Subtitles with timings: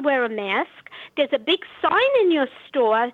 [0.00, 0.90] to wear a mask.
[1.16, 3.10] There's a big sign in your store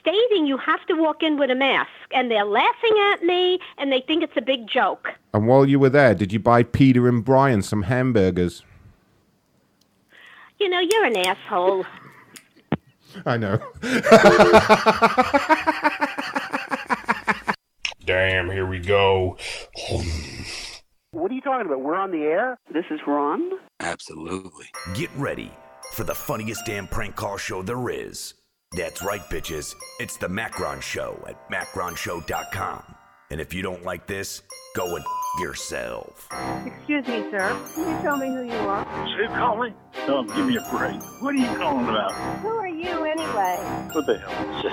[0.00, 3.90] stating you have to walk in with a mask, and they're laughing at me, and
[3.90, 5.08] they think it's a big joke.
[5.34, 8.62] And while you were there, did you buy Peter and Brian some hamburgers?
[10.58, 11.84] You know, you're an asshole.
[13.26, 13.58] I know.
[18.04, 19.36] Damn, here we go.
[21.10, 21.80] What are you talking about?
[21.80, 22.58] We're on the air?
[22.72, 23.50] This is Ron?
[23.80, 24.66] Absolutely.
[24.94, 25.50] Get ready
[25.92, 28.34] for the funniest damn prank call show there is.
[28.72, 29.74] That's right, bitches.
[30.00, 32.82] It's the Macron Show at macronshow.com.
[33.30, 34.42] And if you don't like this,
[34.76, 36.28] go and f- yourself.
[36.64, 37.58] Excuse me, sir.
[37.74, 38.84] Can you tell me who you are?
[38.84, 39.74] Who calling?
[40.08, 41.00] Oh, give me a break.
[41.22, 42.12] What are you calling about?
[42.40, 43.56] Who are you anyway?
[43.92, 44.72] What the hell is this?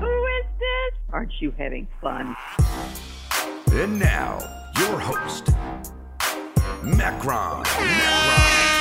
[0.00, 1.00] Who is this?
[1.12, 2.36] Aren't you having fun?
[3.72, 4.38] And now,
[4.78, 5.48] your host,
[6.84, 7.62] Macron.
[7.62, 8.77] Macron.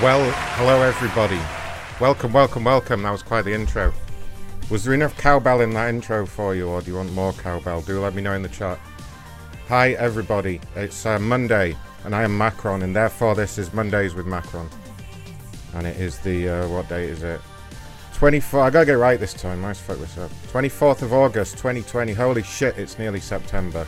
[0.00, 1.40] Well, hello everybody.
[2.00, 3.02] Welcome, welcome, welcome.
[3.02, 3.92] That was quite the intro.
[4.70, 7.80] Was there enough cowbell in that intro for you, or do you want more cowbell?
[7.80, 8.78] Do let me know in the chat.
[9.66, 10.60] Hi everybody.
[10.76, 14.70] It's uh, Monday, and I am Macron, and therefore this is Mondays with Macron.
[15.74, 17.40] And it is the, uh, what date is it?
[18.14, 20.30] 24, I gotta get it right this time, I fuck this up.
[20.52, 23.84] 24th of August 2020, holy shit, it's nearly September.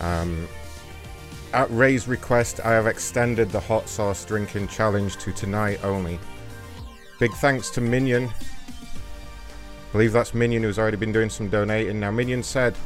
[0.00, 0.46] Um,
[1.52, 6.18] at Ray's request, I have extended the hot sauce drinking challenge to tonight only.
[7.18, 8.28] Big thanks to Minion.
[8.28, 12.00] I believe that's Minion who's already been doing some donating.
[12.00, 12.76] Now, Minion said,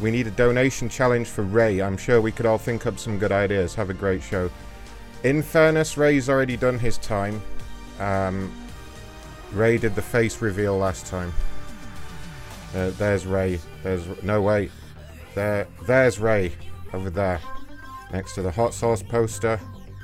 [0.00, 1.80] We need a donation challenge for Ray.
[1.80, 3.74] I'm sure we could all think up some good ideas.
[3.74, 4.50] Have a great show.
[5.24, 7.40] In fairness, Ray's already done his time.
[7.98, 8.52] Um,
[9.52, 11.32] Ray did the face reveal last time.
[12.74, 13.60] Uh, there's Ray.
[13.82, 14.70] There's no wait.
[15.34, 16.52] There, there's Ray
[16.92, 17.40] over there,
[18.12, 19.58] next to the hot sauce poster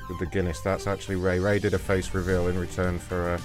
[0.07, 0.61] with the Guinness.
[0.61, 1.39] That's actually Ray.
[1.39, 3.39] Ray did a face reveal in return for uh,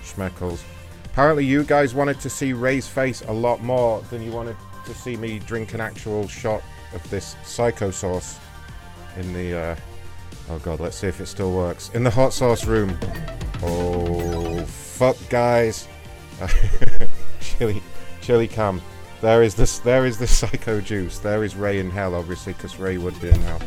[0.00, 0.62] Schmeckles.
[1.04, 4.56] Apparently, you guys wanted to see Ray's face a lot more than you wanted
[4.86, 6.62] to see me drink an actual shot
[6.94, 8.38] of this psycho sauce
[9.16, 9.58] in the.
[9.58, 9.76] Uh,
[10.50, 11.90] oh god, let's see if it still works.
[11.94, 12.98] In the hot sauce room.
[13.62, 15.86] Oh fuck, guys!
[17.40, 17.82] chili,
[18.20, 18.80] chili cam.
[19.22, 19.78] There is this.
[19.78, 21.20] There is the psycho juice.
[21.20, 23.62] There is Ray in hell, obviously, because Ray would be in hell.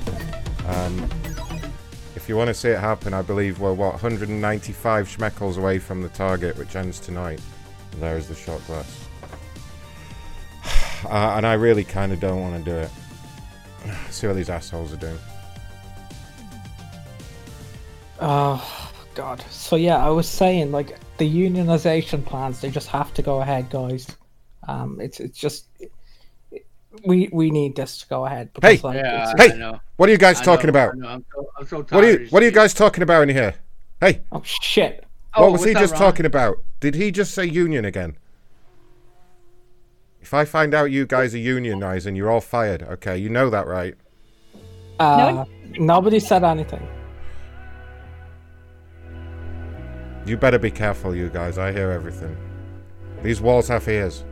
[0.68, 1.10] Um,
[2.14, 6.02] if you want to see it happen, I believe we're what 195 schmeckles away from
[6.02, 7.40] the target, which ends tonight.
[8.00, 9.08] There is the shot glass.
[11.06, 12.90] Uh, and I really kind of don't want to do it.
[14.10, 15.20] see what these assholes are doing.
[18.20, 19.40] Oh God.
[19.52, 23.70] So yeah, I was saying like the unionization plans, they just have to go ahead,
[23.70, 24.08] guys.
[24.68, 25.68] Um, it's it's just
[27.06, 28.50] we we need this to go ahead.
[28.62, 29.80] Hey, like, Yeah, it's- hey, I know.
[29.98, 30.94] what are you guys I talking know, about?
[30.94, 33.04] I know, I'm so, I'm so What are you of What are you guys talking
[33.04, 33.56] about in here?
[34.02, 35.06] Hey, oh shit!
[35.36, 36.02] Oh, what was he just Ron?
[36.02, 36.58] talking about?
[36.80, 38.18] Did he just say union again?
[40.22, 42.82] If I find out you guys are unionizing, you're all fired.
[42.84, 43.96] Okay, you know that, right?
[45.00, 45.46] Uh,
[45.78, 46.86] nobody said anything.
[50.26, 51.58] You better be careful, you guys.
[51.58, 52.36] I hear everything.
[53.22, 54.24] These walls have ears.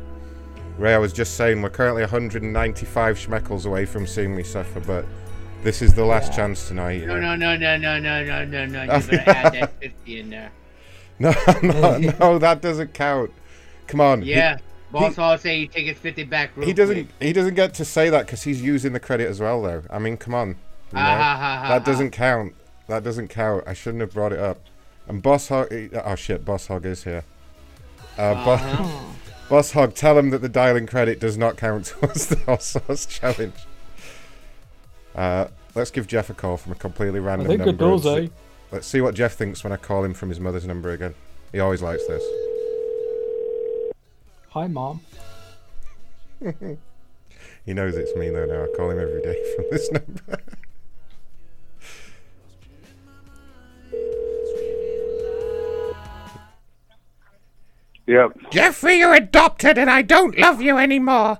[0.77, 5.05] Ray, I was just saying, we're currently 195 schmeckles away from seeing me suffer, but
[5.63, 7.05] this is the last chance tonight.
[7.05, 8.81] No, no, no, no, no, no, no, no, no.
[8.83, 10.51] You better add that 50 in there.
[11.19, 11.33] No,
[11.63, 13.31] no, no, that doesn't count.
[13.87, 14.21] Come on.
[14.23, 14.57] he- Yeah.
[14.91, 16.95] Boss he- Hall say he take his 50 back real He doesn't.
[16.95, 17.07] quick.
[17.19, 19.83] He doesn't get to say that because he's using the credit as well, though.
[19.89, 20.49] I mean, come on.
[20.49, 20.57] you know?
[21.01, 21.85] Ah, ha, ha, ha, that ha.
[21.91, 22.53] doesn't count.
[22.87, 23.63] That doesn't count.
[23.67, 24.59] I shouldn't have brought it up.
[25.07, 25.67] And Boss Hog.
[25.93, 27.23] Oh shit, Boss Hog is here.
[28.17, 28.45] Uh, Uh-huh.
[28.45, 29.15] Boss
[29.53, 33.55] Hog, tell him that the dialing credit does not count towards the hot sauce challenge.
[35.15, 37.85] Uh, let's give Jeff a call from a completely random think number.
[37.85, 38.27] and does, eh?
[38.71, 41.13] Let's see what Jeff thinks when I call him from his mother's number again.
[41.51, 42.23] He always likes this.
[44.49, 45.01] Hi, mom.
[47.65, 48.63] He knows it's me though now.
[48.65, 50.37] I call him every day from this number.
[58.07, 58.31] Yep.
[58.51, 61.37] Jeffrey, you're adopted and I don't love you anymore.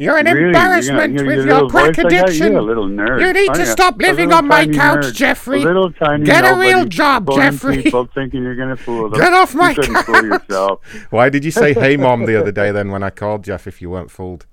[0.00, 0.38] You're an Really?
[0.38, 2.22] You're embarrassment gonna- with your your little crack voice like that?
[2.28, 2.52] addiction.
[2.52, 5.14] You're a little nerd, You need to stop A living on my couch, nerd.
[5.14, 5.60] Jeffrey.
[5.62, 7.82] A little tiny Get a real job, fooling Jeffrey.
[7.82, 9.20] People thinking you're gonna fool them.
[9.20, 10.06] Get off my you couldn't couch.
[10.06, 10.80] fool yourself.
[11.10, 12.70] Why did you say "Hey, mom" the other day?
[12.70, 14.46] Then when I called Jeff, if you weren't fooled,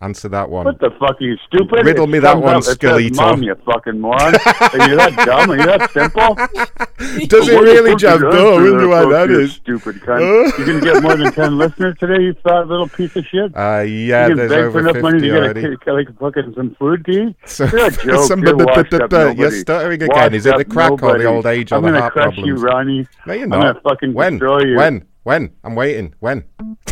[0.00, 0.64] answer that one.
[0.66, 1.84] What the fuck are you stupid?
[1.84, 3.16] Riddle It me that one, up, it says, Skelito.
[3.16, 4.34] Mom, you fucking moron.
[4.34, 5.50] are you that dumb?
[5.50, 6.34] Are you that simple?
[7.26, 8.20] Does it really, Jeff?
[8.20, 9.52] No, I answer wonder why that you is.
[9.54, 10.58] Stupid cunt.
[10.58, 12.22] you gonna get more than ten listeners today?
[12.22, 13.56] You fat little piece of shit.
[13.56, 16.54] Uh, yeah, you there's beg for over enough money to 50 get a, like fucking
[16.56, 17.36] some food to eat.
[17.46, 18.26] So- You're a joke.
[18.28, 20.08] some- You're washed up You're stuttering again.
[20.14, 22.36] Washed Is it the crack or the old age or I'm the gonna heart crush
[22.38, 22.54] you.
[22.56, 23.06] Ronnie.
[23.26, 24.34] No, you're I'm gonna fucking when?
[24.34, 24.76] destroy you.
[24.76, 25.04] When?
[25.28, 25.52] When?
[25.62, 26.14] I'm waiting.
[26.20, 26.44] When?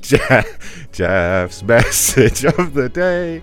[0.00, 3.42] Jeff, Jeff's message of the day.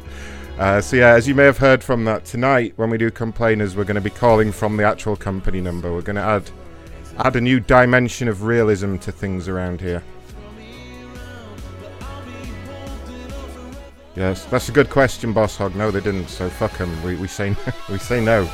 [0.60, 3.78] Uh, so yeah, as you may have heard from that tonight, when we do complainers,
[3.78, 5.94] we're going to be calling from the actual company number.
[5.94, 6.52] We're going to add
[7.20, 10.04] add a new dimension of realism to things around here.
[14.14, 15.74] Yes, that's a good question, Boss Hog.
[15.74, 16.28] No, they didn't.
[16.28, 17.02] So fuck them.
[17.02, 17.56] We, we say
[17.90, 18.50] we say no.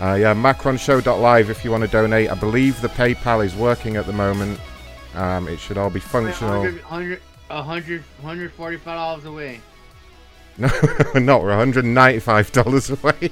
[0.00, 2.30] Uh, yeah, macronshow.live if you want to donate.
[2.30, 4.60] I believe the PayPal is working at the moment.
[5.14, 6.60] Um, it should all be functional.
[6.60, 9.60] 100, 100, 100, 145 dollars away.
[10.58, 10.68] No,
[11.14, 11.42] we're not.
[11.42, 13.30] We're $195 away.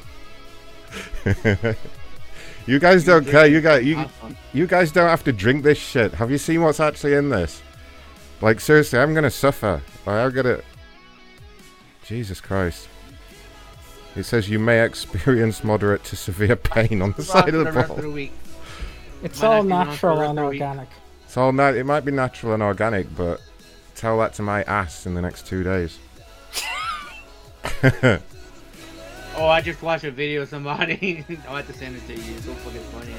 [2.67, 3.47] you guys don't care.
[3.47, 4.05] You guys, you,
[4.55, 6.15] you guys don't have to drink this shit.
[6.15, 7.63] Have you seen what's actually in this?
[8.41, 9.83] Like seriously, I'm gonna suffer.
[10.07, 10.61] Like, I'm gonna.
[12.05, 12.89] Jesus Christ.
[14.17, 17.89] It says you may experience moderate to severe pain on the side of the rest
[17.89, 17.97] ball.
[17.99, 18.31] the.
[19.23, 20.61] It's Might all not be on for natural and of the week.
[20.63, 20.89] organic.
[21.25, 23.41] It's all na- It might be natural and organic, but
[23.97, 25.99] tell that to my ass in the next two days.
[29.37, 31.25] Oh, I just watched a video of somebody.
[31.49, 32.37] I'll have to send it to you.
[32.37, 33.15] It's so fucking funny.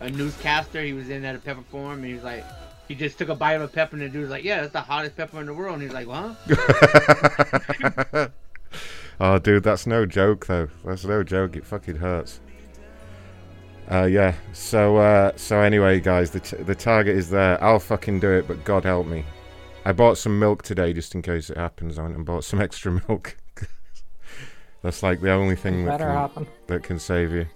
[0.00, 2.46] A newscaster, he was in at a pepper farm, and he was like,
[2.88, 4.72] he just took a bite of a pepper, and the dude was like, yeah, that's
[4.72, 5.74] the hottest pepper in the world.
[5.74, 6.34] And he's like, huh?
[9.20, 10.68] oh, dude, that's no joke though.
[10.84, 11.56] That's no joke.
[11.56, 12.40] It fucking hurts.
[13.90, 14.34] Uh, yeah.
[14.52, 17.62] So, uh, so anyway, guys, the t- the target is there.
[17.62, 19.24] I'll fucking do it, but God help me.
[19.84, 21.98] I bought some milk today just in case it happens.
[21.98, 23.36] I went and bought some extra milk.
[24.82, 26.46] That's like the only thing that can, happen.
[26.68, 27.46] that can save you.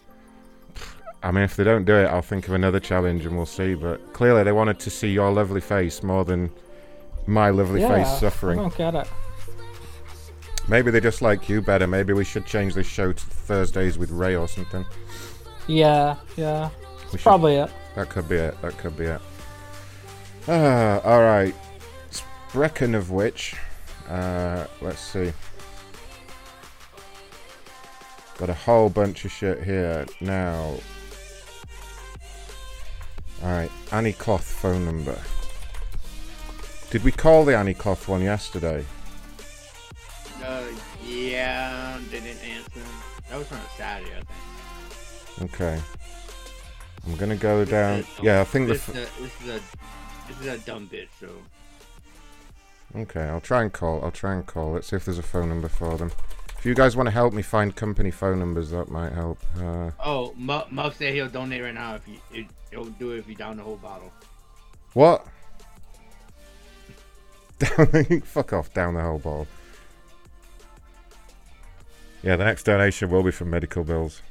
[1.22, 3.74] I mean, if they don't do it, I'll think of another challenge and we'll see.
[3.74, 6.50] But clearly, they wanted to see your lovely face more than
[7.26, 8.58] my lovely yeah, face suffering.
[8.58, 9.08] I don't get it.
[10.68, 11.86] Maybe they just like you better.
[11.86, 14.84] Maybe we should change this show to Thursdays with Ray or something.
[15.66, 16.70] Yeah, yeah.
[16.78, 17.70] We It's should- probably it.
[17.96, 18.60] That could be it.
[18.62, 19.20] That could be it.
[20.48, 21.54] Ah, all right.
[22.10, 23.54] Speaking of which,
[24.08, 25.32] uh, let's see.
[28.38, 30.74] Got a whole bunch of shit here now.
[33.42, 35.18] All right, Annie Cloth phone number.
[36.90, 38.84] Did we call the Annie Cloth one yesterday?
[40.44, 40.64] Uh,
[41.06, 42.80] yeah, they didn't answer.
[43.30, 44.22] That was on a Saturday, I
[45.38, 45.52] think.
[45.54, 45.80] Okay.
[47.06, 48.04] I'm gonna go down.
[48.22, 48.74] Yeah, I think the.
[48.74, 49.60] this, f- is a, this is a
[50.28, 51.08] this is a dumb bitch.
[51.20, 51.28] So
[52.96, 54.02] Okay, I'll try and call.
[54.04, 54.72] I'll try and call.
[54.72, 56.12] Let's see if there's a phone number for them.
[56.58, 59.38] If you guys want to help me find company phone numbers, that might help.
[59.58, 63.18] Uh, oh, Muff, Muff said he'll donate right now if you if, he'll do it
[63.18, 64.12] if you down the whole bottle.
[64.94, 65.26] what?
[67.58, 68.72] Down, fuck off.
[68.72, 69.46] Down the whole ball.
[72.24, 74.22] Yeah, the next donation will be for medical bills.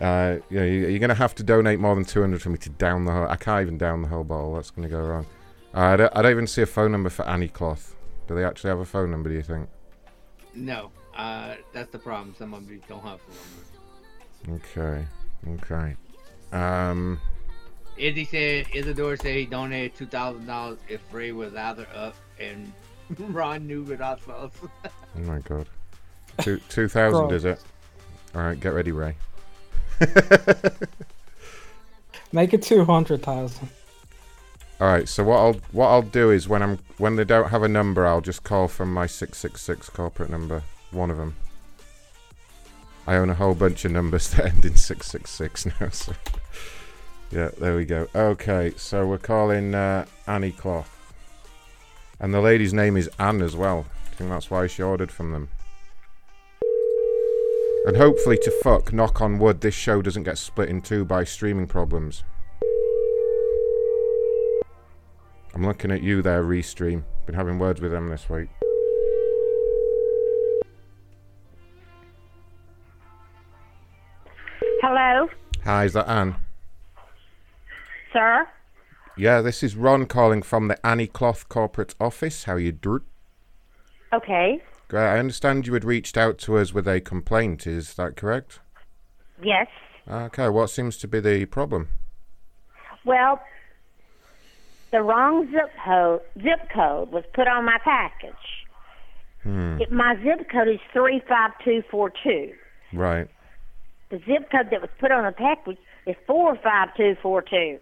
[0.00, 3.04] Uh, yeah, you- you're gonna have to donate more than 200 for me to down
[3.04, 3.28] the whole.
[3.28, 4.54] I can't even down the whole bottle.
[4.54, 5.26] That's gonna go wrong.
[5.74, 7.94] Uh, I, don't, I don't even see a phone number for Annie Cloth.
[8.26, 9.28] Do they actually have a phone number?
[9.28, 9.68] Do you think?
[10.54, 12.34] No, uh, that's the problem.
[12.38, 14.66] Some of you don't have a phone numbers.
[14.76, 15.06] Okay.
[15.76, 15.96] Okay.
[16.52, 17.20] Um.
[17.98, 22.72] Izzy said Isidore said he donated two thousand dollars if Ray was either up and
[23.18, 24.52] Ron knew without us.
[24.84, 25.66] Oh my god.
[26.40, 27.60] Two two thousand is it?
[28.34, 29.16] All right, get ready, Ray.
[32.32, 33.68] Make it two hundred thousand.
[34.80, 35.08] All right.
[35.08, 38.06] So what I'll what I'll do is when I'm when they don't have a number,
[38.06, 40.62] I'll just call from my six six six corporate number.
[40.90, 41.36] One of them.
[43.06, 45.90] I own a whole bunch of numbers that end in six six six now.
[45.90, 46.14] So
[47.30, 48.08] yeah, there we go.
[48.14, 50.93] Okay, so we're calling uh, Annie Cloth,
[52.24, 53.84] and the lady's name is Anne as well.
[54.06, 55.50] I think that's why she ordered from them.
[57.84, 61.24] And hopefully, to fuck, knock on wood, this show doesn't get split in two by
[61.24, 62.24] streaming problems.
[65.54, 67.04] I'm looking at you there, Restream.
[67.26, 68.48] Been having words with them this week.
[74.80, 75.28] Hello,
[75.64, 76.36] Hi, is that Anne?
[78.14, 78.46] sir.
[79.16, 82.44] Yeah, this is Ron calling from the Annie Cloth corporate office.
[82.44, 83.02] How are you doing?
[84.12, 84.60] Okay.
[84.88, 85.06] Great.
[85.06, 87.66] I understand you had reached out to us with a complaint.
[87.66, 88.58] Is that correct?
[89.42, 89.68] Yes.
[90.08, 90.48] Okay.
[90.48, 91.90] What seems to be the problem?
[93.04, 93.40] Well,
[94.90, 98.32] the wrong zip code zip code was put on my package.
[99.42, 99.78] Hmm.
[99.80, 102.52] It, my zip code is three five two four two.
[102.92, 103.28] Right.
[104.10, 107.78] The zip code that was put on the package is four five two four two.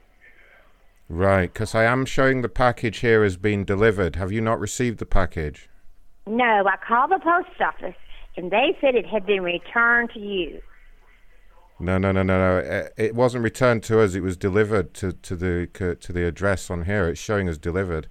[1.13, 1.53] Right.
[1.53, 4.17] Because I am showing the package here as being delivered.
[4.17, 5.69] Have you not received the package?
[6.27, 7.97] No, I called the post office
[8.37, 10.63] and they said it had been returned to you.
[11.79, 12.59] No, no, no, no, no.
[12.59, 14.15] It, it wasn't returned to us.
[14.15, 17.09] It was delivered to, to the to the address on here.
[17.09, 18.09] It's showing us delivered.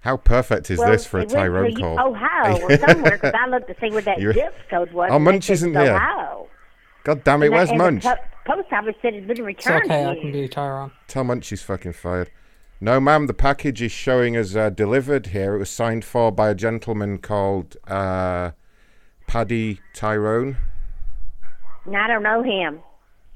[0.00, 1.98] How perfect is well, this for a Tyrone call?
[1.98, 5.10] Ohio or somewhere because I looked to see where that zip code was.
[5.12, 5.94] Oh, Munch isn't it's here.
[5.94, 6.48] Ohio.
[7.04, 7.46] God damn it!
[7.46, 8.04] And Where's that- and the Munch?
[8.04, 10.92] po- post office said it's been It's returned okay, to I can be Tyrone.
[11.06, 12.30] Tell Munch she's fucking fired.
[12.80, 15.56] No, ma'am, the package is showing as uh, delivered here.
[15.56, 18.52] It was signed for by a gentleman called uh,
[19.26, 20.56] Paddy Tyrone.
[21.84, 22.80] And I don't know him.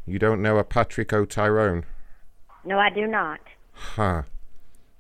[0.07, 1.25] You don't know a Patrick O.
[1.25, 1.85] Tyrone?
[2.64, 3.40] No, I do not.
[3.73, 4.23] Huh.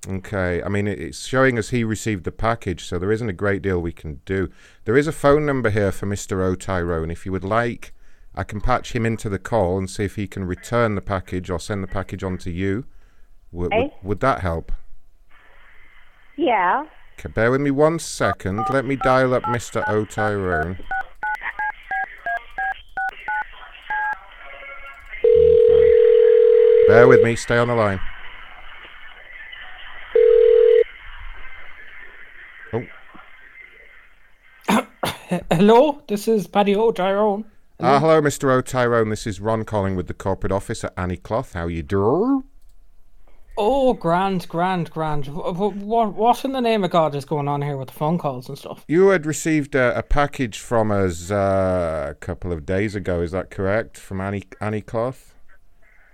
[0.08, 0.60] Okay.
[0.62, 3.80] I mean, it's showing us he received the package, so there isn't a great deal
[3.80, 4.48] we can do.
[4.86, 6.40] There is a phone number here for Mr.
[6.42, 6.56] O.
[6.56, 7.10] Tyrone.
[7.12, 7.92] If you would like,
[8.34, 11.50] I can patch him into the call and see if he can return the package
[11.50, 12.84] or send the package on to you.
[13.50, 13.94] Would, would, Okay.
[14.02, 14.72] would that help?
[16.36, 16.86] Yeah.
[17.18, 18.64] Okay, bear with me one second.
[18.70, 19.86] Let me dial up Mr.
[19.86, 20.06] O.
[20.06, 20.78] Tyrone.
[26.88, 27.36] Bear with me.
[27.36, 28.00] Stay on the line.
[32.72, 32.86] Oh.
[35.50, 36.92] hello, this is Paddy O,
[37.80, 38.50] Ah, hello, Mr.
[38.50, 38.60] O.
[38.60, 39.08] Tyrone.
[39.10, 41.54] This is Ron calling with the corporate office at Annie Cloth.
[41.54, 42.44] How you doing?
[43.56, 45.26] Oh, grand, grand, grand.
[45.26, 48.48] What, what, in the name of God is going on here with the phone calls
[48.48, 48.84] and stuff?
[48.88, 53.20] You had received a, a package from us uh, a couple of days ago.
[53.20, 53.98] Is that correct?
[53.98, 55.34] From Annie Annie Cloth.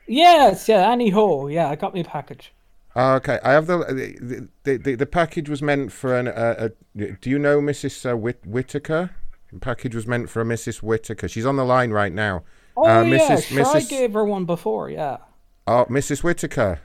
[0.07, 2.53] Yes, yeah, anyhow, yeah, I got me a package.
[2.97, 6.29] Ah, okay, I have the the, the, the, the package was meant for an.
[6.29, 8.11] Uh, a, do you know Mrs.
[8.11, 9.11] Uh, Whit- Whitaker?
[9.53, 10.83] The package was meant for a Mrs.
[10.83, 11.27] Whitaker.
[11.29, 12.45] She's on the line right now.
[12.77, 13.43] Oh, uh, yeah, Mrs.
[13.45, 15.19] sure, I gave her one before, yeah.
[15.67, 16.23] Oh, Mrs.
[16.23, 16.81] Whitaker.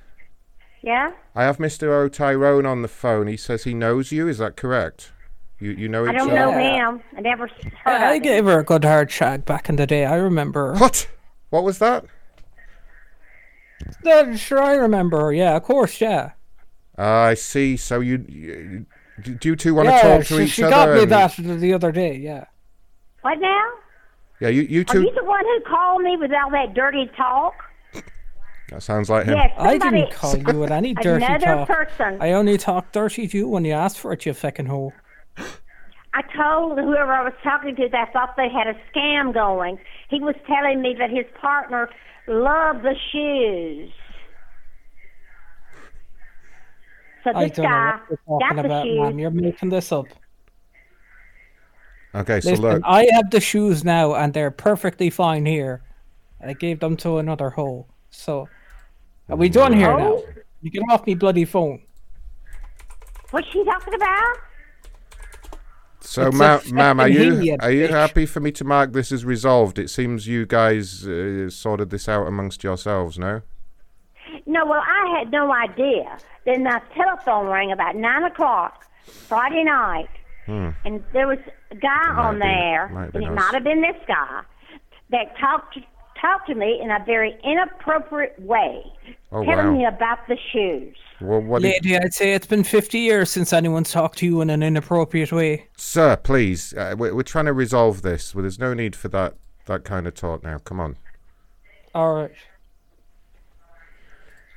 [0.82, 1.12] Yeah?
[1.36, 1.89] I have Mr.
[1.89, 2.10] O.
[2.10, 3.27] Tyrone on the phone.
[3.27, 4.27] He says he knows you.
[4.27, 5.12] Is that correct?
[5.60, 6.15] You you know each other?
[6.15, 6.51] I don't other?
[6.51, 6.58] know
[6.98, 7.01] him.
[7.15, 7.51] I never s-
[7.86, 8.24] heard I of him.
[8.24, 10.75] gave her a good hard shag back in the day, I remember.
[10.75, 11.08] What?
[11.51, 12.05] What was that?
[14.05, 16.32] Uh, sure, I remember yeah, of course, yeah.
[16.98, 17.77] Ah, I see.
[17.77, 18.86] So you, you
[19.22, 20.72] do do you two want to talk to she, each she other?
[20.72, 22.46] She got me and- that the other day, yeah.
[23.24, 23.65] What now?
[24.39, 25.00] Yeah, you you two.
[25.00, 27.56] Are you the one who called me with all that dirty talk?
[28.70, 29.36] That sounds like him.
[29.36, 31.68] Yes, I somebody- didn't call you with any dirty Another talk.
[31.68, 32.18] person.
[32.22, 34.94] I only talked dirty to you when you asked for it, you fucking hoe.
[36.15, 39.80] I told whoever I was talking to that I thought they had a scam going.
[40.10, 41.89] He was telling me that his partner
[42.27, 43.92] loved the shoes.
[47.24, 49.00] So I this don't know what you're got talking the about, shoes.
[49.00, 49.20] man.
[49.20, 50.08] You're making this up.
[52.15, 52.82] Okay, so look.
[52.86, 55.82] I have the shoes now, and they're perfectly fine here.
[56.46, 57.88] I gave them to another hole.
[58.12, 58.48] So,
[59.29, 60.22] are we done here now?
[60.62, 61.82] You get off me bloody phone.
[63.32, 64.36] What's she talking about?
[66.01, 67.91] So, It's a ma- ma'am, are fucking you idiot, are you bitch.
[67.91, 69.79] happy for me to mark this as resolved?
[69.79, 73.41] It seems you guys uh, sorted this out amongst yourselves, no?
[74.46, 76.17] No, well, I had no idea.
[76.46, 80.10] Then my telephone rang about nine o'clock Friday night,
[80.46, 80.70] Hmm.
[80.84, 81.39] and there was
[81.74, 83.36] a guy on been- there, and it us.
[83.36, 84.42] might have been this guy,
[85.12, 85.77] that talked
[86.22, 88.82] talked to me in a very inappropriate way,
[89.34, 89.71] Oh, telling wow.
[89.74, 90.95] me about the shoes.
[91.19, 91.62] Well, what?
[91.62, 94.63] did- Lady, I'd say it's been 50 years since anyone's talked to you in an
[94.63, 95.67] inappropriate way.
[95.76, 98.34] Sir, please, uh, we're, we're trying to resolve this.
[98.34, 99.34] Well, there's no need for that
[99.65, 100.60] that kind of talk now.
[100.60, 100.95] Come on,
[101.95, 102.32] Alright.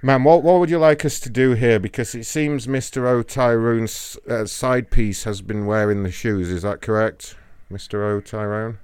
[0.06, 0.24] Ma'am.
[0.24, 1.78] What what would you like us to do here?
[1.78, 3.06] Because it seems Mr.
[3.06, 3.22] O.
[3.22, 6.48] Tyrone's uh, side piece has been wearing the shoes.
[6.48, 7.36] Is that correct,
[7.70, 8.02] Mr.
[8.04, 8.20] O.
[8.20, 8.78] Tyrone?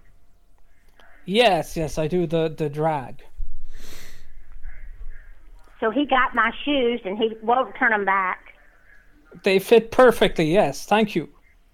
[1.24, 3.22] Yes, yes, I do the, the drag.
[5.78, 8.54] So he got my shoes, and he won't turn them back.
[9.44, 11.28] They fit perfectly, yes, thank you.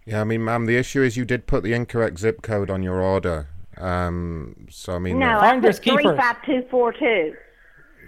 [0.05, 2.83] Yeah, I mean, ma'am, the issue is you did put the incorrect zip code on
[2.83, 3.49] your order.
[3.79, 6.19] Um, so I mean, No, uh, I Finders put three keepers.
[6.19, 7.35] five two four two.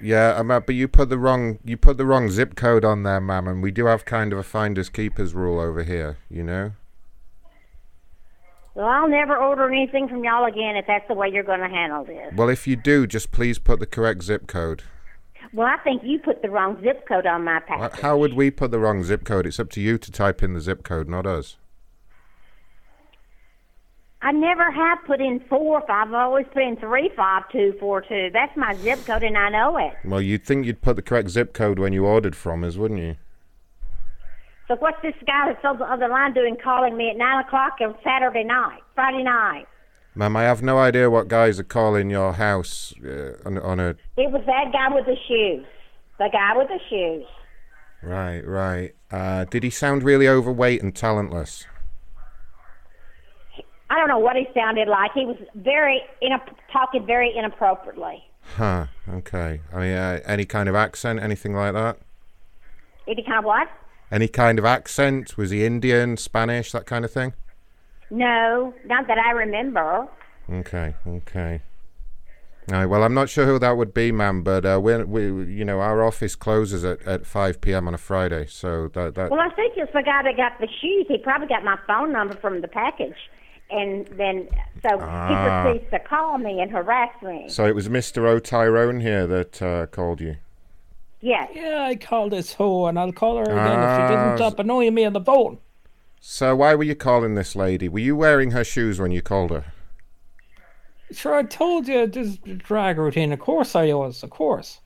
[0.02, 3.20] Yeah, um, but you put the wrong you put the wrong zip code on there,
[3.20, 6.18] ma'am, and we do have kind of a finders keepers rule over here.
[6.28, 6.72] You know.
[8.74, 11.68] Well, I'll never order anything from y'all again if that's the way you're going to
[11.68, 12.32] handle this.
[12.34, 14.84] Well, if you do, just please put the correct zip code.
[15.52, 18.00] Well, I think you put the wrong zip code on my package.
[18.00, 19.46] How would we put the wrong zip code?
[19.46, 21.56] It's up to you to type in the zip code, not us.
[24.22, 26.08] I never have put in four five.
[26.08, 28.28] I've always put in three five two four two.
[28.32, 29.94] That's my zip code, and I know it.
[30.04, 33.00] Well, you'd think you'd put the correct zip code when you ordered from us, wouldn't
[33.00, 33.16] you?
[34.68, 37.78] So what's this guy that's on the other line doing calling me at nine o'clock
[37.80, 39.66] on Saturday night, Friday night?
[40.14, 43.90] Ma'am, I have no idea what guys are calling your house uh, on, on a.
[44.16, 45.64] It was that guy with the shoes.
[46.18, 47.26] The guy with the shoes.
[48.02, 48.94] Right, right.
[49.10, 51.66] Uh, did he sound really overweight and talentless?
[53.90, 55.10] I don't know what he sounded like.
[55.14, 58.24] He was very inap- talking very inappropriately.
[58.56, 58.86] Huh.
[59.08, 59.60] Okay.
[59.72, 61.98] I mean, uh, any kind of accent, anything like that?
[63.08, 63.68] Any kind of what?
[64.10, 65.36] Any kind of accent?
[65.36, 67.32] Was he Indian, Spanish, that kind of thing?
[68.10, 70.06] No, not that I remember.
[70.50, 70.94] Okay.
[71.06, 71.60] Okay.
[72.72, 75.52] All right, well, I'm not sure who that would be, ma'am, but uh, we, we,
[75.52, 77.88] you know, our office closes at, at 5 p.m.
[77.88, 79.30] on a Friday, so that that.
[79.30, 81.06] Well, I think it's the guy that got the shoes.
[81.08, 83.16] He probably got my phone number from the package,
[83.72, 84.48] and then
[84.82, 85.28] so Ah.
[85.28, 85.34] he
[85.78, 87.46] proceeds to call me and harass me.
[87.48, 88.26] So it was Mr.
[88.28, 88.38] O.
[88.38, 90.36] Tyrone here that uh, called you.
[91.20, 91.50] Yes.
[91.54, 93.64] Yeah, I called this hoe, and I'll call her again if
[93.96, 95.58] she Ah, doesn't stop annoying me on the phone.
[96.20, 97.88] So why were you calling this lady?
[97.88, 99.64] Were you wearing her shoes when you called her?
[101.12, 103.32] Sure, I told you this drag routine.
[103.32, 104.80] Of course I was, of course.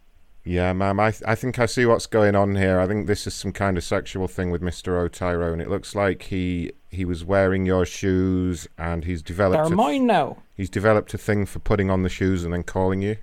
[0.45, 0.99] Yeah, ma'am.
[1.01, 2.79] I th- I think I see what's going on here.
[2.79, 4.99] I think this is some kind of sexual thing with Mr.
[4.99, 5.09] O.
[5.09, 5.61] Tyrone.
[5.61, 9.65] It looks like he he was wearing your shoes and he's developed.
[9.65, 10.39] They're a mine now.
[10.57, 13.17] He's developed a thing for putting on the shoes and then calling you.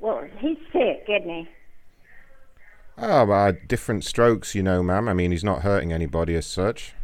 [0.00, 1.48] Well, he's sick, isn't he?
[2.98, 5.08] Oh, uh, different strokes, you know, ma'am.
[5.08, 6.94] I mean, he's not hurting anybody as such.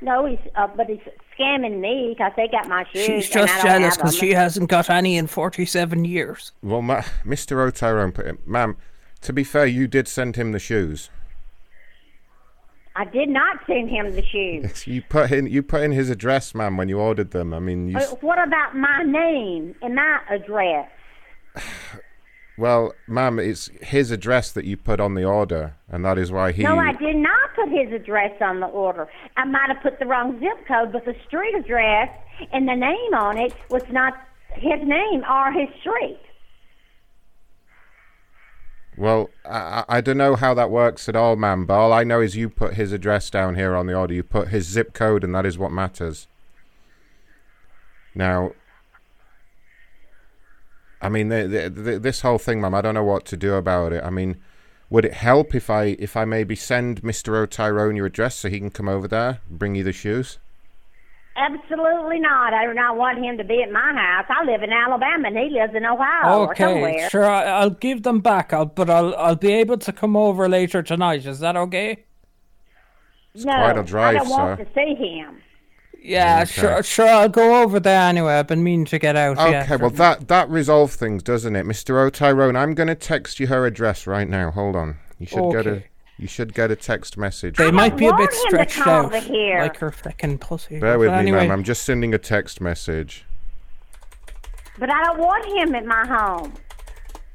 [0.00, 0.98] No, he's uh, but he's
[1.38, 3.04] scamming me because they got my shoes.
[3.04, 6.52] She's just jealous because she hasn't got any in 47 years.
[6.62, 7.60] Well, ma- Mr.
[7.66, 8.76] O'Tyrone put it, ma'am.
[9.22, 11.08] To be fair, you did send him the shoes.
[12.94, 14.86] I did not send him the shoes.
[14.92, 17.54] You put in you put in his address, ma'am, when you ordered them.
[17.54, 17.96] I mean, you.
[17.96, 20.90] Uh, what about my name and my address?
[22.58, 26.52] Well, ma'am, it's his address that you put on the order, and that is why
[26.52, 26.62] he.
[26.62, 29.08] No, I did not put his address on the order.
[29.38, 32.10] I might have put the wrong zip code, but the street address
[32.52, 34.14] and the name on it was not
[34.54, 36.20] his name or his street.
[38.96, 41.64] Well, I, I don't know how that works at all, ma'am.
[41.66, 44.14] But all I know is you put his address down here on the order.
[44.14, 46.28] You put his zip code, and that is what matters.
[48.14, 48.52] Now,
[51.00, 52.74] I mean, the, the, the, this whole thing, ma'am.
[52.74, 54.04] I don't know what to do about it.
[54.04, 54.36] I mean,
[54.90, 58.58] would it help if I if I maybe send Mister O'Tyrone your address so he
[58.58, 60.38] can come over there, bring you the shoes?
[61.34, 62.52] Absolutely not.
[62.52, 64.26] I do not want him to be at my house.
[64.28, 67.10] I live in Alabama and he lives in Ohio or okay, somewhere.
[67.10, 67.24] sure.
[67.28, 68.52] I, I'll give them back.
[68.52, 71.24] I'll, but I'll I'll be able to come over later tonight.
[71.24, 72.04] Is that okay?
[73.34, 75.40] no, quite a drive, I don't want to see him.
[76.04, 76.50] Yeah, Okay.
[76.50, 76.82] sure.
[76.82, 77.08] Sure.
[77.08, 78.34] I'll go over there anyway.
[78.34, 79.38] I've been meaning to get out.
[79.38, 82.56] Okay, yeah, well that that resolves things, doesn't it, Mister O'Tyrone?
[82.56, 84.50] I'm going to text you her address right now.
[84.50, 84.96] Hold on.
[85.18, 85.86] You should get a Okay.
[86.18, 87.56] You should get a text message.
[87.56, 89.60] They might be a bit stretched out, over here.
[89.60, 90.78] like her fucking pussy.
[90.78, 91.50] Bear with But me, anyway, ma'am.
[91.50, 93.24] I'm just sending a text message.
[94.78, 96.54] But I don't want him at my home.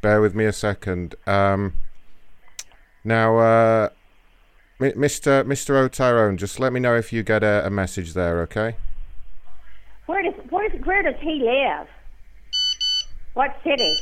[0.02, 1.16] Bear with me a second.
[1.26, 1.74] Um,
[3.04, 3.90] now, uh,
[4.80, 5.44] Mi- Mr.
[5.44, 5.72] Mr.
[5.76, 8.76] O'Tyrone, just let me know if you get a, a message there, okay?
[10.06, 11.88] Where does where, where does he live?
[13.34, 13.98] What city?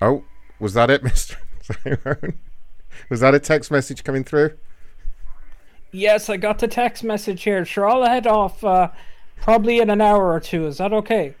[0.00, 0.24] Oh,
[0.58, 1.36] was that it, Mr.
[1.70, 2.38] O'Tyrone?
[3.08, 4.52] Was that a text message coming through?
[5.90, 7.64] Yes, I got the text message here.
[7.64, 8.64] Sure, I'll head off.
[8.64, 8.88] Uh,
[9.40, 10.66] probably in an hour or two.
[10.66, 11.34] Is that okay?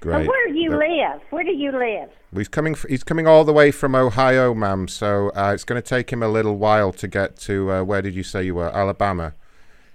[0.00, 0.20] Great.
[0.20, 1.20] But where do you The- live?
[1.30, 2.08] Where do you live?
[2.34, 2.72] He's coming.
[2.72, 4.88] f- He's coming all the way from Ohio, ma'am.
[4.88, 7.70] So uh, it's going to take him a little while to get to.
[7.70, 8.74] Uh, where did you say you were?
[8.74, 9.34] Alabama.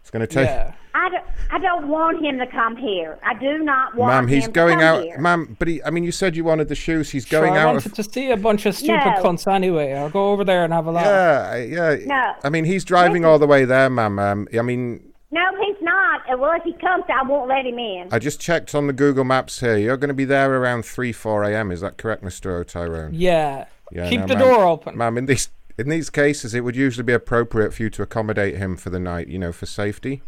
[0.08, 0.48] It's going to take.
[0.48, 0.72] Yeah.
[0.94, 3.20] I don't, I don't want him to come here.
[3.24, 5.04] I do not want Ma'am, he's him going to come out.
[5.04, 5.18] here.
[5.20, 7.10] Ma'am, but he, I mean, you said you wanted the shoes.
[7.10, 7.66] He's Sure, going I out.
[7.74, 9.22] wanted Of, to see a bunch of stupid No.
[9.22, 9.92] cunts anyway.
[9.96, 11.06] I'll go over there and have a laugh.
[11.06, 11.56] yeah,
[11.92, 12.06] yeah.
[12.06, 12.34] No.
[12.42, 14.18] I mean, he's driving all the way there, ma'am.
[14.18, 16.22] Um, I mean, No, he's not.
[16.40, 18.08] Well, if he comes, I won't let him in.
[18.14, 19.76] I just checked on the Google Maps here.
[19.78, 21.70] You're going to be there around three, four a.m.
[21.74, 23.14] Is that correct, Mister O'Tyrone?
[23.14, 23.66] Yeah.
[23.92, 24.44] Yeah, Keep no, the ma'am.
[24.46, 24.98] door open.
[24.98, 28.58] Ma'am, in these in these cases, it would usually be appropriate for you to accommodate
[28.58, 29.28] him for the night.
[29.28, 30.22] You know, for safety.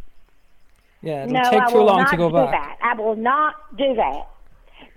[1.02, 2.52] Yeah, it'll no, take I too will long not to go do back.
[2.52, 2.78] that.
[2.82, 4.28] I will not do that.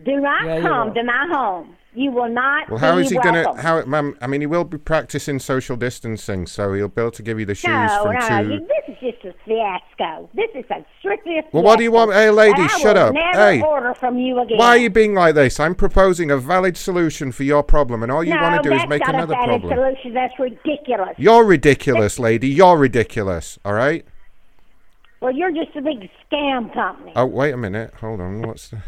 [0.05, 0.95] Do not Yeah, come will.
[0.95, 1.77] to my home.
[1.95, 3.53] You will not Well, how is he going to?
[3.61, 4.17] How, ma'am?
[4.23, 7.45] I mean, he will be practicing social distancing, so he'll be able to give you
[7.45, 8.49] the shoes No, from no, two.
[8.49, 8.59] no.
[8.61, 10.31] This is just a fiasco.
[10.35, 12.13] This is a strictly a Well, what do you want?
[12.13, 13.15] Hey, lady, shut up.
[13.15, 13.61] Hey.
[13.61, 14.57] order from you again.
[14.57, 15.61] Why are you being like this?
[15.61, 18.75] I'm proposing a valid solution for your problem, and all you no, want to do
[18.75, 19.79] is that's make not another a valid problem.
[19.95, 20.15] solution.
[20.15, 21.15] That's ridiculous.
[21.19, 22.49] You're ridiculous, lady.
[22.49, 23.59] You're ridiculous.
[23.67, 24.07] All right.
[25.21, 27.13] Well, you're just a big scam company.
[27.15, 27.93] Oh, wait a minute.
[28.01, 28.41] Hold on.
[28.43, 28.83] What's the?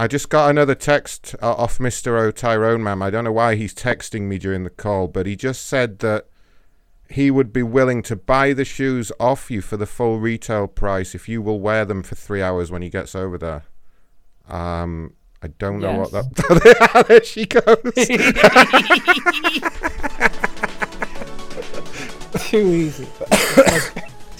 [0.00, 2.18] I just got another text uh, off Mr.
[2.18, 3.02] O'Tyrone, ma'am.
[3.02, 6.26] I don't know why he's texting me during the call, but he just said that
[7.10, 11.14] he would be willing to buy the shoes off you for the full retail price
[11.14, 13.64] if you will wear them for three hours when he gets over there.
[14.48, 17.04] Um, I don't know what that.
[17.08, 17.60] there she goes.
[22.48, 23.06] Too easy.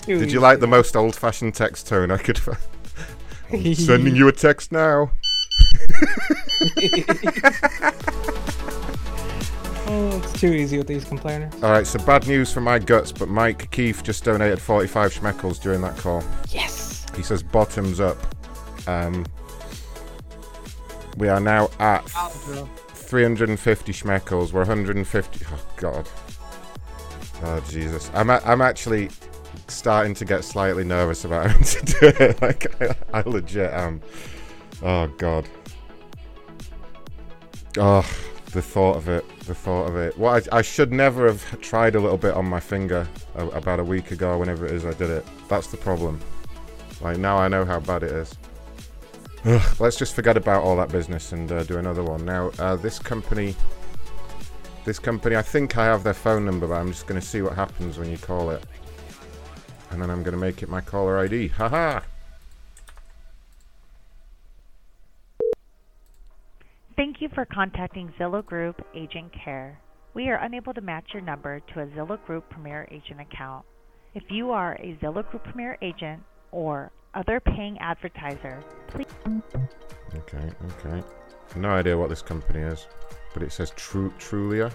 [0.07, 0.33] Too Did easy.
[0.33, 2.57] you like the most old-fashioned text tone I could find?
[3.53, 5.11] I'm sending you a text now.
[9.93, 11.53] Oh, it's too easy with these complainers.
[11.65, 15.61] All right, so bad news for my guts, but Mike Keefe just donated 45 schmeckles
[15.61, 16.23] during that call.
[16.49, 17.07] Yes.
[17.17, 18.17] He says bottoms up.
[18.87, 19.27] Um,
[21.17, 24.53] we are now at 350 schmeckles.
[24.53, 25.45] We're 150.
[25.53, 26.09] Oh God.
[27.43, 28.11] Oh Jesus.
[28.15, 29.11] I'm a- I'm actually
[29.67, 32.41] starting to get slightly nervous about having to do it.
[32.43, 34.01] Like I, I legit am.
[34.83, 35.49] Oh God.
[37.79, 38.09] Oh,
[38.53, 39.25] the thought of it.
[39.41, 40.19] The thought of it.
[40.19, 43.07] Well, I, I should never have tried a little bit on my finger
[43.37, 45.27] a, about a week ago, whenever it is I did it.
[45.49, 46.21] That's the problem.
[47.01, 48.37] Like now I know how bad it is.
[49.45, 52.25] Ugh, let's just forget about all that business and uh, do another one.
[52.25, 53.55] Now, uh, this company,
[54.85, 57.41] this company, I think I have their phone number, but I'm just going to see
[57.41, 58.63] what happens when you call it,
[59.91, 61.49] and then I'm going to make it my caller ID.
[61.49, 62.01] Haha.
[67.01, 69.81] Thank you for contacting Zillow Group Agent Care.
[70.13, 73.65] We are unable to match your number to a Zillow Group Premier Agent account.
[74.15, 79.07] If you are a Zillow Group Premier agent or other paying advertiser, please.
[80.15, 81.03] Okay, okay.
[81.57, 82.87] No idea what this company is,
[83.33, 84.71] but it says Tru- Trulia.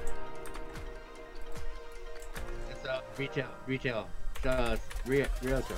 [2.71, 4.09] It's a retail, retail,
[4.47, 5.75] uh, real, realtor,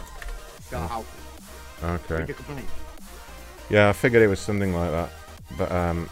[0.62, 0.88] sell Oh.
[0.88, 2.06] houses.
[2.06, 2.20] Okay.
[2.20, 2.70] Make a complaint.
[3.70, 5.10] Yeah, I figured it was something like that.
[5.58, 6.10] But um,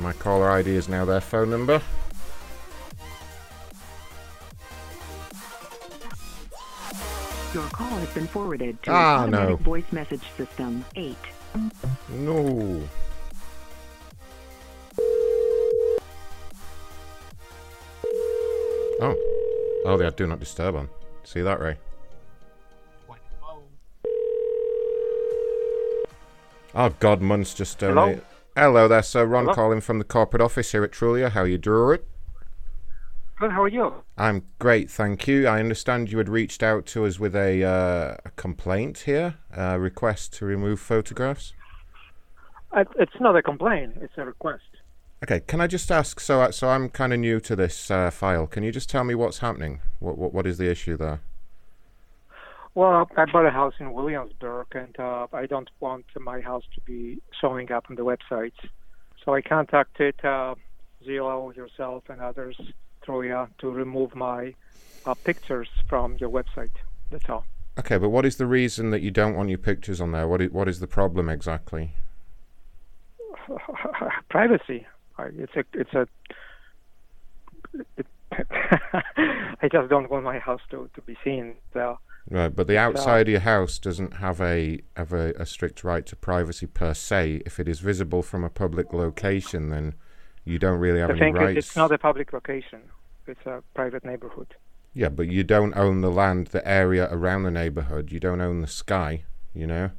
[0.00, 1.80] my caller ID is now their phone number.
[7.52, 9.38] Your call has been forwarded to Ah, an no.
[9.38, 11.16] automatic voice message system 8.
[12.10, 12.82] No.
[19.02, 19.16] Oh.
[19.86, 20.88] Oh, they had do not disturb on.
[21.24, 21.76] See that, Ray?
[26.72, 27.94] Oh God, Mun's just Hello?
[27.94, 28.22] donated.
[28.56, 29.24] Hello there, sir.
[29.24, 29.54] Ron Hello?
[29.54, 31.30] calling from the corporate office here at Trulia.
[31.30, 32.00] How are you doing?
[33.38, 33.94] Good, how are you?
[34.18, 35.46] I'm great, thank you.
[35.46, 39.78] I understand you had reached out to us with a, uh, a complaint here, a
[39.80, 41.54] request to remove photographs.
[42.72, 44.64] Uh, It's not a complaint, it's a request.
[45.22, 46.20] Okay, can I just ask?
[46.20, 48.46] So, I- so I'm kind of new to this uh, file.
[48.46, 49.80] Can you just tell me what's happening?
[50.00, 51.20] What, what, what is the issue there?
[52.74, 56.80] Well, I bought a house in Williamsburg, and uh, I don't want my house to
[56.82, 58.52] be showing up on the website.
[59.24, 60.54] So I contacted uh,
[61.04, 62.60] Zillow, yourself, and others,
[63.04, 64.54] Troya, to remove my
[65.04, 66.70] uh, pictures from your website.
[67.10, 67.44] That's all.
[67.78, 70.28] Okay, but what is the reason that you don't want your pictures on there?
[70.28, 71.92] What is, what is the problem exactly?
[74.28, 74.86] Privacy.
[75.18, 75.64] It's a.
[75.74, 76.06] It's a.
[77.96, 78.06] It,
[79.62, 81.54] I just don't want my house to, to be seen.
[81.72, 85.82] So, Right, but the outside of your house doesn't have a have a, a strict
[85.82, 87.42] right to privacy per se.
[87.46, 89.94] If it is visible from a public location, then
[90.44, 91.66] you don't really have the any rights.
[91.66, 92.82] it's not a public location.
[93.26, 94.54] It's a private neighborhood.
[94.92, 98.10] Yeah, but you don't own the land, the area around the neighborhood.
[98.10, 99.24] You don't own the sky.
[99.54, 99.90] You know,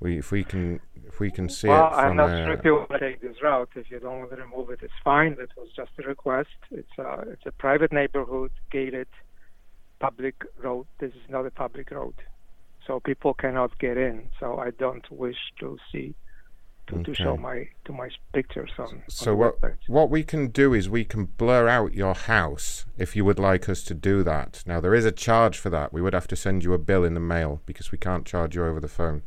[0.00, 2.46] we if we can if we can see well, it I'm not there.
[2.46, 3.70] sure if you want to take this route.
[3.74, 5.36] If you don't want to remove it, it's fine.
[5.36, 6.48] That was just a request.
[6.70, 9.08] It's a it's a private neighborhood, gated,
[10.00, 10.86] public road.
[10.98, 12.14] This is not a public road,
[12.86, 14.28] so people cannot get in.
[14.40, 16.14] So I don't wish to see
[16.90, 19.02] to, to show my to my pictures on.
[19.08, 19.54] So on what
[19.86, 23.68] what we can do is we can blur out your house if you would like
[23.68, 24.62] us to do that.
[24.66, 25.92] Now there is a charge for that.
[25.92, 28.56] We would have to send you a bill in the mail because we can't charge
[28.56, 29.22] you over the phone.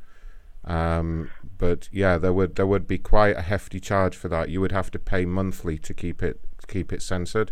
[0.66, 4.50] Um, but yeah, there would there would be quite a hefty charge for that.
[4.50, 7.52] You would have to pay monthly to keep it to keep it censored.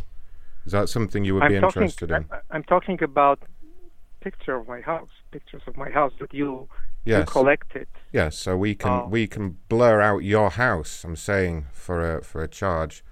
[0.66, 2.26] Is that something you would I'm be talking, interested in?
[2.32, 3.40] I, I'm talking about
[4.22, 6.68] picture of my house, pictures of my house that you
[7.04, 7.88] you collected.
[8.14, 9.08] Yes, so we can Oh.
[9.10, 11.04] we can blur out your house.
[11.04, 13.04] I'm saying for a for a charge.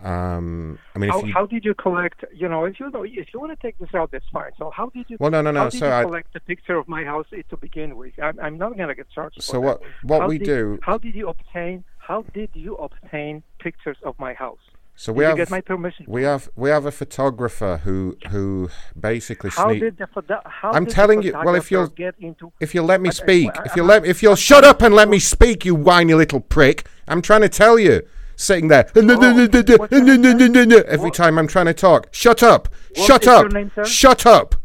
[0.00, 2.24] Um, I mean, how, if you how did you collect?
[2.32, 4.52] You know, if you know, if you want to take this out, that's fine.
[4.56, 5.16] So how did you?
[5.18, 8.12] Well, no, no, no, so I- collect the picture of my house to begin with?
[8.22, 9.42] I'm, I'm not gonna get charged.
[9.42, 11.84] So what- what How we did- do- How did you obtain?
[11.98, 14.60] How did you obtain pictures of my house?
[15.00, 16.06] So did we you have get my permission?
[16.08, 19.80] we have we have a photographer who who basically How sneak.
[19.80, 21.34] did the photo- how I'm did the telling you.
[21.44, 22.50] Well, if you'll get into?
[22.58, 25.08] if you'll let me speak, well, if you'll let if you'll shut up and let
[25.08, 26.88] me speak, you whiny little prick.
[27.06, 28.02] I'm trying to tell you,
[28.34, 29.00] sitting there oh,
[30.88, 32.08] every time I'm trying to talk.
[32.10, 32.68] Shut up!
[32.96, 33.52] What Shut up!
[33.52, 33.70] name.
[33.84, 34.56] Shut up!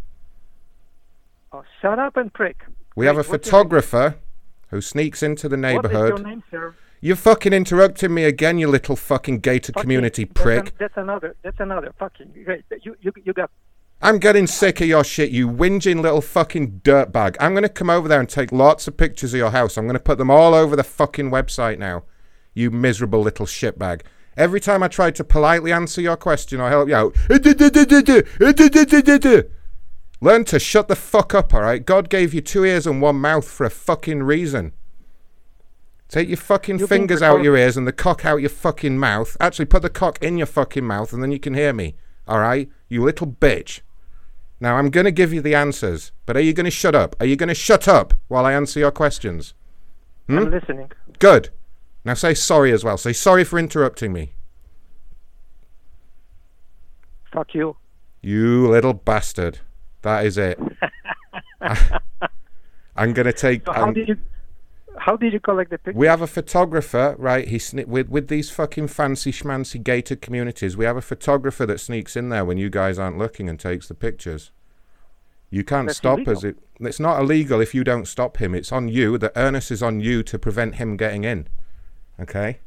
[1.52, 2.58] Oh, shut up and prick.
[2.96, 3.70] We have a Wait, what's your name?
[3.70, 4.16] photographer
[4.70, 6.18] who sneaks into the neighborhood.
[6.18, 6.74] your name, sir?
[7.04, 10.68] You're fucking interrupting me again, you little fucking gated community That's, prick.
[10.68, 11.36] an, that's another.
[11.44, 12.32] That's another fucking.
[12.82, 13.52] You you you got.
[14.02, 17.36] I'm getting sick of your shit, you whinging little fucking dirtbag.
[17.42, 19.78] I'm going to come over there and take lots of pictures of your house.
[19.78, 22.04] I'm going to put them all over the fucking website now.
[22.54, 24.04] You miserable little shitbag.
[24.38, 27.18] Every time I try to politely answer your question or help you out,
[30.22, 31.86] learn to shut the fuck up, alright?
[31.86, 34.72] God gave you two ears and one mouth for a fucking reason.
[36.14, 39.36] Take your fucking You're fingers out your ears and the cock out your fucking mouth.
[39.40, 41.96] Actually, put the cock in your fucking mouth and then you can hear me.
[42.30, 42.70] Alright?
[42.88, 43.82] You little bitch.
[44.60, 47.16] Now, I'm going to give you the answers, but are you going to shut up?
[47.20, 49.56] Are you going to shut up while I answer your questions?
[50.28, 50.38] Hmm?
[50.38, 50.92] I'm listening.
[51.18, 51.50] Good.
[52.06, 53.00] Now say sorry as well.
[53.00, 54.34] Say sorry for interrupting me.
[57.34, 57.76] Fuck you.
[58.22, 59.62] You little bastard.
[60.04, 60.60] That is it.
[62.96, 63.66] I'm going to take.
[63.66, 64.18] So how I'm- did you?
[64.98, 66.00] How did you collect the pictures?
[66.00, 67.48] We have a photographer, right?
[67.48, 70.78] He sne- with with these fucking fancy schmancy gated communities.
[70.78, 73.88] We have a photographer that sneaks in there when you guys aren't looking and takes
[73.88, 74.52] the pictures.
[75.50, 76.38] You can't That's stop illegal.
[76.38, 76.44] us.
[76.44, 78.56] It, it's not illegal if you don't stop him.
[78.56, 79.18] It's on you.
[79.18, 81.48] The earnest is on you to prevent him getting in.
[82.20, 82.60] Okay.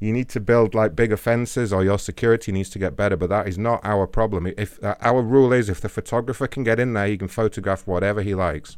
[0.00, 3.16] You need to build like bigger fences, or your security needs to get better.
[3.16, 4.46] But that is not our problem.
[4.56, 7.86] If uh, our rule is, if the photographer can get in there, he can photograph
[7.86, 8.76] whatever he likes.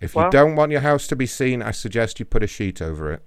[0.00, 2.82] If you don't want your house to be seen, I suggest you put a sheet
[2.82, 3.22] over it.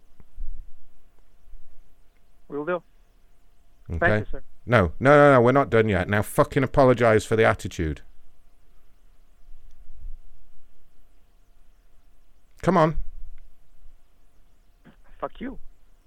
[2.48, 2.84] Will do.
[3.92, 4.00] Okay.
[4.00, 4.44] Thank you, sir.
[4.66, 5.42] No, no, no, no.
[5.42, 6.08] We're not done yet.
[6.10, 8.02] Now, fucking apologize for the attitude.
[12.62, 12.98] Come on,
[15.18, 15.60] Fuck you.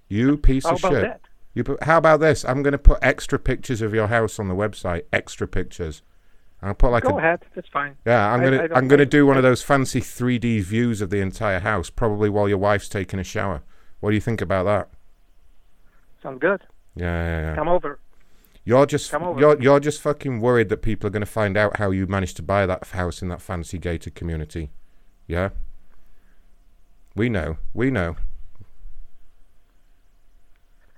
[0.08, 0.92] you piece How of shit.
[0.92, 1.22] that?
[1.54, 2.44] You put, how about this?
[2.44, 5.04] I'm going to put extra pictures of your house on the website.
[5.12, 6.02] Extra pictures.
[6.62, 7.40] I'll put like Go a ahead.
[7.54, 7.96] That's fine.
[8.06, 8.32] yeah.
[8.32, 11.18] I'm gonna I don't I'm gonna do one of those fancy 3D views of the
[11.20, 13.62] entire house, probably while your wife's taking a shower.
[14.00, 14.88] What do you think about that?
[16.22, 16.62] Sounds good.
[16.94, 17.54] Yeah, yeah, yeah.
[17.56, 17.98] Come over.
[18.64, 19.40] You're just Come over.
[19.40, 22.36] you're you're just fucking worried that people are going to find out how you managed
[22.36, 24.70] to buy that house in that fancy gated community.
[25.26, 25.48] Yeah.
[27.16, 27.56] We know.
[27.74, 28.16] We know.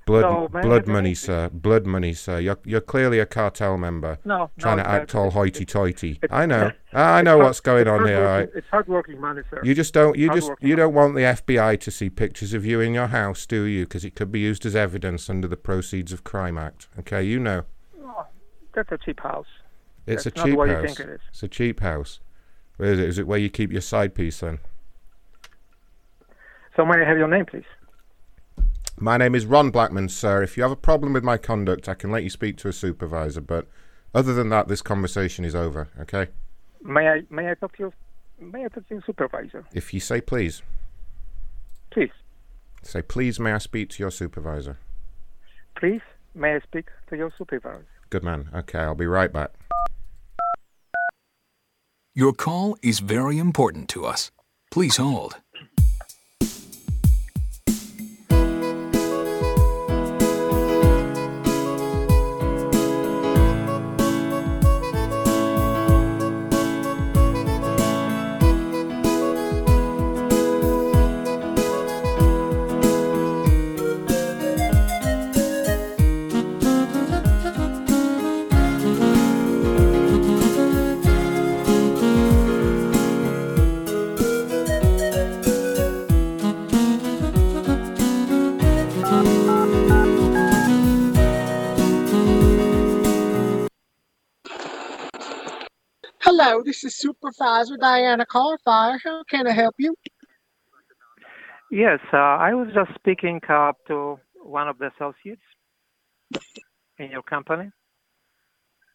[0.07, 1.49] Blood So, blood money, sir.
[1.51, 2.39] Blood money, sir.
[2.39, 4.19] You're you're clearly a cartel member.
[4.25, 6.21] No, Trying no, to act all hoity-toity.
[6.31, 6.73] I know.
[6.93, 8.25] I know what's going on here.
[8.25, 8.49] Right.
[8.55, 9.61] It's hardworking money, sir.
[9.65, 10.19] You just don't.
[10.19, 10.51] You just.
[10.61, 13.85] You don't want the FBI to see pictures of you in your house, do you?
[13.85, 16.89] Because it could be used as evidence under the Proceeds of Crime Act.
[16.99, 17.65] Okay, you know.
[18.03, 18.27] Oh,
[18.75, 19.47] that's a cheap house.
[20.07, 20.87] It's That's a not cheap house.
[20.97, 21.21] think it is.
[21.31, 22.21] It's a cheap house.
[22.77, 23.09] Where is it?
[23.09, 24.59] Is it where you keep your side piece then?
[26.77, 27.65] So may I have your name, please?
[28.97, 30.43] My name is Ron Blackman, sir.
[30.43, 32.73] If you have a problem with my conduct, I can let you speak to a
[32.73, 33.41] supervisor.
[33.41, 33.67] But
[34.15, 35.89] other than that, this conversation is over.
[36.01, 36.29] Okay?
[36.83, 37.93] May I may I talk to your
[38.41, 39.65] may I talk to your supervisor?
[39.73, 40.63] If you say please,
[41.91, 42.11] Please,
[42.83, 43.39] say please.
[43.41, 44.79] May I speak to your supervisor?
[45.77, 46.03] please,
[46.35, 47.87] may I speak to your supervisor?
[48.11, 48.49] Good man.
[48.55, 49.51] Okay, I'll be right back.
[52.15, 54.31] Your call is very important to us.
[54.71, 55.41] Please hold.
[96.65, 98.99] This is Supervisor Diana Carfire.
[99.05, 99.95] How can I help you?
[101.71, 105.43] Yes, uh, I was just speaking uh, to one of the associates
[106.99, 107.71] in your company.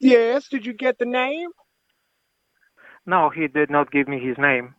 [0.02, 1.50] Yes, did you get the name?
[3.06, 4.76] No, he did not give me his name.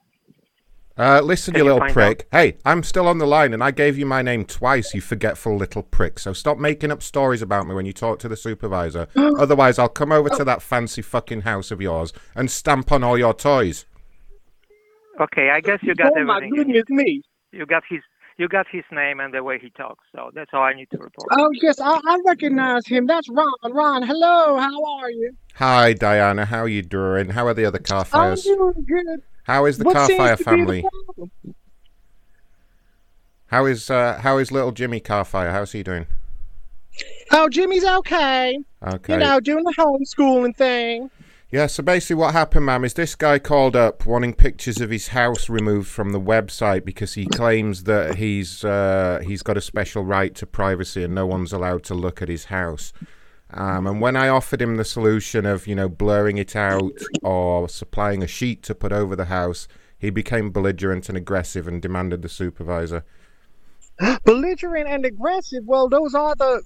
[1.01, 2.29] Uh, listen, you you little find prick.
[2.31, 5.57] Hey, I'm still on the line, and I gave you my name twice, you forgetful
[5.57, 6.19] little prick.
[6.19, 9.09] So stop making up stories about me when you talk to the supervisor.
[9.17, 13.17] Otherwise, I'll come over to that fancy fucking house of yours and stamp on all
[13.17, 13.87] your toys.
[15.19, 16.55] Okay, I guess you got oh my everything.
[16.55, 17.23] goodness me!
[17.53, 18.01] You got his
[18.37, 20.05] you got his name and the way he talks.
[20.15, 21.29] So that's all I need to report.
[21.33, 23.07] Oh yes, I, I recognize him.
[23.07, 23.47] That's Ron.
[23.71, 24.59] Ron, hello.
[24.59, 25.33] How are you?
[25.55, 26.45] Hi, Diana.
[26.45, 27.31] How are you doing?
[27.31, 29.23] How are the other car I'm doing good.
[29.45, 30.85] How is the What car seems fire to be the family?
[33.47, 35.51] How is uh, how is little Jimmy Carfire?
[35.51, 36.07] How's he doing?
[37.33, 38.59] Oh, Jimmy's okay.
[38.87, 39.15] Okay.
[39.15, 41.11] You know, doing the homeschooling thing.
[41.53, 45.09] Yeah, so basically what happened, ma'am, is this guy called up wanting pictures of his
[45.09, 50.05] house removed from the website because he claims that he's uh, he's got a special
[50.05, 52.93] right to privacy and no one's allowed to look at his house.
[53.53, 57.69] Um, and when I offered him the solution of, you know, blurring it out or
[57.69, 59.67] supplying a sheet to put over the house,
[59.99, 63.05] he became belligerent and aggressive and demanded the supervisor.
[64.25, 65.63] Belligerent and aggressive.
[65.67, 66.63] Well, those are the.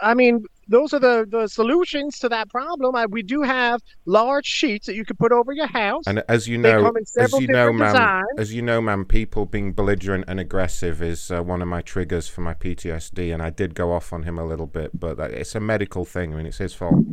[0.00, 2.96] I mean, those are the, the solutions to that problem.
[2.96, 6.04] I, we do have large sheets that you can put over your house.
[6.06, 8.26] And as you know, as you know, ma'am, designs.
[8.38, 12.28] as you know, ma'am, people being belligerent and aggressive is uh, one of my triggers
[12.28, 15.30] for my PTSD, and I did go off on him a little bit, but that,
[15.32, 16.32] it's a medical thing.
[16.32, 17.04] I mean, it's his fault.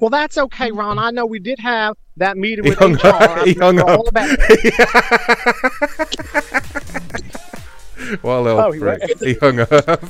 [0.00, 0.98] Well, that's okay, Ron.
[0.98, 3.06] I know we did have that meeting He with hung HR.
[3.06, 3.38] up.
[3.46, 4.14] He hung all up.
[8.14, 9.00] about- What a little Oh, he prick.
[9.00, 10.02] went- He hung up.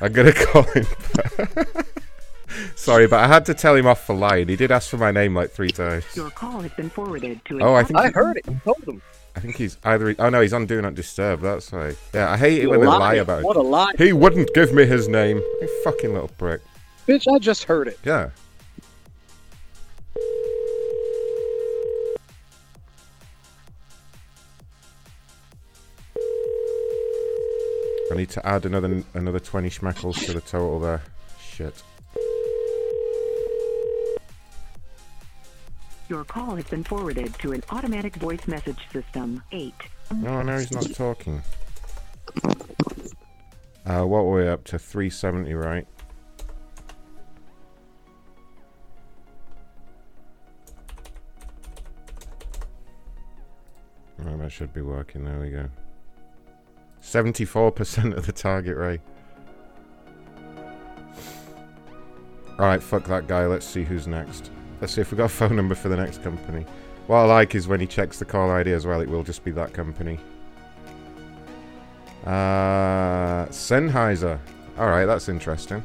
[0.00, 0.86] I'm gonna call him.
[2.74, 4.48] Sorry, but I had to tell him off for lying.
[4.48, 6.04] He did ask for my name like three times.
[6.14, 7.60] Your call has been forwarded to.
[7.60, 8.46] Oh, I think I he- heard it.
[8.46, 9.02] You told him.
[9.34, 10.14] I think he's either.
[10.18, 11.40] Oh no, he's on Do Not Disturb.
[11.42, 11.94] That's why.
[12.14, 13.44] Yeah, I hate it You when they lie about it.
[13.44, 13.92] What a lie.
[13.98, 15.36] He wouldn't give me his name.
[15.38, 16.62] You fucking little prick.
[17.06, 17.98] Bitch, I just heard it.
[18.04, 18.30] Yeah.
[28.10, 31.02] I need to add another another 20 schmeckles to the total there.
[31.40, 31.82] Shit.
[36.08, 39.42] Your call has been forwarded to an automatic voice message system.
[39.50, 39.74] 8.
[40.18, 41.42] No, no, he's not talking.
[43.84, 44.78] Uh, what were we up to?
[44.78, 45.86] 370, right?
[54.24, 55.24] Oh, that should be working.
[55.24, 55.68] There we go.
[57.06, 59.00] 74% of the target rate.
[62.58, 63.46] Alright, fuck that guy.
[63.46, 64.50] Let's see who's next.
[64.80, 66.66] Let's see if we've got a phone number for the next company.
[67.06, 69.44] What I like is when he checks the call ID as well, it will just
[69.44, 70.18] be that company.
[72.24, 74.40] Uh, Sennheiser.
[74.76, 75.84] Alright, that's interesting.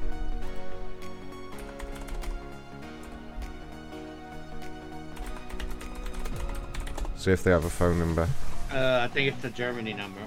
[7.16, 8.28] See if they have a phone number.
[8.74, 10.22] Uh, I think it's a Germany number.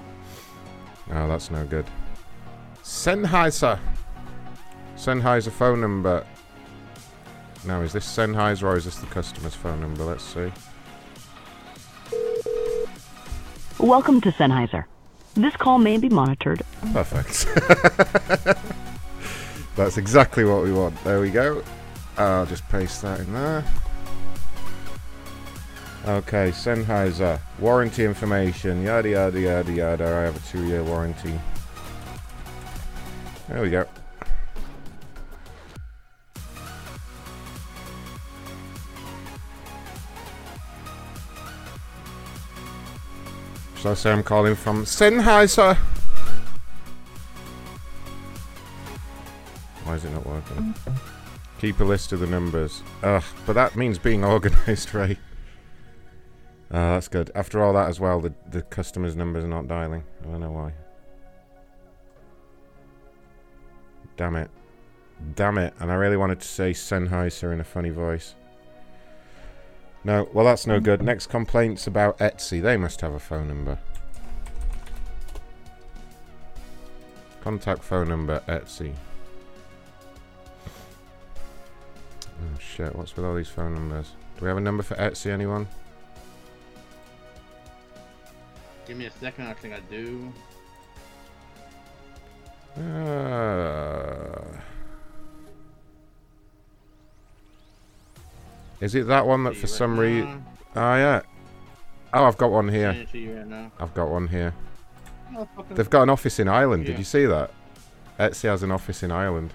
[1.11, 1.85] Oh, that's no good.
[2.83, 3.79] Sennheiser.
[4.95, 6.25] Sennheiser phone number.
[7.65, 10.03] Now, is this Sennheiser or is this the customer's phone number?
[10.03, 10.51] Let's see.
[13.79, 14.85] Welcome to Sennheiser.
[15.35, 16.63] This call may be monitored.
[16.93, 17.45] Perfect.
[19.75, 21.01] That's exactly what we want.
[21.03, 21.61] There we go.
[22.17, 23.65] I'll just paste that in there.
[26.07, 27.39] Okay, Sennheiser.
[27.57, 28.83] Warranty information.
[28.83, 30.05] Yada yada yada yada.
[30.05, 31.33] I have a two year warranty.
[33.49, 33.87] There we go.
[43.79, 45.75] So I say I'm calling from Sennheiser.
[49.85, 50.55] Why is it not working?
[50.55, 50.93] Mm-hmm.
[51.59, 52.83] Keep a list of the numbers.
[53.01, 55.17] Ugh, but that means being organised, right?
[56.75, 57.31] Uh, that's good.
[57.33, 60.03] After all that as well, the, the customer's numbers are not dialing.
[60.21, 60.73] I don't know why.
[64.17, 64.51] Damn it.
[65.35, 65.73] Damn it.
[65.79, 68.35] And I really wanted to say Sennheiser in a funny voice.
[70.03, 71.01] No, well that's no good.
[71.01, 72.61] Next complaint's about Etsy.
[72.61, 73.79] They must have a phone number.
[77.39, 78.93] Contact phone number, Etsy.
[82.27, 84.11] Oh shit, what's with all these phone numbers?
[84.37, 85.69] Do we have a number for Etsy, anyone?
[88.87, 90.31] Give me a second, I think I do.
[92.77, 94.41] Uh,
[98.81, 100.45] is it that one that for some reason...
[100.75, 101.21] Oh yeah.
[102.13, 102.91] Oh, I've got one here.
[102.91, 103.71] Send it to you right.
[103.79, 104.53] I've got one here.
[105.31, 105.75] Motherfucker.
[105.75, 106.85] They've got an office in Ireland.
[106.85, 107.51] Did you see that?
[108.19, 109.51] Etsy has an office in Ireland.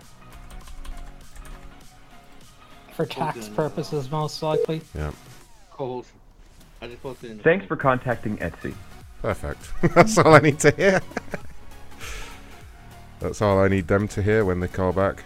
[2.95, 4.83] For tax purposes, most likely.
[4.95, 5.13] Yeah.
[5.71, 6.11] Co-host.
[6.83, 8.75] I just posted in the Thanks for contacting Etsy.
[9.23, 9.73] Perfect.
[9.95, 11.01] That's all I need to hear.
[13.21, 15.25] That's all I need them to hear when they call back.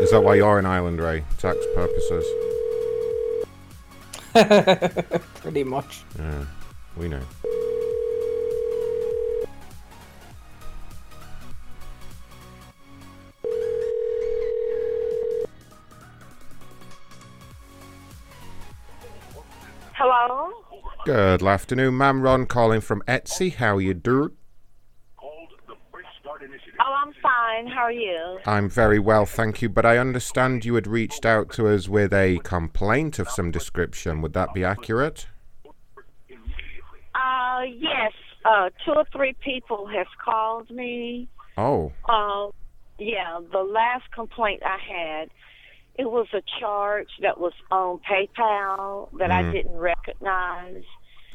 [0.00, 1.22] Is that why you're in Ireland, Ray?
[1.38, 2.24] Tax purposes.
[5.40, 6.02] Pretty much.
[6.18, 6.44] Yeah,
[6.96, 7.20] we know.
[21.10, 22.22] Good afternoon, ma'am.
[22.22, 23.52] Ron calling from Etsy.
[23.56, 24.30] How you doing?
[25.20, 25.48] Oh,
[26.80, 27.66] I'm fine.
[27.66, 28.38] How are you?
[28.46, 29.68] I'm very well, thank you.
[29.68, 34.22] But I understand you had reached out to us with a complaint of some description.
[34.22, 35.26] Would that be accurate?
[37.16, 38.12] Uh, yes.
[38.44, 41.26] Uh, two or three people have called me.
[41.58, 42.50] Oh, Uh,
[43.00, 45.30] yeah, the last complaint I had,
[45.98, 49.52] it was a charge that was on PayPal that I Mhm.
[49.52, 50.84] didn't recognize.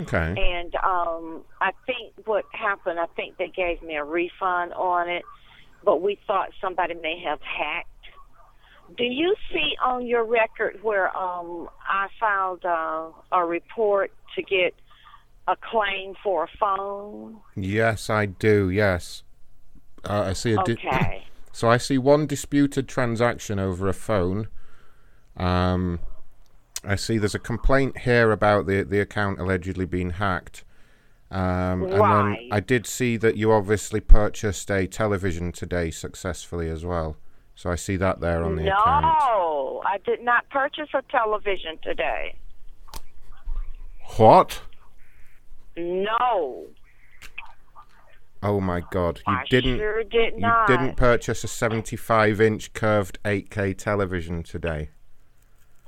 [0.01, 0.35] Okay.
[0.37, 5.23] And um, I think what happened, I think they gave me a refund on it,
[5.83, 7.89] but we thought somebody may have hacked.
[8.97, 14.75] Do you see on your record where um, I filed uh, a report to get
[15.47, 17.37] a claim for a phone?
[17.55, 18.69] Yes, I do.
[18.69, 19.23] Yes.
[20.07, 20.63] Uh, I see a.
[20.63, 21.23] di- Okay.
[21.51, 24.49] so I see one disputed transaction over a phone.
[25.37, 25.99] Um,
[26.87, 30.63] I see there's a complaint here about the the account allegedly being hacked.
[31.31, 36.85] Um, and then I did see that you obviously purchased a television today successfully as
[36.85, 37.17] well.
[37.55, 39.05] So I see that there on the no, account.
[39.85, 42.35] I did not purchase a television today.
[44.17, 44.61] What?
[45.77, 46.67] No.
[48.43, 49.21] Oh my God!
[49.25, 49.77] You I didn't.
[49.77, 54.89] sure did you didn't purchase a 75-inch curved 8K television today.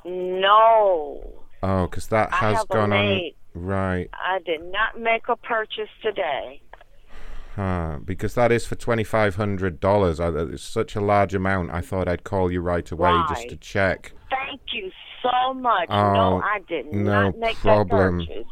[0.07, 1.21] No,
[1.63, 3.21] Oh, because that has gone on.
[3.53, 4.09] Right.
[4.13, 6.61] I did not make a purchase today.
[7.55, 10.19] Huh, because that is for twenty five hundred dollars.
[10.19, 11.71] It's such a large amount.
[11.71, 14.13] I thought I'd call you right away just to check.
[14.29, 14.91] Thank you
[15.23, 15.87] so much.
[15.89, 18.19] Oh, no, I did no not make problem.
[18.19, 18.47] that purchase.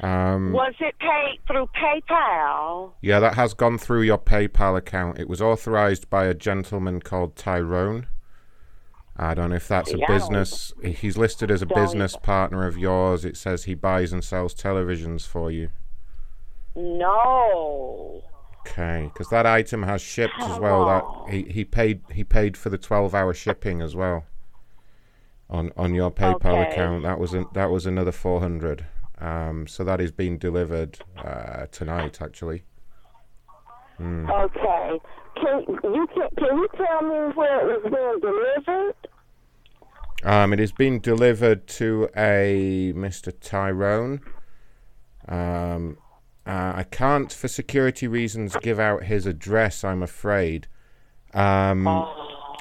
[0.00, 2.92] Um, Was it paid through PayPal?
[3.02, 5.18] yeah, that has gone through your PayPal account.
[5.18, 8.06] It was authorized by a gentleman called Tyrone.
[9.18, 10.72] I don't know if that's a Yeah, I don't- business.
[10.82, 13.24] He's listed as a business partner of yours.
[13.24, 15.70] It says he buys and sells televisions for you.
[16.74, 18.22] No.
[18.60, 20.84] Okay, because that item has shipped as well.
[20.86, 24.24] That he, he paid he paid for the twelve hour shipping as well.
[25.48, 26.70] On on your PayPal Okay.
[26.72, 28.86] account, that was an, that was another four hundred.
[29.18, 32.64] Um, so that is being delivered uh, tonight, actually.
[33.96, 34.28] Hmm.
[34.28, 35.00] Okay.
[35.40, 35.64] Can
[35.94, 38.94] you can, can you tell me where it was being delivered?
[40.24, 43.32] Um, it is being delivered to a Mr.
[43.40, 44.20] Tyrone.
[45.28, 45.98] Um,
[46.46, 49.84] uh, I can't, for security reasons, give out his address.
[49.84, 50.68] I'm afraid.
[51.34, 51.86] Um,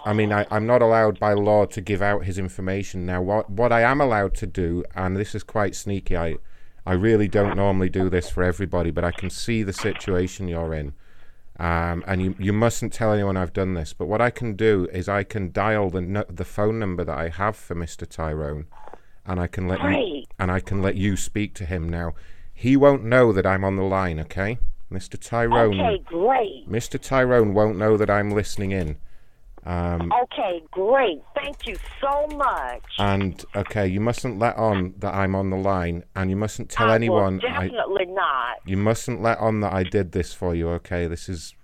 [0.06, 3.06] I mean, I, I'm not allowed by law to give out his information.
[3.06, 6.18] Now, what what I am allowed to do, and this is quite sneaky.
[6.18, 6.36] I
[6.86, 10.74] I really don't normally do this for everybody, but I can see the situation you're
[10.74, 10.94] in.
[11.58, 13.94] Um, and you, you mustn't tell anyone I've done this.
[13.94, 17.30] But what I can do is I can dial the the phone number that I
[17.30, 18.08] have for Mr.
[18.08, 18.66] Tyrone,
[19.26, 22.14] and I can let you and I can let you speak to him now.
[22.54, 24.60] He won't know that I'm on the line, okay?
[24.92, 25.20] Mr.
[25.20, 25.80] Tyrone.
[25.80, 26.70] Okay, great.
[26.70, 27.00] Mr.
[27.02, 28.98] Tyrone won't know that I'm listening in.
[29.66, 31.22] Um, Okay, great.
[31.34, 32.84] Thank you so much.
[33.00, 36.92] and okay, you mustn't let on that I'm on the line, and you mustn't tell
[36.92, 37.40] I anyone.
[37.44, 37.68] Will I,
[38.06, 38.58] not.
[38.66, 40.70] you mustn't let on that I did this for you.
[40.70, 41.56] Okay, this is,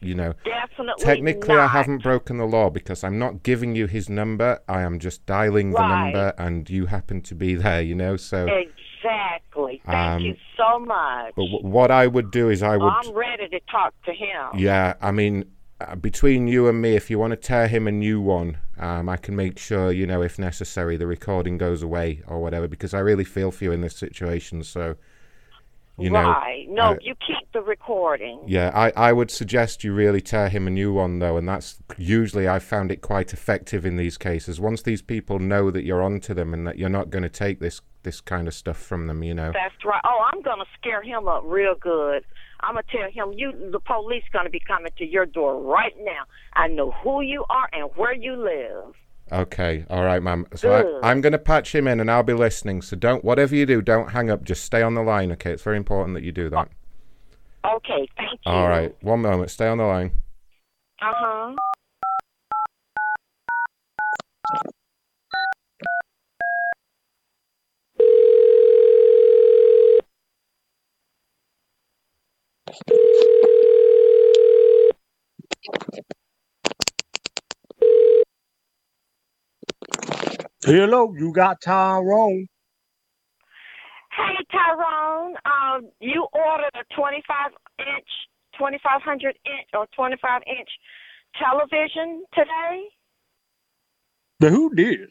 [0.00, 0.34] you know.
[0.44, 4.58] Definitely Technically, I haven't broken the law because I'm not giving you his number.
[4.68, 6.04] I am just dialing the Right.
[6.04, 7.80] number, and you happen to be there.
[7.80, 8.46] You know, so.
[8.46, 9.80] Exactly.
[9.86, 11.32] Thank Um, you so much.
[11.36, 12.92] But w- what I would do is I would.
[12.92, 14.58] I'm ready to talk to him.
[14.58, 15.44] Yeah, I mean,
[15.80, 19.08] uh, between you and me, if you want to tear him a new one, um,
[19.08, 22.94] I can make sure, you know, if necessary, the recording goes away or whatever, because
[22.94, 24.62] I really feel for you in this situation.
[24.62, 24.96] So,
[25.98, 26.30] you know.
[26.30, 26.66] right.
[26.68, 28.40] No, uh, you keep the recording.
[28.46, 31.78] yeah, I, I would suggest you really tear him a new one, though, and that's
[31.96, 34.60] usually I've found it quite effective in these cases.
[34.60, 37.60] Once these people know that you're onto them and that you're not going to take
[37.60, 39.52] this this kind of stuff from them, you know.
[39.52, 40.00] That's right.
[40.04, 42.24] Oh, I'm gonna scare him up real good.
[42.62, 45.94] I'm gonna tell him you, the police, are gonna be coming to your door right
[45.98, 46.22] now.
[46.54, 48.94] I know who you are and where you live.
[49.32, 50.46] Okay, all right, ma'am.
[50.56, 51.04] So Good.
[51.04, 52.82] I, I'm going to patch him in, and I'll be listening.
[52.82, 54.42] So don't, whatever you do, don't hang up.
[54.42, 55.52] Just stay on the line, okay?
[55.52, 56.68] It's very important that you do that.
[57.64, 58.52] Okay, thank you.
[58.52, 59.50] All right, one moment.
[59.50, 60.10] Stay on the line.
[61.00, 61.54] Uh huh.
[80.64, 82.46] Hello, you got Tyrone.
[84.12, 88.08] Hey Tyrone, um, you ordered a 25 inch,
[88.58, 90.68] 2500 inch, or 25 inch
[91.40, 92.84] television today.
[94.40, 95.10] The who did?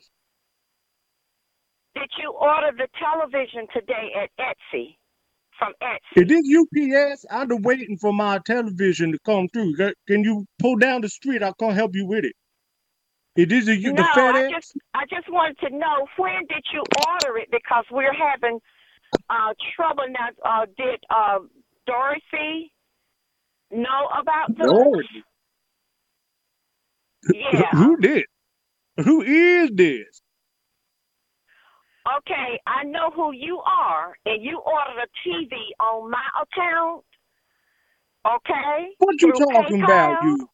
[1.96, 4.99] Did you order the television today at Etsy?
[5.60, 6.00] From Etsy.
[6.16, 7.26] It is UPS.
[7.32, 9.76] I'm just waiting for my television to come through.
[10.08, 11.44] Can you pull down the street?
[11.44, 12.34] I'll come help you with it.
[13.36, 16.64] It is a U- no, the I just I just wanted to know when did
[16.74, 18.60] you order it because we're having
[19.30, 20.30] uh trouble now.
[20.46, 21.40] Uh, did uh
[21.88, 22.74] Dorothy
[23.72, 24.68] know about this?
[24.68, 25.26] Dorothy?
[27.32, 27.74] Yeah.
[27.74, 28.26] Who did?
[29.04, 30.22] Who is this?
[32.18, 37.04] Okay, I know who you are, and you ordered a TV on my account.
[38.26, 38.90] Okay.
[38.98, 40.50] What you talking about, you?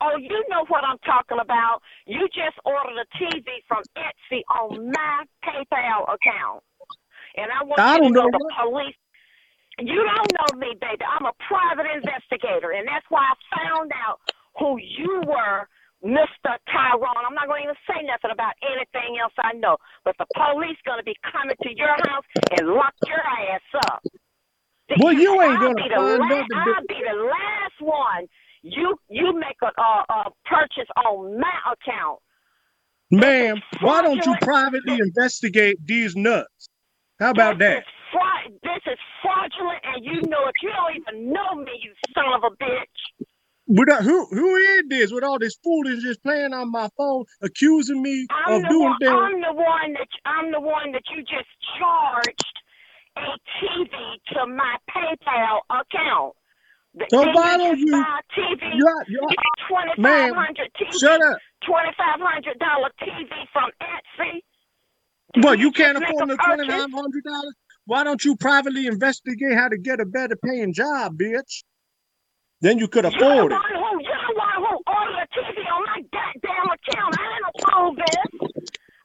[0.00, 1.80] Oh, you know what I'm talking about.
[2.06, 6.62] You just ordered a TV from Etsy on my PayPal account.
[7.36, 8.96] And I want I you to know know the police.
[9.80, 11.04] You don't know me, baby.
[11.04, 14.20] I'm a private investigator, and that's why I found out
[14.58, 15.68] who you were,
[16.04, 16.54] Mr.
[16.70, 17.24] Tyrone.
[17.26, 20.78] I'm not going to even say nothing about anything else I know, but the police
[20.86, 24.02] going to be coming to your house and lock your ass up.
[25.00, 28.26] Well, you ain't be the find la- nothing I'll be the last one.
[28.62, 32.18] You you make a, a, a purchase on my account.
[33.10, 36.68] Ma'am, why don't you privately investigate these nuts?
[37.20, 37.84] How about that?
[38.12, 38.52] fraud.
[38.62, 40.54] This is fraudulent, and you know it.
[40.62, 42.98] You don't even know me, you son of a bitch.
[43.68, 48.00] But uh, who who is this with all this foolishness playing on my phone, accusing
[48.02, 48.98] me I'm of doing one.
[48.98, 49.12] things?
[49.12, 51.48] I'm the one that I'm the one that you just
[51.78, 52.44] charged
[53.16, 53.20] a
[53.60, 53.90] TV
[54.34, 56.34] to my PayPal account.
[56.94, 58.04] The So why don't you-
[58.34, 58.60] TV?
[58.74, 59.28] you- you-
[59.68, 60.98] twenty Ma'am, TV.
[60.98, 61.38] shut up.
[61.66, 64.40] Twenty five hundred dollar TV from Etsy.
[65.42, 67.54] What you can't afford a the twenty nine hundred dollars?
[67.84, 71.64] Why don't you privately investigate how to get a better paying job, bitch?
[72.60, 73.58] Then you could afford it.
[73.58, 77.14] who, you're the one who ordered TV on my goddamn account.
[77.14, 78.48] I ain't no fool, bitch.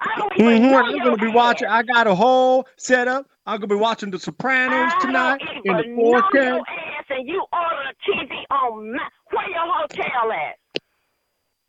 [0.01, 0.76] I don't even Mm-hmm.
[0.76, 1.68] I'm gonna be watching.
[1.68, 3.28] I got a whole setup.
[3.45, 6.34] I'm gonna be watching The Sopranos tonight in the But know 4K.
[6.34, 10.58] your ass and you ordered a TV on my, where your hotel at?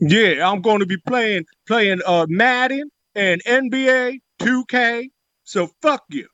[0.01, 5.11] Yeah, I'm going to be playing playing uh Madden and NBA 2K.
[5.45, 6.29] So fuck you.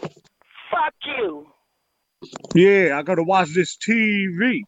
[0.00, 1.46] Fuck you.
[2.54, 4.62] Yeah, I gotta watch this TV.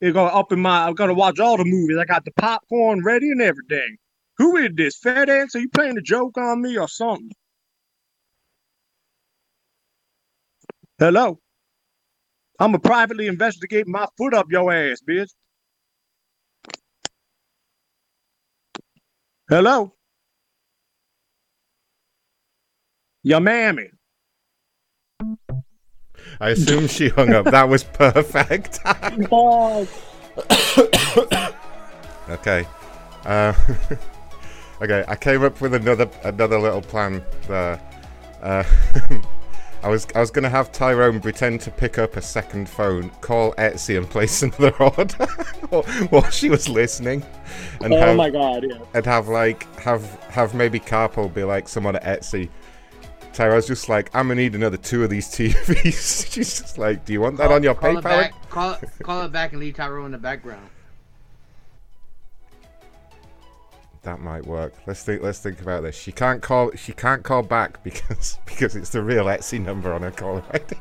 [0.00, 0.86] It go up in my.
[0.86, 1.98] I'm gonna watch all the movies.
[2.00, 3.96] I got the popcorn ready and everything.
[4.38, 5.00] Who is this?
[5.00, 5.56] FedEx?
[5.56, 7.32] Are you playing a joke on me or something?
[10.98, 11.40] Hello.
[12.60, 15.30] I'm to privately investigate my foot up your ass, bitch.
[19.50, 19.94] Hello.
[23.22, 23.90] Your mammy.
[26.40, 27.44] I assume she hung up.
[27.46, 28.80] That was perfect.
[32.28, 32.66] okay.
[33.24, 33.52] Uh,
[34.82, 37.80] okay, I came up with another another little plan there.
[38.42, 38.64] Uh,
[39.82, 43.54] I was I was gonna have Tyrone pretend to pick up a second phone, call
[43.54, 45.26] Etsy, and place another order
[46.10, 47.24] while- she was listening.
[47.80, 48.78] And Oh have, my God, yeah.
[48.94, 52.48] And have like have have maybe Carpo be like someone at Etsy.
[53.40, 56.30] Tyrone's just like, I'm gonna need another two of these TVs.
[56.30, 57.98] She's just like, Do you want that Call- on your call PayPal?
[57.98, 60.68] It back, call, call it back and leave Tyrone in the background.
[64.02, 64.74] That might work.
[64.86, 65.22] Let's think.
[65.22, 65.96] Let's think about this.
[65.96, 66.72] She can't call.
[66.72, 70.76] She can't call back because because it's the real Etsy number on her caller ID.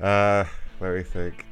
[0.00, 0.44] uh,
[0.78, 1.46] let me think.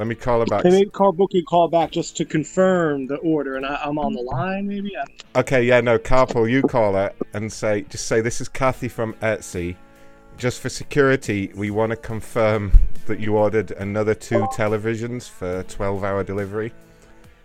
[0.00, 0.62] Let me call her back.
[0.62, 4.14] Can they call booking call back just to confirm the order and I, I'm on
[4.14, 4.96] the line maybe?
[5.36, 9.12] Okay, yeah, no, Carpool, you call her and say, just say this is Kathy from
[9.20, 9.76] Etsy.
[10.38, 12.72] Just for security, we want to confirm
[13.04, 16.72] that you ordered another two televisions for 12-hour delivery.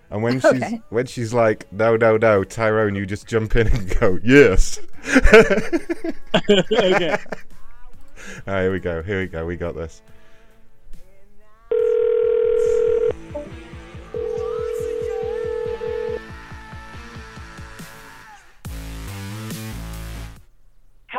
[0.09, 0.81] And when she's Okay.
[0.91, 4.79] when she's like, no, no, no, Tyrone, you just jump in and go, yes.
[5.17, 6.07] okay.
[8.47, 9.03] All right, here we go.
[9.03, 9.45] Here we go.
[9.45, 10.01] We got this.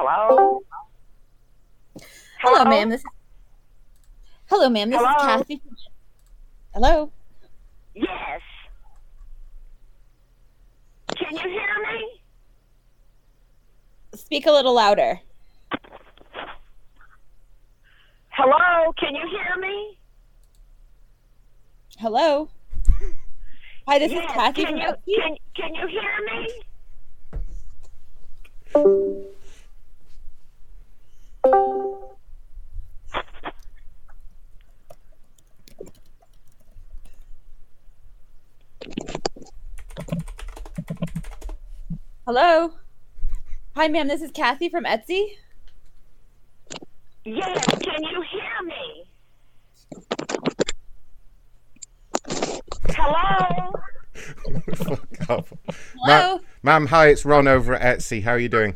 [0.09, 0.63] Hello?
[2.39, 2.91] Hello, ma'am.
[2.91, 3.07] This is
[4.49, 4.91] Hello, ma'am.
[4.91, 5.11] This Hello?
[5.11, 5.61] is Kathy.
[6.73, 7.11] Hello.
[7.95, 8.41] Yes.
[11.17, 12.21] Can you hear me?
[14.15, 15.19] Speak a little louder.
[18.29, 18.93] Hello?
[19.01, 19.99] Can you hear me?
[21.99, 22.49] Hello.
[23.89, 24.25] Hi, this yes.
[24.25, 26.63] is Kathy can you, can, can you hear me?
[42.27, 42.73] Hello.
[43.77, 44.09] Hi, ma'am.
[44.09, 45.37] This is Kathy from Etsy.
[47.25, 47.65] Yes.
[47.65, 49.05] Can you hear me?
[52.89, 53.73] Hello?
[54.75, 55.53] Fuck off.
[56.03, 56.37] Hello?
[56.37, 58.25] Ma- ma'am, hi, it's Ron over at Etsy.
[58.25, 58.75] How are you doing?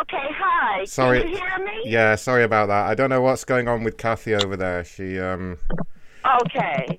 [0.00, 0.84] Okay, hi.
[0.84, 1.20] Sorry.
[1.20, 1.82] Can you hear me?
[1.86, 2.86] Yeah, sorry about that.
[2.86, 4.84] I don't know what's going on with Kathy over there.
[4.84, 5.58] She um
[6.42, 6.98] Okay.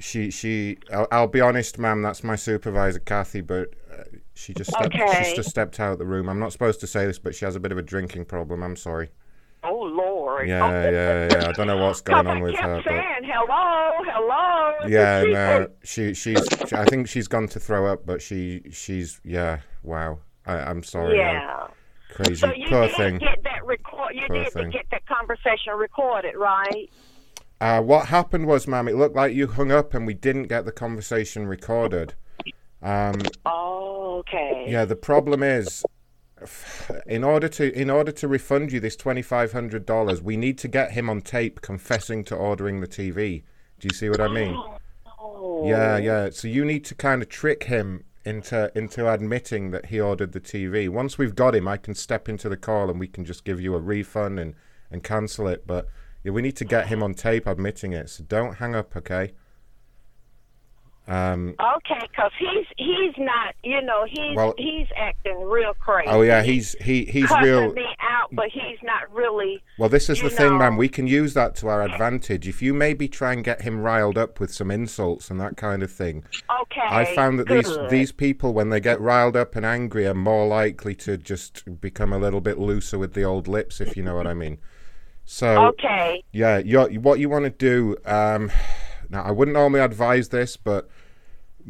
[0.00, 4.02] she she I'll, I'll be honest, ma'am, that's my supervisor Kathy, but uh,
[4.34, 5.22] she just stepped, Okay.
[5.24, 6.28] she's just stepped out of the room.
[6.28, 8.62] I'm not supposed to say this, but she has a bit of a drinking problem.
[8.62, 9.10] I'm sorry.
[9.62, 10.48] Oh, Lord.
[10.48, 11.48] Yeah, yeah, yeah.
[11.48, 14.88] I don't know what's going on with her, but saying hello, hello.
[14.88, 18.62] yeah, She- no, she she's she, I think she's gone to throw up, but she
[18.72, 20.18] she's yeah, wow.
[20.46, 21.18] I, I'm sorry.
[21.18, 21.66] Yeah.
[22.24, 23.18] Crazy So you poor did thing.
[23.18, 24.14] get that record.
[24.14, 24.70] You Poor did thing.
[24.70, 26.90] get that conversation recorded, right?
[27.60, 30.64] Uh, what happened was, ma'am, it looked like you hung up and we didn't get
[30.64, 32.14] the conversation recorded.
[32.82, 34.64] Um, Oh, okay.
[34.68, 35.84] yeah, the problem is,
[37.06, 40.56] in order to in order to refund you this twenty five hundred dollars, we need
[40.58, 43.42] to get him on tape confessing to ordering the TV.
[43.78, 44.54] Do you see what I mean?
[45.20, 45.66] Oh.
[45.68, 46.30] Yeah, yeah.
[46.30, 50.40] So you need to kind of trick him into into admitting that he ordered the
[50.40, 50.88] TV.
[50.88, 53.60] Once we've got him, I can step into the call and we can just give
[53.60, 54.54] you a refund and
[54.90, 55.66] and cancel it.
[55.66, 55.86] But
[56.22, 58.10] yeah, we need to get him on tape admitting it.
[58.10, 59.32] So don't hang up, okay?
[61.10, 66.08] Um, Okay, 'cause he's he's not, you know, he's Well- he's acting real crazy.
[66.08, 67.72] oh yeah, he's he he's cussing real.
[67.72, 69.60] me out, but he's not really.
[69.76, 70.76] Well, this is you the thing, man.
[70.76, 72.46] We can use that to our advantage.
[72.46, 75.82] If you maybe try and get him riled up with some insults and that kind
[75.82, 76.22] of thing,
[76.62, 76.80] Okay.
[76.88, 77.90] I found that these good.
[77.90, 82.12] these people, when they get riled up and angry, are more likely to just become
[82.12, 84.58] a little bit looser with the old lips, if you know what I mean.
[85.24, 86.22] So, Okay.
[86.32, 87.96] yeah, you're, what you want to do.
[88.08, 88.52] Um,
[89.08, 90.88] now, I wouldn't normally advise this, but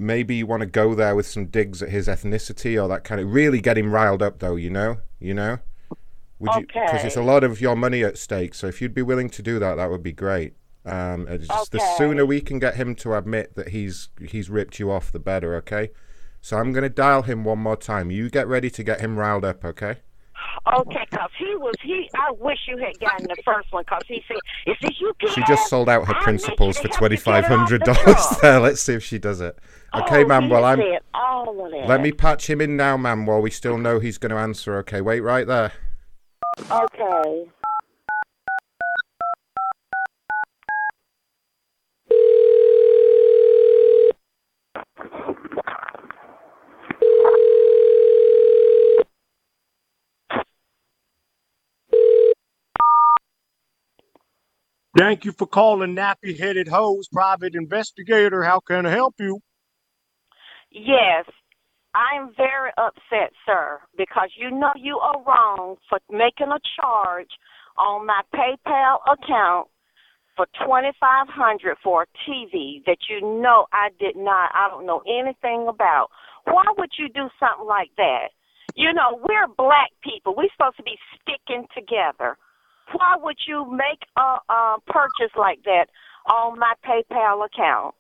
[0.01, 3.21] maybe you want to go there with some digs at his ethnicity or that kind
[3.21, 3.33] of.
[3.33, 4.57] Really get him riled up, though.
[4.57, 5.59] You know, you know.
[6.39, 6.67] Would you?
[6.67, 8.55] Because it's a lot of your money at stake.
[8.55, 10.55] So if you'd be willing to do that, that would be great.
[10.87, 14.91] Um, just the sooner we can get him to admit that he's he's ripped you
[14.91, 15.55] off, the better.
[15.57, 15.91] Okay.
[16.41, 18.11] So I'm gonna dial him one more time.
[18.11, 19.63] You get ready to get him riled up.
[19.65, 19.97] Okay.
[20.75, 22.09] Okay, 'cause he was he.
[22.15, 25.43] I wish you had gotten the first one 'cause he said, "Is this you?" She
[25.47, 28.27] just sold out her principles for twenty five hundred dollars.
[28.41, 29.59] There, let's see if she does it.
[29.93, 30.49] Okay, oh, ma'am.
[30.49, 30.79] Well, I'm.
[30.79, 31.89] said all of that.
[31.89, 33.27] Let me patch him in now, ma'am.
[33.27, 34.77] While we still know he's going to answer.
[34.79, 35.73] Okay, wait right there.
[36.71, 37.47] Okay.
[54.97, 58.45] Thank you for calling Nappy Headed Hose Private Investigator.
[58.45, 59.41] How can I help you?
[60.71, 61.25] Yes,
[61.95, 67.31] I'm very upset, sir, because you know you are wrong for making a charge
[67.77, 69.69] on my PayPal account
[70.37, 74.51] for twenty five hundred for a TV that you know I did not.
[74.55, 76.09] I don't know anything about.
[76.45, 78.29] Why would you do something like that?
[78.77, 80.35] You know, we're black people.
[80.37, 82.39] We're supposed to be sticking together.
[82.93, 85.87] Why would you make a, a purchase like that
[86.31, 87.95] on my PayPal account?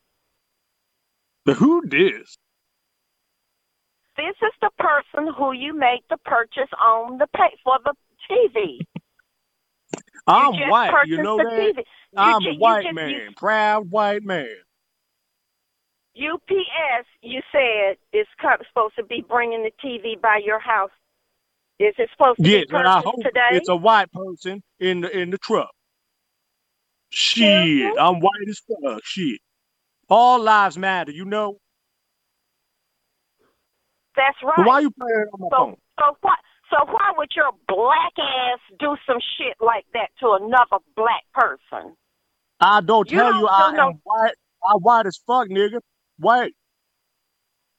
[1.47, 2.37] The who this?
[4.21, 7.95] This is the person who you make the purchase on the pay for the
[8.31, 8.79] TV.
[10.27, 10.93] I'm just white.
[11.07, 11.47] You know that?
[11.47, 11.77] TV.
[11.79, 11.85] You
[12.17, 14.47] I'm a white just- man, you- proud white man.
[16.17, 18.27] UPS, you said is
[18.69, 20.91] supposed to be bringing the TV by your house.
[21.79, 23.49] Is it supposed to Yes, be and I hope today?
[23.53, 25.71] it's a white person in the in the truck.
[27.11, 29.01] Shit, I'm white as fuck.
[29.05, 29.41] Shit.
[30.11, 31.59] All lives matter, you know.
[34.17, 34.55] That's right.
[34.57, 35.77] So why you playing on my so, phone?
[35.99, 36.35] so why?
[36.71, 41.97] So why would your black ass do some shit like that to another black person?
[42.61, 44.35] I don't You tell don't you I no- am white.
[44.69, 45.81] I'm white as fuck, nigga.
[46.19, 46.53] White.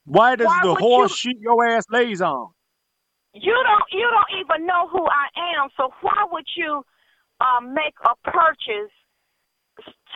[0.05, 2.49] White Why the horse you- shit your ass lays on.
[3.33, 5.27] You don't you don't even know who I
[5.61, 6.83] am, so why would you
[7.39, 8.91] uh, make a purchase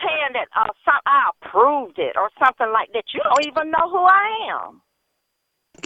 [0.02, 3.04] saying that uh, some, I approved it or something like that?
[3.14, 4.82] You don't even know who I am.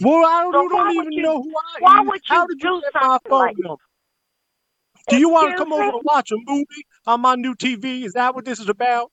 [0.03, 1.82] Well, I don't, So don't even you- know who I am.
[1.82, 3.82] why would How you did do you get my phone like- number?
[5.09, 8.05] Do you want to come over and watch a movie on my new TV?
[8.05, 9.11] Is that what this is about?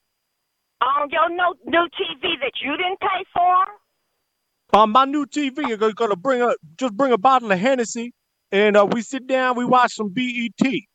[0.81, 4.79] On your no, new TV that you didn't pay for?
[4.79, 8.13] On my new TV, you're gonna, bring a just bring a bottle of Hennessy,
[8.51, 10.51] and uh, we sit down, we watch some BET.
[10.61, 10.85] Okay,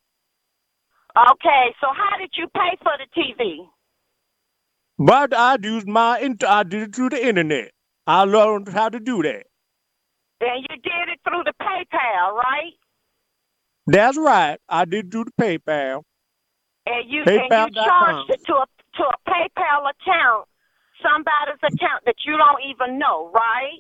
[1.81, 3.67] so how did you pay for the TV?
[4.99, 7.73] But I used my I did it through the internet.
[8.07, 9.47] I learned how to do that.
[10.43, 12.73] And you did it through the PayPal, right?
[13.87, 14.59] That's right.
[14.69, 16.03] I did do the PayPal.
[16.87, 18.67] And you and you charged it to a
[18.97, 20.49] to a PayPal account,
[21.01, 23.79] somebody's account that you don't even know, right?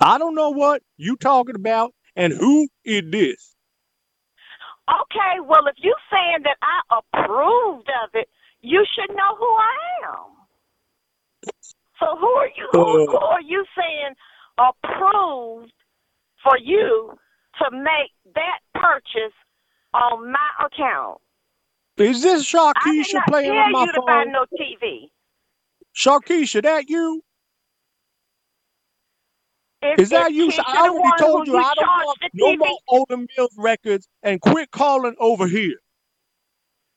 [0.00, 3.54] I don't know what you talking about and who is this.
[4.88, 8.28] Okay, well if you saying that I approved of it,
[8.62, 9.76] you should know who I
[10.10, 10.40] am.
[12.00, 14.14] So who are you who, uh, who are you saying
[14.58, 15.72] approved
[16.42, 17.12] for you
[17.58, 19.34] to make that purchase
[19.94, 21.18] on my account?
[21.98, 24.32] Is this I did Sharkeisha playing on my you to buy phone?
[24.32, 25.10] no TV.
[25.94, 27.22] Sharkeisha, that you?
[29.82, 30.50] Is, Is that you?
[30.66, 32.58] I already told who you I don't want no TV?
[32.58, 35.76] more Olden Mills records and quit calling over here.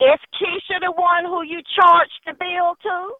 [0.02, 3.14] Is Keisha the one who you charged the bill to?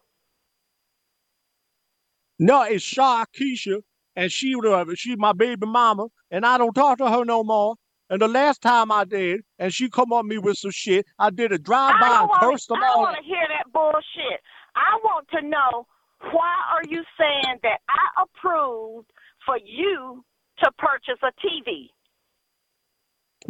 [2.38, 3.82] No, it's Sharkeisha,
[4.16, 7.76] and she uh, she's my baby mama, and I don't talk to her no more.
[8.10, 11.30] And the last time I did, and she come on me with some shit, I
[11.30, 14.40] did a drive by and cursed them I don't want to hear that bullshit.
[14.76, 15.86] I want to know
[16.32, 19.10] why are you saying that I approved
[19.44, 20.24] for you
[20.62, 21.88] to purchase a TV.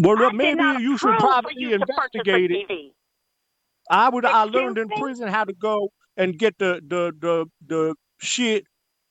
[0.02, 2.92] Well, I maybe you should probably you to purchase a investigate it.
[3.90, 4.24] I would.
[4.24, 8.64] I learned in prison how to go and get the the the the shit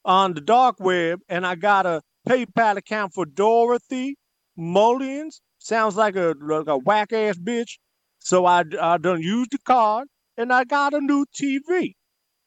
[0.06, 4.18] on the dark web, and I got a PayPal account for Dorothy
[4.58, 5.42] Mullins.
[5.60, 7.78] Sounds like a like a whack ass bitch.
[8.20, 11.94] So I I done used the card, and I got a new TV,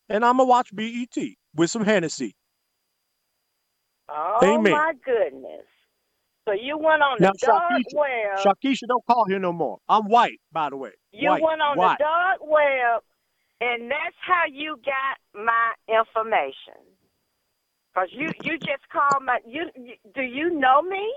[0.09, 1.16] and I'ma watch BET
[1.54, 2.34] with some Hennessy.
[4.09, 4.72] Oh Amen.
[4.72, 5.64] my goodness.
[6.46, 8.46] So you went on Now, the dark Shakisha, web.
[8.46, 9.78] Shakisha, don't call here no more.
[9.88, 10.92] I'm white, by the way.
[11.11, 11.98] You white, went on white.
[11.98, 13.02] the dark web,
[13.61, 16.78] and that's how you got my information.
[17.97, 21.14] Cause you you just called my you, you do you know me?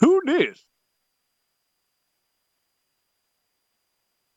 [0.00, 0.62] Who this?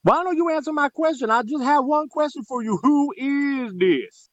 [0.03, 1.31] Why don't you answer my question?
[1.31, 2.79] I just have one question for you.
[2.81, 4.29] Who is this?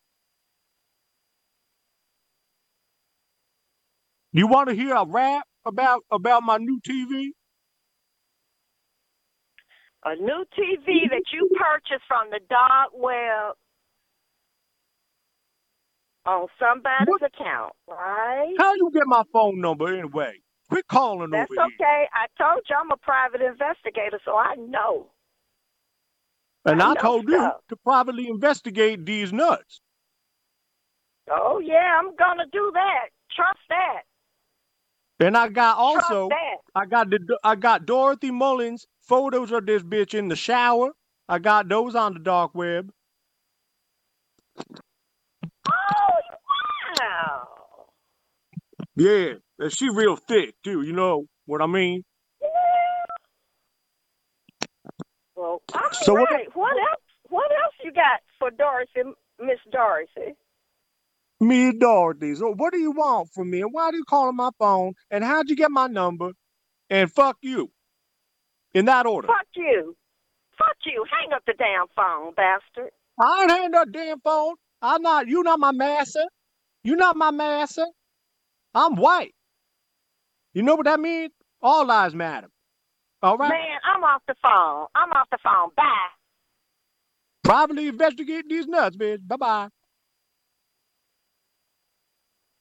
[4.33, 7.31] You want to hear a rap about about my new TV?
[10.05, 13.57] A new TV that you purchased from the dark web
[16.27, 18.55] on somebody's account, right?
[18.59, 20.35] How you get my phone number anyway?
[20.69, 21.71] Quit calling That's over here.
[21.79, 22.09] That's okay.
[22.13, 25.07] I told you I'm a private investigator, so I know.
[26.65, 27.57] And I I know told you stuff.
[27.69, 29.81] to privately investigate these nuts.
[31.31, 33.09] Oh yeah, I'm gonna do that.
[33.35, 34.03] Trust that.
[35.21, 36.57] And I got Trust also that.
[36.75, 40.93] I got the I got Dorothy Mullins photos of this bitch in the shower.
[41.29, 42.91] I got those on the dark web.
[45.69, 46.10] Oh
[46.99, 47.49] wow.
[48.97, 50.83] Yeah, and she real thick too.
[50.83, 52.03] You know what I mean?
[55.37, 56.55] Well, all So what- right.
[56.57, 57.01] What else?
[57.29, 59.03] What else you got for Dorothy,
[59.39, 60.35] Miss Dorothy?
[61.41, 62.35] Me Dorothy.
[62.35, 63.63] So what do you want from me?
[63.63, 64.95] And why do you call on my phone?
[65.11, 66.33] And how'd you get my number?
[66.91, 67.71] And fuck you.
[68.75, 69.29] In that order.
[69.29, 69.97] Fuck you.
[70.59, 71.05] Fuck you.
[71.11, 72.91] Hang up the damn phone, bastard.
[73.19, 74.57] I ain't hanging that damn phone.
[74.83, 76.25] I'm not you not my master.
[76.83, 77.87] You not my master.
[78.75, 79.35] I'm white.
[80.55, 81.33] You know what that means?
[81.63, 82.49] All lives matter.
[83.23, 83.51] All right?
[83.51, 84.87] Man, I'm off the phone.
[84.95, 85.71] I'm off the phone.
[85.77, 86.09] Bye.
[87.45, 89.27] Privately investigate these nuts, bitch.
[89.27, 89.69] Bye bye.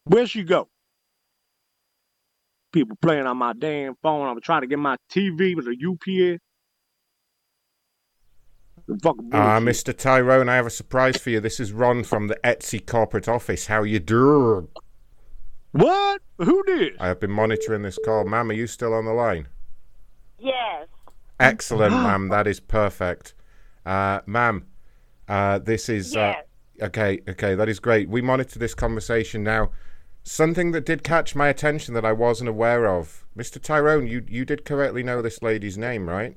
[0.05, 0.67] Where'd she go?
[2.73, 4.27] People playing on my damn phone.
[4.27, 6.41] I'm trying to get my TV with a UPS.
[8.89, 9.85] The fucking Ah, bullshit.
[9.85, 9.97] Mr.
[9.97, 11.39] Tyrone, I have a surprise for you.
[11.39, 13.67] This is Ron from the Etsy corporate office.
[13.67, 14.67] How you doing?
[15.71, 16.21] What?
[16.39, 16.93] Who did?
[16.99, 18.25] I have been monitoring this call.
[18.25, 19.47] Ma'am, are you still on the line?
[20.39, 20.87] Yes.
[21.39, 22.29] Excellent, ma'am.
[22.29, 23.35] That is perfect.
[23.85, 24.65] Uh, ma'am,
[25.27, 26.15] uh, this is.
[26.15, 26.33] Uh,
[26.81, 28.09] okay, okay, that is great.
[28.09, 29.69] We monitor this conversation now.
[30.23, 33.23] Something that did catch my attention that I wasn't aware of.
[33.37, 33.61] Mr.
[33.61, 36.35] Tyrone, you, you did correctly know this lady's name, right?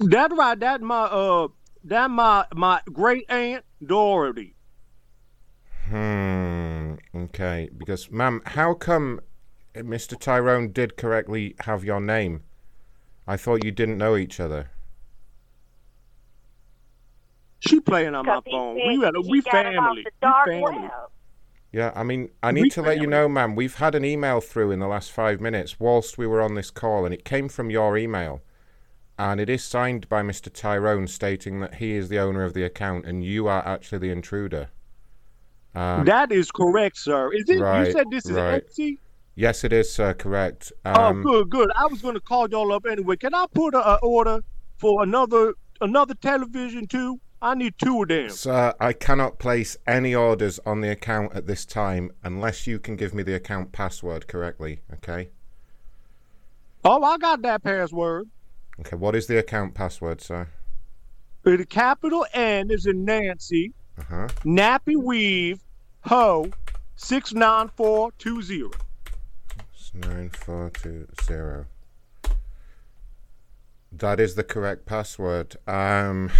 [0.00, 0.58] That's right.
[0.58, 1.48] That my uh
[1.84, 4.54] that my my great aunt Dorothy.
[5.88, 6.94] Hmm.
[7.14, 7.68] Okay.
[7.76, 9.20] Because, ma'am, how come
[9.74, 10.18] Mr.
[10.18, 12.42] Tyrone did correctly have your name?
[13.26, 14.70] I thought you didn't know each other.
[17.60, 18.76] She playing on my phone.
[18.76, 20.06] We, had a, we got it off family.
[20.22, 20.82] We family.
[20.82, 20.90] web.
[21.72, 24.40] Yeah, I mean, I We need to let you know, ma'am, we've had an email
[24.40, 27.48] through in the last five minutes whilst we were on this call, and it came
[27.48, 28.40] from your email.
[29.20, 30.50] And it is signed by Mr.
[30.50, 34.10] Tyrone stating that he is the owner of the account and you are actually the
[34.10, 34.70] intruder.
[35.74, 37.30] Um, that is correct, sir.
[37.34, 37.58] Is it?
[37.58, 38.66] you said this is right.
[38.66, 38.96] Etsy?
[39.34, 40.72] yes, it is, sir, correct.
[40.86, 41.70] Um, oh, good, good.
[41.76, 43.16] I was going to call y'all up anyway.
[43.16, 44.40] Can I put a, a order
[44.78, 45.52] for another
[45.82, 47.20] another television too?
[47.42, 48.30] I need two of them.
[48.30, 52.96] Sir, I cannot place any orders on the account at this time unless you can
[52.96, 55.28] give me the account password correctly, okay?
[56.86, 58.30] Oh, I got that password.
[58.80, 60.48] Okay, what is the account password, sir?
[61.42, 63.72] The capital N is in Nancy.
[63.98, 64.28] Uh huh.
[64.44, 65.60] Nappy weave
[66.02, 66.50] ho
[66.96, 68.70] six nine four two zero.
[69.74, 71.66] It's 9420.
[73.92, 75.56] That is the correct password.
[75.66, 76.30] Um,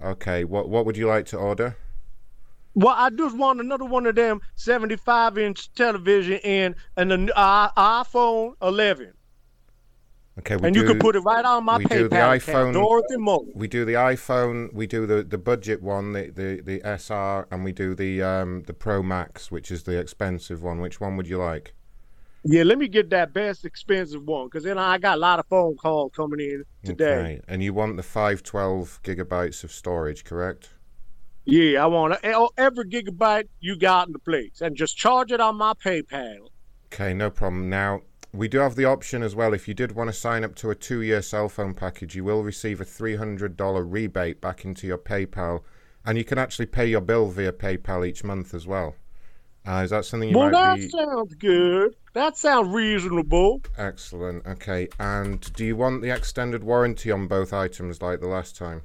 [0.00, 1.76] okay, what what would you like to order?
[2.74, 7.70] Well, I just want another one of them 75 inch television and and an uh,
[7.72, 9.12] iPhone 11.
[10.38, 12.72] Okay, we And do, you can put it right on my we do the iPhone.
[12.72, 13.52] Dorothy Mullen.
[13.54, 14.72] We do the iPhone.
[14.72, 18.62] We do the, the budget one, the, the, the SR, and we do the um
[18.62, 20.80] the Pro Max, which is the expensive one.
[20.80, 21.74] Which one would you like?
[22.44, 25.46] Yeah, let me get that best expensive one because then I got a lot of
[25.46, 27.04] phone calls coming in today.
[27.04, 30.70] Okay, and you want the five twelve gigabytes of storage, correct?
[31.44, 35.40] Yeah, I want e- every gigabyte you got in the place, and just charge it
[35.40, 36.48] on my PayPal.
[36.86, 37.68] Okay, no problem.
[37.68, 38.00] Now,
[38.32, 39.52] we do have the option as well.
[39.52, 42.24] If you did want to sign up to a two year cell phone package, you
[42.24, 45.62] will receive a $300 rebate back into your PayPal,
[46.04, 48.94] and you can actually pay your bill via PayPal each month as well.
[49.68, 50.88] Uh, is that something you well, might that be.
[50.88, 51.94] sounds good.
[52.14, 53.62] That sounds reasonable.
[53.78, 54.44] Excellent.
[54.46, 58.82] Okay, and do you want the extended warranty on both items like the last time?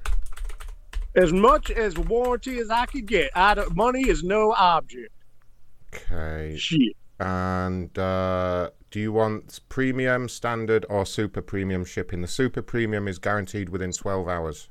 [1.16, 3.32] As much as warranty as I could get.
[3.34, 5.12] I don't, money is no object.
[5.96, 6.56] Okay.
[6.58, 6.96] Shit.
[7.20, 12.22] And uh, do you want premium, standard, or super premium shipping?
[12.22, 14.70] The super premium is guaranteed within 12 hours.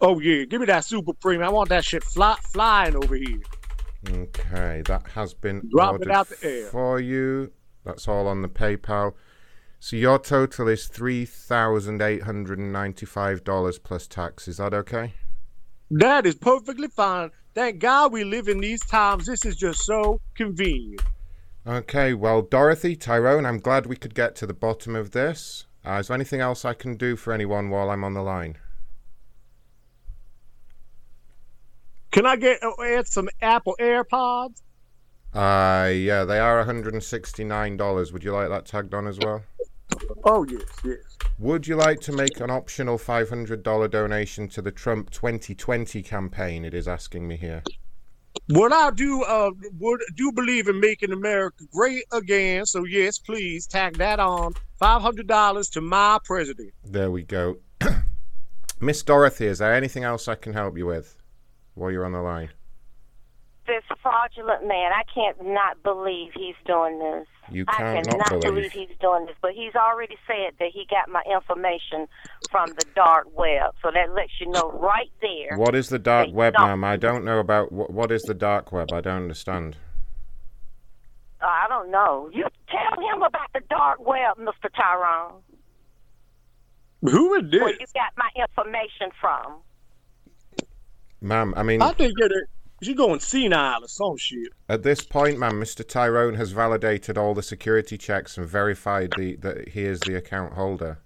[0.00, 1.46] Oh yeah, give me that super premium.
[1.46, 3.40] I want that shit fly, flying over here.
[4.08, 6.66] Okay, that has been Drop ordered out the air.
[6.68, 7.52] for you.
[7.84, 9.12] That's all on the PayPal.
[9.78, 14.48] So your total is three thousand eight hundred and ninety-five dollars plus tax.
[14.48, 15.12] Is that okay?
[15.90, 17.30] That is perfectly fine.
[17.54, 19.26] Thank God we live in these times.
[19.26, 21.02] This is just so convenient.
[21.70, 22.14] Okay.
[22.14, 25.66] Well, Dorothy, Tyrone, I'm glad we could get to the bottom of this.
[25.86, 28.58] Uh, is there anything else I can do for anyone while I'm on the line?
[32.10, 34.62] Can I get uh, add some Apple AirPods?
[35.32, 38.12] Uh, yeah, they are $169.
[38.12, 39.44] Would you like that tagged on as well?
[40.24, 40.98] Oh yes, yes.
[41.38, 46.64] Would you like to make an optional $500 donation to the Trump 2020 campaign?
[46.64, 47.62] It is asking me here.
[48.50, 52.66] What I do uh would do believe in making America great again.
[52.66, 54.54] So yes, please tag that on.
[54.76, 56.72] Five hundred dollars to my president.
[56.84, 57.58] There we go.
[58.80, 61.16] Miss Dorothy, is there anything else I can help you with
[61.74, 62.50] while you're on the line?
[63.68, 67.28] This fraudulent man, I can't not believe he's doing this.
[67.50, 68.72] You I can't cannot not believe.
[68.72, 72.06] he's doing this, but he's already said that he got my information
[72.50, 73.74] from the dark web.
[73.82, 75.56] So that lets you know right there.
[75.56, 76.84] What is the dark web, you ma'am?
[76.84, 78.92] I don't know about what, what is the dark web.
[78.92, 79.76] I don't understand.
[81.42, 82.30] Uh, I don't know.
[82.32, 84.68] You tell him about the dark web, Mr.
[84.76, 85.40] Tyrone.
[87.02, 87.60] Who is this?
[87.60, 89.60] Where you got my information from?
[91.22, 92.32] Ma'am, I mean, I think it.
[92.82, 94.52] She going senile or some shit.
[94.68, 95.86] at this point, ma'am, Mr.
[95.86, 100.54] Tyrone has validated all the security checks and verified the, that he is the account
[100.54, 100.98] holder.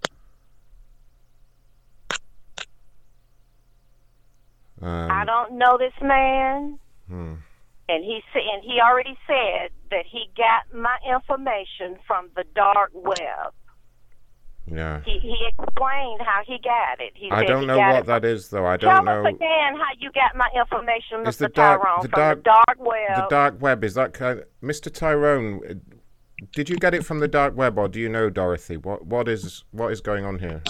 [4.81, 7.33] Um, I don't know this man, hmm.
[7.89, 12.91] and he said, and he already said that he got my information from the dark
[12.93, 13.53] web.
[14.71, 15.01] Yeah.
[15.05, 17.11] He he explained how he got it.
[17.15, 18.65] He I said don't know what it that is, though.
[18.65, 19.11] I don't know.
[19.23, 21.39] Tell us again how you got my information, Is Mr.
[21.39, 23.15] the dark- Tyrone, the from dark- the dark web.
[23.15, 24.91] The dark web is that kind Mr.
[24.91, 25.61] Tyrone?
[25.69, 25.73] uh,
[26.53, 28.77] Did you get it from the dark web, or do you know Dorothy?
[28.77, 30.63] What what is what is going on here?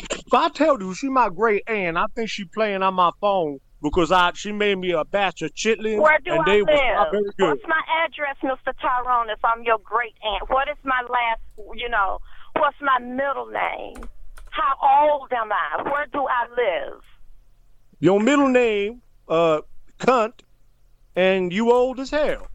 [0.00, 3.60] If I tell you she my great aunt, I think she playing on my phone
[3.80, 6.68] because I she made me a batch of chitlins Where do and I they was
[6.74, 7.12] live?
[7.12, 7.48] very good.
[7.58, 8.72] What's my address, Mr.
[8.82, 10.50] Tyrone, if I'm your great aunt?
[10.50, 11.40] What is my last,
[11.76, 12.18] you know,
[12.58, 14.08] what's my middle name?
[14.50, 15.82] How old am I?
[15.82, 17.02] Where do I live?
[18.00, 19.60] Your middle name, uh,
[19.98, 20.40] cunt,
[21.14, 22.46] and you old as hell.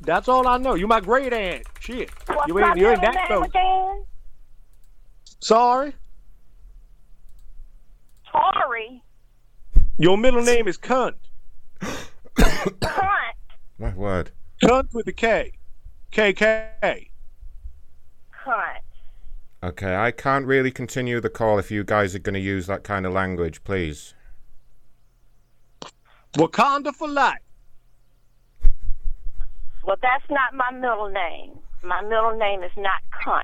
[0.00, 0.74] That's all I know.
[0.74, 1.64] You my great aunt.
[1.80, 2.10] Shit.
[2.26, 3.48] What's you my ain't you ain't middle that name close.
[3.48, 4.04] again?
[5.40, 5.92] Sorry.
[8.30, 9.02] Tori.
[9.98, 11.14] Your middle name is cunt.
[11.80, 13.32] Cunt.
[13.78, 14.30] My word.
[14.62, 15.52] Cunt with a K.
[16.12, 17.08] KK.
[18.44, 18.85] Cunt.
[19.66, 22.84] Okay, I can't really continue the call if you guys are going to use that
[22.84, 24.14] kind of language, please.
[26.34, 27.40] Wakanda for life.
[29.82, 31.58] Well, that's not my middle name.
[31.82, 33.42] My middle name is not cunt.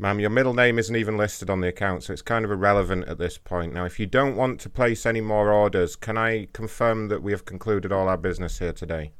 [0.00, 3.06] Ma'am, your middle name isn't even listed on the account, so it's kind of irrelevant
[3.06, 3.72] at this point.
[3.72, 7.30] Now, if you don't want to place any more orders, can I confirm that we
[7.30, 9.12] have concluded all our business here today?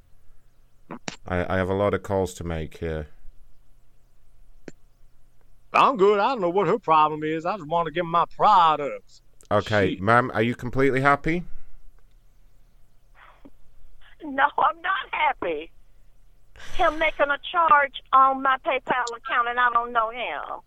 [1.24, 3.06] I, I have a lot of calls to make here.
[5.76, 6.18] I'm good.
[6.18, 7.46] I don't know what her problem is.
[7.46, 9.22] I just want to get my products.
[9.50, 11.44] Okay, ma'am, are you completely happy?
[14.24, 15.70] No, I'm not happy.
[16.74, 20.60] Him making a charge on my PayPal account, and I don't know him.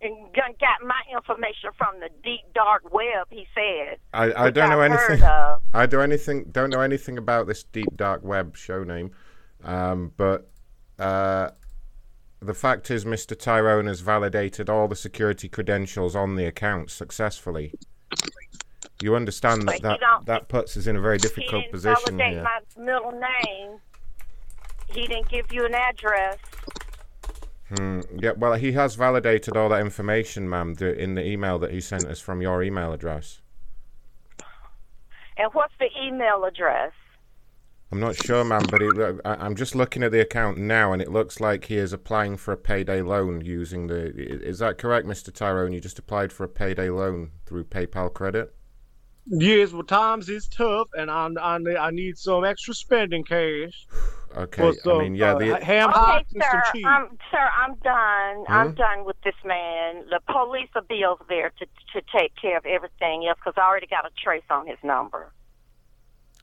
[0.00, 3.26] And got my information from the deep dark web.
[3.30, 3.98] He said.
[4.12, 5.28] I, I don't know I've anything.
[5.74, 6.44] I do anything.
[6.52, 9.10] Don't know anything about this deep dark web show name,
[9.64, 10.50] um, but
[11.00, 11.50] uh,
[12.40, 13.38] the fact is, Mr.
[13.38, 17.74] Tyrone has validated all the security credentials on the account successfully.
[19.00, 22.32] You understand that that, that puts us in a very difficult He didn't position validate
[22.34, 22.42] here.
[22.42, 23.78] my middle name.
[24.88, 26.38] He didn't give you an address.
[27.76, 28.00] Hmm.
[28.16, 28.32] Yeah.
[28.36, 32.06] Well, he has validated all that information, ma'am, the- in the email that he sent
[32.06, 33.40] us from your email address.
[35.36, 36.92] And what's the email address?
[37.90, 41.00] I'm not sure, ma'am, but it, I, I'm just looking at the account now, and
[41.00, 44.12] it looks like he is applying for a payday loan using the.
[44.14, 45.32] Is that correct, Mr.
[45.32, 45.72] Tyrone?
[45.72, 48.54] You just applied for a payday loan through PayPal Credit.
[49.26, 53.86] Yes, well, times is tough, and I I, ne- I need some extra spending cash.
[54.36, 56.70] Okay, For I some, mean, yeah, uh, the ham okay, hocks and some sir.
[56.72, 56.84] cheese.
[56.86, 58.44] I'm, sir, I'm done.
[58.50, 58.74] I'm Hmm?
[58.74, 60.04] done with this man.
[60.10, 61.64] The police will be over there to
[61.94, 65.32] to take care of everything else because I already got a trace on his number.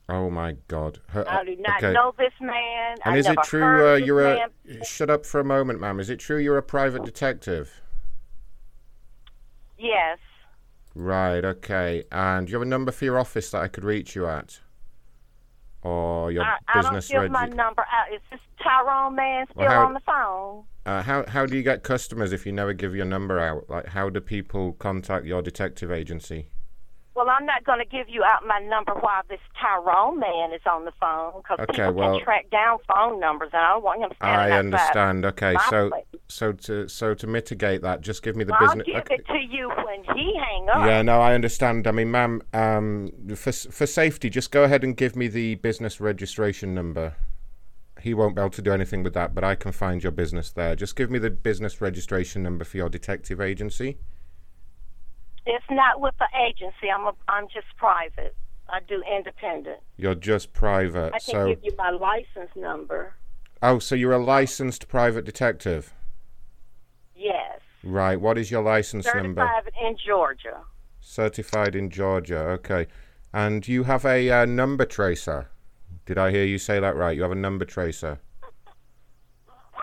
[0.08, 1.00] Oh my God.
[1.08, 1.92] Her- I do not okay.
[1.92, 2.96] know this man.
[3.04, 4.48] And I is it true uh, you're man.
[4.80, 4.84] a?
[4.84, 6.00] Shut up for a moment, ma'am.
[6.00, 7.80] Is it true you're a private detective?
[9.78, 10.18] Yes.
[10.94, 11.44] Right.
[11.44, 12.04] Okay.
[12.10, 14.60] And do you have a number for your office that I could reach you at,
[15.82, 18.12] or your I, I don't business give my number out.
[18.14, 20.64] Is this Tyrone man still Well, how- on the phone?
[20.86, 23.68] Uh, how how do you get customers if you never give your number out?
[23.68, 26.46] Like, how do people contact your detective agency?
[27.16, 30.60] Well, I'm not going to give you out my number while this Tyrone man is
[30.70, 33.82] on the phone because Okay, people well- can track down phone numbers, and I don't
[33.84, 35.24] want him standing I understand.
[35.24, 36.04] Okay, so place.
[36.28, 38.86] so to so to mitigate that, just give me the Well, I'll business.
[38.86, 39.14] give okay.
[39.14, 40.86] it to you when he hang up.
[40.86, 41.86] Yeah, no, I understand.
[41.86, 46.00] I mean, ma'am, um, for for safety, just go ahead and give me the business
[46.02, 47.14] registration number.
[48.02, 50.50] He won't be able to do anything with that, but I can find your business
[50.52, 50.76] there.
[50.76, 53.96] Just give me the business registration number for your detective agency.
[55.46, 56.90] It's not with the agency.
[56.94, 58.34] I'm a, I'm just private.
[58.68, 59.78] I do independent.
[59.96, 63.14] You're just private, I can so give you my license number.
[63.62, 65.94] oh, so you're a licensed private detective,
[67.14, 67.60] Yes.
[67.84, 68.20] right?
[68.20, 69.40] What is your license number?
[69.46, 70.60] Certified in Georgia.
[71.00, 72.38] Certified in Georgia.
[72.58, 72.88] Okay,
[73.32, 75.48] and you have a uh, number tracer.
[76.06, 77.14] Did I hear you say that right?
[77.16, 78.18] You have a number tracer.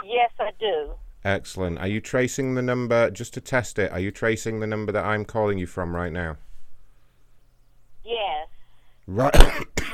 [0.03, 0.91] Yes, I do.
[1.25, 1.79] Excellent.
[1.79, 3.91] Are you tracing the number just to test it?
[3.91, 6.37] Are you tracing the number that I'm calling you from right now?
[8.03, 8.47] Yes.
[9.07, 9.35] Right.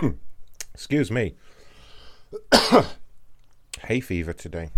[0.73, 1.35] Excuse me.
[3.83, 4.69] Hay fever today.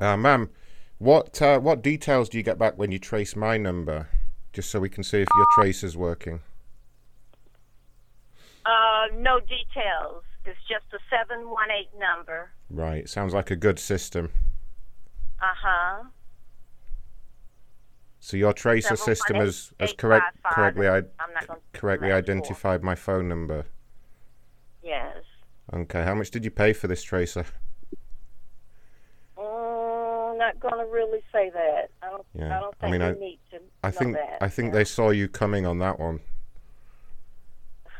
[0.00, 0.50] Uh, ma'am,
[0.98, 4.08] what uh, what details do you get back when you trace my number?
[4.52, 6.40] Just so we can see if your trace is working.
[8.64, 10.22] Uh, no details.
[10.46, 12.50] It's just a 718 number.
[12.70, 13.08] Right.
[13.08, 14.30] Sounds like a good system.
[15.40, 16.02] Uh huh.
[18.20, 22.08] So your tracer Several system one has, has eight correct, five correctly I, I'm correctly
[22.08, 22.32] let it go.
[22.32, 23.66] identified my phone number.
[24.82, 25.16] Yes.
[25.72, 26.02] Okay.
[26.04, 27.44] How much did you pay for this tracer?
[29.36, 31.90] Mm, not gonna really say that.
[32.02, 32.26] I don't.
[32.34, 34.38] Yeah, I don't I mean, I- need to I think that.
[34.40, 36.20] I think they saw you coming on that one.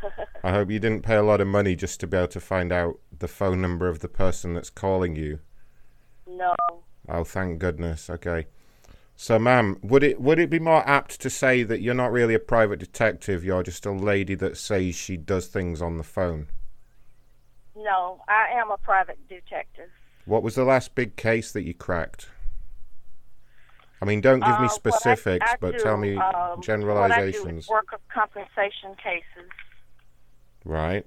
[0.44, 2.72] I hope you didn't pay a lot of money just to be able to find
[2.72, 5.40] out the phone number of the person that's calling you.
[6.26, 6.54] no.
[7.08, 8.08] Oh, thank goodness.
[8.08, 8.46] Okay.
[9.16, 12.34] So, ma'am, would it would it be more apt to say that you're not really
[12.34, 13.44] a private detective?
[13.44, 16.48] You're just a lady that says she does things on the phone.
[17.76, 19.90] No, I am a private detective.
[20.24, 22.28] What was the last big case that you cracked?
[24.02, 26.18] I mean, don't give Uh, me what I- specifics, I but do, tell me um,
[26.18, 27.64] What I do generalizations.
[27.64, 29.50] is workers' compensation cases.
[30.64, 31.06] Right.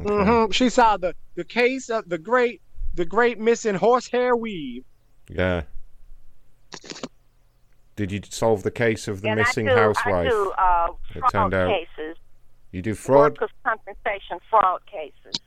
[0.00, 0.44] Okay.
[0.44, 2.60] hmm She saw the the case of the great
[2.94, 4.84] the great missing horsehair weave.
[5.28, 5.62] Yeah.
[7.96, 10.06] Did you solve the case of the and missing I do, housewife?
[10.06, 12.16] I do uh, fraud it turned out, cases.
[12.72, 13.32] You do fraud?
[13.32, 15.40] Workers' compensation fraud cases.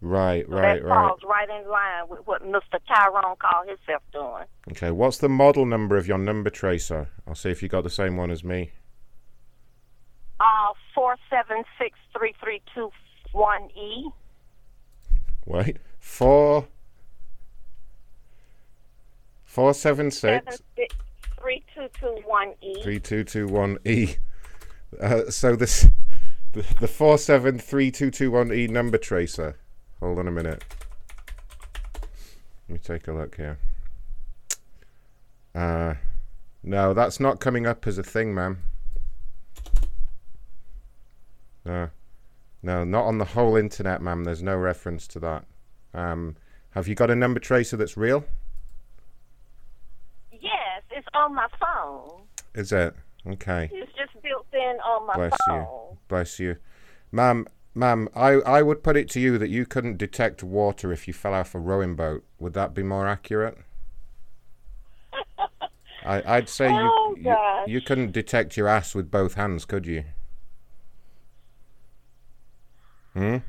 [0.00, 1.08] Right, so right, that right.
[1.08, 2.78] falls right in line with what Mr.
[2.86, 4.44] Tyrone called himself doing.
[4.70, 7.08] Okay, what's the model number of your number tracer?
[7.26, 8.70] I'll see if you got the same one as me.
[10.38, 12.90] Uh, 476332
[13.34, 14.12] 1E.
[15.46, 16.68] Wait, 4
[19.48, 20.62] 476
[21.40, 22.84] 3221E.
[22.84, 24.18] 3221E.
[25.00, 25.88] Uh, so this
[26.52, 29.56] the, 473221E number tracer.
[30.00, 30.62] Hold on a minute.
[32.68, 33.58] Let me take a look here.
[35.54, 35.94] Uh,
[36.62, 38.58] no, that's not coming up as a thing, ma'am.
[41.64, 41.88] No.
[42.62, 44.24] No, not on the whole internet, ma'am.
[44.24, 45.46] There's no reference to that.
[45.94, 46.36] Um,
[46.72, 48.26] have you got a number tracer that's real?
[50.98, 52.22] It's on my phone.
[52.56, 52.92] Is it?
[53.24, 53.70] Okay.
[53.72, 55.60] It's just built in on my Bless phone.
[55.60, 55.98] you.
[56.08, 56.56] Bless you.
[57.12, 61.06] Ma'am, ma'am, I, I would put it to you that you couldn't detect water if
[61.06, 62.24] you fell off a rowing boat.
[62.40, 63.58] Would that be more accurate?
[66.04, 69.86] I, I'd say Oh, you, you you couldn't detect your ass with both hands, could
[69.86, 70.02] you?
[73.14, 73.36] Hmm?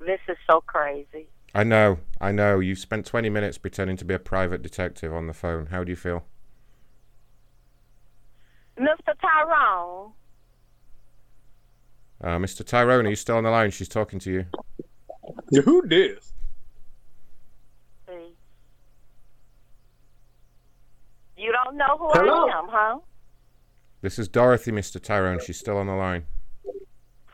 [0.00, 1.28] This is so crazy.
[1.54, 2.60] I know, I know.
[2.60, 5.66] You spent 20 minutes pretending to be a private detective on the phone.
[5.66, 6.24] How do you feel?
[8.78, 9.14] Mr.
[9.20, 10.12] Tyrone,
[12.22, 12.64] Uh, Mr.
[12.64, 13.70] Tyrone, are you still on the line?
[13.70, 14.46] She's talking to you.
[15.64, 16.32] Who this?
[21.36, 22.48] You don't know who Hello?
[22.50, 22.98] I am, huh?
[24.02, 25.02] This is Dorothy, Mr.
[25.02, 25.40] Tyrone.
[25.40, 26.26] She's still on the line.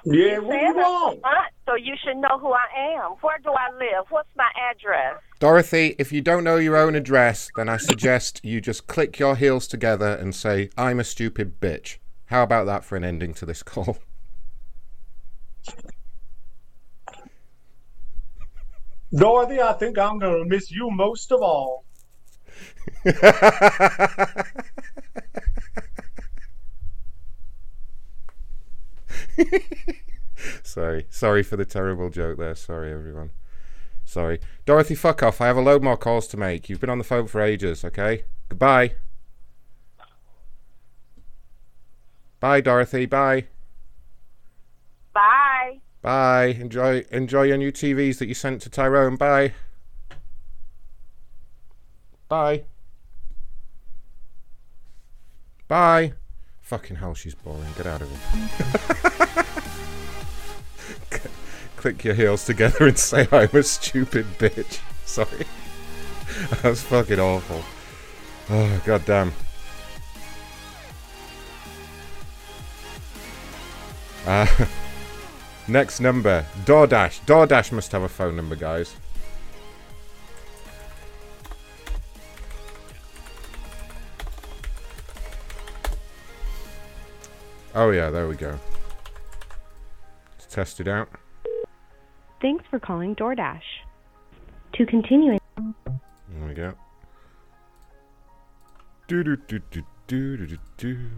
[0.08, 1.20] Yeah, what you want?
[1.66, 3.14] So you should know who I am.
[3.22, 4.06] Where do I live?
[4.10, 5.20] What's my address?
[5.40, 9.34] Dorothy, if you don't know your own address, then I suggest you just click your
[9.34, 11.96] heels together and say, I'm a stupid bitch.
[12.26, 13.98] How about that for an ending to this call?
[19.12, 21.84] Dorothy, I think I'm gonna miss you most of all.
[30.62, 31.06] Sorry.
[31.10, 32.54] Sorry for the terrible joke there.
[32.54, 33.30] Sorry, everyone.
[34.04, 34.40] Sorry.
[34.64, 35.40] Dorothy, fuck off.
[35.40, 36.68] I have a load more calls to make.
[36.68, 38.24] You've been on the phone for ages, okay?
[38.48, 38.92] Goodbye.
[42.38, 43.06] Bye, Dorothy.
[43.06, 43.46] Bye.
[45.12, 45.80] Bye.
[46.02, 46.56] Bye.
[46.60, 49.16] Enjoy enjoy your new TVs that you sent to Tyrone.
[49.16, 49.54] Bye.
[52.28, 52.64] Bye.
[55.66, 56.12] Bye.
[56.66, 57.72] Fucking hell, she's boring.
[57.76, 58.18] Get out of here.
[61.76, 64.80] Click your heels together and say I'm a stupid bitch.
[65.04, 65.46] Sorry.
[66.62, 67.62] That's fucking awful.
[68.50, 69.32] Oh, god damn.
[74.26, 74.48] Uh,
[75.68, 76.44] next number.
[76.64, 77.20] DoorDash.
[77.26, 78.96] DoorDash must have a phone number, guys.
[87.78, 88.58] Oh yeah, there we go.
[90.32, 91.10] Let's test it out.
[92.40, 93.60] Thanks for calling DoorDash.
[94.76, 96.72] To continue, There we go.
[99.08, 101.10] Do do do do do do do do.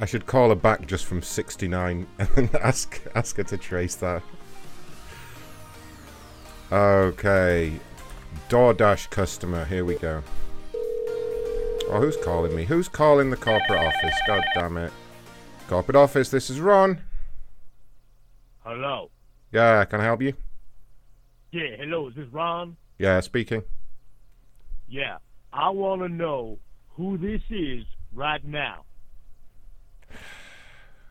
[0.00, 3.94] I should call her back just from 69 and then ask ask her to trace
[3.96, 4.24] that.
[6.70, 7.78] Okay.
[8.48, 10.22] DoorDash customer, here we go.
[11.90, 12.64] Oh, who's calling me?
[12.64, 14.14] Who's calling the corporate office?
[14.26, 14.92] God damn it.
[15.68, 17.00] Corporate office, this is Ron.
[18.64, 19.10] Hello.
[19.52, 20.34] Yeah, can I help you?
[21.52, 22.08] Yeah, hello.
[22.08, 22.76] Is this Ron?
[22.98, 23.62] Yeah, speaking.
[24.86, 25.18] Yeah.
[25.52, 26.58] I want to know
[26.90, 28.84] who this is right now.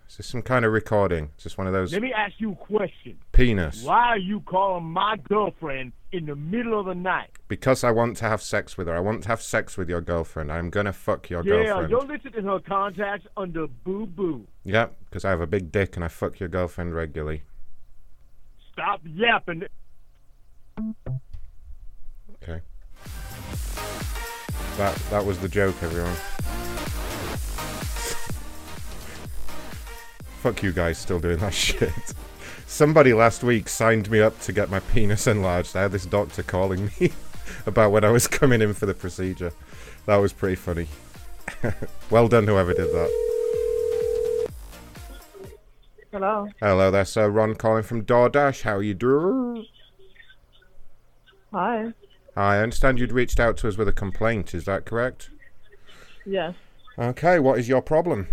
[0.09, 1.31] Is this some kind of recording?
[1.37, 3.17] Is this one of those Let me ask you a question.
[3.33, 3.83] penis?
[3.83, 7.29] Why are you calling my girlfriend in the middle of the night?
[7.47, 8.95] Because I want to have sex with her.
[8.95, 10.51] I want to have sex with your girlfriend.
[10.51, 11.89] I'm gonna fuck your yeah, girlfriend.
[11.89, 14.47] you're listed in her contacts under Boo Boo.
[14.63, 17.43] Yep, because I have a big dick and I fuck your girlfriend regularly.
[18.71, 19.63] Stop yapping.
[22.43, 22.61] Okay.
[24.77, 26.15] That that was the joke, everyone.
[30.47, 31.91] Fuck you guys still doing that shit.
[32.67, 35.75] Somebody last week signed me up to get my penis enlarged.
[35.75, 37.11] I had this doctor calling me
[37.65, 39.51] about when I was coming in for the procedure.
[40.05, 40.87] That was pretty funny.
[42.09, 44.51] well done, whoever did that.
[46.13, 46.47] Hello.
[46.61, 47.29] Hello there, sir.
[47.29, 48.61] Ron calling from DoorDash.
[48.61, 49.65] How are you doing?
[51.51, 51.91] Hi.
[52.35, 54.55] Hi, I understand you'd reached out to us with a complaint.
[54.55, 55.29] Is that correct?
[56.25, 56.55] Yes.
[56.97, 58.29] Okay, what is your problem?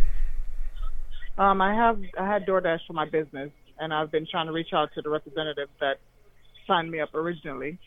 [1.36, 4.72] Um, I have I had DoorDash for my business, and I've been trying to reach
[4.72, 5.98] out to the representative that
[6.66, 7.78] signed me up originally,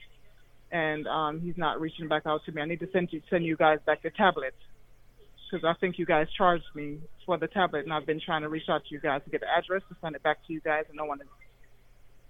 [0.71, 2.61] and um, he's not reaching back out to me.
[2.61, 4.53] I need to send you send you guys back the tablet
[5.49, 8.49] because I think you guys charged me for the tablet, and I've been trying to
[8.49, 10.59] reach out to you guys to get the address to send it back to you
[10.59, 11.27] guys, and no one is.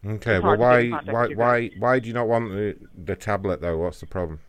[0.06, 3.16] Okay, well, hard to get why, why, why, why do you not want the, the
[3.16, 3.78] tablet though?
[3.78, 4.40] What's the problem?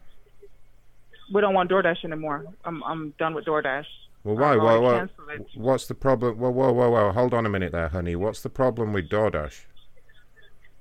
[1.33, 2.45] We don't want DoorDash anymore.
[2.65, 3.87] I'm I'm done with DoorDash.
[4.29, 5.07] Well, why, why, why,
[5.55, 6.37] what's the problem?
[6.37, 7.13] Whoa, whoa, whoa, whoa!
[7.13, 8.15] Hold on a minute there, honey.
[8.15, 9.65] What's the problem with DoorDash?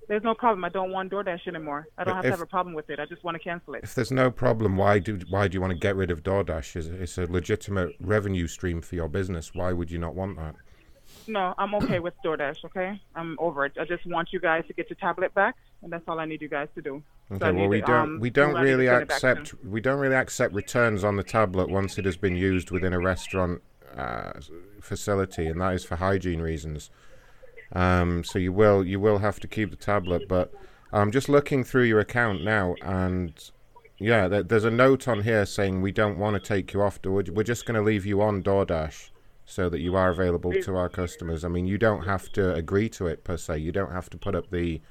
[0.09, 0.65] There's no problem.
[0.65, 1.87] I don't want DoorDash anymore.
[1.97, 2.99] I don't But have if- to have a problem with it.
[2.99, 3.85] I just want to cancel it.
[3.85, 6.75] If there's no problem, why do why do you want to get rid of DoorDash?
[6.75, 9.51] It's, it's a legitimate revenue stream for your business.
[9.53, 10.55] Why would you not want that?
[11.27, 12.63] No, I'm okay with DoorDash.
[12.65, 13.73] Okay, I'm over it.
[13.79, 16.41] I just want you guys to get your tablet back, and that's all I need
[16.41, 17.03] you guys to do.
[17.29, 19.01] So Okay, well we don't um, we do don't what I need to really send
[19.01, 22.15] it back to accept we don't really accept returns on the tablet once it has
[22.17, 23.61] been used within a restaurant
[23.95, 24.33] uh,
[24.81, 26.89] facility, and that is for hygiene reasons.
[27.73, 30.53] Um, so you will you will have to keep the tablet, but
[30.93, 33.33] I'm just looking through your account now, and
[33.99, 36.99] yeah, there, there's a note on here saying we don't want to take you off.
[37.03, 39.09] We're just going to leave you on DoorDash
[39.47, 41.45] so that you are available to our customers.
[41.45, 43.59] I mean, you don't have to agree to it per se.
[43.59, 44.81] You don't have to put up the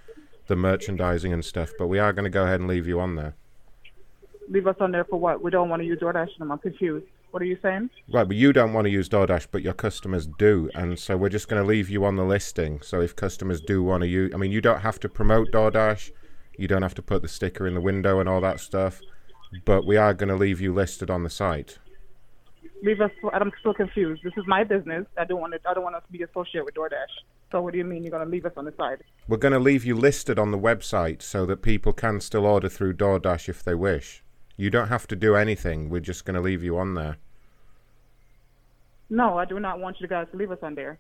[0.49, 3.17] the merchandising and stuff, but we are going to go ahead and leave you on
[3.17, 3.35] there.
[4.49, 5.43] Leave us on there for what?
[5.43, 6.29] We don't want to use DoorDash.
[6.41, 7.07] I'm confused.
[7.33, 7.91] What are you saying?
[8.13, 11.29] Right, but you don't want to use DoorDash, but your customers do, and so we're
[11.29, 12.81] just going to leave you on the listing.
[12.81, 16.13] So if customers do want to use, I mean, you don't have to promote DoorDash,
[16.57, 19.01] you don't have to put the sticker in the window and all that stuff,
[19.65, 21.79] but we are going to leave you listed on the site.
[22.83, 23.11] Leave us.
[23.33, 24.23] I'm still confused.
[24.23, 25.07] This is my business.
[25.19, 25.61] I don't want to.
[25.69, 27.25] I don't want us to be associated with DoorDash.
[27.51, 29.03] So what do you mean you're going to leave us on the side?
[29.29, 32.69] We're going to leave you listed on the website so that people can still order
[32.69, 34.23] through DoorDash if they wish.
[34.57, 35.89] You don't have to do anything.
[35.89, 37.17] We're just going to leave you on there.
[39.09, 40.99] No, I do not want you guys to leave us on there.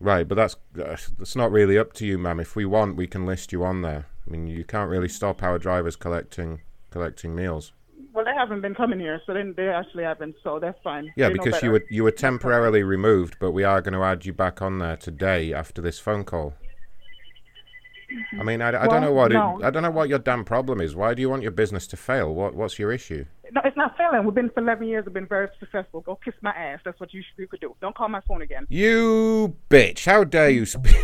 [0.00, 2.38] Right, but that's that's not really up to you, ma'am.
[2.38, 4.06] If we want, we can list you on there.
[4.26, 6.60] I mean, you can't really stop our drivers collecting
[6.90, 7.72] collecting meals.
[8.18, 10.34] Well, they haven't been coming here, so they, they actually haven't.
[10.42, 11.12] So that's fine.
[11.14, 14.26] Yeah, They because you were you were temporarily removed, but we are going to add
[14.26, 16.54] you back on there today after this phone call.
[18.36, 19.60] I mean, I, I don't know what no.
[19.60, 20.96] it, I don't know what your damn problem is.
[20.96, 22.34] Why do you want your business to fail?
[22.34, 23.24] What what's your issue?
[23.52, 24.24] No, it's not failing.
[24.24, 25.04] We've been for 11 years.
[25.06, 26.00] We've been very successful.
[26.00, 26.80] Go kiss my ass.
[26.84, 27.76] That's what you, should, you could do.
[27.80, 28.66] Don't call my phone again.
[28.68, 30.06] You bitch!
[30.06, 30.92] How dare you speak?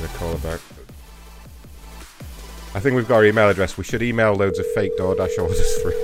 [0.00, 0.60] Gonna call back.
[2.76, 3.78] I think we've got our email address.
[3.78, 5.92] We should email loads of fake DoorDash orders through.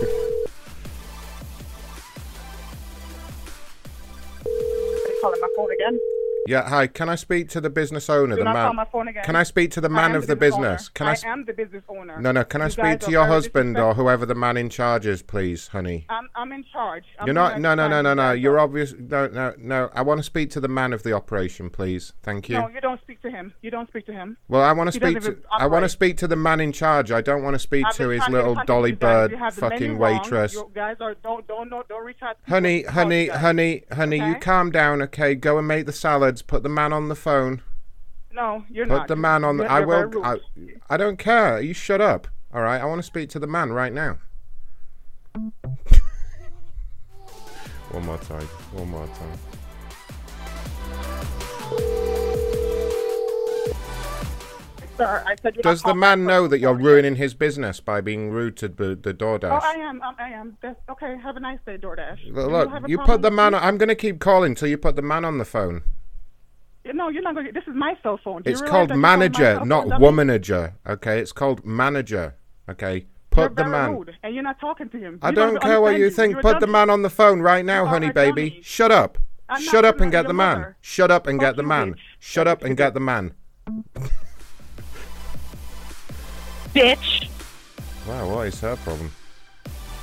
[5.20, 6.00] Calling my phone again.
[6.46, 6.86] Yeah, hi.
[6.86, 8.54] Can I speak to the business owner, Do the man?
[8.66, 9.24] call my phone again.
[9.24, 10.82] Can I speak to the man of the business business?
[10.82, 10.90] owner.
[10.94, 11.10] Can I?
[11.10, 12.20] I s- am the business owner.
[12.20, 12.44] No, no.
[12.44, 16.06] Can I speak to your husband or whoever the man in charge is, please, honey?
[16.08, 17.04] I'm, I'm in charge.
[17.18, 17.60] I'm You're not.
[17.60, 18.32] No, no, no, no, no.
[18.32, 18.94] You're obvious.
[18.98, 19.90] No, no, no.
[19.94, 22.12] I want to speak to the man of the operation, please.
[22.22, 22.58] Thank you.
[22.58, 23.54] No, you don't speak to him.
[23.62, 24.36] You don't speak to him.
[24.48, 25.38] Well, I want to speak to.
[25.50, 27.10] I want to speak to the man in charge.
[27.10, 28.96] I don't want to speak I've to his trying to get in little dolly you
[28.96, 30.54] bird You the fucking waitress.
[30.54, 32.36] You guys are don't don't don't, don't reach out.
[32.48, 35.34] Honey, people to call honey, honey, honey, you calm down, okay?
[35.34, 35.92] Go and make the
[36.32, 36.42] salads.
[36.42, 37.62] Put the man on the phone.
[38.32, 39.00] No, you're Put not.
[39.02, 39.64] Put the man on the.
[39.64, 40.24] I will.
[40.24, 40.38] I,
[40.88, 41.60] I don't care.
[41.60, 42.28] You shut up.
[42.52, 42.80] All right.
[42.80, 44.18] I want to speak to the man right now.
[47.90, 48.46] One more time.
[48.72, 49.38] One more time.
[54.96, 58.30] Sir, I said you Does the man know that you're ruining his business by being
[58.30, 60.02] rude to the, the Oh, I am.
[60.02, 60.58] um, I am.
[60.60, 61.16] That's, okay.
[61.22, 62.26] Have a nice day, DoorDash.
[62.26, 63.54] Look, Do look, have a you put the man.
[63.54, 65.82] On, I'm going to keep calling till you put the man on the phone.
[66.84, 67.52] No, you're not going to.
[67.52, 68.42] This is my cell phone.
[68.42, 70.72] Do It's realize called that you're calling my manager, not womanager.
[70.86, 72.34] Okay, it's called manager.
[72.68, 73.92] Okay, You're put the very man.
[73.96, 75.18] rude, and you're not talking to him.
[75.22, 76.32] I You don't don't care what understand you think.
[76.32, 78.50] You're Put the man on the phone right now, honey baby.
[78.50, 78.60] dummy.
[78.62, 79.18] Shut up.
[79.48, 80.74] I'm Shut up and get your the man.
[80.80, 81.92] Shut up and Fuck get the man.
[81.94, 81.98] bitch.
[82.18, 83.34] Shut up and get the man.
[86.74, 87.28] Bitch.
[88.08, 89.12] Wow, what is her problem?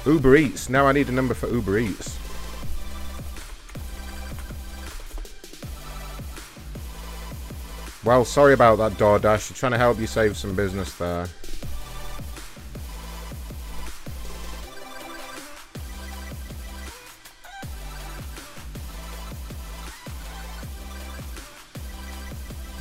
[0.05, 0.69] Uber Eats.
[0.69, 2.17] Now I need a number for Uber Eats.
[8.09, 9.53] Well, sorry about that, DoorDash.
[9.53, 11.27] Trying to help you save some business there.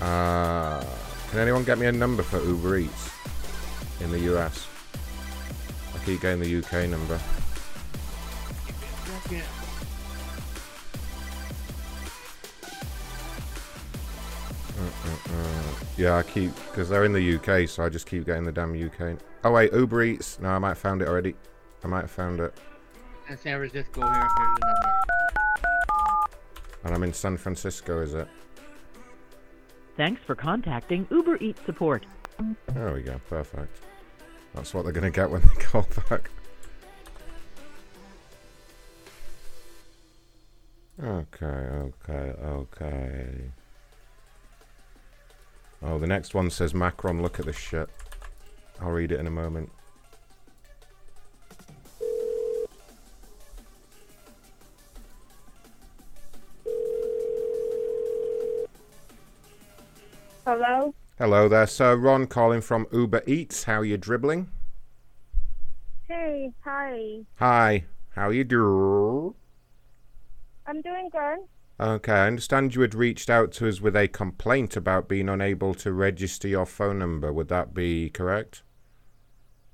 [0.01, 0.83] Uh,
[1.31, 3.11] can anyone get me a number for Uber Eats
[4.01, 4.67] in the US?
[5.95, 7.21] I keep getting the UK number.
[14.79, 15.75] Uh-uh-uh.
[15.97, 18.73] Yeah, I keep because they're in the UK, so I just keep getting the damn
[18.75, 19.19] UK.
[19.45, 20.39] Oh wait, Uber Eats.
[20.41, 21.35] No, I might have found it already.
[21.85, 22.57] I might have found it,
[23.29, 24.13] In San Francisco here.
[24.13, 24.95] Here's the number.
[26.85, 28.01] and I'm in San Francisco.
[28.03, 28.29] Is it?
[29.97, 32.07] Thanks for contacting Uber Eats support.
[32.69, 33.21] There we go.
[33.29, 33.81] Perfect.
[34.55, 36.31] That's what they're gonna get when they call back.
[41.03, 43.51] Okay, okay, okay.
[45.83, 47.89] Oh, the next one says Macron, look at this shit.
[48.81, 49.71] I'll read it in a moment.
[60.45, 60.95] Hello?
[61.19, 61.95] Hello there, sir.
[61.97, 63.65] Ron calling from Uber Eats.
[63.65, 64.49] How you dribbling?
[66.07, 67.21] Hey, hi.
[67.35, 67.85] Hi.
[68.11, 69.35] How you do?
[70.67, 71.39] I'm doing good.
[71.81, 75.75] Okay, I understand you had reached out to us with a complaint about being unable
[75.75, 77.33] to register your phone number.
[77.33, 78.63] Would that be correct?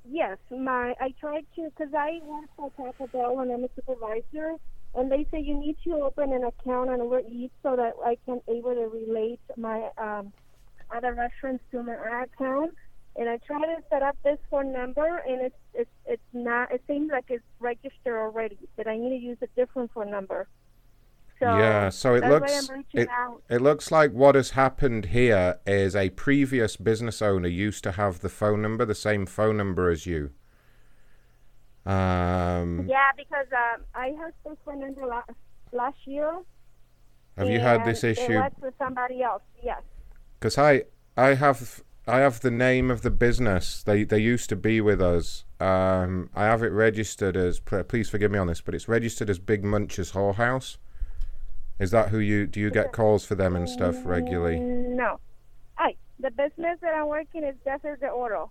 [0.04, 4.56] Yes, my I tried to because I work for Taco Bell and I'm a supervisor,
[4.94, 8.18] and they say you need to open an account on Uber Eats so that I
[8.26, 10.30] can able to relate my um,
[10.94, 11.94] other restaurants to my
[12.24, 12.74] account.
[13.16, 16.70] And I tried to set up this phone number, and it's it's it's not.
[16.70, 20.48] It seems like it's registered already, but I need to use a different phone number.
[21.44, 23.42] So yeah, so it looks it, out.
[23.50, 28.20] it looks like what has happened here is a previous business owner used to have
[28.20, 30.30] the phone number, the same phone number as you.
[31.84, 35.30] Um, Yeah, because um, I had this phone number last
[35.72, 36.32] last year.
[37.36, 38.22] have you had this issue?
[38.22, 39.42] It was with somebody else.
[39.62, 39.82] Yes.
[40.38, 40.84] Because I
[41.18, 43.82] I have I have the name of the business.
[43.82, 45.44] They they used to be with us.
[45.60, 47.60] Um, I have it registered as.
[47.60, 50.78] Please forgive me on this, but it's registered as Big Munch's Whorehouse.
[51.78, 52.60] Is that who you do?
[52.60, 54.56] You get calls for them and stuff regularly?
[54.58, 55.18] Mm, no.
[55.76, 58.50] I The business that I'm working is Desert de Oro.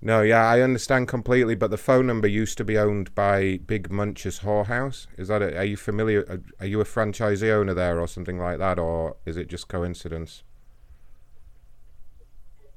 [0.00, 3.90] No, yeah, I understand completely, but the phone number used to be owned by Big
[3.90, 5.06] Munch's Whorehouse.
[5.16, 5.56] Is that it?
[5.56, 6.20] Are you familiar?
[6.28, 9.66] are- Are you a franchisee owner there or something like that, or is it just
[9.68, 10.42] coincidence?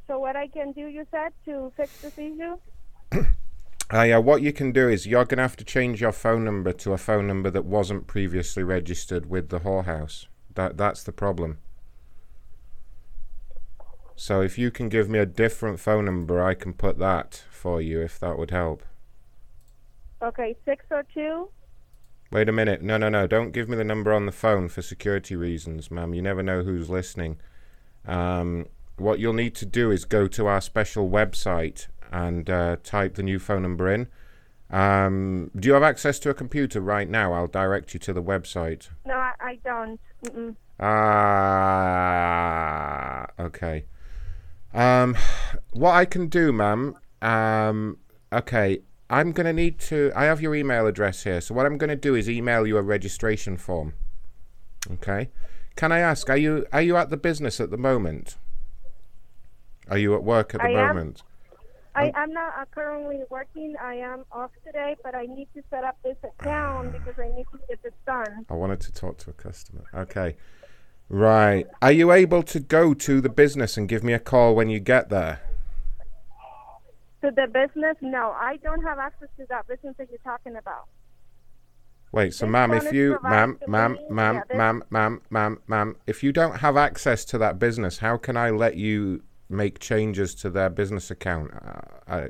[0.07, 2.57] So what I can do, you said, to fix this issue?
[3.93, 6.43] Uh, yeah, what you can do is you're going to have to change your phone
[6.43, 10.25] number to a phone number that wasn't previously registered with the whorehouse.
[10.55, 11.59] That that's the problem.
[14.15, 17.81] So if you can give me a different phone number, I can put that for
[17.81, 18.83] you if that would help.
[20.21, 21.49] Okay, six or two.
[22.31, 22.81] Wait a minute.
[22.81, 23.25] No, no, no.
[23.27, 26.13] Don't give me the number on the phone for security reasons, ma'am.
[26.13, 27.37] You never know who's listening.
[28.05, 28.65] Um,
[28.97, 33.23] what you'll need to do is go to our special website and uh, type the
[33.23, 34.07] new phone number in.
[34.69, 37.31] Um, do you have access to a computer right now?
[37.33, 38.89] I'll direct you to the website.
[39.05, 39.99] No, I, I don't.
[40.25, 40.55] Mm-mm.
[40.79, 42.07] Ah,
[43.39, 43.85] okay.
[44.73, 45.15] Um,
[45.71, 46.95] what I can do, ma'am.
[47.21, 47.97] Um,
[48.31, 50.11] okay, I'm gonna need to.
[50.15, 52.81] I have your email address here, so what I'm gonna do is email you a
[52.81, 53.93] registration form.
[54.91, 55.29] Okay.
[55.75, 56.29] Can I ask?
[56.29, 58.37] Are you are you at the business at the moment?
[59.89, 61.15] Are you at work at the I am.
[61.97, 63.75] I, I'm not uh, currently working.
[63.81, 67.45] I am off today, but I need to set up this account because I need
[67.51, 68.45] to get this done.
[68.49, 69.83] I wanted to talk to a customer.
[69.93, 70.35] Okay.
[71.09, 71.65] Right.
[71.81, 74.79] Are you able to go to the business and give me a call when you
[74.79, 75.41] get there?
[77.21, 80.85] To the business, no, I don't have access to that business that you're talking about.
[82.11, 86.59] Wait, so ma'am, if you, ma'am, ma'am, ma'am, ma'am, ma'am, ma'am, ma'am, if you don't
[86.59, 91.11] have access to that business, how can I let you make changes to their business
[91.11, 91.51] account?
[91.53, 92.27] Uh, I,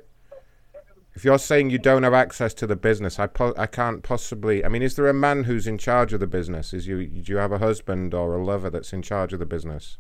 [1.14, 4.64] if you're saying you don't have access to the business, I po- I can't possibly.
[4.64, 6.73] I mean, is there a man who's in charge of the business?
[6.73, 9.45] Is you do you have a husband or a lover that's in charge of the
[9.45, 9.98] business?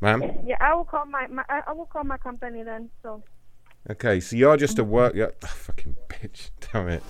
[0.00, 0.22] Ma'am.
[0.46, 2.88] Yeah, I will call my, my I I will call my company then.
[3.02, 3.22] So
[3.88, 5.14] Okay, so you're just a work.
[5.14, 6.50] You're, oh, fucking bitch!
[6.72, 7.02] Damn it!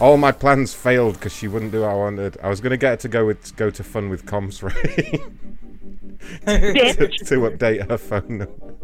[0.00, 2.36] All my plans failed because she wouldn't do what I wanted.
[2.42, 4.60] I was gonna get her to go with go to Fun with Comms
[6.46, 8.74] to, to update her phone number.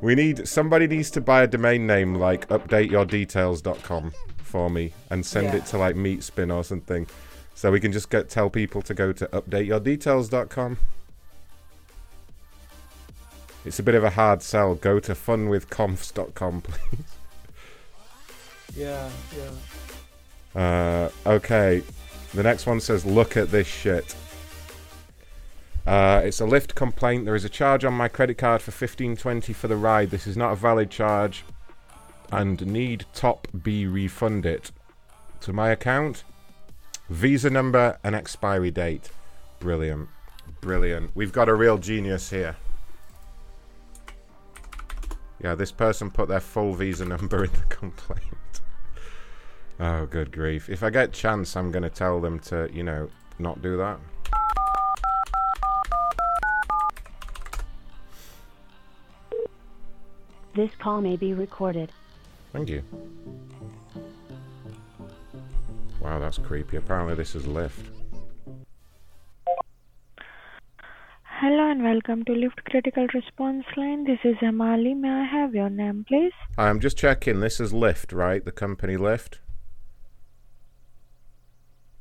[0.00, 5.46] We need somebody needs to buy a domain name like updateyourdetails.com for me and send
[5.48, 5.56] Yeah.
[5.56, 7.06] it to like Meatspin or something,
[7.54, 10.76] so we can just get tell people to go to updateyourdetails.com.
[13.64, 14.74] It's a bit of a hard sell.
[14.76, 17.04] Go to funwithconfs.com, please.
[18.74, 19.50] Yeah, yeah.
[20.60, 21.82] Uh, okay.
[22.34, 24.14] The next one says, "Look at this shit."
[25.86, 27.24] Uh, it's a Lyft complaint.
[27.24, 30.10] There is a charge on my credit card for fifteen twenty for the ride.
[30.10, 31.44] This is not a valid charge,
[32.30, 34.70] and need top be refunded
[35.40, 36.24] to my account.
[37.08, 39.08] Visa number and expiry date.
[39.60, 40.08] Brilliant,
[40.60, 41.10] brilliant.
[41.14, 42.56] We've got a real genius here.
[45.42, 48.37] Yeah, this person put their full visa number in the complaint.
[49.80, 50.68] Oh, good grief.
[50.68, 53.98] If I get chance, I'm going to tell them to, you know, not do that.
[60.56, 61.92] This call may be recorded.
[62.52, 62.82] Thank you.
[66.00, 66.76] Wow, that's creepy.
[66.76, 67.84] Apparently this is Lyft.
[71.22, 74.02] Hello and welcome to Lyft Critical Response Line.
[74.02, 74.96] This is Amali.
[74.96, 76.32] May I have your name, please?
[76.56, 77.38] I'm just checking.
[77.38, 78.44] This is Lyft, right?
[78.44, 79.38] The company Lyft?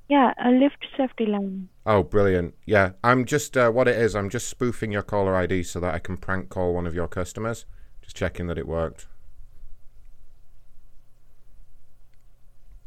[0.10, 1.68] Yeah, a Lyft safety line.
[1.86, 2.56] Oh, brilliant.
[2.66, 5.94] Yeah, I'm just, uh, what it is, I'm just spoofing your caller ID so that
[5.94, 7.66] I can prank call one of your customers.
[8.02, 9.08] Just checking that it worked.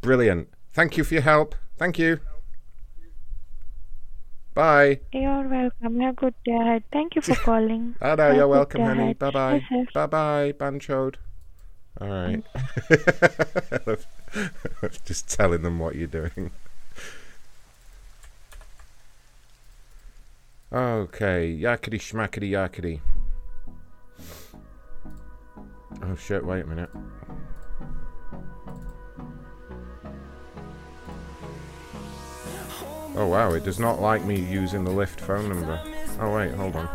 [0.00, 0.48] Brilliant.
[0.72, 1.54] Thank you for your help.
[1.76, 2.20] Thank you.
[4.54, 5.00] Bye.
[5.12, 6.00] You're welcome.
[6.00, 6.84] Have a good day ahead.
[6.92, 7.96] Thank you for calling.
[8.00, 9.12] Oh no, Have you're welcome, honey.
[9.14, 9.62] Bye bye.
[9.94, 11.16] Bye bye, Banchode.
[12.00, 12.42] All right.
[15.04, 16.50] Just telling them what you're doing.
[20.72, 23.00] Okay, yakety schmackety yakety.
[26.04, 26.90] Oh shit, wait a minute.
[33.16, 35.82] Oh wow, it does not like me using the Lyft phone number.
[36.20, 36.88] Oh wait, hold on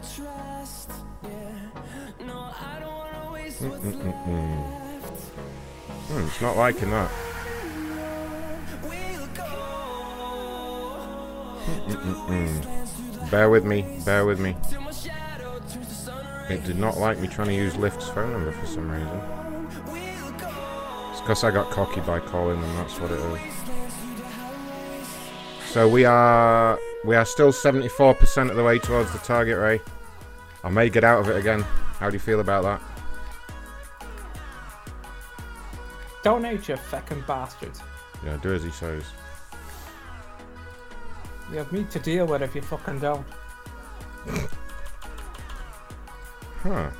[0.00, 0.90] trust.
[1.22, 4.64] Yeah, no, I don't wanna waste what's Mm-mm-mm-mm.
[6.08, 7.10] Hmm, it's not liking that.
[11.68, 14.56] Mm, mm, mm, bear with me, bear with me.
[16.48, 19.20] It did not like me trying to use Lyft's phone number for some reason.
[21.10, 23.40] It's because I got cocky by calling them, that's what it is.
[25.66, 29.80] So we are we are still 74% of the way towards the target, Ray.
[30.64, 31.62] I may get out of it again.
[31.98, 32.82] How do you feel about that?
[36.22, 37.72] Donate, you fucking bastard.
[38.24, 39.04] Yeah, do as he says.
[41.50, 43.26] You have me to deal with if you fucking don't.
[46.62, 46.90] Huh.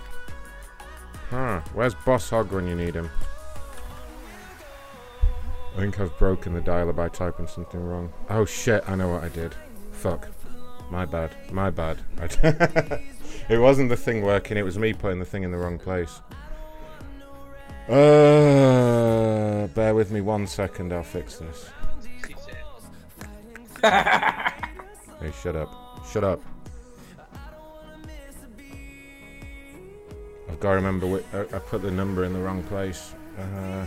[1.31, 1.61] Huh.
[1.75, 3.11] Where's Boss Hog when you need him?
[5.77, 8.13] I think I've broken the dialer by typing something wrong.
[8.31, 9.57] Oh shit, I know what I did.
[9.99, 10.29] Fuck.
[10.91, 11.35] My bad.
[11.51, 11.99] My bad.
[13.49, 16.21] it wasn't the thing working, it was me putting the thing in the wrong place.
[17.89, 21.71] Uh, bear with me one second, I'll fix this.
[25.21, 26.07] Hey, shut up.
[26.13, 26.41] Shut up.
[30.49, 33.15] I've got to remember, I, I put the number in the wrong place.
[33.37, 33.87] Uh,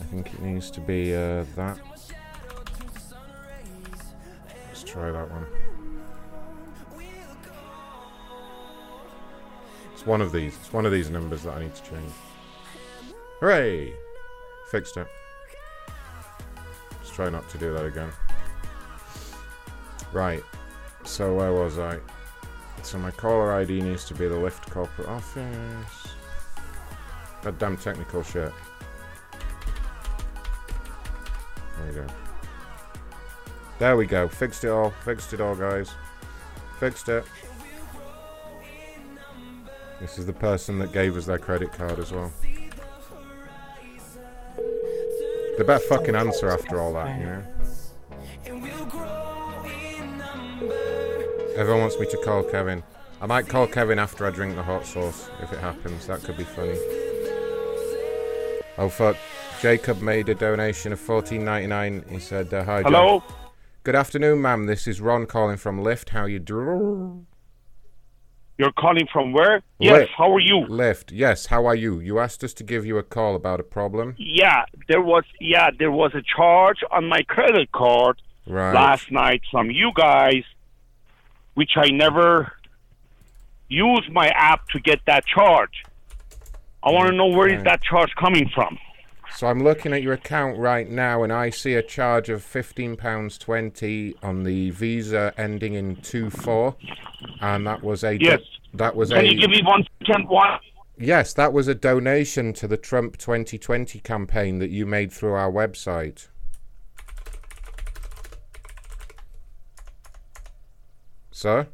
[0.00, 1.80] I think it needs to be uh, that.
[4.90, 5.46] Try that one.
[9.92, 10.56] It's one of these.
[10.56, 12.12] It's one of these numbers that I need to change.
[13.40, 13.92] Hooray!
[14.70, 15.06] Fixed it.
[16.98, 18.10] Let's try not to do that again.
[20.12, 20.42] Right.
[21.04, 21.98] So where was I?
[22.82, 26.08] So my caller ID needs to be the Lyft corporate office.
[27.42, 28.52] That damn technical shit.
[31.76, 32.06] There we go.
[33.80, 34.28] There we go.
[34.28, 34.90] Fixed it all.
[34.90, 35.90] Fixed it all, guys.
[36.78, 37.24] Fixed it.
[40.00, 42.30] This is the person that gave us their credit card as well.
[45.56, 47.42] They better fucking answer after all that, you know?
[51.56, 52.82] Everyone wants me to call Kevin.
[53.22, 56.06] I might call Kevin after I drink the hot sauce, if it happens.
[56.06, 56.78] That could be funny.
[58.76, 59.16] Oh fuck.
[59.60, 62.04] Jacob made a donation of fourteen ninety nine.
[62.08, 62.90] He said, uh, "Hi." Jack.
[63.82, 64.66] Good afternoon, ma'am.
[64.66, 66.10] This is Ron calling from Lyft.
[66.10, 67.26] How you doing?
[68.58, 69.62] You're calling from where?
[69.78, 70.66] Yes, how are you?
[70.68, 71.12] Lyft.
[71.12, 71.46] Yes.
[71.46, 71.98] How are you?
[71.98, 74.16] You asked us to give you a call about a problem.
[74.18, 78.74] Yeah, there was yeah, there was a charge on my credit card Right.
[78.74, 80.42] last night from you guys,
[81.54, 82.52] which I never
[83.68, 85.84] used my app to get that charge.
[86.82, 87.64] I want to mm, know where is Okay.
[87.64, 88.78] that charge coming from?
[89.36, 92.96] So I'm looking at your account right now, and I see a charge of fifteen
[92.96, 96.76] pounds twenty on the Visa ending in two four,
[97.40, 98.40] and that was a do- Yes.
[98.74, 100.28] that was Can a you give me one second?
[100.28, 100.58] One.
[100.98, 105.50] yes, that was a donation to the Trump 2020 campaign that you made through our
[105.50, 106.28] website.
[111.30, 111.68] Sir?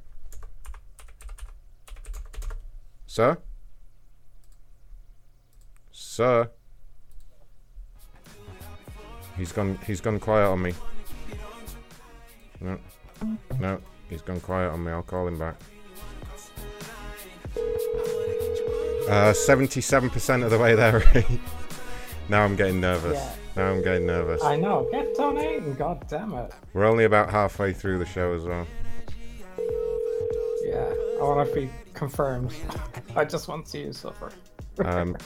[3.06, 3.38] Sir?
[5.90, 6.50] Sir?
[9.36, 10.74] He's gone he's gone quiet on me.
[12.60, 12.78] No.
[13.58, 14.92] No, he's gone quiet on me.
[14.92, 15.56] I'll call him back.
[19.08, 21.02] Uh, 77% of the way there,
[22.28, 23.14] now I'm getting nervous.
[23.14, 23.34] Yeah.
[23.56, 24.42] Now I'm getting nervous.
[24.42, 24.88] I know.
[24.90, 25.74] Get donating.
[25.74, 26.52] God damn it.
[26.74, 28.66] We're only about halfway through the show as well.
[30.64, 30.92] Yeah.
[31.20, 32.52] I want to be confirmed.
[33.16, 34.30] I just want to see you suffer.
[34.84, 35.16] Um,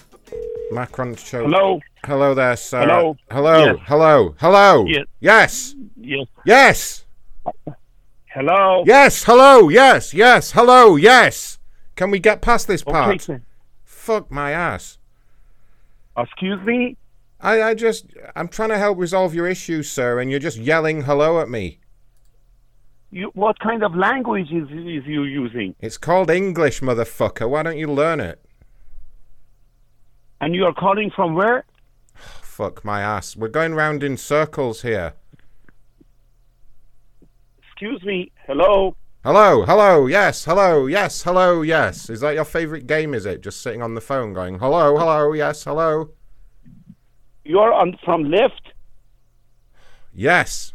[0.70, 1.43] Macron show.
[1.43, 1.81] Hello?
[2.05, 2.81] Hello there, sir.
[2.81, 3.16] Hello?
[3.31, 3.64] Hello.
[3.64, 3.77] Yes.
[3.86, 4.35] Hello.
[4.39, 4.86] Hello.
[4.86, 5.06] Yes.
[5.20, 5.74] Yes.
[5.97, 6.27] Yes.
[6.44, 7.05] Yes.
[8.27, 8.85] Hello?
[8.86, 9.24] Yes.
[9.24, 9.68] Hello.
[9.68, 10.14] Yes.
[10.14, 10.52] Yes.
[10.52, 10.97] Hello.
[10.97, 11.59] Yes.
[11.97, 13.20] Can we get past this part?
[13.20, 13.43] sir.
[13.85, 14.98] Fuck my ass.
[16.16, 16.97] Excuse me?
[17.40, 18.06] I, I just,
[18.36, 21.81] I'm trying to help resolve your issues, sir, and you're just yelling hello at me.
[23.10, 25.74] You, what kind of language is, is you using?
[25.81, 27.48] It's called English, motherfucker.
[27.48, 28.44] Why don't you learn it?
[30.41, 31.65] And you are calling from where?
[32.15, 33.37] Fuck my ass.
[33.37, 35.15] We're going round in circles here.
[37.62, 38.33] Excuse me.
[38.47, 38.97] Hello?
[39.23, 42.09] Hello, hello, yes, hello, yes, hello, yes.
[42.09, 43.43] Is that your favourite game, is it?
[43.43, 46.11] Just sitting on the phone going, hello, hello, yes, hello?
[47.45, 48.73] You're on from left?
[50.15, 50.73] Yes.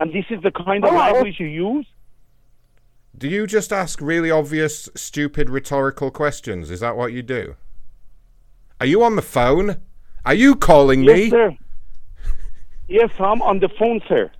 [0.00, 1.12] And this is the kind of Hello?
[1.12, 1.86] language you use?
[3.16, 6.70] Do you just ask really obvious, stupid, rhetorical questions?
[6.70, 7.56] Is that what you do?
[8.80, 9.80] Are you on the phone?
[10.24, 11.30] Are you calling Yes, me?
[11.30, 11.56] sir.
[12.88, 14.30] Yes, I'm on the phone, sir.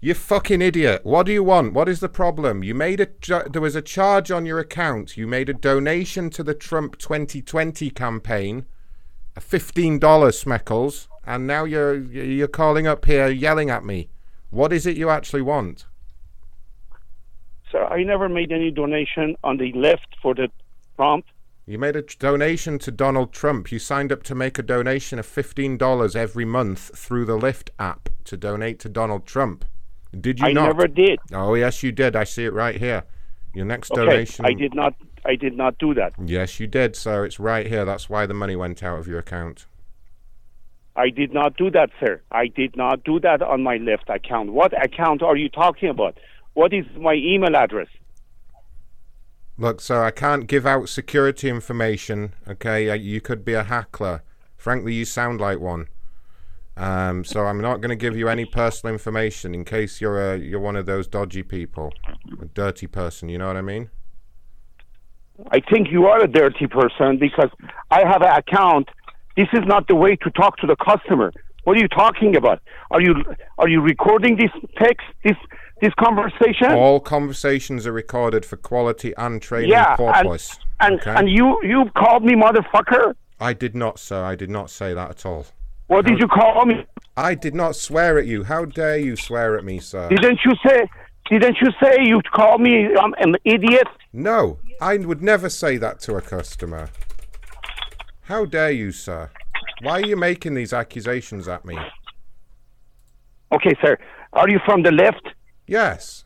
[0.00, 1.00] You fucking idiot.
[1.04, 1.74] What do you want?
[1.74, 2.62] What is the problem?
[2.62, 5.16] You made a ju- there was a charge on your account.
[5.16, 8.64] You made a donation to the Trump 2020 campaign.
[9.36, 14.08] A $15 Smeckles, and now you're you're calling up here yelling at me.
[14.50, 15.86] What is it you actually want?
[17.70, 20.48] Sir, I never made any donation on the left for the
[20.96, 21.26] Trump.
[21.70, 23.70] You made a donation to Donald Trump.
[23.70, 28.08] You signed up to make a donation of $15 every month through the Lyft app
[28.24, 29.64] to donate to Donald Trump.
[30.20, 30.66] Did you I not?
[30.66, 31.20] never did.
[31.32, 32.16] Oh, yes, you did.
[32.16, 33.04] I see it right here.
[33.54, 34.46] Your next Okay, donation.
[34.46, 34.94] I did not.
[35.24, 36.12] I did not do that.
[36.20, 37.24] Yes, you did, sir.
[37.24, 37.84] It's right here.
[37.84, 39.66] That's why the money went out of your account.
[40.96, 42.20] I did not do that, sir.
[42.32, 44.52] I did not do that on my Lyft account.
[44.52, 46.18] What account are you talking about?
[46.54, 47.86] What is my email address?
[49.60, 52.32] Look, sir, I can't give out security information.
[52.48, 54.22] Okay, Uh, you could be a hackler.
[54.56, 55.88] Frankly, you sound like one.
[56.78, 60.38] Um, so I'm not going to give you any personal information in case you're a
[60.38, 61.92] you're one of those dodgy people,
[62.40, 63.28] a dirty person.
[63.28, 63.90] You know what I mean?
[65.50, 67.50] I think you are a dirty person because
[67.90, 68.88] I have an account.
[69.36, 71.34] This is not the way to talk to the customer.
[71.64, 72.62] What are you talking about?
[72.90, 73.14] Are you
[73.58, 75.36] are you recording this text this
[75.80, 76.72] this conversation?
[76.72, 80.58] All conversations are recorded for quality and training yeah, and, purpose.
[80.80, 81.14] and okay?
[81.14, 83.14] and you you called me motherfucker.
[83.40, 84.22] I did not, sir.
[84.22, 85.46] I did not say that at all.
[85.86, 86.84] What did you call me?
[87.16, 88.44] I did not swear at you.
[88.44, 90.08] How dare you swear at me, sir?
[90.08, 90.88] Didn't you say?
[91.28, 93.86] Didn't you say you called me um, an idiot?
[94.12, 96.90] No, I would never say that to a customer.
[98.22, 99.30] How dare you, sir?
[99.82, 101.78] Why are you making these accusations at me?
[103.52, 103.98] Okay, sir.
[104.32, 105.32] Are you from the Lyft?
[105.70, 106.24] Yes.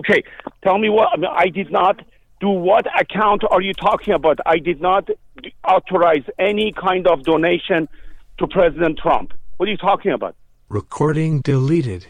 [0.00, 0.22] Okay,
[0.62, 1.08] tell me what.
[1.14, 2.02] I, mean, I did not
[2.40, 4.38] do what account are you talking about?
[4.44, 5.08] I did not
[5.66, 7.88] authorize any kind of donation
[8.38, 9.32] to President Trump.
[9.56, 10.36] What are you talking about?
[10.68, 12.08] Recording deleted.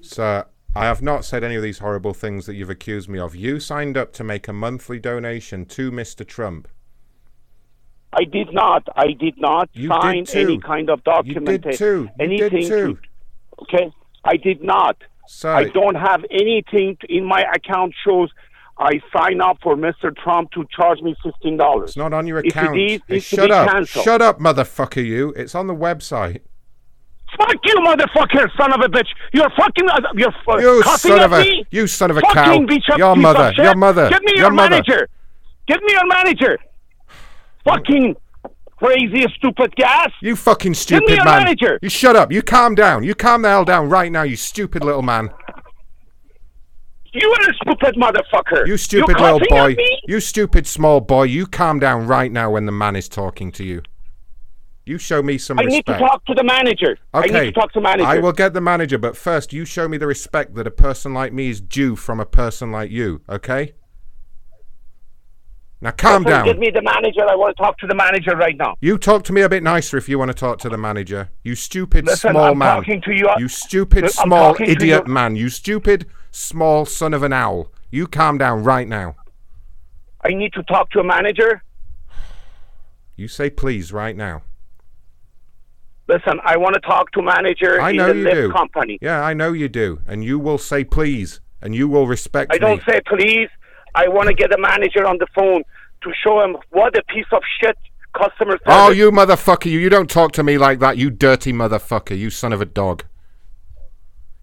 [0.00, 0.46] Sir,
[0.76, 3.34] I have not said any of these horrible things that you've accused me of.
[3.34, 6.24] You signed up to make a monthly donation to Mr.
[6.24, 6.68] Trump.
[8.12, 8.86] I did not.
[8.94, 11.62] I did not You sign did any kind of document.
[11.62, 12.08] did too.
[12.20, 12.94] You did anything too.
[12.94, 13.00] To,
[13.62, 13.92] okay,
[14.24, 14.98] I did not.
[15.26, 18.30] Sir, I don't have anything to, in my account shows
[18.78, 20.14] I sign up for Mr.
[20.16, 21.90] Trump to charge me fifteen dollars.
[21.90, 22.76] It's not on your account.
[22.78, 23.70] is, Hey, it's to shut up.
[23.70, 24.04] canceled.
[24.04, 25.32] Shut up, motherfucker, you.
[25.36, 26.40] It's on the website.
[27.38, 29.08] Fuck you, motherfucker, son of a bitch!
[29.32, 29.88] You're fucking.
[29.88, 31.64] Uh, you're uh, You son of a me?
[31.70, 32.58] you son of a Fucking cow.
[32.74, 33.52] bitch up Your mother.
[33.56, 34.08] Your mother.
[34.08, 35.08] Get me Your your, manager.
[35.66, 36.58] Get me your manager.
[37.64, 38.14] Fucking
[38.76, 40.10] crazy, stupid gas.
[40.20, 41.44] You fucking stupid me your man.
[41.44, 41.78] manager.
[41.82, 42.32] You shut up.
[42.32, 43.04] You calm down.
[43.04, 45.30] You calm the hell down right now, you stupid little man.
[47.12, 48.66] You are a stupid motherfucker.
[48.66, 49.74] You stupid You're little boy.
[49.76, 50.00] me?
[50.08, 51.24] You stupid small boy.
[51.24, 53.82] You calm down right now when the man is talking to you.
[54.84, 55.72] You show me some respect.
[55.72, 55.88] I respect.
[55.88, 56.98] need to talk to the manager.
[57.14, 57.38] Okay.
[57.38, 58.06] I need to talk to manager.
[58.06, 61.14] I will get the manager, but first you show me the respect that a person
[61.14, 63.74] like me is due from a person like you, okay?
[65.80, 66.46] Now calm down.
[66.46, 67.28] Get me the manager.
[67.28, 68.74] I want to talk to the manager right now.
[68.80, 71.30] You talk to me a bit nicer if you want to talk to the manager.
[71.42, 72.76] You stupid Listen, small I'm man.
[72.76, 73.26] talking to you.
[73.28, 75.12] Uh, you stupid I'm small idiot you.
[75.12, 75.36] man.
[75.36, 77.70] You stupid small son of an owl.
[77.90, 79.16] You calm down right now.
[80.22, 81.62] I need to talk to a manager.
[83.16, 84.42] You say please right now.
[86.08, 88.52] Listen, I want to talk to manager I in know the you do.
[88.52, 88.98] company.
[89.00, 90.00] Yeah, I know you do.
[90.06, 91.40] And you will say please.
[91.62, 92.56] And you will respect me.
[92.56, 93.48] I don't say please.
[93.94, 95.62] I want to get a manager on the phone
[96.02, 97.76] to show him what a piece of shit
[98.14, 98.62] customer service.
[98.66, 99.66] Oh, you motherfucker!
[99.70, 102.16] You, you don't talk to me like that, you dirty motherfucker!
[102.16, 103.04] You son of a dog!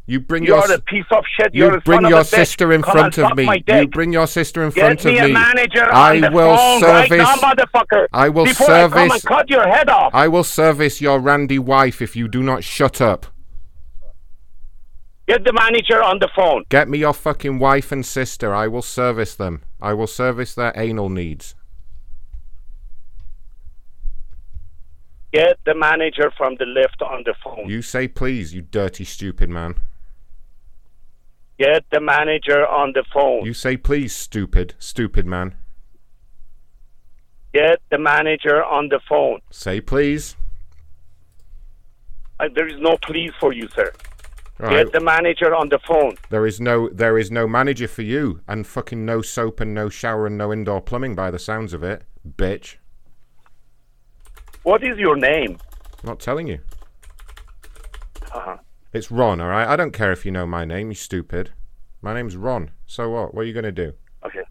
[0.08, 1.54] You bring You're your a piece of shit.
[1.56, 3.64] you bring your sister in Come front of me.
[3.68, 5.34] You bring your sister in Get front me of a me.
[5.34, 7.12] manager I will service.
[7.12, 8.08] right now, motherfucker.
[8.12, 8.98] I will before service.
[8.98, 10.14] I come and cut your head off.
[10.14, 13.28] I will service your randy wife if you do not shut up.
[15.32, 16.66] Get the manager on the phone.
[16.68, 18.54] Get me your fucking wife and sister.
[18.54, 19.62] I will service them.
[19.82, 21.56] I will service their anal needs.
[25.32, 27.70] Get the manager from the Lyft on the phone.
[27.70, 29.76] You say please, you dirty stupid man.
[31.58, 33.46] Get the manager on the phone.
[33.46, 35.56] You say please, stupid, stupid man.
[37.54, 39.40] Get the manager on the phone.
[39.50, 40.36] Say please.
[42.38, 43.94] Uh, there is no please for you, sir.
[44.70, 46.16] Get the manager on the phone.
[46.30, 49.90] There is no there is no manager for you and fucking no soap and no
[49.90, 52.76] shower and no indoor plumbing by the sounds of it, bitch.
[54.64, 55.58] What is your name?
[56.04, 56.60] I'm not telling you.
[58.32, 58.58] Uh-huh.
[58.94, 59.68] It's Ron, all right?
[59.68, 61.54] I don't care if you know my name, you stupid.
[62.02, 62.72] My name's Ron.
[62.86, 63.34] So what?
[63.34, 63.94] What are you going to do?
[64.24, 64.44] Okay.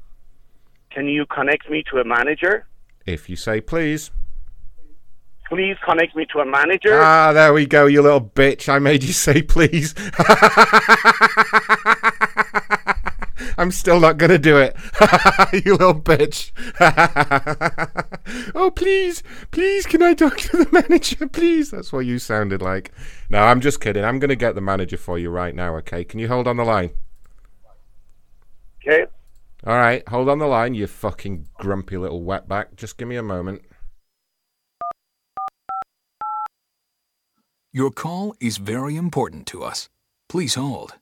[0.90, 2.66] Can you connect me to a manager?
[3.06, 4.10] If you say please.
[5.50, 7.02] Please connect me to a manager.
[7.02, 8.68] Ah, there we go, you little bitch.
[8.68, 9.94] I made you say please.
[13.58, 14.74] I'm still not going to do it.
[15.66, 16.50] you little bitch.
[18.54, 21.70] oh, please, please, can I talk to the manager, please?
[21.70, 22.92] That's what you sounded like.
[23.28, 24.02] No, I'm just kidding.
[24.02, 26.04] I'm going to get the manager for you right now, okay?
[26.04, 26.92] Can you hold on the line?
[28.82, 29.04] Okay.
[29.66, 32.76] All right, hold on the line, you fucking grumpy little wetback.
[32.76, 33.60] Just give me a moment.
[37.72, 39.88] Your call is very important to us.
[40.28, 40.94] Please hold.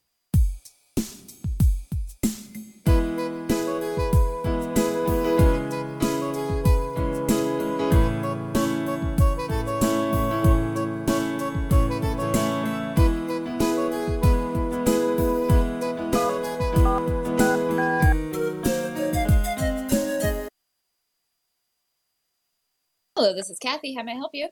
[23.16, 23.94] Hello, this is Kathy.
[23.94, 24.48] How may I help you?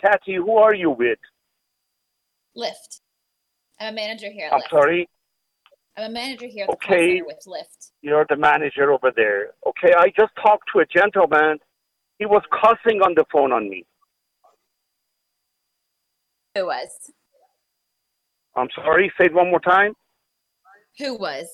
[0.00, 1.18] Kathy, who are you with?
[2.56, 3.00] Lyft.
[3.80, 4.70] I'm a manager here I'm Lyft.
[4.70, 5.08] sorry.
[5.96, 7.22] I'm a manager here at Okay.
[7.22, 7.90] with Lyft.
[8.02, 9.50] You're the manager over there.
[9.66, 11.58] Okay, I just talked to a gentleman.
[12.18, 13.84] He was cussing on the phone on me.
[16.54, 16.88] Who was?
[18.56, 19.92] I'm sorry, say it one more time.
[20.98, 21.46] Who was?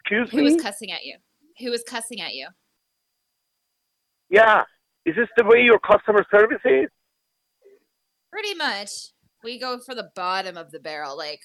[0.00, 0.42] Excuse Who me?
[0.48, 1.16] Who was cussing at you?
[1.60, 2.48] Who was cussing at you?
[4.30, 4.62] yeah.
[5.06, 6.88] Is this the way your customer service is?
[8.32, 8.90] Pretty much.
[9.42, 11.40] We go for the bottom of the barrel, like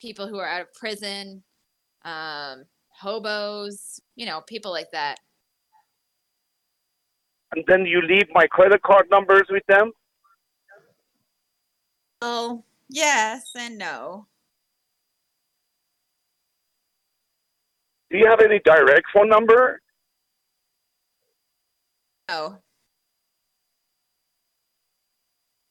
[0.00, 1.42] people who are out of prison,
[2.04, 5.18] um, hobos, you know, people like that.
[7.52, 9.90] And then you leave my credit card numbers with them?
[12.20, 14.26] Oh, yes and no.
[18.10, 19.80] Do you have any direct phone number?
[22.28, 22.58] No.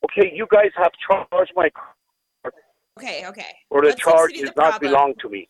[0.07, 2.53] Okay, you guys have charged my card,
[2.97, 3.55] Okay, okay.
[3.69, 5.49] or the to charge does the not belong to me.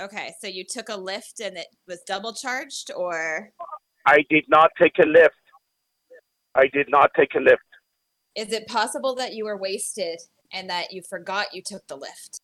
[0.00, 3.50] Okay, so you took a Lyft and it was double charged, or
[4.04, 5.30] I did not take a Lyft.
[6.54, 7.56] I did not take a Lyft.
[8.34, 10.20] is it possible that you were wasted
[10.52, 12.40] and that you forgot you took the Lyft?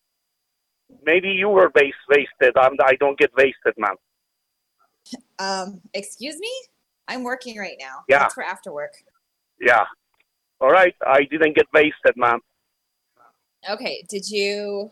[1.05, 2.57] Maybe you were base wasted.
[2.57, 3.95] I'm, I don't get wasted, ma'am.
[5.39, 6.51] Um, excuse me?
[7.07, 7.97] I'm working right now.
[8.07, 8.19] Yeah.
[8.19, 8.93] That's for after work.
[9.59, 9.85] Yeah.
[10.63, 10.95] All right.
[11.05, 12.39] I didn't get wasted, ma'am.
[13.69, 14.91] Okay, did you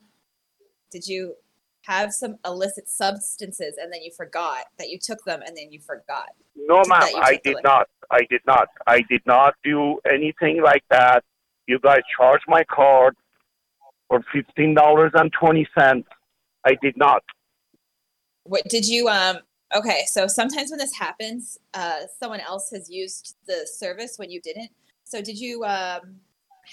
[0.91, 1.35] did you
[1.83, 5.79] have some illicit substances and then you forgot that you took them and then you
[5.79, 6.27] forgot?
[6.57, 7.07] No, ma'am.
[7.15, 7.87] I did not.
[8.11, 8.67] I did not.
[8.85, 11.23] I did not do anything like that.
[11.67, 13.15] You guys charged my card
[14.09, 16.09] for fifteen dollars and twenty cents.
[16.65, 17.23] I did not.
[18.43, 19.37] What did you um
[19.73, 24.41] okay, so sometimes when this happens, uh someone else has used the service when you
[24.41, 24.71] didn't.
[25.11, 26.21] So did you um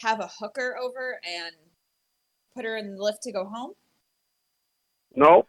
[0.01, 1.57] have a hooker over and
[2.55, 3.73] put her in the Lyft to go home?
[5.17, 5.49] No.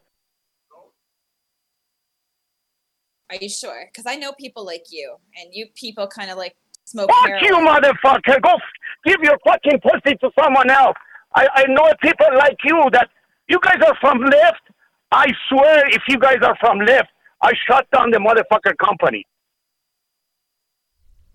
[3.30, 3.88] Are you sure?
[3.91, 6.56] Because I know people like you, and you people kind of like
[6.86, 7.44] smoke Fuck heroin.
[7.45, 8.41] you, motherfucker!
[8.41, 8.61] Go f-
[9.06, 10.98] give your fucking pussy to someone else.
[11.36, 13.10] I, I know people like you that
[13.48, 14.66] you guys are from Lyft.
[15.11, 17.10] I swear, if you guys are from Lyft,
[17.41, 19.28] I shut down the motherfucker company.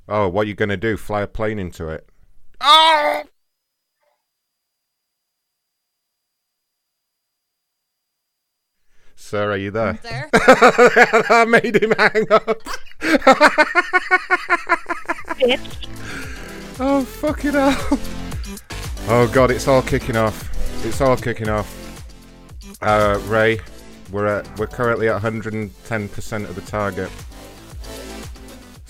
[0.09, 0.97] Oh, what are you going to do?
[0.97, 2.09] Fly a plane into it?
[2.61, 3.23] Oh!
[9.17, 9.99] Sir, are you there?
[10.03, 10.29] There?
[10.35, 12.61] I made him hang up.
[16.79, 17.99] oh, fucking hell.
[19.09, 20.51] Oh, God, it's all kicking off.
[20.85, 22.05] It's all kicking off.
[22.83, 23.61] Uh, Ray,
[24.13, 27.11] we're at, we're currently at 110% of the target.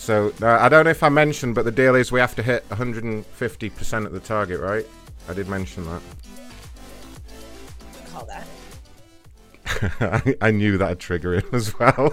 [0.05, 2.43] So, uh, I don't know if I mentioned, but the deal is we have to
[2.43, 4.87] hit 150% of the target, right?
[5.31, 6.03] I did mention that.
[8.13, 8.47] Call that.
[10.03, 12.13] I, I knew that'd trigger him as well.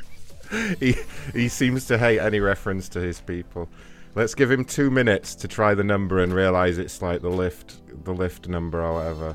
[0.78, 0.94] he
[1.32, 3.68] he seems to hate any reference to his people.
[4.14, 7.78] Let's give him two minutes to try the number and realize it's like the Lyft,
[8.04, 9.34] the Lyft number or whatever,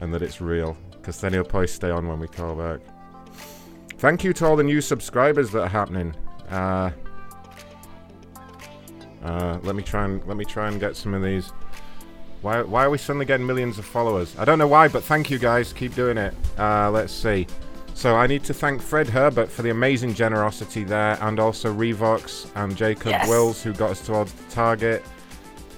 [0.00, 0.76] and that it's real.
[0.90, 2.80] Because then he'll probably stay on when we call back.
[3.98, 6.16] Thank you to all the new subscribers that are happening.
[6.50, 6.90] Uh,
[9.22, 11.52] uh, let me try and let me try and get some of these.
[12.40, 14.36] Why, why are we suddenly getting millions of followers?
[14.38, 15.72] I don't know why, but thank you guys.
[15.72, 16.34] Keep doing it.
[16.56, 17.46] Uh, let's see.
[17.94, 22.48] So I need to thank Fred Herbert for the amazing generosity there, and also Revox
[22.54, 23.28] and Jacob Yes.
[23.28, 25.02] Wills who got us towards the target,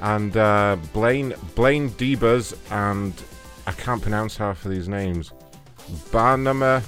[0.02, 3.14] and uh, Blaine Blaine Debers and
[3.66, 5.32] I can't pronounce half of these names.
[6.10, 6.82] Barnuma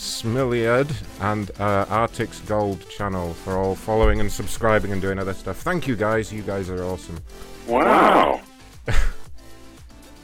[0.00, 0.90] Smiliad
[1.20, 5.58] and uh, Arctic's Gold channel for all following and subscribing and doing other stuff.
[5.58, 6.32] Thank you guys.
[6.32, 7.18] You guys are awesome.
[7.68, 8.40] Wow.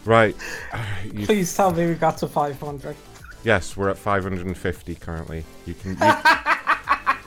[0.06, 0.36] Right.
[1.12, 2.94] You- Please tell me we got to 500.
[3.44, 5.44] Yes, we're at 550 currently.
[5.66, 6.12] You can you,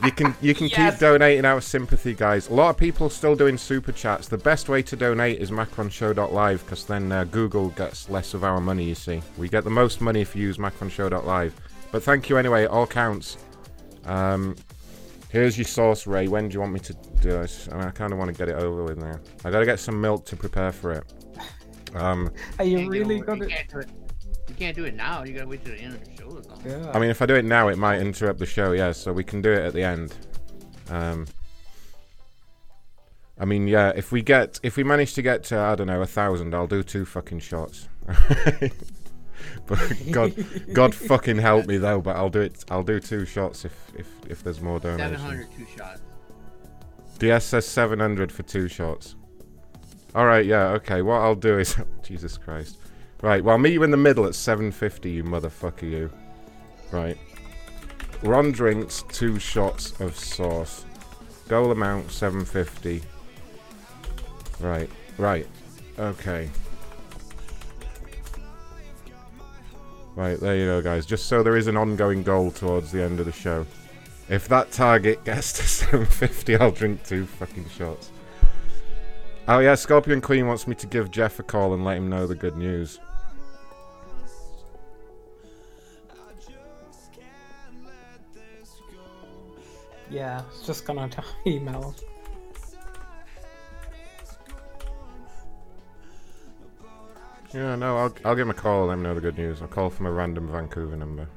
[0.05, 0.93] you can you can Yes.
[0.93, 2.47] keep donating out of sympathy, guys.
[2.49, 4.27] A lot of people still doing super chats.
[4.29, 8.59] The best way to donate is macronshow.live because then uh, Google gets less of our
[8.61, 8.85] money.
[8.85, 11.53] You see, we get the most money if you use macronshow.live.
[11.91, 12.65] But thank you anyway.
[12.65, 13.37] All counts.
[14.05, 14.55] Um,
[15.29, 16.27] here's your sauce, Ray.
[16.27, 17.67] When do you want me to do this?
[17.71, 19.19] I, mean, I kind of want to get it over with now.
[19.43, 21.03] I got to get some milk to prepare for it.
[21.95, 22.29] Um,
[22.59, 23.45] Are you Can't really over- gonna?
[23.45, 23.89] You can't do it.
[24.47, 25.23] You can't do it now.
[25.23, 26.71] You gotta wait till the end of the show or something.
[26.71, 26.91] Yeah.
[26.93, 28.71] I mean, if I do it now, it might interrupt the show.
[28.73, 30.13] Yeah, so we can do it at the end.
[30.89, 31.25] Um,
[33.39, 36.01] I mean, yeah, if we get, if we manage to get to, I don't know,
[36.01, 37.87] a thousand, I'll do two fucking shots.
[39.65, 39.79] but
[40.11, 40.33] God,
[40.73, 42.01] God fucking help me though.
[42.01, 42.63] But I'll do it.
[42.69, 45.21] I'll do two shots if if if there's more donations.
[45.21, 46.01] 700 two shots.
[47.19, 49.15] DS says 700 for two shots.
[50.15, 51.01] All right, yeah, okay.
[51.01, 52.77] What I'll do is, Jesus Christ.
[53.21, 56.09] Right, well, I'll meet you in the middle at 750, you motherfucker, you.
[56.91, 57.17] Right.
[58.23, 60.85] Ron drinks two shots of sauce.
[61.49, 63.01] Goal amount 750.
[64.59, 65.47] Right, right.
[65.97, 66.49] Okay.
[70.19, 71.05] Right, there you go, guys.
[71.05, 73.65] Just so there is an ongoing goal towards the end of the show.
[74.27, 78.11] If that target gets to 750, I'll drink two fucking shots.
[79.47, 82.27] Oh yeah, Scorpion Queen wants me to give Jeff a call and let him know
[82.27, 82.99] the good news.
[90.09, 91.09] Yeah, just gonna
[91.47, 91.95] email.
[97.53, 99.61] Yeah, no, I'll, I'll give him a call and let him know the good news.
[99.61, 101.27] I'll call from a random Vancouver number.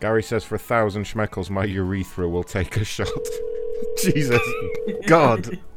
[0.00, 3.08] Gary says for a thousand schmeckles, my urethra will take a shot.
[4.02, 4.42] Jesus,
[5.06, 5.58] God.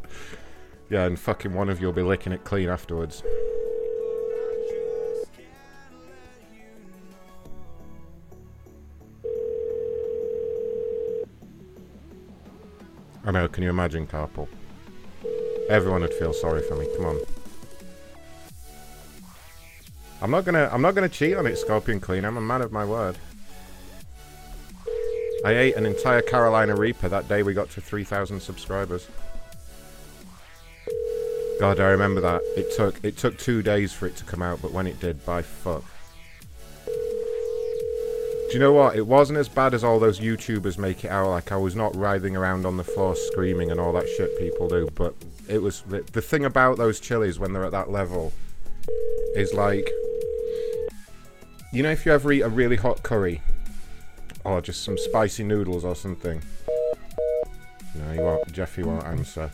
[0.90, 3.24] Yeah, and fucking one of you will be licking it clean afterwards.
[13.24, 14.48] I know, can you imagine, Carpool?
[15.70, 16.88] Everyone would feel sorry for me.
[16.98, 17.20] Come on.
[20.22, 20.70] I'm not gonna.
[20.72, 22.26] I'm not gonna cheat on it, Scorpion Queen.
[22.26, 23.18] I'm a man of my word.
[25.44, 29.08] I ate an entire Carolina Reaper that day we got to 3,000 subscribers.
[31.60, 32.42] God, I remember that.
[32.56, 35.26] It took it took two days for it to come out, but when it did,
[35.26, 35.84] by fuck.
[38.52, 38.98] Do you know what?
[38.98, 41.30] It wasn't as bad as all those YouTubers make it out.
[41.30, 44.68] Like I was not writhing around on the floor screaming and all that shit people
[44.68, 44.90] do.
[44.94, 45.16] But
[45.48, 48.34] it was the, thing about those chilies when they're at that level
[49.38, 49.90] is like,
[51.72, 53.42] you know, if you ever eat a really hot curry
[54.44, 56.42] or just some spicy noodles or something.
[57.96, 58.52] No, you won't.
[58.52, 59.50] Jeffy won't answer.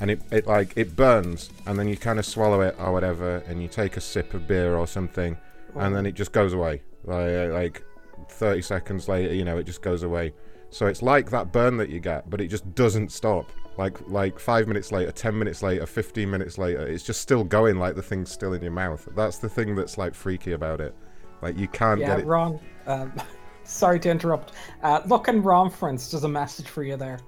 [0.00, 3.44] And it, it like it burns, and then you kind of swallow it or whatever,
[3.46, 5.36] and you take a sip of beer or something,
[5.76, 6.82] and then it just goes away.
[7.04, 7.82] Like like
[8.30, 10.32] 30 seconds later, you know, it just goes away.
[10.70, 13.50] So it's like that burn that you get, but it just doesn't stop.
[13.76, 17.78] Like like five minutes later, ten minutes later, fifteen minutes later, it's just still going.
[17.78, 19.08] Like the thing's still in your mouth.
[19.16, 20.94] That's the thing that's like freaky about it.
[21.42, 22.26] Like you can't yeah, get it.
[22.26, 22.60] Ron.
[22.86, 23.12] Um,
[23.64, 24.52] sorry to interrupt.
[24.82, 26.10] Uh, look in Ronference.
[26.10, 27.20] There's a message for you there.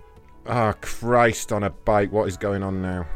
[0.47, 2.13] Ah, Christ on a bike.
[2.13, 3.07] What is going on now?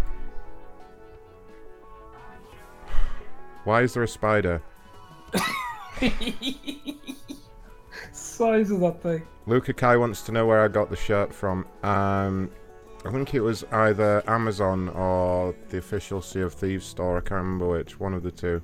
[3.65, 4.63] Why is there a spider?
[8.37, 9.23] Size that thing.
[9.47, 11.67] Luca Kai wants to know where I got the shirt from.
[11.83, 12.51] Um,
[13.03, 17.17] I think it was either Amazon or the official Sea of Thieves store.
[17.17, 17.99] I can't remember which.
[17.99, 18.61] One of the two.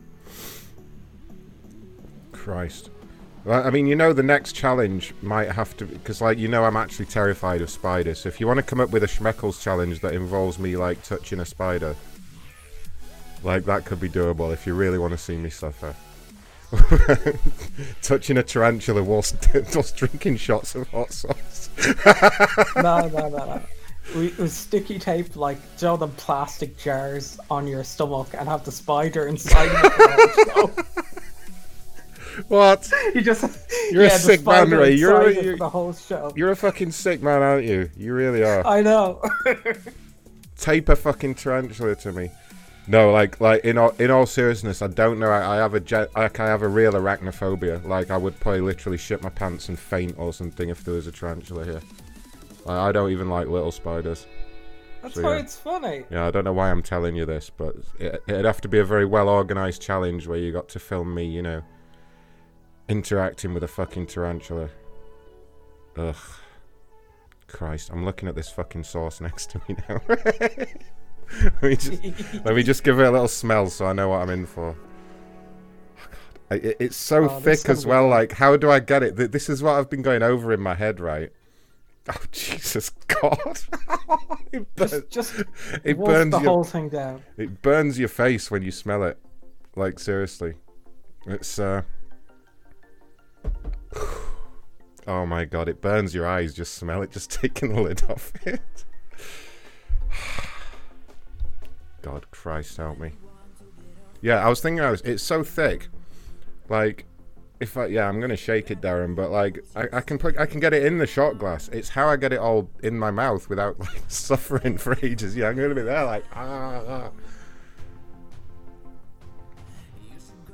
[2.32, 2.90] Christ.
[3.48, 6.76] I mean, you know, the next challenge might have to because, like, you know, I'm
[6.76, 8.20] actually terrified of spiders.
[8.20, 11.02] So if you want to come up with a Schmeckles challenge that involves me like
[11.02, 11.96] touching a spider,
[13.42, 15.96] like that could be doable if you really want to see me suffer.
[18.02, 19.36] touching a tarantula whilst,
[19.74, 21.70] whilst drinking shots of hot sauce.
[22.76, 23.62] no, no, no, no.
[24.16, 28.64] We, we sticky tape like you know, the plastic jars on your stomach and have
[28.64, 30.86] the spider inside of it.
[32.48, 32.90] What?
[33.14, 33.44] You just
[33.90, 34.94] You're yeah, a sick man, Ray.
[34.94, 36.32] You're, it you're the whole show.
[36.34, 37.90] You're a fucking sick man, aren't you?
[37.96, 38.66] You really are.
[38.66, 39.22] I know.
[40.56, 42.30] Tape a fucking tarantula to me.
[42.88, 45.28] No, like like in all in all seriousness, I don't know.
[45.30, 47.84] I, I have a ge- like I have a real arachnophobia.
[47.84, 51.06] Like I would probably literally shit my pants and faint or something if there was
[51.06, 51.80] a tarantula here.
[52.64, 54.26] Like, I don't even like little spiders.
[55.00, 55.40] That's So, why yeah.
[55.42, 56.04] it's funny.
[56.10, 58.78] Yeah, I don't know why I'm telling you this, but it, it'd have to be
[58.78, 61.62] a very well organized challenge where you got to film me, you know,
[62.88, 64.70] interacting with a fucking tarantula.
[65.96, 66.16] Ugh.
[67.48, 70.00] Christ, I'm looking at this fucking sauce next to me now.
[71.62, 74.20] let, me just, let me just give it a little smell so I know what
[74.22, 74.76] I'm in for.
[75.98, 76.08] Oh,
[76.50, 76.64] God.
[76.64, 78.04] It- it's so Oh, thick as well.
[78.04, 78.10] good.
[78.10, 79.16] Like, how do I get it?
[79.32, 81.30] This is what I've been going over in my head, right?
[82.08, 83.60] Oh Jesus God!
[84.52, 85.44] it burns, Just, just
[85.84, 87.22] it burns the your, whole thing down.
[87.36, 89.18] It burns your face when you smell it.
[89.76, 90.54] Like seriously,
[91.26, 91.82] it's uh.
[95.06, 95.68] Oh my god!
[95.68, 96.54] It burns your eyes.
[96.54, 97.10] Just smell it.
[97.10, 98.84] Just taking the lid off it.
[102.02, 103.12] God Christ help me.
[104.20, 104.84] Yeah, I was thinking.
[104.84, 105.00] I was.
[105.02, 105.88] It's so thick.
[106.68, 107.06] Like,
[107.60, 109.16] if I yeah, I'm gonna shake it, Darren.
[109.16, 111.68] But like, I, I can put I can get it in the shot glass.
[111.68, 115.36] It's how I get it all in my mouth without like suffering for ages.
[115.36, 116.82] Yeah, I'm gonna be there like ah.
[116.86, 117.10] ah.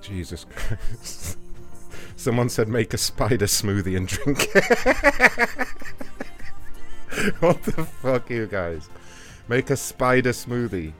[0.00, 1.38] Jesus Christ.
[2.16, 5.68] Someone said make a spider smoothie and drink it.
[7.40, 8.88] what the fuck, you guys?
[9.48, 10.92] Make a spider smoothie.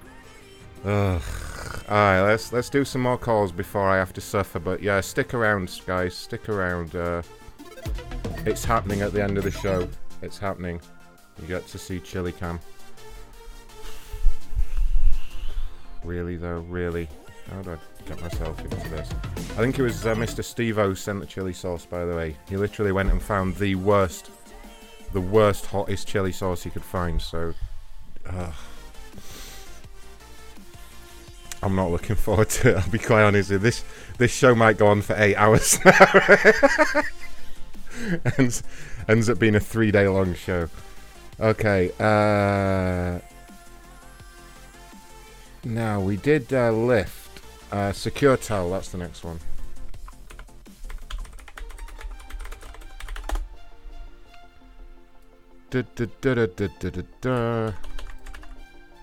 [0.85, 1.23] Ugh.
[1.89, 4.59] Alright, let's let's do some more calls before I have to suffer.
[4.59, 6.15] But yeah, stick around, guys.
[6.15, 6.95] Stick around.
[6.95, 7.23] Uh,
[8.45, 9.89] it's happening at the end of the show.
[10.21, 10.81] It's happening.
[11.41, 12.61] You get to see Chili Cam.
[16.05, 17.09] Really though, really.
[17.51, 17.77] How do I
[18.07, 19.11] get myself into this?
[19.11, 20.45] I think it was uh, Mr.
[20.45, 22.37] Steve-O sent the chili sauce, by the way.
[22.49, 24.31] He literally went and found the worst,
[25.13, 27.55] the worst, hottest chili sauce he could find, so...
[31.63, 33.51] I'm not looking forward to it, I'll be quite honest.
[33.51, 33.63] with.
[33.63, 33.85] This,
[34.19, 37.03] this show might go on for eight hours now.
[38.39, 38.63] ends,
[39.09, 40.69] ends up being a three-day long show.
[41.41, 43.19] Okay, uh...
[45.65, 47.27] Now, we did uh, Lyft.
[47.71, 49.39] Uh, SecureTel, that's the next one.
[55.71, 56.07] Du- du-
[57.21, 57.75] du.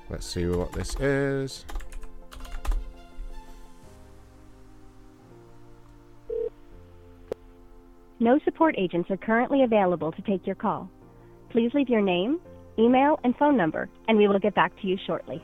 [0.09, 1.65] Let's see what this is.
[8.19, 10.89] No support agents are currently available to take your call.
[11.49, 12.39] Please leave your name,
[12.79, 15.43] email, and phone number, and we will get back to you shortly.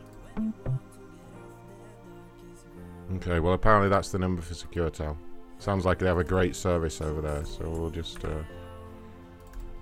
[3.15, 5.17] Okay, well apparently that's the number for SecureTel.
[5.59, 8.41] Sounds like they have a great service over there, so we'll just uh,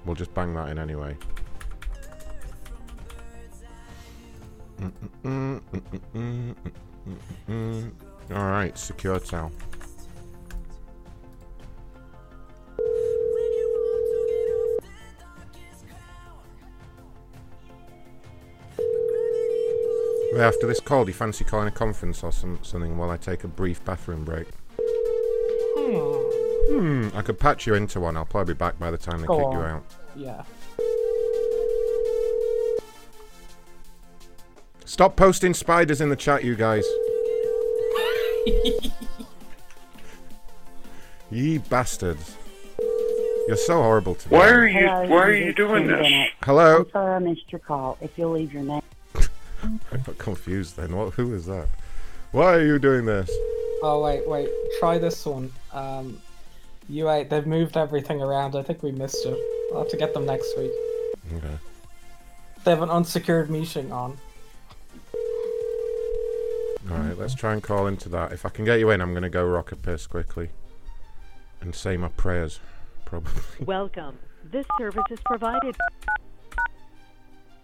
[0.06, 1.16] we'll just bang that in anyway.
[8.32, 9.52] All right, SecureTel.
[20.38, 23.44] After this call, do you fancy calling a conference or some, something while I take
[23.44, 24.48] a brief bathroom break?
[24.78, 26.20] Hmm,
[26.70, 27.10] Hmm.
[27.18, 28.16] I could patch you into one.
[28.16, 29.84] I'll probably be back by the time they Go kick you out.
[30.16, 30.44] Yeah.
[34.86, 36.86] Stop posting spiders in the chat, you guys.
[41.32, 42.36] Ye bastards.
[43.48, 44.38] You're so horrible to me.
[44.38, 46.08] Why are you Hello, Why are you doing this?
[46.44, 46.78] Hello?
[46.82, 47.98] I'm sorry I missed your call.
[48.00, 48.84] If you'll leave your name.
[49.64, 50.96] I got confused then.
[50.96, 51.14] What?
[51.14, 51.68] Who is that?
[52.32, 53.30] Why are you doing this?
[53.82, 54.50] Oh wait, wait.
[54.80, 55.52] Try this one.
[55.74, 56.22] Um,
[56.88, 57.30] you eight.
[57.30, 58.56] They've moved everything around.
[58.56, 59.40] I think we missed it.
[59.72, 60.72] I'll have to get them next week.
[61.34, 61.58] Okay.
[62.64, 64.18] They have an unsecured meeting on.
[66.92, 68.32] Alright, let's try and call into that.
[68.32, 70.50] If I can get you in, I'm going to go rock a piss quickly.
[71.62, 72.60] And say my prayers.
[73.06, 73.32] Probably.
[73.66, 74.18] Welcome.
[74.44, 75.76] This service is provided.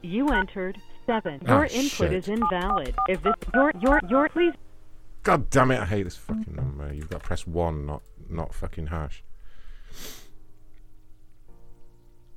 [0.02, 1.42] You entered seven.
[1.48, 2.14] Ah, Your input shit.
[2.14, 2.96] is invalid.
[3.08, 4.54] If this your your your please
[5.24, 6.94] God damn it, I hate this fucking number.
[6.94, 9.24] You've got to press 1, not, not fucking hash.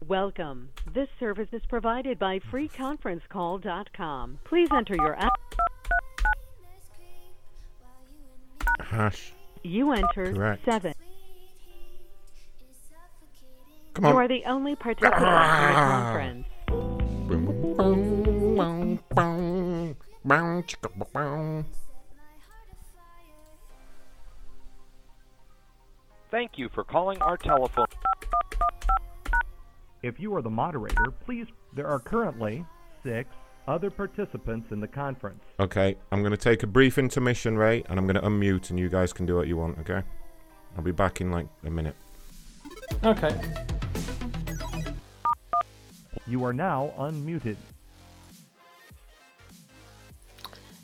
[0.07, 0.70] welcome.
[0.95, 4.39] This service is provided by freeconferencecall.com.
[4.45, 5.32] Please enter your app.
[8.81, 9.32] Hash.
[9.62, 10.65] You entered Correct.
[10.65, 10.95] seven.
[13.95, 14.12] Come on.
[14.12, 15.27] You are the only participant in the
[15.74, 16.47] conference.
[17.28, 17.45] Boom,
[26.31, 27.87] Thank you for calling our telephone.
[30.03, 31.47] If you are the moderator, please.
[31.75, 32.65] There are currently
[33.05, 33.29] six
[33.69, 35.43] other participants in the conference.
[35.61, 38.79] Okay, I'm going to take a brief intermission, Ray, and I'm going to unmute, and
[38.79, 39.79] you guys can do what you want.
[39.79, 40.03] Okay,
[40.77, 41.95] I'll be back in like a minute.
[43.05, 43.39] Okay.
[46.29, 47.57] You are now unmuted.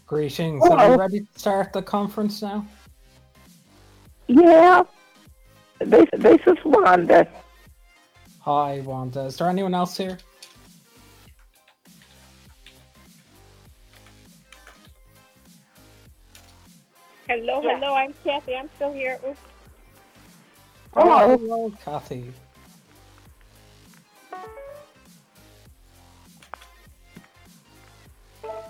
[0.07, 0.63] Greetings.
[0.63, 0.93] Are Hello.
[0.93, 2.67] you ready to start the conference now?
[4.27, 4.85] Yeah.
[5.81, 7.29] This this is Wanda.
[8.41, 9.21] Hi, Wanda.
[9.25, 10.17] Is there anyone else here?
[17.29, 17.95] Hello, hello.
[17.95, 18.55] I'm Kathy.
[18.57, 19.21] I'm still here.
[19.29, 19.39] Oops.
[20.97, 22.33] Oh, hello, Kathy.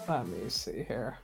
[0.08, 1.18] Let me see here.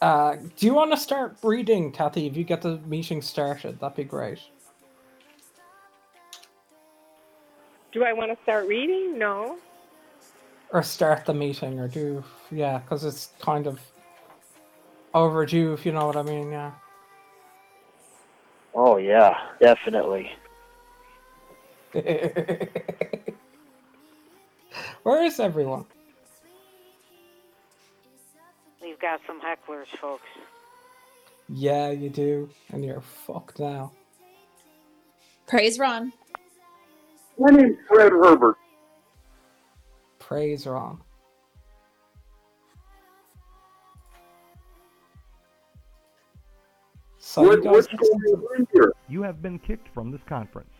[0.00, 2.26] Uh, do you want to start reading, Kathy?
[2.26, 4.40] If you get the meeting started, that'd be great.
[7.92, 9.18] Do I want to start reading?
[9.18, 9.58] No.
[10.72, 13.78] Or start the meeting, or do yeah, because it's kind of
[15.14, 16.50] overdue, if you know what I mean.
[16.50, 16.72] Yeah.
[18.74, 20.32] Oh yeah, definitely.
[25.02, 25.84] Where is everyone?
[29.02, 30.22] Got some hecklers, folks.
[31.48, 33.92] Yeah, you do, and you're fucked now.
[35.46, 36.12] Praise Ron.
[37.38, 38.56] My name's Fred Herbert.
[40.18, 41.00] Praise Ron.
[47.18, 48.92] So What- you guys what's going on here?
[49.08, 50.72] You have been kicked from this conference.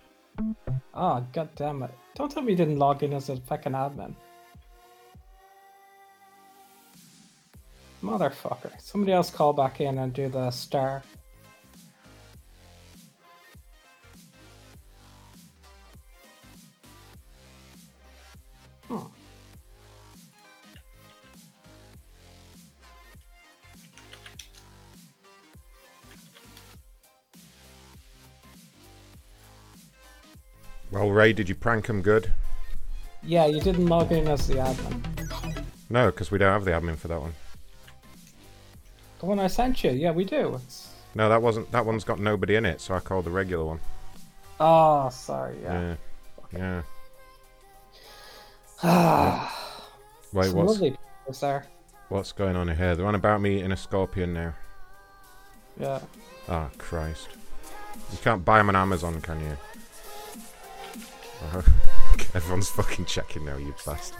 [0.94, 1.90] Ah, oh, god damn it.
[2.14, 4.14] Don't tell me you didn't log in as a fucking admin.
[8.02, 8.72] Motherfucker.
[8.80, 11.02] Somebody else call back in and do the star.
[18.88, 18.98] Hmm.
[30.90, 32.32] Well, Ray, did you prank him good?
[33.22, 35.64] Yeah, you didn't log in as the admin.
[35.88, 37.34] No, because we don't have the admin for that one.
[39.22, 40.56] The one I sent you, yeah, we do.
[40.56, 40.88] It's...
[41.14, 41.70] No, that wasn't.
[41.70, 43.78] That one's got nobody in it, so I called the regular one.
[44.58, 45.94] Oh, sorry, yeah.
[46.52, 46.58] Yeah.
[46.58, 46.82] Yeah.
[48.82, 49.78] Ah.
[50.32, 50.96] Wait, Some what's lovely
[51.40, 51.64] there.
[52.08, 52.96] what's going on here?
[52.96, 54.54] They're on about me in a scorpion now.
[55.78, 56.00] Yeah.
[56.48, 57.28] Oh Christ!
[58.10, 59.56] You can't buy them on Amazon, can you?
[62.34, 64.18] Everyone's fucking checking now, you bastard.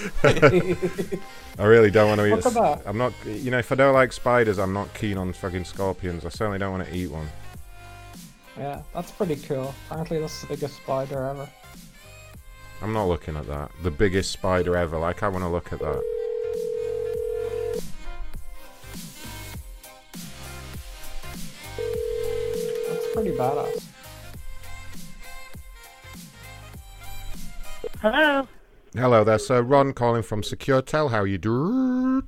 [0.24, 2.30] I really don't want to eat.
[2.32, 2.82] What's a s- about?
[2.86, 3.12] I'm not.
[3.26, 6.24] You know, if I don't like spiders, I'm not keen on fucking scorpions.
[6.24, 7.28] I certainly don't want to eat one.
[8.56, 9.74] Yeah, that's pretty cool.
[9.90, 11.48] Apparently, that's the biggest spider ever.
[12.82, 13.70] I'm not looking at that.
[13.82, 14.98] The biggest spider ever.
[14.98, 16.02] Like I want to look at that.
[21.76, 23.84] That's pretty badass.
[28.00, 28.48] Hello.
[28.94, 29.62] Hello there, sir.
[29.62, 31.10] Ron calling from SecureTel.
[31.10, 32.22] How you doing?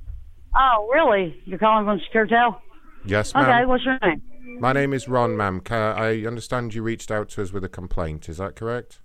[0.57, 1.39] Oh, really?
[1.45, 2.57] You're calling from SecureTel?
[3.05, 3.43] Yes, ma'am.
[3.43, 4.21] Okay, what's your name?
[4.59, 5.59] My name is Ron, ma'am.
[5.59, 8.29] Ca- I understand you reached out to us with a complaint.
[8.29, 8.99] Is that correct?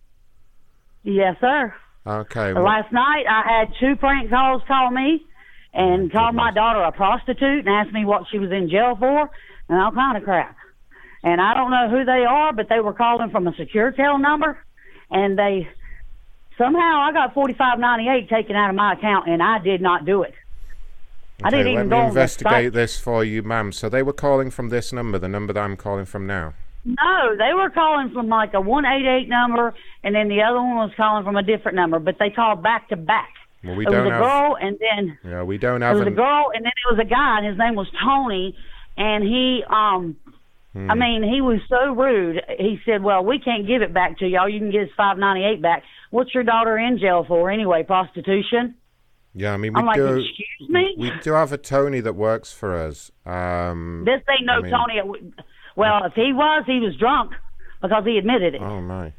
[1.03, 1.75] Yes, sir.
[2.07, 2.55] Okay.
[2.55, 5.23] wha- Last night I had two prank calls call me
[5.75, 9.31] and called my daughter a prostitute and asked me what she was in jail for
[9.69, 10.57] and all kind of crap.
[11.23, 14.59] And I don't know who they are, but they were calling from a SecureTel number
[15.11, 15.69] and they
[16.61, 19.81] somehow I got forty five ninety eight taken out of my account and I did
[19.81, 20.35] not do it.
[21.43, 23.73] I Okay, didn't let even me go on the investigate this for you, ma'am.
[23.73, 26.53] So they were calling from this number, the number that I'm calling from now.
[26.85, 29.75] No, they were calling from like a one eight eight number,
[30.05, 31.99] and then the other one was calling from a different number.
[31.99, 33.31] But they called back to back.
[33.65, 34.23] Well, we it was don't a have.
[34.23, 35.97] girl, and then Yeah, we don't have.
[35.97, 38.57] it was a girl, and then it was a guy, and his name was Tony,
[38.97, 40.17] and he um.
[40.73, 40.89] Hmm.
[40.91, 42.41] I mean, he was so rude.
[42.59, 44.49] He said, "Well, we can't give it back to y'all.
[44.49, 45.83] You can get his five ninety eight back.
[46.11, 47.83] What's your daughter in jail for anyway?
[47.83, 48.75] Prostitution."
[49.33, 50.07] Yeah, I mean, we I'm like, do.
[50.19, 53.11] "Excuse me?" We do have a Tony that works for us.
[53.25, 55.33] Um, This ain't no I mean- Tony.
[55.77, 57.33] Well, if he was, he was drunk
[57.81, 58.61] because he admitted it.
[58.61, 59.13] Oh my.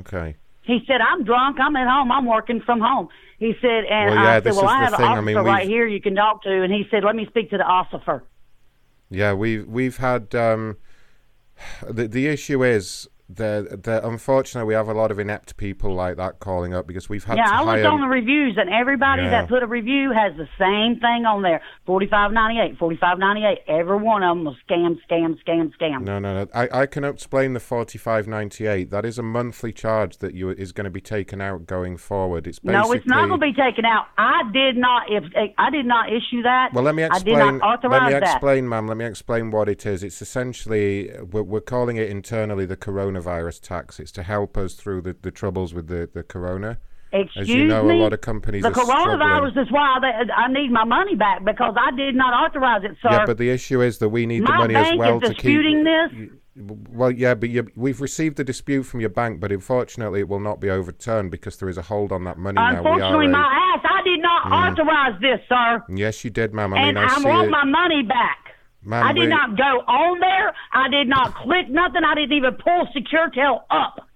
[0.00, 0.36] Okay.
[0.62, 1.58] He said, "I'm drunk.
[1.60, 2.10] I'm at home.
[2.10, 3.08] I'm working from home."
[3.38, 5.06] He said, and Well, yeah, I said, "Well, is I the have an thing.
[5.06, 7.50] I officer mean, right here you can talk to." And he said, "Let me speak
[7.50, 8.24] to the officer."
[9.10, 10.76] Yeah, we've we've had um,
[11.88, 16.16] the the issue is the the unfortunately we have a lot of inept people like
[16.16, 17.88] that calling up because we've had yeah, I looked hire.
[17.88, 19.30] on the reviews, and everybody Yeah.
[19.30, 23.58] that put a review has the same thing on there: forty-five ninety-eight, forty-five ninety-eight.
[23.66, 26.02] Every one of them was scam, scam, scam, scam.
[26.02, 26.46] No, no, no.
[26.54, 28.90] I, I can explain the forty five ninety eight.
[28.90, 32.46] That is a monthly charge that you is going to be taken out going forward.
[32.46, 34.06] It's basically No, it's not going to be taken out.
[34.16, 35.10] I did not.
[35.10, 37.38] If eh, I did not issue that, Well, let me I explain.
[37.38, 38.22] did not authorize let me that.
[38.22, 38.86] explain, ma'am.
[38.86, 40.04] Let me explain what it is.
[40.04, 42.76] It's essentially we're, we're calling it internally the
[43.20, 44.00] coronavirus tax.
[44.00, 46.78] It's to help us through the, the troubles with the the corona.
[47.12, 47.98] Excuse As you know, me.
[47.98, 49.18] a lot of companies the are struggling.
[49.18, 52.96] coronavirus is why they, I need my money back because I did not authorize it,
[53.00, 53.10] sir.
[53.10, 55.34] Yeah, but the issue is that we need the money bank as well is to
[55.34, 55.36] keep.
[55.36, 56.30] disputing this.
[56.90, 60.40] Well, yeah, but you, we've received a dispute from your bank, but unfortunately, it will
[60.40, 62.70] not be overturned because there is a hold on that money now.
[62.72, 64.72] We Unfortunately, are a- my ass, I did not Mm.
[64.72, 65.82] authorize this, sir.
[65.94, 66.72] Yes, you did, ma'am.
[66.74, 67.50] I and mean, I, I want it.
[67.50, 68.38] my money back.
[68.92, 70.52] I did not go on there.
[70.72, 72.02] I did not click nothing.
[72.04, 74.06] I didn't even pull SecureTel up.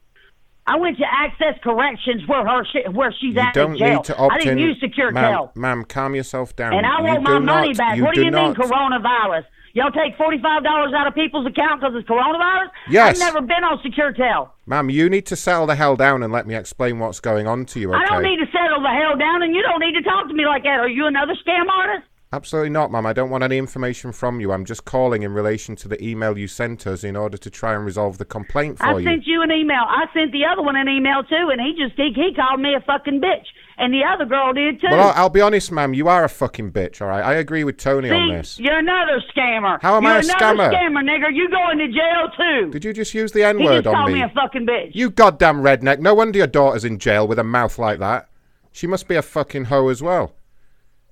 [0.67, 3.95] I went to Access Corrections where her sh- where she's You at don't in jail.
[3.97, 4.69] need to opt I didn't in.
[4.69, 5.13] use SecureTel.
[5.15, 6.75] Ma'am, ma'am, calm yourself down.
[6.75, 7.99] And I You want do my money not- back.
[8.01, 9.45] What do you mean coronavirus?
[9.73, 12.71] Y'all take forty-five dollars out of people's account because it's coronavirus?
[12.89, 13.21] Yes.
[13.21, 14.51] I've never been on SecureTel.
[14.67, 17.65] Ma'am, you need to settle the hell down and let me explain what's going on
[17.67, 18.03] to you, okay?
[18.03, 20.35] I don't need to settle the hell down, and you don't need to talk to
[20.35, 20.81] me like that.
[20.81, 22.07] Are you another scam artist?
[22.33, 23.07] Absolutely not, ma'am.
[23.07, 24.53] I don't want any information from you.
[24.53, 27.75] I'm just calling in relation to the email you sent us in order to try
[27.75, 29.09] and resolve the complaint for I you.
[29.09, 29.83] I sent you an email.
[29.85, 32.75] I sent the other one an email too, and he just he, he called me
[32.77, 33.47] a fucking bitch,
[33.79, 34.87] and the other girl did too.
[34.93, 35.93] Well, I'll, I'll be honest, ma'am.
[35.93, 37.25] You are a fucking bitch, all right?
[37.25, 38.61] I agree with Tony on this.
[38.61, 39.83] you're another scammer.
[39.83, 40.73] How am you're I a another scammer?
[40.73, 41.35] scammer, nigger.
[41.35, 42.71] You going to jail too.
[42.71, 44.21] Did you just use the N he word just on called me?
[44.21, 44.91] me a fucking bitch.
[44.95, 45.99] You goddamn redneck.
[45.99, 48.29] No wonder your daughter's in jail with a mouth like that.
[48.71, 50.37] She must be a fucking hoe as well.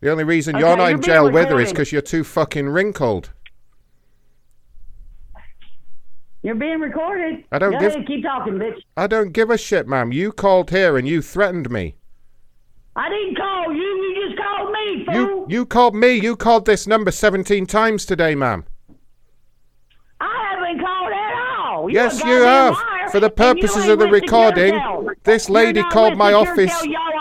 [0.00, 2.22] The only reason Okay, you're not you're in jail with her is because you're too
[2.24, 3.30] fucking wrinkled.
[6.42, 7.44] You're being recorded.
[7.50, 8.80] I don't Go give- ahead, keep talking, bitch.
[8.96, 10.12] I don't give a shit, ma'am.
[10.12, 11.96] You called here and you threatened me.
[12.94, 13.80] I didn't call you.
[13.82, 15.14] You just called me, fool.
[15.14, 16.12] You you called me.
[16.14, 18.64] You called this number 17 times today, ma'am.
[20.20, 21.90] I haven't called at all.
[21.90, 22.74] yes, you have.
[22.74, 24.74] liar, For the purposes of the recording,
[25.24, 26.72] this lady called my office.
[26.84, 27.17] Y'all are all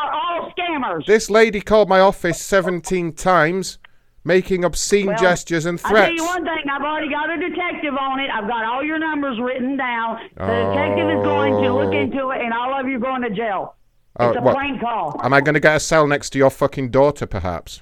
[0.82, 1.06] scammers.
[1.06, 3.78] This lady called my office 17 times,
[4.24, 5.96] making obscene Well, gestures and threats.
[5.96, 8.30] I'll tell you one thing, I've already got a detective on it.
[8.34, 10.20] I've got all your numbers written down.
[10.36, 11.98] The detective is going to look Oh.
[11.98, 13.76] into it, and all of you are going to jail.
[14.20, 14.56] Oh, it's a what?
[14.56, 15.20] prank call.
[15.24, 17.82] Am I going to get a cell next to your fucking daughter, perhaps?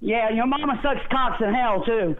[0.00, 2.16] Yeah, your mama sucks cocks in hell too.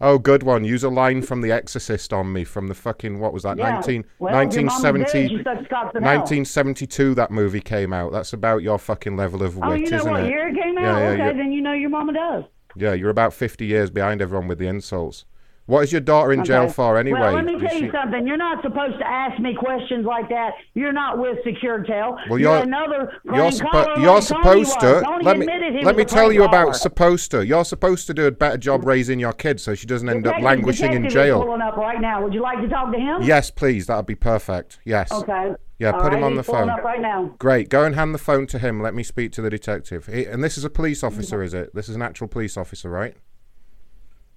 [0.00, 0.64] Oh, good one.
[0.64, 3.70] Use a line from The Exorcist on me from the fucking, what was that, Yeah.
[3.74, 5.30] 19, Well, 1970, did.
[5.30, 6.18] She sucks cocks in hell.
[6.18, 8.12] 1972 that movie came out.
[8.12, 10.28] That's about your fucking level of wit, Oh, you know isn't what it?
[10.28, 10.82] year it came out?
[10.82, 12.44] Yeah, yeah, okay, then you know your mama does.
[12.74, 15.24] Yeah, you're about 50 years behind everyone with the insults.
[15.66, 17.20] What is your daughter in jail for anyway?
[17.20, 18.26] Well, let me tell you she- something.
[18.26, 20.54] You're not supposed to ask me questions like that.
[20.74, 22.28] You're not with SecureTel.
[22.28, 25.46] Well, you're, you're another you're, suppo- you're like supposed to let me
[25.84, 27.46] let me tell you about supposed to.
[27.46, 30.42] You're supposed to do a better job raising your kid so she doesn't end up
[30.42, 31.42] languishing in detective jail.
[31.44, 32.22] pulling up right now.
[32.22, 33.22] Would you like to talk to him?
[33.22, 33.86] Yes, please.
[33.86, 34.80] That'd be perfect.
[34.84, 35.12] Yes.
[35.12, 35.52] Okay.
[35.78, 36.70] Yeah, All put him on the phone.
[36.70, 37.34] up right now.
[37.38, 37.68] Great.
[37.68, 38.80] Go and hand the phone to him.
[38.80, 40.06] Let me speak to the detective.
[40.06, 41.74] He, and this is a police officer, is it?
[41.74, 43.16] This is an actual police officer, right?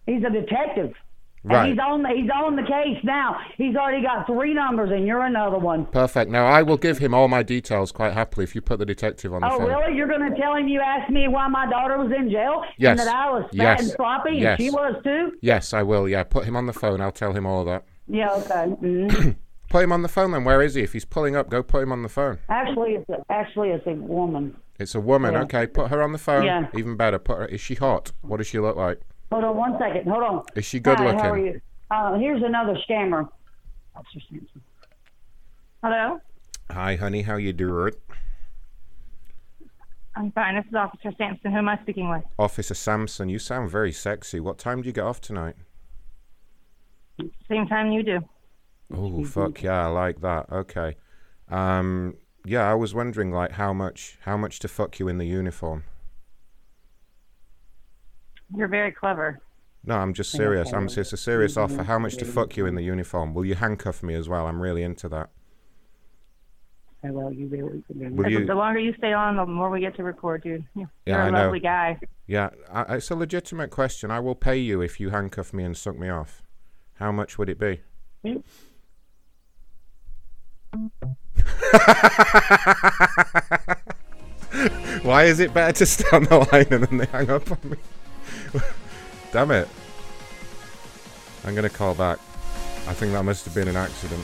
[0.08, 0.94] He's a detective.
[1.48, 1.70] Right.
[1.70, 3.38] And he's on the, he's on the case now.
[3.56, 5.86] He's already got three numbers, and you're another one.
[5.86, 6.32] Perfect.
[6.32, 9.32] Now I will give him all my details quite happily if you put the detective
[9.34, 9.62] on the Oh, phone.
[9.72, 9.96] Oh, really?
[9.96, 12.64] You're going to tell him you asked me why my daughter was in jail?
[12.78, 13.00] Yes.
[13.00, 13.82] And that I was fat Yes.
[13.82, 14.58] and sloppy, and Yes.
[14.60, 15.34] she was too?
[15.42, 16.10] Yes, I will.
[16.10, 17.00] Yeah, put him on the phone.
[17.00, 17.84] I'll tell him all that.
[18.08, 18.76] Yeah, okay.
[18.82, 19.36] Mhm.
[19.70, 20.44] Put him on the phone then.
[20.46, 20.84] Where is he?
[20.84, 22.38] If he's pulling up, go put him on the phone.
[22.50, 24.56] actually, it's a, actually, it's a woman.
[24.80, 25.34] It's a woman.
[25.34, 25.42] Yeah.
[25.44, 26.44] Okay, put her on the phone.
[26.46, 26.68] Yeah.
[26.76, 27.18] Even better.
[27.18, 27.46] Put her.
[27.48, 28.12] Is she hot?
[28.22, 29.02] What does she look like?
[29.36, 30.10] Hold on one second.
[30.10, 30.44] Hold on.
[30.56, 31.20] Is she good Hi, looking?
[31.20, 31.62] How are you?
[31.92, 33.28] Uh, here's another scammer.
[33.94, 34.62] Officer Sampson.
[35.84, 36.22] Hello,
[36.72, 37.24] Hi, honey.
[37.24, 37.92] How you doing?
[40.16, 40.56] I'm fine.
[40.56, 41.52] This is Officer Sampson.
[41.52, 42.24] Who am I speaking with?
[42.40, 44.40] Officer Sampson, you sound very sexy.
[44.40, 45.56] What time do you get off tonight?
[47.50, 48.20] Same time you do.
[48.94, 50.50] Oh, fuck yeah, I like that.
[50.50, 50.96] Okay.
[51.50, 55.28] Um, yeah, I was wondering like how much how much to fuck you in the
[55.28, 55.84] uniform.
[58.54, 59.40] You're very clever.
[59.86, 60.74] No, I'm just serious.
[60.74, 61.84] I'm it's a serious offer.
[61.84, 63.34] How much to fuck you in the uniform?
[63.34, 64.48] Will you handcuff me as well?
[64.48, 65.30] I'm really into that.
[67.04, 69.96] well, you really, Will The- you- The longer you stay on, the more we get
[69.98, 70.66] to record, dude.
[70.76, 71.44] You're Yeah, a I know.
[71.44, 72.00] lovely guy.
[72.26, 74.10] Yeah, I, it's a legitimate question.
[74.10, 76.42] I will pay you if you handcuff me and suck me off.
[76.96, 77.82] How much would it be?
[85.04, 87.58] Why is it better to stay on the line and then they hang up on
[87.70, 87.78] me?
[89.32, 89.68] Damn it.
[91.44, 92.20] I'm going to call back.
[92.88, 94.24] I think that must have been an accident.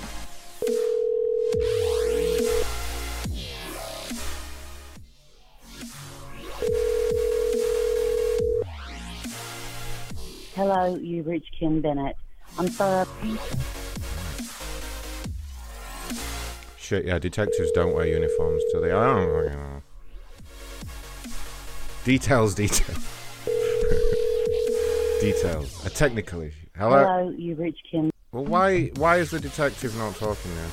[10.56, 12.16] Hello, you reached Kim Bennett.
[12.60, 13.08] I'm sorry.
[16.78, 18.92] Shit, yeah, detectives don't wear uniforms, do they?
[18.92, 19.82] I don't know.
[22.04, 23.21] Details, details
[25.22, 25.86] details.
[25.86, 26.56] A technical issue.
[26.76, 26.98] Hello?
[26.98, 28.10] Hello, you reached Kim.
[28.32, 30.70] Well, why why is the detective not talking now?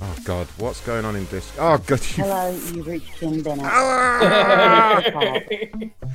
[0.00, 1.52] Oh God, what's going on in this?
[1.58, 3.66] Oh God, you Hello, you reached Kim Bennett.
[3.66, 5.00] Ah!
[5.02, 6.10] Thanks for the call.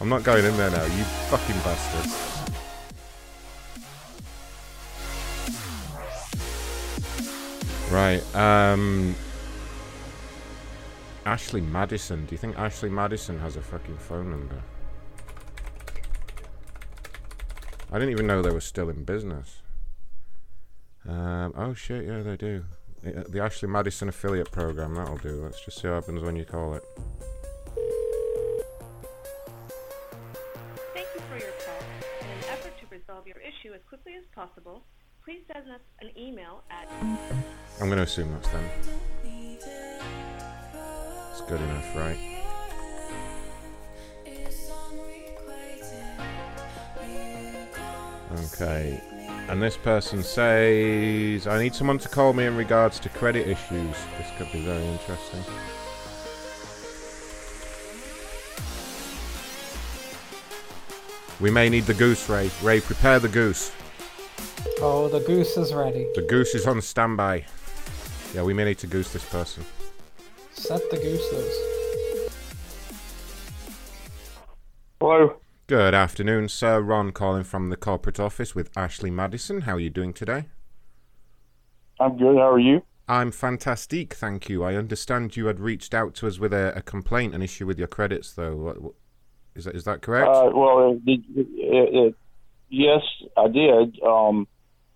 [0.00, 2.27] I'm not going in there now, you fucking bastards.
[7.90, 9.14] Right, um.
[11.24, 12.24] Ashley Madison.
[12.24, 14.62] Do you think Ashley Madison has a fucking phone number?
[17.92, 19.60] I didn't even know they were still in business.
[21.06, 22.64] Um, oh shit, yeah, they do.
[23.06, 25.42] Uh, The Ashley Madison affiliate program, that'll do.
[25.42, 26.84] Let's just see what happens when you call it.
[30.94, 31.80] Thank you for your call.
[32.20, 34.82] In an effort to resolve your issue as quickly as possible,
[35.28, 36.88] please send us an email at
[37.82, 38.64] I'm going to assume that's them.
[41.30, 42.16] It's good enough, right?
[48.54, 49.02] Okay.
[49.50, 53.96] And this person says, I need someone to call me in regards to credit issues.
[54.16, 55.44] This could be very interesting.
[61.38, 62.50] We may need the goose, Ray.
[62.62, 63.72] Ray, prepare the goose.
[64.80, 66.06] Oh, the goose is ready.
[66.14, 67.44] The goose is on standby.
[68.34, 69.64] Yeah, we may need to goose this person.
[70.52, 71.78] Set the goose loose.
[75.00, 75.36] Hello.
[75.66, 76.80] Good afternoon, sir.
[76.80, 79.62] Ron calling from the corporate office with Ashley Madison.
[79.62, 80.46] How are you doing today?
[82.00, 82.36] I'm good.
[82.36, 82.82] How are you?
[83.08, 84.62] I'm fantastic, thank you.
[84.62, 87.78] I understand you had reached out to us with a, a complaint, an issue with
[87.78, 88.54] your credits, though.
[88.54, 88.92] What, what,
[89.54, 90.28] is that is that correct?
[90.28, 92.14] Uh, well, it, it, it, it,
[92.68, 93.00] yes,
[93.36, 93.98] I did.
[94.02, 94.46] Um,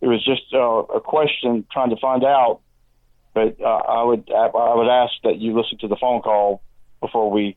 [0.03, 2.61] it was just uh, a question trying to find out,
[3.35, 6.61] but uh, I would I, would ask that you listen to the phone call
[7.01, 7.57] before we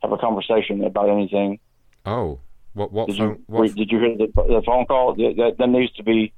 [0.00, 1.58] have a conversation about anything.
[2.06, 2.38] oh,
[2.72, 3.28] what what Did phone?
[3.30, 5.16] you what did you hear the, the phone call?
[5.16, 6.32] That, that, needs to be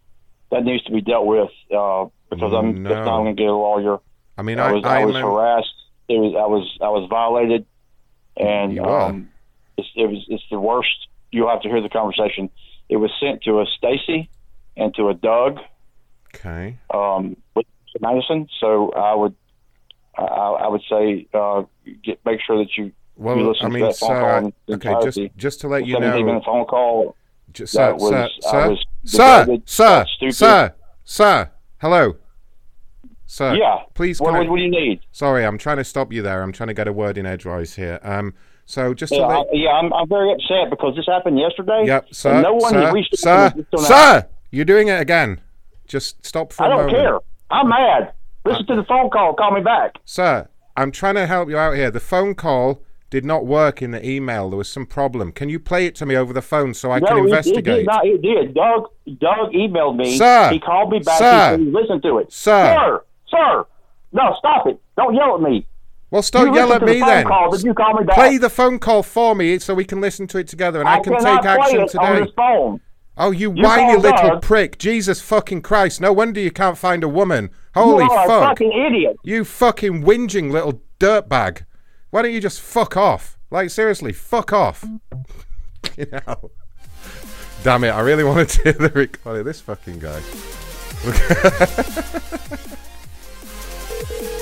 [0.51, 2.91] that needs to be dealt with uh, because I'm No.
[2.95, 3.99] not, I'm going to get a lawyer.
[4.39, 5.75] I mean, I I, was I, I, was harassed.
[6.09, 7.67] It was I was I was violated,
[8.39, 9.29] and um,
[9.77, 11.07] it's, it was it's the worst.
[11.31, 12.49] You'll have to hear the conversation.
[12.89, 14.31] It was sent to a Stacy
[14.77, 15.59] and to a Doug
[16.35, 16.77] Okay.
[16.93, 17.67] um, with
[18.01, 18.49] Madison.
[18.61, 19.35] So I would
[20.19, 21.63] I, I would say uh,
[22.05, 24.31] get make sure that you Well, you listen I to mean, that phone sir, call
[24.31, 25.33] I- okay, just entirety.
[25.37, 27.17] just to let you 17 know, minute phone call.
[27.53, 30.75] just, sir, was, sir, sir, sir, sir, uh, sir,
[31.05, 31.51] sir.
[31.81, 32.17] Hello,
[33.27, 33.55] sir.
[33.55, 33.81] Yeah.
[33.95, 34.21] Please.
[34.21, 35.01] What, I- what, do you need?
[35.13, 36.43] Sorry, I'm trying to stop you there.
[36.43, 37.99] I'm trying to get a word in edgewise here.
[38.03, 38.35] Um,
[38.67, 41.85] so just to Yeah, let, I, yeah, I'm, I'm very upset because this happened yesterday.
[41.87, 42.41] Yep, and sir.
[42.41, 43.89] no one sir, has reached sir, out to me until now.
[44.21, 45.41] sir, you're doing it again.
[45.87, 47.19] Just stop for I a don't care.
[47.51, 48.13] I'm mad.
[48.45, 49.35] Listen uh, to the phone call.
[49.35, 49.97] Call me back.
[50.05, 51.91] Sir, I'm trying to help you out here.
[51.91, 54.49] The phone call did not work in the email.
[54.51, 55.33] There was some problem.
[55.33, 57.25] Can you play it to me over the phone so I no, can it- It,
[57.27, 57.65] investigate?
[57.65, 58.07] did not.
[58.07, 58.55] It did.
[58.55, 58.89] Doug.
[59.19, 60.17] Doug emailed me.
[60.17, 60.51] Sir.
[60.51, 61.19] He called me back.
[61.19, 61.59] Sir.
[61.59, 62.33] He said, listen to it.
[62.33, 62.77] Sir.
[62.77, 63.05] Sir.
[63.29, 63.67] Sir.
[64.13, 64.81] No, stop it.
[64.97, 65.67] Don't yell at me.
[66.11, 67.27] well, stop you yell at the me phone then.
[67.27, 68.15] Call, but you call me back.
[68.17, 71.01] Play the phone call for me so we can listen to it together and I,
[71.01, 72.05] can take action it today.
[72.05, 72.81] on this phone.
[73.17, 74.77] Oh, you, You whiny little prick.
[74.79, 76.01] Jesus fucking Christ.
[76.01, 77.51] No wonder you can't find a woman.
[77.75, 78.43] Holy you are fuck.
[78.43, 79.17] a fucking idiot.
[79.23, 81.65] You fucking whinging little dirtbag.
[82.11, 83.39] Why don't you just fuck off?
[83.51, 84.85] Like, seriously, fuck off.
[85.97, 86.51] you know.
[87.63, 90.21] Damn it, I really wanted to hear the recording of this fucking guy.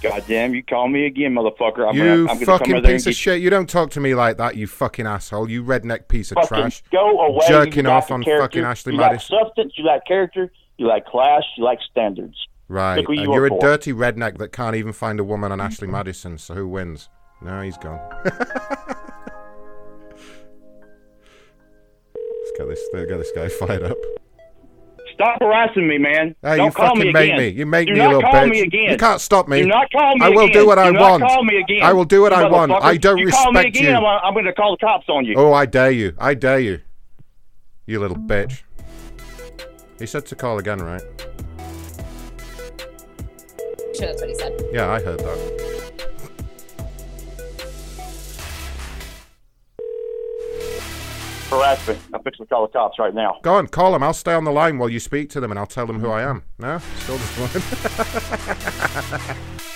[0.00, 1.88] God damn, you call me again, motherfucker.
[1.88, 3.42] I'm you gonna, I'm gonna fucking and piece of shit.
[3.42, 5.50] You don't talk to me like that, you fucking asshole.
[5.50, 6.82] You redneck piece of trash.
[6.92, 7.44] Go away.
[7.48, 8.44] Jerking off on character.
[8.44, 9.36] fucking Ashley you Madison.
[9.36, 9.72] lack substance.
[9.76, 10.52] You lack character.
[10.76, 11.42] You like class.
[11.56, 12.36] You like standards.
[12.68, 13.04] Right.
[13.04, 13.60] Who and you you're a for.
[13.60, 17.08] dirty redneck that can't even find a woman on Ashley Madison, so who wins?
[17.40, 17.98] No, he's gone.
[18.24, 18.36] let's
[22.56, 23.98] get this let's get this guy fired up.
[25.18, 26.36] Stop harassing me, man.
[26.42, 27.38] Hey, Don't you call fucking me make again.
[27.38, 27.48] me.
[27.48, 28.50] You make Do me, not you little call bitch.
[28.50, 28.90] me again.
[28.92, 29.62] You can't stop me.
[29.62, 30.52] Do not call me I will again.
[30.52, 31.20] do what I do want.
[31.22, 31.82] Not call me again.
[31.82, 32.70] I will do what You I want.
[32.70, 34.06] I don't you call me respect again, you.
[34.06, 35.34] I'm, I'm going to call the cops on you.
[35.36, 36.14] Oh, I dare you.
[36.18, 36.80] I dare you.
[37.86, 38.62] You little bitch.
[39.98, 41.02] He said to call again, right?
[43.96, 44.52] Sure, that's what he said.
[44.72, 45.77] Yeah, I heard that.
[51.50, 51.96] Harass me.
[52.14, 53.38] I'm fixing to call the cops right now.
[53.42, 54.02] Go on, call them.
[54.02, 56.10] I'll stay on the line while you speak to them, and I'll tell them who
[56.10, 56.44] I am.
[56.58, 59.34] No, still just one.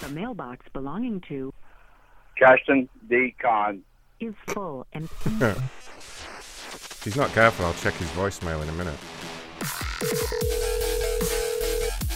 [0.00, 1.52] The mailbox belonging to
[2.36, 3.34] Cashton D.
[3.40, 3.82] Con.
[4.18, 8.98] is full and if he's not careful, I'll check his voicemail in a minute.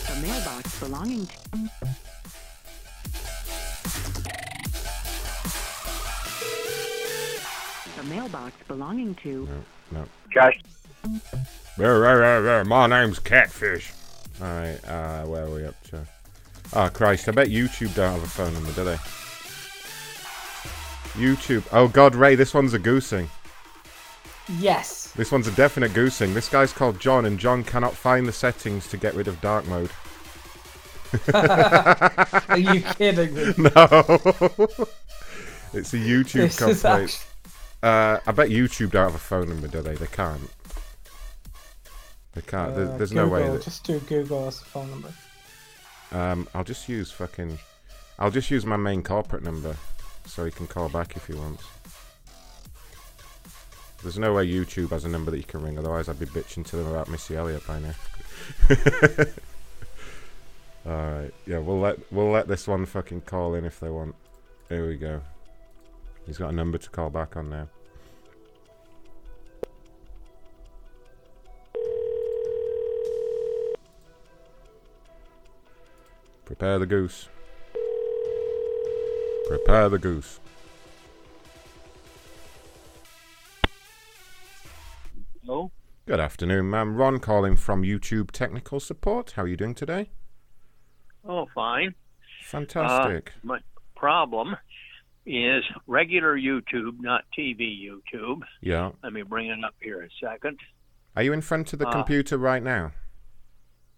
[0.08, 1.70] the mailbox belonging to
[8.04, 9.48] mailbox belonging to
[9.90, 10.04] No.
[10.32, 10.60] Cash.
[11.76, 12.64] Rah, rah, rah, rah.
[12.64, 13.92] My name's Catfish.
[14.40, 16.06] Alright, uh, where are we up to?
[16.72, 18.96] Oh, Christ, I bet YouTube don't have a phone number, do they?
[21.14, 21.64] YouTube.
[21.72, 23.30] Oh, God, Ray, this one's a goosing.
[24.58, 25.12] Yes.
[25.12, 26.34] This one's a definite goosing.
[26.34, 29.66] This guy's called John, and John cannot find the settings to get rid of dark
[29.68, 29.90] mode.
[31.34, 33.54] Are you kidding me?
[33.58, 33.70] No.
[35.72, 37.26] it's a YouTube This is complaint.
[37.84, 39.94] Uh, I bet YouTube don't have a phone number, do they?
[39.94, 40.48] They can't.
[42.32, 42.72] They can't.
[42.72, 43.62] Uh, there's no way that.
[43.62, 45.12] Just do Google as a phone number.
[46.10, 47.58] Um, I'll just use fucking.
[48.18, 49.76] I'll just use my main corporate number,
[50.24, 51.62] so he can call back if he wants.
[54.02, 56.64] There's no way YouTube has a number that you can ring, otherwise I'd be bitching
[56.64, 57.94] to them about Missy Elliott by now.
[60.86, 64.14] Alright, yeah, we'll let we'll let this one fucking call in if they want.
[64.70, 65.20] Here we go.
[66.26, 67.68] He's got a number to call back on now.
[76.44, 77.28] Prepare the goose.
[79.48, 80.40] Prepare the goose.
[85.42, 85.70] Hello?
[86.06, 86.96] Good afternoon, ma'am.
[86.96, 89.32] Ron calling from YouTube Technical Support.
[89.32, 90.10] How are you doing today?
[91.26, 91.94] Oh, fine.
[92.44, 93.32] Fantastic.
[93.36, 93.58] Uh, my
[93.96, 94.56] problem
[95.26, 98.40] is regular YouTube, not TV YouTube.
[98.60, 98.90] yeah.
[99.02, 100.58] Let me bring it up here a second.
[101.16, 102.92] Are you in front of the Uh, computer right now?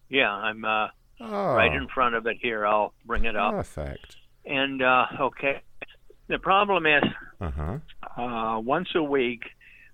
[0.09, 0.89] Yeah, I'm uh,
[1.21, 1.55] Oh.
[1.55, 2.67] right in front of it here.
[2.67, 3.55] I'll bring it up.
[3.55, 4.17] Perfect.
[4.45, 5.63] And uh, okay,
[6.29, 7.03] the problem is
[7.41, 7.79] Uh huh.
[8.23, 9.43] uh, once a week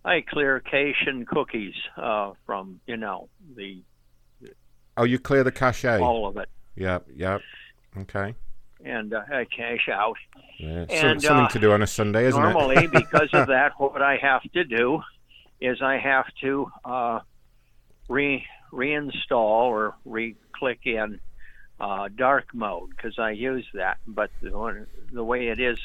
[0.05, 3.83] I clear cache and cookies uh, from you know the
[4.99, 5.87] Oh, you clear the cache.
[5.87, 7.41] all of it, Yep, yep.
[7.97, 8.35] Okay.
[8.85, 10.17] And uh, I cache out.
[10.59, 10.87] Yeah.
[10.91, 12.93] And, something uh, to do on a Sunday, isn't Normally, it?
[12.93, 15.01] Normally, because of that, what I have to do
[15.61, 17.21] is I have to uh,
[18.09, 19.31] re reinstall
[19.71, 21.21] or re-click in
[21.79, 23.99] uh, dark mode because I use that.
[24.07, 25.79] But the, one, the way it is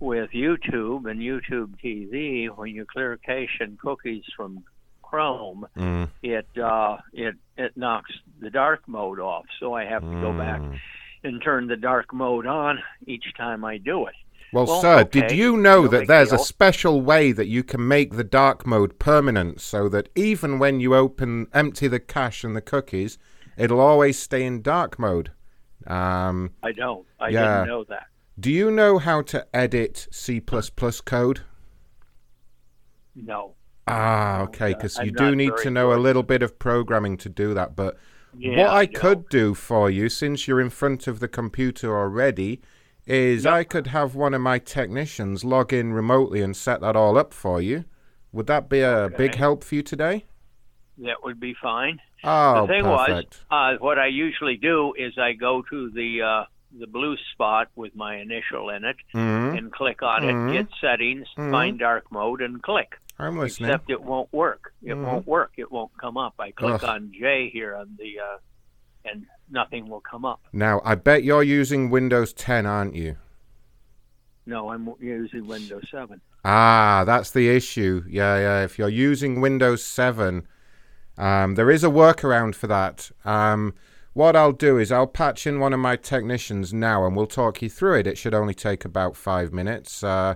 [0.00, 4.64] with YouTube and YouTube TV, when you clear cache and cookies from
[5.02, 6.10] Chrome, Mm.
[6.22, 8.10] it uh, it it knocks
[8.40, 9.46] the dark mode off.
[9.58, 10.78] So I have to go back Mm.
[11.22, 14.14] And turn the dark mode on each time I do it.
[14.52, 18.14] Well, sir, did you know no that there's a special way that you can make
[18.14, 22.62] the dark mode permanent so that even when you open, empty the cache and the
[22.62, 23.18] cookies,
[23.58, 25.32] it'll always stay in dark mode?
[25.86, 27.06] Um, I don't.
[27.20, 27.58] I yeah.
[27.58, 28.06] didn't know that.
[28.40, 31.40] Do you know how to edit C code?
[33.14, 33.54] No.
[33.86, 37.54] Ah, okay, because you do need to know a little bit of programming to do
[37.54, 37.74] that.
[37.74, 37.96] But
[38.36, 42.60] Yeah, what I could do for you, since you're in front of the computer already,
[43.06, 47.16] is I could have one of my technicians log in remotely and set that all
[47.16, 47.84] up for you.
[48.32, 50.26] Would that be a big help for you today?
[50.98, 52.00] That would be fine.
[52.24, 53.44] Oh, the thing perfect.
[53.50, 56.44] was, uh, what I usually do is I go to the uh,
[56.78, 59.56] the blue spot with my initial in it Mhm.
[59.56, 60.50] and click on Mhm.
[60.50, 61.50] it, get settings, Mhm.
[61.50, 62.98] find dark mode, and click.
[63.18, 63.70] I'm listening.
[63.70, 64.72] Except it won't work.
[64.82, 65.04] It Mhm.
[65.04, 65.52] won't work.
[65.56, 66.34] It won't come up.
[66.38, 66.84] I click Ugh.
[66.84, 68.38] on J here on the, uh,
[69.04, 70.40] and nothing will come up.
[70.52, 73.16] Now, I bet you're using Windows 10, aren't you?
[74.46, 76.20] No, I'm using Windows 7.
[76.44, 78.04] Ah, that's the issue.
[78.08, 78.64] Yeah, yeah.
[78.64, 80.46] If you're using Windows 7,
[81.18, 83.10] um, there is a workaround for that.
[83.24, 83.74] Um,
[84.14, 87.60] what I'll do is I'll patch in one of my technicians now and we'll talk
[87.62, 88.06] you through it.
[88.06, 90.02] It should only take about five minutes.
[90.02, 90.34] Uh,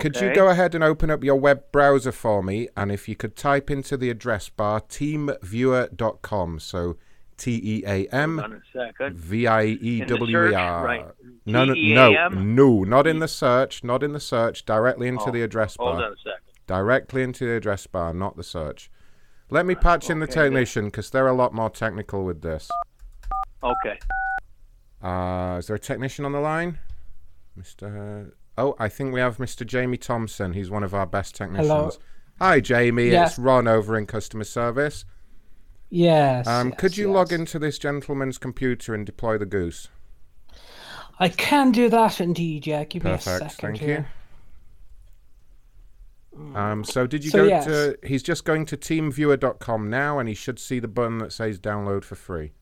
[0.00, 2.68] Could you go ahead and open up your web browser for me?
[2.76, 6.60] And if you could type into the address bar teamviewer.com.
[6.60, 6.96] So
[7.36, 9.16] T E A M Hold on a second.
[9.16, 11.14] V I E W E R.
[11.46, 15.30] No, no, no, no, not in the search, not in the search, directly into Oh,
[15.30, 15.92] the address bar.
[15.94, 16.42] hold on a second.
[16.66, 18.90] Directly into the address bar, not the search.
[19.50, 22.68] Let me patch in the technician because they're a lot more technical with this.
[23.62, 23.98] Okay.
[25.02, 26.78] Uh, is there a technician on the line?
[27.58, 28.32] Mr.
[28.58, 29.64] Oh, I think we have Mr.
[29.64, 30.52] Jamie Thompson.
[30.52, 31.68] He's one of our best technicians.
[31.68, 31.92] Hello.
[32.40, 33.10] Hi, Jamie.
[33.10, 33.30] Yes.
[33.30, 35.04] It's Ron over in customer service.
[35.90, 36.46] Yes.
[36.48, 37.14] Um, yes, could you yes.
[37.14, 39.88] log into this gentleman's computer and deploy the goose?
[41.20, 42.66] I can do that indeed.
[42.66, 44.10] Yeah, give me a second Thank here.
[46.36, 46.56] you.
[46.56, 47.64] Um, so did you So, go yes.
[47.64, 47.96] to?
[48.04, 52.02] He's just going to teamviewer.com now, and he should see the button that says download
[52.02, 52.52] for free.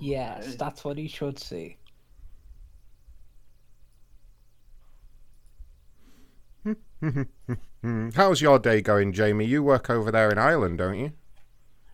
[0.00, 1.76] Yes, that's what he should see.
[8.14, 9.44] How's your day going, Jamie?
[9.46, 11.12] You work over there in Ireland, don't you?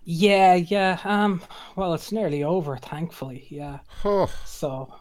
[0.05, 0.99] Yeah, yeah.
[1.05, 1.43] Um,
[1.77, 3.47] well, it's nearly over, thankfully.
[3.51, 3.81] Yeah.
[4.05, 4.31] Oh.
[4.45, 4.95] So,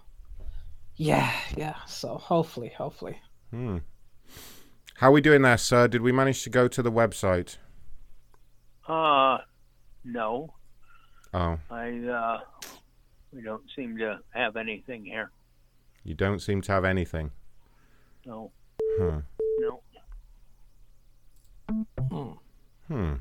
[0.95, 1.75] yeah, yeah.
[1.87, 3.19] So hopefully, hopefully.
[3.51, 3.77] Hmm.
[4.95, 5.87] How are we doing there, sir?
[5.87, 7.57] Did we manage to go to the website?
[8.87, 9.37] Uh,
[10.03, 10.53] no.
[11.33, 12.39] Oh, I, uh,
[13.31, 15.31] we don't seem to have anything here.
[16.03, 17.31] you don't seem to have anything.
[18.25, 18.51] No.
[18.99, 19.21] Huh.
[19.59, 19.81] No.
[21.69, 22.31] Hmm.
[22.87, 23.13] Hmm.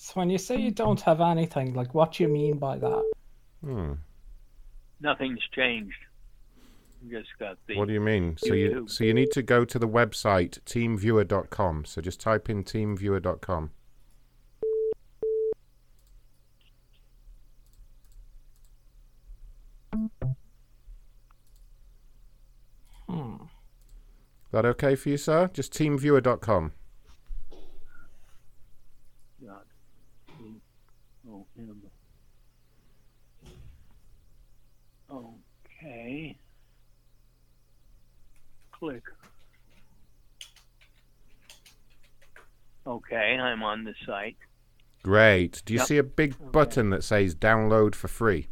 [0.00, 3.10] So when you say you don't have anything, like, what do you mean by that?
[3.64, 3.92] Hmm.
[5.00, 5.96] Nothing's changed.
[7.02, 7.76] We Just got the.
[7.76, 8.36] What do you mean?
[8.36, 8.90] So you YouTube.
[8.90, 11.84] so you need to go to the website teamviewer.com.
[11.86, 13.70] So just type in teamviewer.com.
[23.08, 23.36] Hmm.
[24.52, 25.50] That okay for you, sir?
[25.52, 26.72] Just teamviewer.com.
[29.42, 29.64] God.
[31.28, 31.82] Oh, him.
[36.10, 36.36] Okay.
[38.72, 39.02] Click.
[42.86, 44.36] Okay, I'm on the site.
[45.02, 45.62] Great.
[45.64, 45.86] Do you Yep.
[45.88, 46.44] see a big Okay.
[46.50, 48.48] button that says download for free?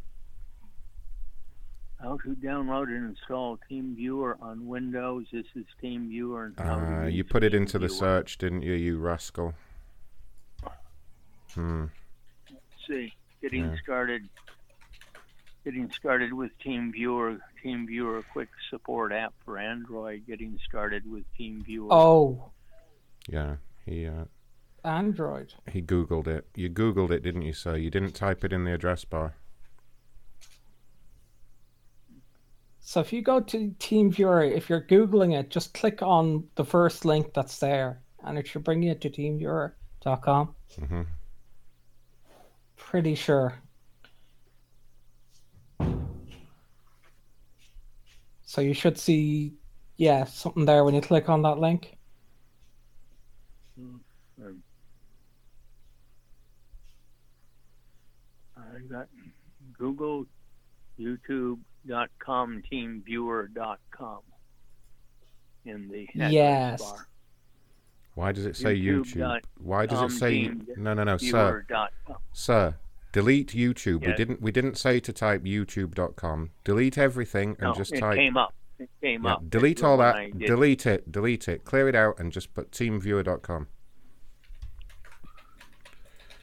[2.01, 5.26] How to download and install TeamViewer on Windows.
[5.32, 6.55] This is TeamViewer.
[6.59, 9.55] And Uh, you put it into the search, didn't you, you rascal?
[11.55, 11.86] Hmm.
[12.51, 13.76] Let's see, getting Yeah.
[13.82, 14.28] started.
[15.64, 17.40] Getting started with TeamViewer.
[17.64, 20.26] TeamViewer quick support app for Android.
[20.26, 21.89] Getting started with TeamViewer.
[21.90, 22.51] Oh,
[23.28, 23.56] Yeah.
[23.86, 24.24] He uh,
[24.85, 25.55] Android.
[25.70, 26.47] he googled it.
[26.55, 27.76] You googled it, didn't you, sir?
[27.76, 29.35] You didn't type it in the address bar.
[32.80, 37.05] So if you go to TeamViewer, if you're googling it, just click on the first
[37.05, 40.55] link that's there, and it should bring you to TeamViewer.com.
[40.89, 41.02] hmm
[42.76, 43.60] Pretty sure.
[48.49, 49.53] So you should see,
[49.99, 51.99] yeah, something there when you click on that link.
[53.77, 54.01] Um,
[58.57, 59.07] I got
[59.77, 60.25] Google,
[60.99, 64.20] YouTube.com, TeamViewer.com
[65.66, 66.81] in the address Yes.
[66.81, 67.07] bar.
[68.15, 69.43] Why does it say YouTube YouTube?
[69.59, 71.66] Why does it say team no, no, no, sir?
[72.33, 72.79] Sir,
[73.12, 74.06] delete YouTube.
[74.06, 74.40] We didn't.
[74.40, 76.51] We didn't say to type YouTube.com.
[76.64, 78.16] Delete everything and No, just it type.
[78.16, 78.55] came up.
[78.78, 79.51] It came Yeah, up.
[79.51, 80.39] delete That's all that.
[80.39, 81.10] Delete it.
[81.10, 81.64] Delete it.
[81.64, 83.66] Clear it out and just put TeamViewer.com.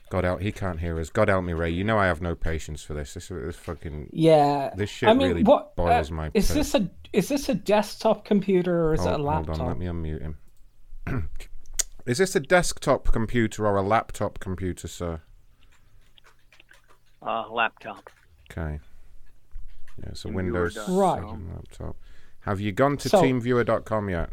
[0.10, 1.10] God help, he can't hear us.
[1.10, 1.72] God help me, Ray.
[1.72, 3.16] You know I have no patience for this.
[3.16, 4.72] This, this fucking Yeah.
[4.76, 6.32] This shit I mean, really what, boils uh, my.
[6.34, 6.56] Is pit.
[6.56, 9.58] this a is this a desktop computer or is it a laptop?
[9.58, 11.30] Hold on, let me unmute him.
[12.06, 15.22] is this a desktop computer or a laptop computer, sir?
[17.26, 18.10] Uh, laptop.
[18.52, 18.80] Okay.
[19.98, 21.24] Yeah, it's a TeamViewer Windows Right.
[21.24, 21.96] laptop.
[22.42, 24.30] Have you gone to So- TeamViewer.com yet?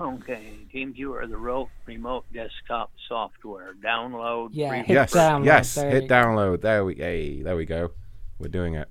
[0.00, 3.74] Okay, TeamViewer, the ro- remote desktop software.
[3.74, 4.50] Download.
[4.52, 5.74] Yeah, free- hit yes, download, yes.
[5.74, 6.60] there Hit download.
[6.60, 7.90] There we, hey, there we go.
[8.38, 8.88] We're doing it.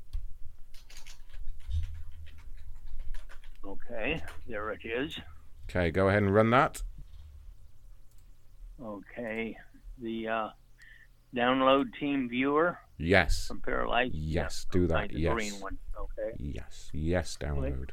[3.65, 5.17] Okay, there it is.
[5.69, 6.81] Okay, go ahead and run that.
[8.81, 9.57] Okay,
[9.97, 10.49] the uh,
[11.37, 12.77] download Team Viewer?
[12.97, 13.47] Yes.
[13.47, 14.11] from Paralight.
[14.13, 15.09] Yes, do that.
[15.09, 15.33] The Yes.
[15.33, 15.77] green one.
[15.97, 16.35] Okay.
[16.37, 16.89] Yes.
[16.93, 17.91] Yes, download.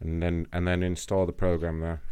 [0.00, 2.02] And then and then install the program there.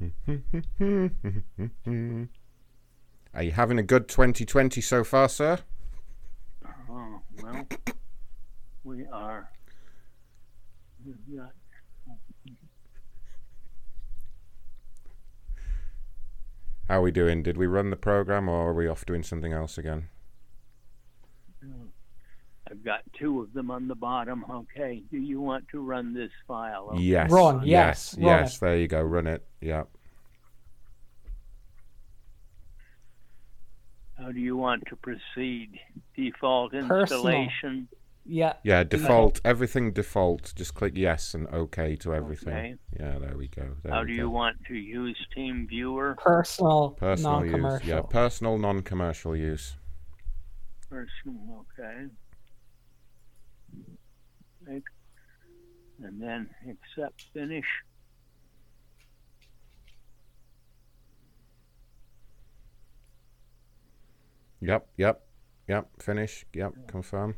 [3.34, 5.58] Are you having a good 2020 so far, sir?
[6.88, 7.66] Oh well,
[8.84, 9.50] we are.
[11.04, 11.52] We've got
[16.90, 17.44] How are we doing?
[17.44, 20.08] Did we run the program or are we off doing something else again?
[22.68, 24.44] I've got two of them on the bottom.
[24.50, 25.04] Okay.
[25.08, 26.88] Do you want to run this file?
[26.90, 27.02] Okay.
[27.02, 27.30] Yes.
[27.30, 28.16] Run, yes.
[28.18, 28.58] yes, run Yes.
[28.58, 29.02] There you go.
[29.02, 29.46] Run it.
[29.60, 29.84] Yeah.
[34.18, 35.78] How do you want to proceed?
[36.16, 37.48] Default Personal.
[38.30, 38.56] Installation.
[38.64, 38.78] Yeah.
[38.78, 39.40] Yeah, default.
[39.44, 40.52] Everything default.
[40.56, 42.52] Just click yes and OK to everything.
[42.54, 42.74] Okay.
[42.98, 43.76] Yeah, there we go.
[43.82, 44.22] There How we do go.
[44.22, 46.16] you want to use Team Viewer?
[46.18, 47.52] Personal, Personal use.
[47.52, 47.88] non-commercial.
[47.88, 49.76] Yeah, personal, non-commercial use.
[50.88, 52.06] Personal, okay.
[54.66, 54.84] Make-
[56.02, 57.66] And then accept finish.
[64.60, 65.22] Yep, yep,
[65.68, 65.88] yep.
[65.98, 66.44] Finish.
[66.52, 67.36] Yep, confirm.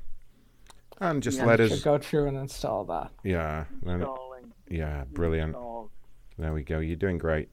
[1.01, 1.83] And just Yeah, let you us.
[1.83, 3.11] go through and install that.
[3.25, 3.65] Yeah.
[3.85, 4.53] Installing.
[4.69, 5.51] Yeah, brilliant.
[5.55, 5.91] Installed.
[6.39, 6.79] There we go.
[6.79, 7.49] You're doing great.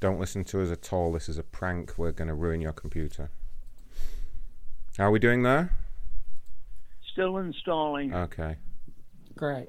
[0.00, 1.12] Don't listen to us at all.
[1.12, 1.94] This is a prank.
[1.96, 3.30] We're going to ruin your computer.
[4.96, 5.76] How are we doing there?
[7.12, 8.14] Still installing.
[8.14, 8.56] Okay.
[9.36, 9.68] Great.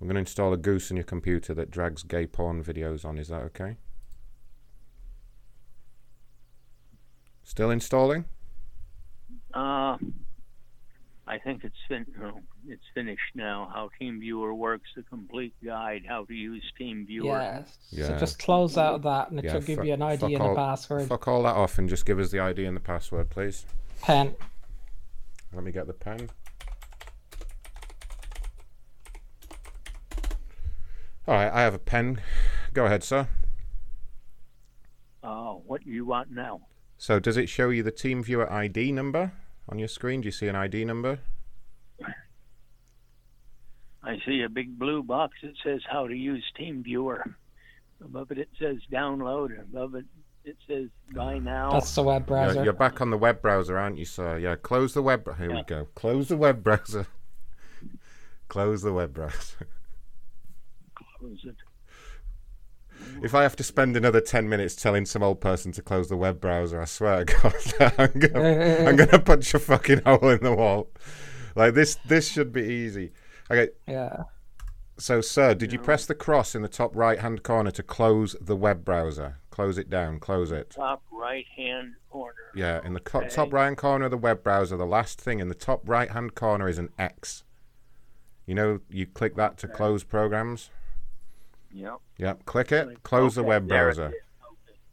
[0.00, 3.18] I'm going to install a goose on your computer that drags gay porn videos on.
[3.18, 3.76] Is that okay?
[7.42, 8.24] Still installing?
[9.54, 9.96] Uh,
[11.26, 12.06] I think it's fin-
[12.68, 13.70] it's finished now.
[13.74, 17.24] How TeamViewer works, the complete guide how to use TeamViewer.
[17.24, 17.78] Yes.
[17.90, 18.06] Yeah.
[18.08, 20.42] So just close out that and it Yeah, should give fu- you an ID and
[20.42, 21.08] all- a password.
[21.08, 23.66] Fuck all that off and just give us the ID and the password, please.
[24.02, 24.36] Pen.
[25.52, 26.28] Let me get the pen.
[31.28, 32.22] All right, I have a pen.
[32.72, 33.28] Go ahead, sir.
[35.22, 36.62] Uh, what do you want now?
[36.96, 39.32] So, does it show you the TeamViewer ID number
[39.68, 40.22] on your screen?
[40.22, 41.18] Do you see an ID number?
[44.02, 47.22] I see a big blue box that says how to use TeamViewer.
[48.02, 49.60] Above it, it says download.
[49.60, 50.06] Above it,
[50.46, 51.72] it says buy now.
[51.72, 52.54] That's the web browser.
[52.54, 54.38] You're, you're back on the web browser, aren't you, sir?
[54.38, 55.28] Yeah, close the web.
[55.36, 55.88] Here we go.
[55.94, 57.06] Close the web browser.
[58.48, 59.68] close the web browser.
[61.18, 61.56] Close it.
[63.22, 66.16] If I have to spend another 10 minutes telling some old person to close the
[66.16, 67.34] web browser, I swear to
[67.78, 67.94] God,
[68.80, 70.90] I'm gonna, punch a fucking hole in the wall.
[71.54, 73.12] Like this, this should be easy.
[73.50, 73.70] Okay.
[73.86, 74.24] Yeah.
[74.98, 78.56] So, sir, did you press the cross in the top right-hand corner to close the
[78.56, 79.38] web browser?
[79.50, 80.18] Close it down.
[80.18, 80.70] Close it.
[80.70, 82.34] Top right hand corner.
[82.54, 83.28] Yeah, in the co- Okay.
[83.28, 86.68] top right-hand corner of the web browser, the last thing in the top right-hand corner
[86.68, 87.44] is an X.
[88.44, 90.70] You know, you click that to close programs.
[91.72, 91.94] Yep.
[92.18, 92.44] Yep.
[92.46, 93.02] Click it.
[93.02, 94.06] Close the web browser.
[94.06, 94.16] Okay.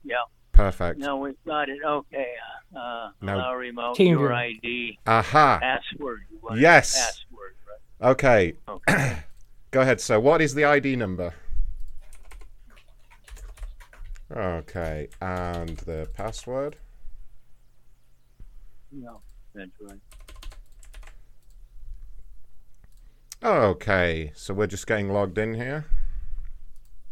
[0.04, 0.18] Yep.
[0.52, 1.00] Perfect.
[1.00, 1.80] Now we've got it.
[1.86, 2.32] Okay.
[2.76, 4.34] Uh, Now- allow remote Team your.
[4.34, 5.00] ID.
[5.08, 5.60] Aha.
[5.62, 6.22] Password.
[6.32, 6.96] You Yes.
[6.96, 7.56] Password.
[8.02, 8.10] Right?
[8.12, 8.54] Okay.
[8.68, 9.18] Okay.
[9.72, 10.20] Go ahead, sir.
[10.20, 11.34] What is the ID number?
[14.36, 16.78] Okay, and the password.
[18.92, 19.22] No,
[19.54, 20.00] that's right.
[23.44, 25.86] Okay, so we're just getting logged in here.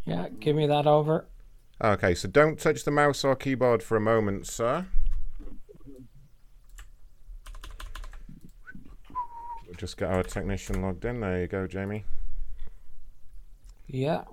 [0.05, 1.25] Yeah, give me that over.
[1.81, 4.85] Okay, so don't touch the mouse or keyboard for a moment, sir.
[9.65, 11.21] We'll just get our technician logged in.
[11.21, 12.05] There you go, Jamie.
[13.87, 14.23] Yeah.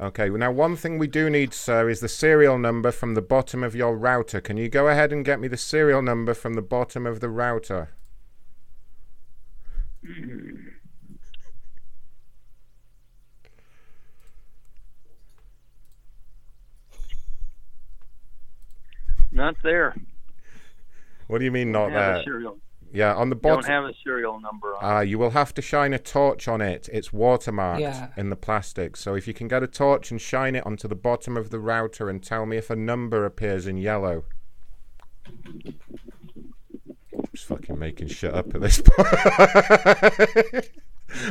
[0.00, 3.22] Okay, well, now one thing we do need, sir, is the serial number from the
[3.22, 4.40] bottom of your router.
[4.40, 7.28] Can you go ahead and get me the serial number from the bottom of the
[7.28, 7.88] router?
[19.32, 19.94] Not there.
[21.26, 22.22] What do you mean not there?
[22.90, 23.60] Yeah, on the bottom.
[23.60, 24.96] Don't have a serial number on.
[24.96, 26.88] Uh, you will have to shine a torch on it.
[26.90, 28.08] It's watermarked Yeah.
[28.16, 28.96] in the plastic.
[28.96, 31.58] So if you can get a torch and shine it onto the bottom of the
[31.60, 34.24] router and tell me if a number appears in yellow.
[37.34, 39.08] Just fucking making shit up at this point.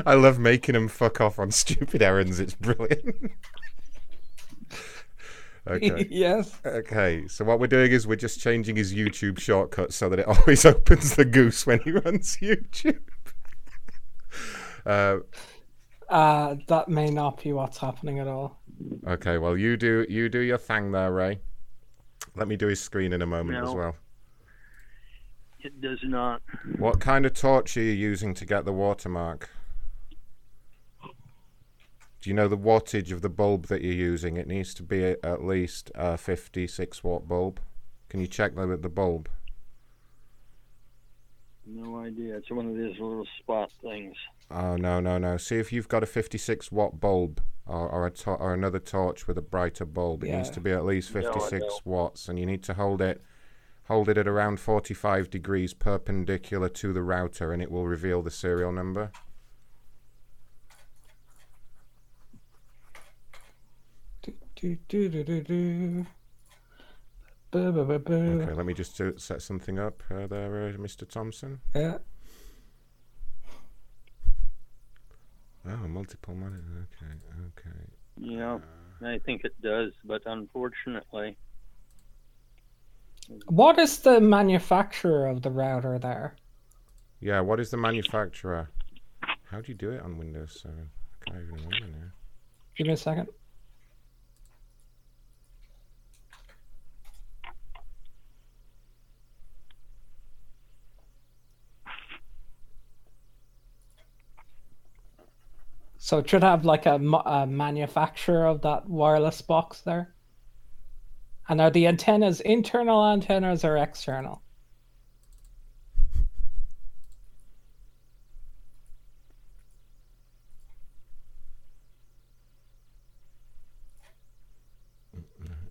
[0.06, 2.40] I love making them fuck off on stupid errands.
[2.40, 3.32] It's brilliant.
[5.71, 6.07] okay.
[6.11, 6.59] yes.
[6.65, 10.27] Okay, so what we're doing is we're just changing his YouTube shortcut so that it
[10.27, 12.99] always opens the goose when he runs YouTube.
[14.85, 15.17] uh,
[16.09, 18.59] Uh, that may not be what's happening at all.
[19.07, 21.39] okay, well you do you do your thing there, Ray.
[22.35, 23.95] Let me do his screen in a moment as well.
[25.59, 26.41] It does not.
[26.77, 29.49] What kind of torch are you using to get the watermark?
[32.27, 34.35] Do you know the wattage of the bulb that you're using?
[34.35, 37.61] It needs to be a- at least a 56 watt bulb.
[38.09, 39.30] Can you check that with the bulb?
[41.65, 42.35] No idea.
[42.35, 44.14] It's one of these little spot things.
[44.51, 45.38] Oh no no no!
[45.38, 49.25] See if you've got a 56 watt bulb or or, a to- or another torch
[49.25, 50.25] with a brighter bulb.
[50.25, 51.85] It needs to be at least 56 don't.
[51.85, 53.22] watts, and you need to hold it
[53.85, 58.31] hold it at around 45 degrees perpendicular to the router, and it will reveal the
[58.31, 59.14] serial number.
[64.60, 66.06] Do, do, do, do, do.
[67.52, 68.42] Boo, boo, boo, boo.
[68.42, 71.08] Okay, let me just do, set something up uh, there, uh, Mr.
[71.08, 71.60] Thompson.
[71.76, 72.00] Yeah.
[75.64, 76.56] Oh, multiple money.
[76.56, 77.14] Okay,
[77.48, 77.77] okay.
[78.18, 78.58] Yeah,
[79.06, 81.38] I think it does, but unfortunately,
[83.48, 86.36] What is the manufacturer of the router there?
[87.19, 88.69] Yeah, what is the manufacturer?
[89.52, 90.90] How do you do it on Windows 7?
[91.27, 92.11] I can't even remember now.
[92.76, 93.27] Give me a second.
[106.08, 106.95] So it should have like a,
[107.26, 110.16] a manufacturer of that wireless box there.
[111.50, 114.42] And are the antennas internal antennas or external?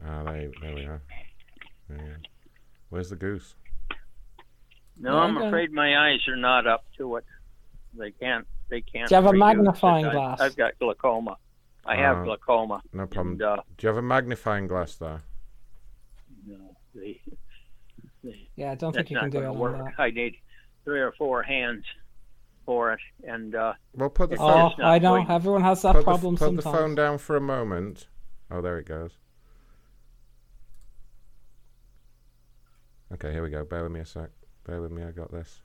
[0.06, 1.02] Ah, there, there we are.
[1.88, 2.16] There you go.
[2.90, 3.54] Where's the goose?
[4.98, 7.24] no, I'm afraid my eyes are not up to it.
[7.98, 8.46] They can't.
[8.68, 9.08] They can't.
[9.08, 9.38] Do you have a redo it.
[9.38, 10.40] magnifying I- glass?
[10.40, 11.36] I've got glaucoma.
[11.84, 12.82] I have Ah, glaucoma.
[12.92, 13.34] No problem.
[13.34, 15.22] And, uh, Do you have a magnifying glass there?
[16.46, 16.56] no,
[16.94, 17.20] they,
[18.24, 19.78] they, Yeah, I don't think you can do it work.
[19.78, 19.94] that.
[20.02, 20.36] I need
[20.84, 21.84] three or four hands
[22.64, 25.10] for it, and uh, Well, put the it's Oh, just not I know.
[25.14, 26.64] going- Everyone has that put problem the, put sometimes.
[26.64, 28.08] the phone down for a moment.
[28.50, 29.16] Oh, there it goes.
[33.12, 33.64] Okay, here we go.
[33.64, 34.30] Bear with me a sec.
[34.66, 35.04] Bear with me.
[35.04, 35.62] I got this.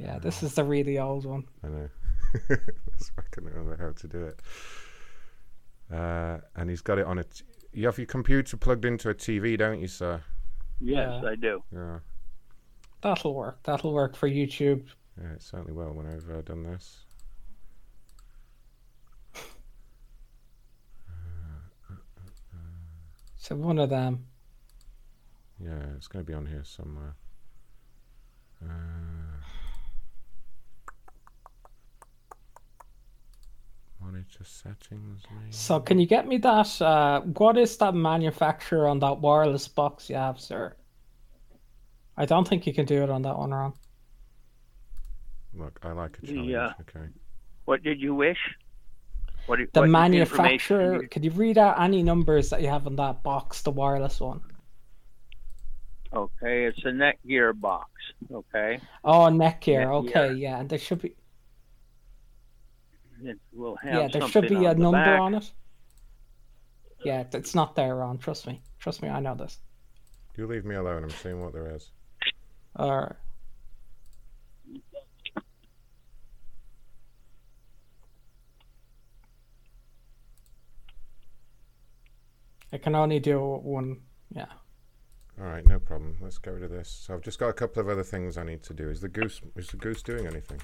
[0.00, 1.44] Yeah, this is the really old one.
[1.62, 1.88] I know.
[2.48, 4.40] That's why I couldn't remember how to do it.
[5.92, 7.24] Uh, and he's got it on a.
[7.24, 10.22] T- you have your computer plugged into a TV, don't you, sir?
[10.80, 11.28] yes, Yeah.
[11.30, 11.62] I do.
[11.72, 11.98] Yeah.
[13.02, 13.58] That'll work.
[13.64, 14.86] That'll work for YouTube.
[15.20, 17.00] Yeah, it certainly will when I've uh, done this.
[23.36, 24.26] So one of them.
[25.62, 27.16] Yeah, it's going to be on here somewhere.
[34.10, 35.22] Monitor settings.
[35.30, 35.52] Maybe?
[35.52, 36.80] So can you get me that?
[36.82, 40.74] Uh, what is that manufacturer on that wireless box you have, sir?
[42.16, 43.72] I don't think you can do it on that one, Ron.
[45.54, 46.54] Look, I like a The, challenge.
[46.54, 47.06] uh, okay.
[47.64, 48.38] What did you wish?
[49.46, 51.02] What, The what manufacturer.
[51.02, 54.20] you- Could you read out any numbers that you have on that box, the wireless
[54.20, 54.40] one?
[56.12, 57.88] Okay, it's a Netgear box.
[58.32, 59.86] Okay, Oh, Netgear.
[59.86, 59.92] Netgear.
[60.08, 61.14] Okay, yeah, and there should be.
[63.24, 65.20] It will have Yeah, there should be a number back.
[65.20, 65.50] on it.
[67.04, 68.18] Yeah, it's not there, Ron.
[68.18, 68.60] Trust me.
[68.78, 69.58] Trust me, I know this.
[70.36, 71.04] You leave me alone.
[71.04, 71.90] I'm seeing what there is.
[72.78, 73.16] Alright.
[82.72, 84.00] I can only do one.
[84.34, 84.46] Yeah.
[85.40, 86.16] All right, no problem.
[86.20, 86.88] Let's get rid of this.
[87.06, 88.88] So I've just got a couple of other things I need to do.
[88.90, 89.40] Is the goose?
[89.56, 90.60] Is the goose doing anything?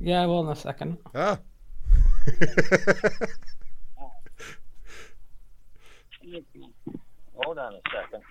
[0.00, 0.98] Yeah, well, in a second.
[1.14, 1.38] Ah.
[7.36, 8.22] Hold on a second.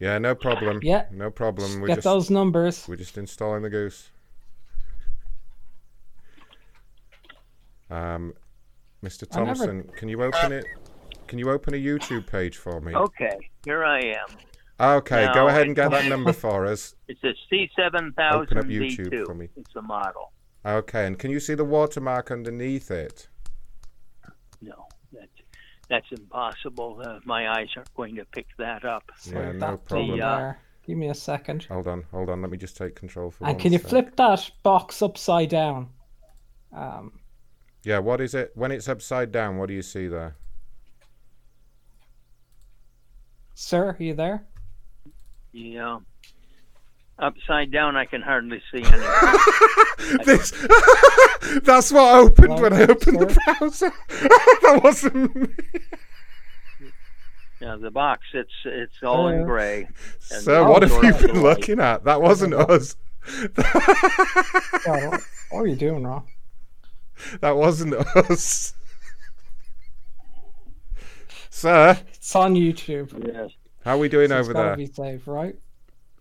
[0.00, 0.80] yeah, no problem.
[0.82, 1.06] Yeah.
[1.10, 1.80] No problem.
[1.80, 2.86] We're Get just, those numbers.
[2.86, 4.10] We're just installing the goose.
[7.90, 8.34] Um,
[9.02, 9.26] Mr.
[9.32, 10.64] I never- Thompson, can you open it?
[11.26, 12.94] Can you open a YouTube page for me?
[12.94, 14.26] Okay, here I am.
[14.80, 16.94] Okay, go ahead and get that number for us.
[17.08, 19.26] It's a C7000 Open up YouTube V2.
[19.26, 19.48] for me.
[19.56, 20.32] It's a model.
[20.64, 23.28] Okay, and can you see the watermark underneath it?
[24.62, 25.28] No, that's
[25.88, 27.02] that's impossible.
[27.04, 29.10] Uh, my eyes aren't going to pick that up.
[29.24, 30.18] Yeah, no that problem.
[30.18, 30.60] The, uh, there.
[30.86, 31.64] Give me a second.
[31.64, 32.40] Hold on, hold on.
[32.42, 33.88] Let me just take control for And one can you sec.
[33.88, 35.88] flip that box upside down?
[36.72, 37.20] Um,
[37.84, 38.52] Yeah, what is it?
[38.54, 40.36] When it's upside down, what do you see there?
[43.54, 44.46] sir, are you there?
[45.52, 45.98] Yeah.
[47.20, 50.18] Upside down, I can hardly see anything.
[50.24, 50.52] this,
[51.62, 53.92] that's what opened when I opened the browser.
[54.08, 55.48] that wasn't me.
[57.60, 59.82] yeah, the box, it's it's all in Uh, gray.
[59.84, 61.58] and Sir, what have you been are white.
[61.58, 62.04] looking at?
[62.04, 62.96] That wasn't us.
[63.54, 63.54] God,
[64.86, 66.24] what, what are you doing, Ron?
[67.42, 68.72] that wasn't us.
[71.50, 73.26] Sir, It's on YouTube.
[73.30, 73.50] Yes.
[73.84, 74.76] how are we doing So it's over gotta there?
[74.76, 75.54] Be safe, right?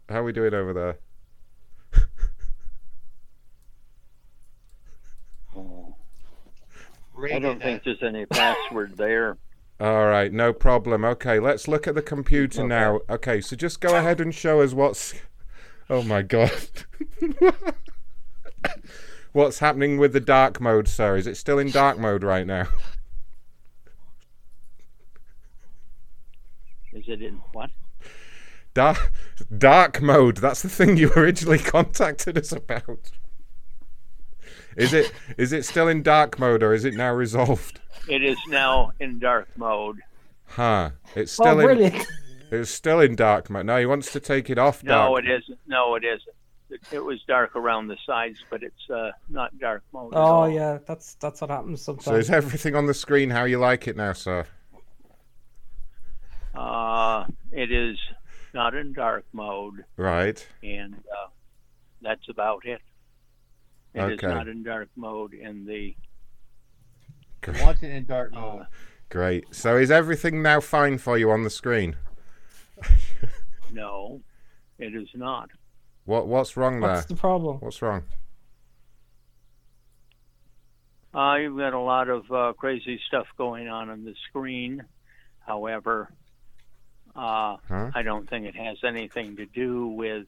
[0.09, 0.97] How are we doing over there?
[5.55, 5.95] Oh.
[7.31, 9.37] I don't think there's any password there.
[9.79, 11.05] All right, no problem.
[11.05, 13.01] Okay, let's look at the computer now.
[13.07, 15.13] Okay, so just go ahead and show us what's.
[15.91, 16.51] Oh my god.
[19.31, 21.17] what's happening with the dark mode, sir?
[21.17, 22.67] Is it still in dark mode right now?
[26.93, 27.69] Is it in what?
[28.79, 29.11] Dark,
[29.57, 30.37] dark mode.
[30.37, 33.11] That's the thing you originally contacted us about.
[34.77, 37.81] Is it is it still in dark mode or is it now resolved?
[38.07, 39.99] It is now in dark mode.
[40.45, 40.91] Huh.
[41.13, 42.05] It's Oh, still in.
[42.51, 43.65] It's still in dark mode.
[43.65, 45.09] No, he wants to take it off dark.
[45.09, 45.59] No, it isn't.
[45.67, 46.35] No, it isn't.
[46.69, 50.13] It, it was dark around the sides, but it's uh, not dark mode.
[50.13, 50.49] at Oh all.
[50.49, 52.05] yeah, that's that's what happens sometimes.
[52.05, 54.45] So is everything on the screen how you like it now, sir?
[56.55, 57.97] Uh, it is
[58.53, 60.45] not in dark mode, Right.
[60.63, 61.27] and uh,
[62.01, 62.81] that's about it.
[63.93, 64.27] It is Okay.
[64.27, 65.95] not in dark mode in the.
[67.61, 68.65] Watch it in dark mode.
[69.09, 69.45] Great.
[69.55, 71.95] So is everything now fine for you on the screen?
[73.71, 74.19] No,
[74.79, 75.51] it is not.
[76.05, 76.89] What What's wrong there?
[76.89, 77.57] What's the problem?
[77.59, 78.03] What's wrong?
[81.13, 84.83] Uh, you've got a lot of uh, crazy stuff going on on the screen.
[85.39, 86.11] However,
[87.19, 87.91] uh, Huh?
[87.93, 90.25] I don't think it has anything to do with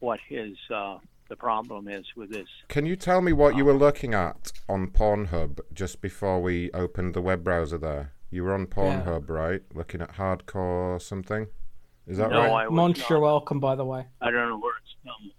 [0.00, 2.48] what his uh, the problem is with this.
[2.68, 7.14] Can you tell me what you were looking at on Pornhub just before we opened
[7.14, 8.12] the web browser there?
[8.30, 9.62] You were on Pornhub, right?
[9.74, 11.46] Looking at hardcore or something?
[12.06, 12.50] Is that No, right?
[12.64, 14.06] I was Munch, you're welcome, by the way.
[14.20, 15.30] I don't know where it's from.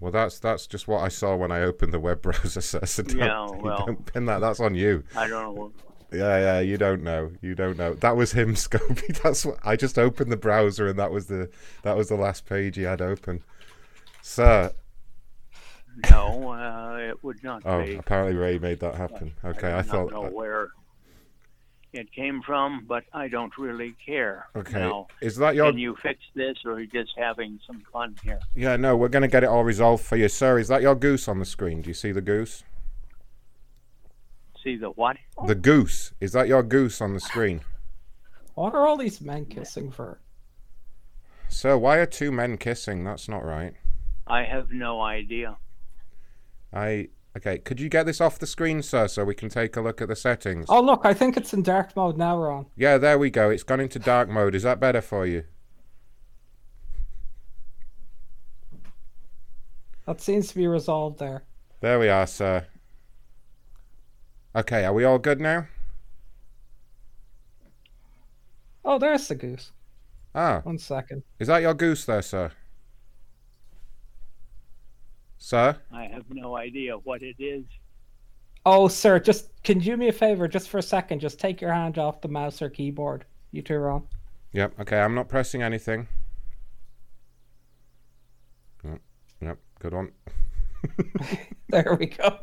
[0.00, 2.84] Well, that's that's just what I saw when I opened the web browser, sir.
[2.86, 4.40] So don't, Yeah, well- don't pin that.
[4.40, 5.04] That's on you.
[5.16, 5.72] I don't know.
[6.12, 7.32] Yeah, yeah, you don't know.
[7.40, 7.94] You don't know.
[7.94, 9.20] That was him, Scobie.
[9.22, 11.50] That's what I just opened the browser and that was the
[11.82, 13.42] that was the last page he had open.
[14.22, 14.72] Sir.
[16.10, 17.96] No, uh, it would not Oh, be.
[17.96, 19.34] apparently Ray made that happen.
[19.44, 20.68] Okay, I, I, thought know where
[21.92, 24.46] it came from, but I don't really care.
[24.56, 27.82] Okay, Now, is that your- Can you fix this, or are you just having some
[27.92, 28.40] fun here?
[28.54, 30.28] Yeah, no, we're going to get it all resolved for you.
[30.30, 31.82] Sir, is that your goose on the screen?
[31.82, 32.64] Do you see the goose?
[34.62, 35.16] See the what?
[35.46, 36.12] The goose.
[36.20, 37.62] Is that your goose on the screen?
[38.54, 40.20] What are all these men kissing for?
[41.48, 43.02] Sir, why are two men kissing?
[43.04, 43.74] That's not right.
[44.26, 45.56] I have no idea.
[46.72, 47.58] I okay.
[47.58, 50.08] Could you get this off the screen, sir, so we can take a look at
[50.08, 50.66] the settings?
[50.68, 52.66] Oh look, I think it's in dark mode now, Ron.
[52.76, 53.50] Yeah, there we go.
[53.50, 54.54] It's gone into dark mode.
[54.54, 55.44] Is that better for you?
[60.06, 61.44] That seems to be resolved there.
[61.80, 62.66] There we are, sir.
[64.54, 65.66] Okay, are we all good now?
[68.84, 69.70] Oh, there's the goose.
[70.34, 71.22] Ah, One second.
[71.38, 72.52] is that your goose there, sir?
[75.38, 75.76] Sir?
[75.92, 77.64] I have no idea what it is.
[78.64, 81.20] Oh, sir, just can you do me a favor, just for a second?
[81.20, 83.24] Just take your hand off the mouse or keyboard.
[83.50, 84.06] You two, are Ron.
[84.52, 84.80] Yep.
[84.80, 86.06] Okay, I'm not pressing anything.
[88.84, 89.00] Yep.
[89.40, 89.58] Yep.
[89.80, 90.12] Good one.
[91.68, 92.38] There we go.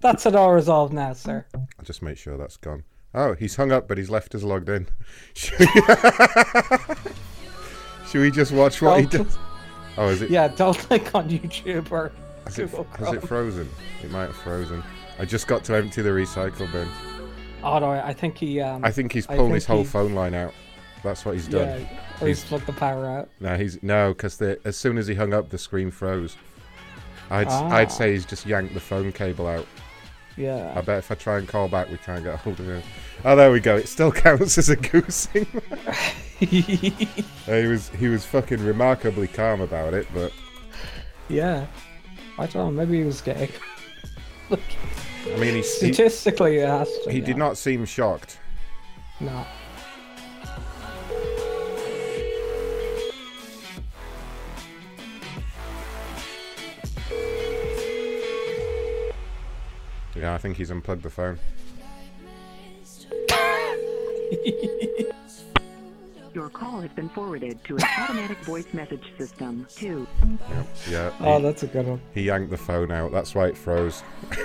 [0.00, 1.46] That's it all resolved now, sir.
[1.54, 2.84] I'll just make sure that's gone.
[3.14, 4.86] Oh, he's hung up, but he's left us logged in.
[5.34, 5.66] Should we,
[8.08, 9.38] Should we just watch what he Don't- does?
[9.98, 10.30] Oh, is it?
[10.30, 12.12] Yeah, don't click on YouTube or
[12.44, 12.68] Has it,
[12.98, 13.68] has it frozen?
[14.02, 14.82] It might have frozen.
[15.18, 16.86] I just got to empty the recycle bin.
[17.62, 18.60] Oh no, I think he.
[18.60, 20.52] Um, I think he's think his whole he- phone line out.
[21.02, 21.80] That's what he's done.
[21.80, 21.86] Yeah,
[22.20, 23.30] or he's plugged the power out.
[23.40, 26.36] No, he's no, because as soon as he hung up, the screen froze.
[27.30, 27.90] I'd I'd Ah.
[27.90, 29.66] say he's just yanked the phone cable out.
[30.36, 30.72] Yeah.
[30.76, 32.82] I bet if I try and call back, we can't get a hold of him.
[33.24, 33.76] Oh, there we go.
[33.76, 35.46] It still counts as a goosing.
[36.38, 37.06] he
[37.46, 40.32] was he was fucking remarkably calm about it, but
[41.28, 41.66] Yeah.
[42.38, 42.84] I don't know.
[42.84, 43.48] Maybe he was gay.
[44.50, 44.56] I
[45.38, 47.10] mean, he he, Statistically, it has to.
[47.10, 47.24] he yeah.
[47.24, 48.38] did not seem shocked.
[49.20, 49.44] No.
[60.18, 61.38] Yeah, I think he's unplugged the phone.
[66.34, 69.66] Your call has been forwarded to an automatic voice message system.
[69.74, 70.06] Two.
[70.50, 71.10] Yep, yeah.
[71.20, 72.00] Oh, that's a good one.
[72.12, 73.10] He yanked the phone out.
[73.12, 74.02] That's why it froze.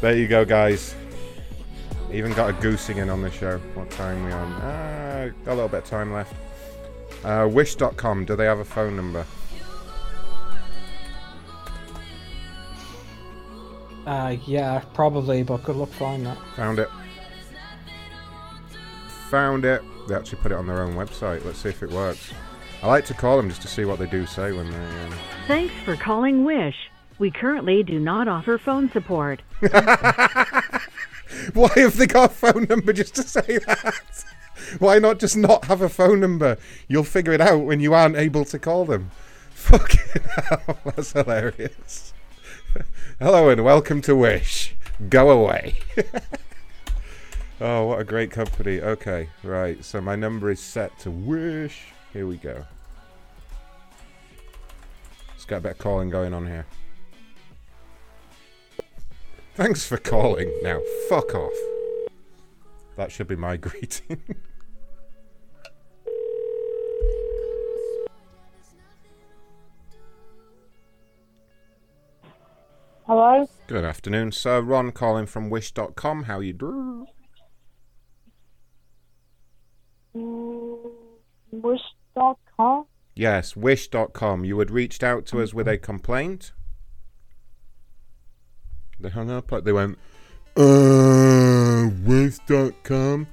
[0.00, 0.96] there you go, guys.
[2.12, 3.58] Even got a goosing in on the show.
[3.74, 4.52] What time we on?
[4.62, 6.34] Ah, got a little bit of time left.
[7.24, 8.24] Uh, Wish.com.
[8.24, 9.24] Do they have a phone number?
[14.06, 16.38] Uh, yeah, probably, but good luck finding that.
[16.56, 16.88] Found it.
[19.30, 19.82] Found it.
[20.08, 21.44] They actually put it on their own website.
[21.44, 22.32] Let's see if it works.
[22.82, 24.76] I like to call them just to see what they do say when they.
[24.76, 25.14] Um...
[25.46, 26.90] Thanks for calling Wish.
[27.18, 29.42] We currently do not offer phone support.
[29.60, 29.68] Why
[31.76, 34.24] have they got a phone number just to say that?
[34.78, 36.56] Why not just not have a phone number?
[36.88, 39.10] You'll figure it out when you aren't able to call them.
[39.50, 42.14] Fucking hell, that's hilarious.
[43.18, 44.74] Hello and welcome to Wish.
[45.08, 45.78] Go away.
[47.62, 48.80] Oh, what a great company.
[48.80, 49.84] Okay, right.
[49.84, 51.88] So my number is set to Wish.
[52.10, 52.64] Here we go.
[55.28, 56.64] Let's get a bit of calling going on here.
[59.56, 60.50] Thanks for calling.
[60.62, 61.52] Now, fuck off.
[62.96, 64.22] That should be my greeting.
[73.10, 73.44] Hello?
[73.66, 74.60] Good afternoon, sir.
[74.60, 76.22] Ron calling from Wish.com.
[76.22, 77.06] How you do?
[80.16, 80.92] Mm,
[81.50, 82.86] Wish.com?
[83.16, 84.44] Yes, Wish.com.
[84.44, 86.52] You had reached out to us with a complaint.
[89.00, 89.50] They hung up.
[89.50, 89.98] Like they went,
[90.56, 93.26] uh, Wish.com.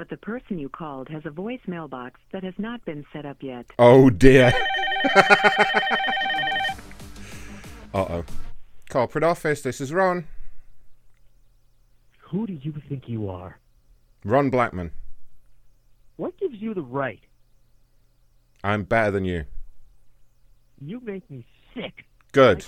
[0.00, 3.36] but the person you called has a voicemail box that has not been set up
[3.42, 3.66] yet.
[3.78, 4.50] Oh dear.
[7.92, 8.24] uh oh.
[8.88, 10.26] Corporate office, this is Ron.
[12.30, 13.58] Who do you think you are?
[14.24, 14.92] Ron Blackman.
[16.16, 17.20] What gives you the right?
[18.64, 19.44] I'm better than you.
[20.80, 22.06] You make me sick.
[22.32, 22.64] Good.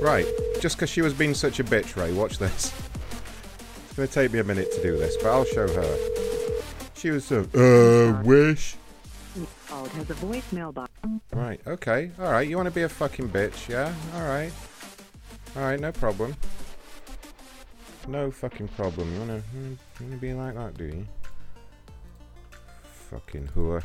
[0.00, 0.26] Right,
[0.60, 2.72] just because she was being such a bitch, Ray, watch this.
[3.84, 5.96] It's going to take me a minute to do this, but I'll show her.
[6.94, 8.76] She was so, uh, wish.
[9.70, 10.90] Has a voicemail box.
[11.32, 13.92] Right, okay, alright, you want to be a fucking bitch, yeah?
[14.14, 14.52] Alright.
[15.56, 16.34] Alright, no problem.
[18.08, 19.12] No fucking problem.
[19.12, 21.06] You want to you wanna be like that, do you?
[23.10, 23.82] Fucking whore.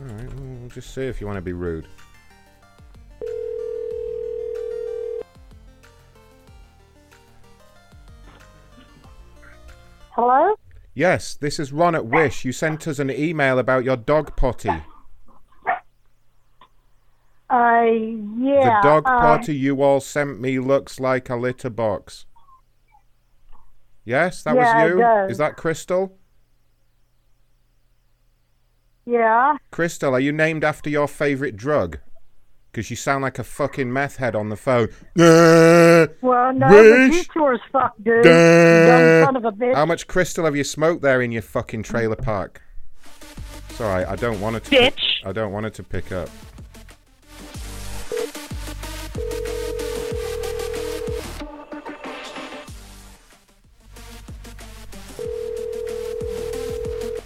[0.00, 1.86] Alright, well, we'll just see if you want to be rude.
[10.10, 10.54] Hello?
[10.94, 12.44] Yes, this is Ron at Wish.
[12.44, 14.70] You sent us an email about your dog potty.
[17.48, 18.64] Uh, yeah.
[18.64, 22.24] the dog uh, potty you all sent me looks like a litter box.
[24.04, 25.00] Yes, that Yeah, was it you?
[25.00, 25.30] does.
[25.32, 26.16] Is that Crystal?
[29.06, 29.56] Yeah.
[29.70, 31.98] Crystal, are you named after your favourite drug?
[32.70, 34.88] Because you sound like a fucking meth head on the phone.
[36.22, 37.08] Well, no, Wish.
[37.08, 38.24] but you sure as fuck, dude.
[38.24, 39.74] You dumb son of a bitch.
[39.74, 42.62] How much crystal have you smoked there in your fucking trailer park?
[43.70, 45.00] Sorry, I don't want it to Bitch.
[45.24, 46.28] I don't want it to pick up.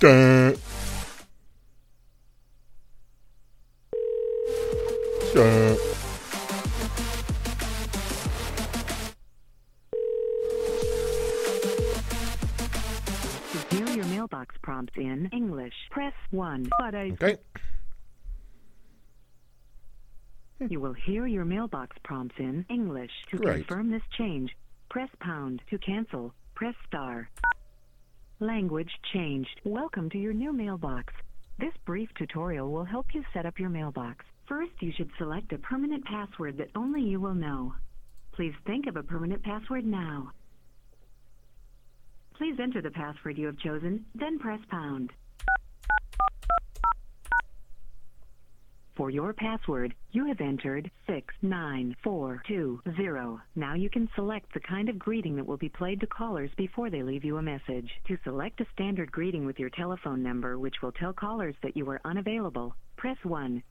[0.00, 0.55] Duh.
[5.41, 5.47] Duh.
[13.52, 16.69] To hear your mailbox prompts in English, press 1.
[16.78, 17.12] But I...
[17.12, 17.39] Okay.
[20.69, 23.10] You will hear your mailbox prompts in English.
[23.31, 23.67] To Great.
[23.67, 24.55] confirm this change,
[24.91, 25.62] press pound.
[25.70, 27.31] To cancel, press star.
[28.41, 29.59] Language changed.
[29.65, 31.15] Welcome to your new mailbox.
[31.59, 34.27] This brief tutorial will help you set up your mailbox.
[34.51, 37.73] First, you should select a permanent password that only you will know.
[38.33, 40.33] Please think of a permanent password now.
[42.35, 45.12] Please enter the password you have chosen, then press pound.
[48.97, 53.41] For your password, you have entered 69420.
[53.55, 56.91] Now you can select the kind of greeting that will be played to callers before
[56.91, 57.89] they leave you a message.
[58.09, 61.89] To select a standard greeting with your telephone number, which will tell callers that you
[61.89, 63.62] are unavailable, press 1.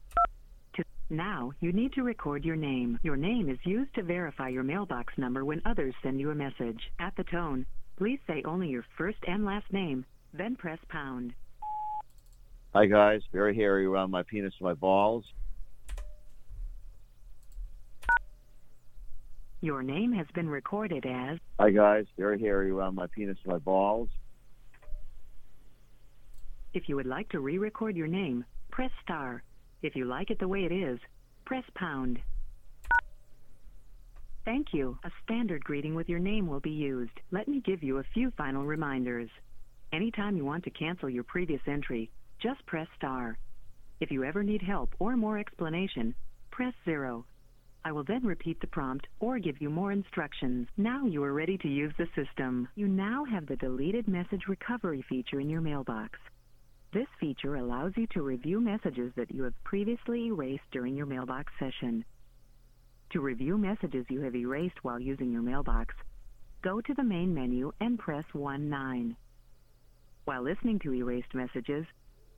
[0.79, 2.99] To now, you need to record your name.
[3.03, 6.79] Your name is used to verify your mailbox number when others send you a message.
[6.99, 7.65] At the tone,
[7.97, 11.33] please say only your first and last name, then press pound.
[12.73, 15.25] Hi guys, very hairy around my penis and my balls.
[19.59, 23.59] Your name has been recorded as Hi guys, very hairy around my penis and my
[23.59, 24.07] balls.
[26.73, 29.43] If you would like to re-record your name, press star.
[29.81, 30.99] If you like it the way it is,
[31.45, 32.19] press pound.
[34.45, 34.97] Thank you.
[35.03, 37.19] A standard greeting with your name will be used.
[37.31, 39.29] Let me give you a few final reminders.
[39.93, 42.09] Anytime you want to cancel your previous entry,
[42.41, 43.37] just press star.
[43.99, 46.15] If you ever need help or more explanation,
[46.51, 47.25] press zero.
[47.85, 50.67] I will then repeat the prompt or give you more instructions.
[50.77, 52.67] Now you are ready to use the system.
[52.75, 56.19] You now have the deleted message recovery feature in your mailbox.
[56.91, 61.53] This feature allows you to review messages that you have previously erased during your mailbox
[61.59, 62.03] session.
[63.11, 65.93] To review messages you have erased while using your mailbox,
[66.63, 69.15] go to the main menu and press 1 9.
[70.25, 71.85] While listening to erased messages,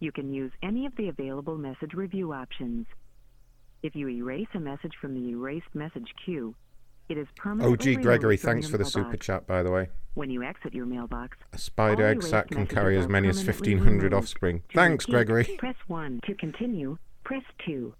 [0.01, 2.87] you can use any of the available message review options.
[3.83, 6.55] If you erase a message from the erased message queue,
[7.11, 9.89] it is permanently oh, OG Gregory, thanks for the super chat, by the way.
[10.13, 13.85] When you exit your mailbox, A spider egg sac can carry as many as 1500
[13.85, 14.13] removed.
[14.13, 14.61] offspring.
[14.69, 15.55] To Thanks, repeat, Gregory.
[15.57, 16.97] Press 1 to continue.
[17.23, 17.93] Press 2.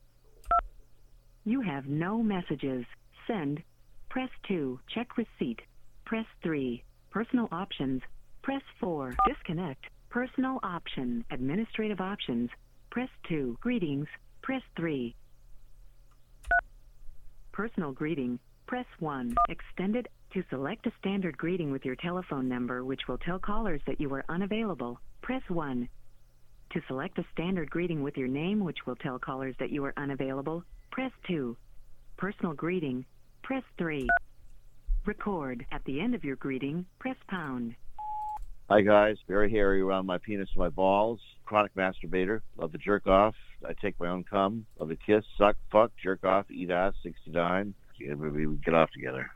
[1.46, 2.86] You have no messages.
[3.28, 3.64] Send.
[4.10, 4.80] Press 2.
[4.94, 5.60] Check receipt.
[6.06, 6.84] Press 3.
[7.10, 8.02] Personal options.
[8.44, 9.14] Press 4.
[9.28, 9.86] Disconnect.
[10.10, 11.24] Personal option.
[11.32, 12.50] Administrative options.
[12.90, 13.58] Press 2.
[13.62, 14.08] Greetings.
[14.42, 15.16] Press 3.
[17.54, 18.40] Personal greeting.
[18.72, 19.36] Press 1.
[19.50, 20.08] Extended.
[20.34, 24.14] To select a standard greeting with your telephone number, which will tell callers that you
[24.14, 25.90] are unavailable, press 1.
[26.72, 29.94] To select a standard greeting with your name, which will tell callers that you are
[29.98, 31.58] unavailable, press 2.
[32.16, 33.04] Personal greeting,
[33.44, 34.08] press 3.
[35.06, 35.66] Record.
[35.74, 37.76] At the end of your greeting, press pound.
[38.70, 41.20] Hi guys, very hairy around my penis and my balls.
[41.44, 42.40] Chronic masturbator.
[42.56, 43.36] Love to jerk off.
[43.68, 44.66] I take my own cum.
[44.80, 46.94] Love to kiss, suck, fuck, jerk off, eat ass.
[47.04, 47.74] 69.
[48.06, 49.30] Yeah, maybe we get off together.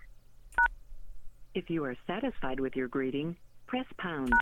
[1.54, 3.38] If you are satisfied with your greeting,
[3.68, 4.34] press pound.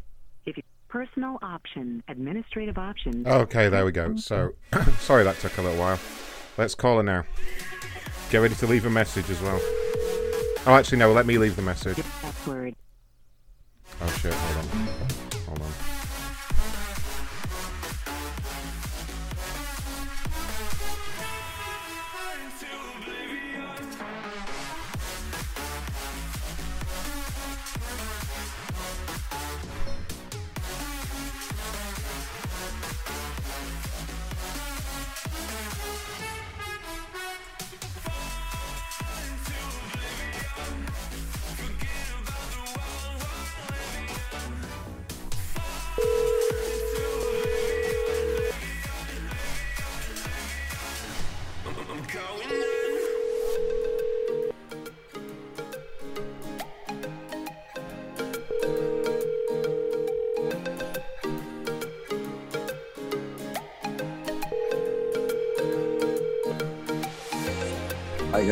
[0.46, 3.26] If you personal option, administrative options.
[3.26, 4.16] Okay, there we go.
[4.16, 4.54] So,
[5.00, 6.00] sorry that took a little while.
[6.58, 7.26] Let's call her now.
[8.30, 9.60] Get ready to leave a message as well.
[10.66, 11.98] Oh, actually, no, let me leave the message.
[12.22, 12.76] Password.
[14.02, 14.88] Oh shit, hold on.
[15.48, 15.93] Hold on.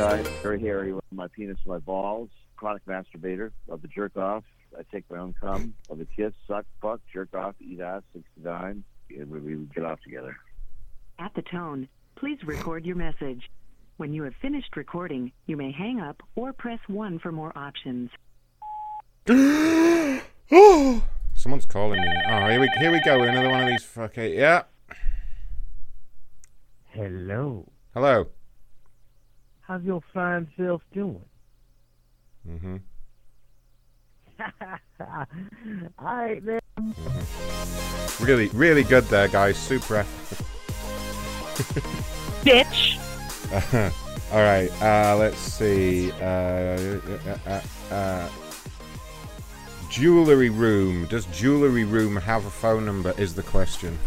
[0.01, 2.31] Hi guys, very hairy around my penis and my balls.
[2.55, 3.51] Chronic masturbator.
[3.67, 4.43] Love the jerk off.
[4.75, 5.75] I take my own cum.
[5.89, 8.01] Love the kiss, suck, fuck, jerk off, eat ass.
[8.13, 8.83] 69.
[9.11, 10.35] Yeah, maybe we get off together.
[11.19, 13.51] At the tone, please record your message.
[13.97, 18.09] When you have finished recording, you may hang up or press 1 for more options.
[21.35, 22.11] Someone's calling me.
[22.27, 23.21] Oh, here we here we go.
[23.21, 23.83] Another one of these.
[23.83, 24.63] Fucking yeah.
[26.89, 27.71] Hello.
[27.93, 28.29] Hello.
[29.71, 31.23] How's your fine self doing?
[32.45, 32.75] Mm-hmm.
[34.99, 35.25] All
[35.97, 36.59] right, man.
[36.77, 38.25] Mhm.
[38.25, 39.57] Really, really good there, guys.
[39.57, 40.03] Super.
[42.43, 42.97] Bitch.
[44.33, 44.69] All right.
[44.81, 46.11] Uh, let's see.
[46.19, 47.61] Uh, uh, uh,
[47.93, 48.29] uh,
[49.89, 51.05] jewelry room.
[51.05, 53.13] Does jewelry room have a phone number?
[53.17, 53.97] Is the question.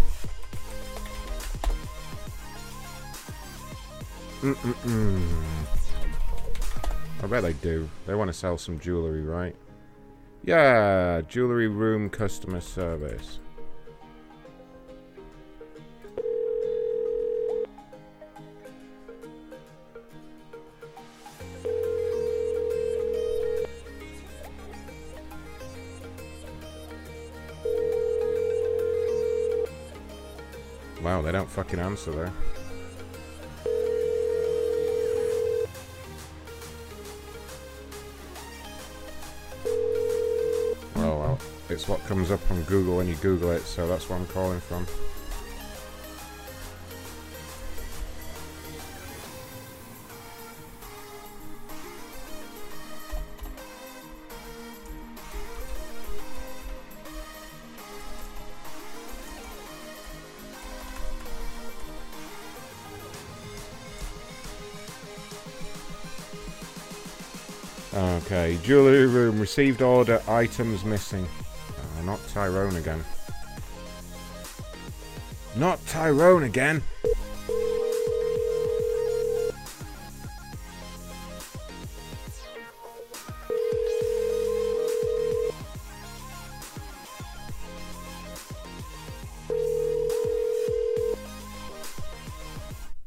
[4.45, 5.27] Mm-mm-mm.
[7.23, 7.89] I bet they do.
[8.07, 9.57] They want to sell some jewelry, right?
[10.43, 13.39] Yeah, jewelry room customer service.
[31.03, 32.33] Wow, they don't fucking answer there.
[41.05, 44.19] Oh well, it's what comes up on Google when you Google it, so that's where
[44.19, 44.87] I'm calling from.
[68.45, 69.41] Okay, jewellery room.
[69.41, 70.21] Received order.
[70.29, 71.27] Items missing.
[71.79, 73.03] Uh, not Tyrone again.
[75.57, 76.83] Not Tyrone again!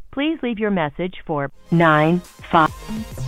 [0.10, 3.27] Please leave your message for 9 5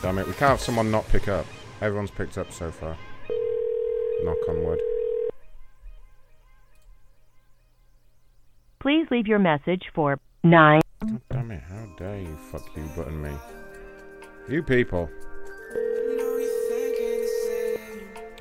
[0.00, 1.44] God damn it, we can't have someone not pick up.
[1.80, 2.96] Everyone's picked up so far.
[4.22, 4.78] Knock on wood.
[8.78, 10.80] Please leave your message for 9.
[11.00, 13.32] God damn it, how dare you fuck you button me.
[14.48, 15.10] You people.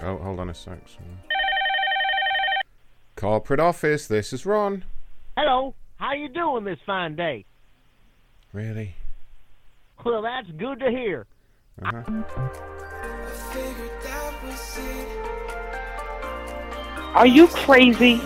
[0.04, 0.78] Oh, hold on a sec.
[0.88, 1.10] sorry.
[3.16, 4.86] Corporate office, this is Ron.
[5.36, 5.74] Hello.
[5.96, 7.46] How you doing this fine day?
[8.54, 8.94] Really?
[10.06, 11.26] Well, that's good to hear.
[11.84, 12.02] Uh-huh.
[17.14, 18.20] Are you crazy?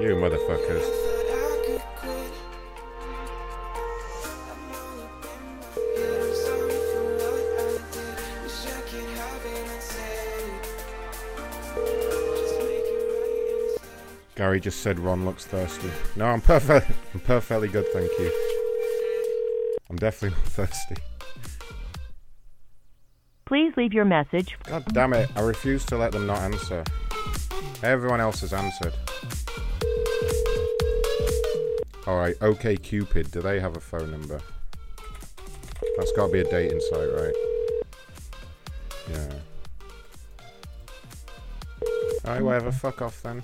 [0.00, 1.08] You motherfuckers.
[14.36, 15.90] Gary just said Ron looks thirsty.
[16.14, 16.92] No, I'm perfect.
[17.14, 18.30] I'm perfectly good, thank you.
[19.90, 20.94] I'm definitely not thirsty.
[23.48, 24.58] Please leave your message.
[24.64, 25.30] God damn it!
[25.34, 26.84] I refuse to let them not answer.
[27.82, 28.92] Everyone else has answered.
[32.06, 33.30] All right, OK Cupid.
[33.30, 34.38] Do they have a phone number?
[35.96, 37.34] That's got to be a dating site, right?
[39.10, 39.32] Yeah.
[42.26, 42.70] All right, whatever.
[42.70, 43.42] Fuck off then.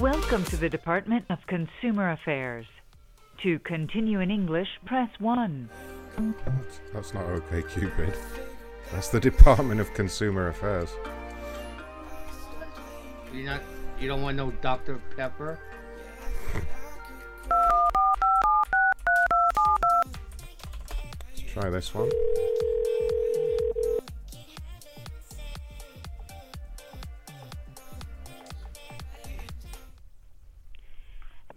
[0.00, 2.66] Welcome to the Department of Consumer Affairs.
[3.44, 5.68] To continue in English, press 1.
[6.94, 8.14] That's not OK Cupid.
[8.90, 10.88] That's the Department of Consumer Affairs.
[13.34, 13.60] You not
[14.00, 14.98] you don't want no Dr.
[15.14, 15.58] Pepper?
[21.34, 22.10] Let's try this one.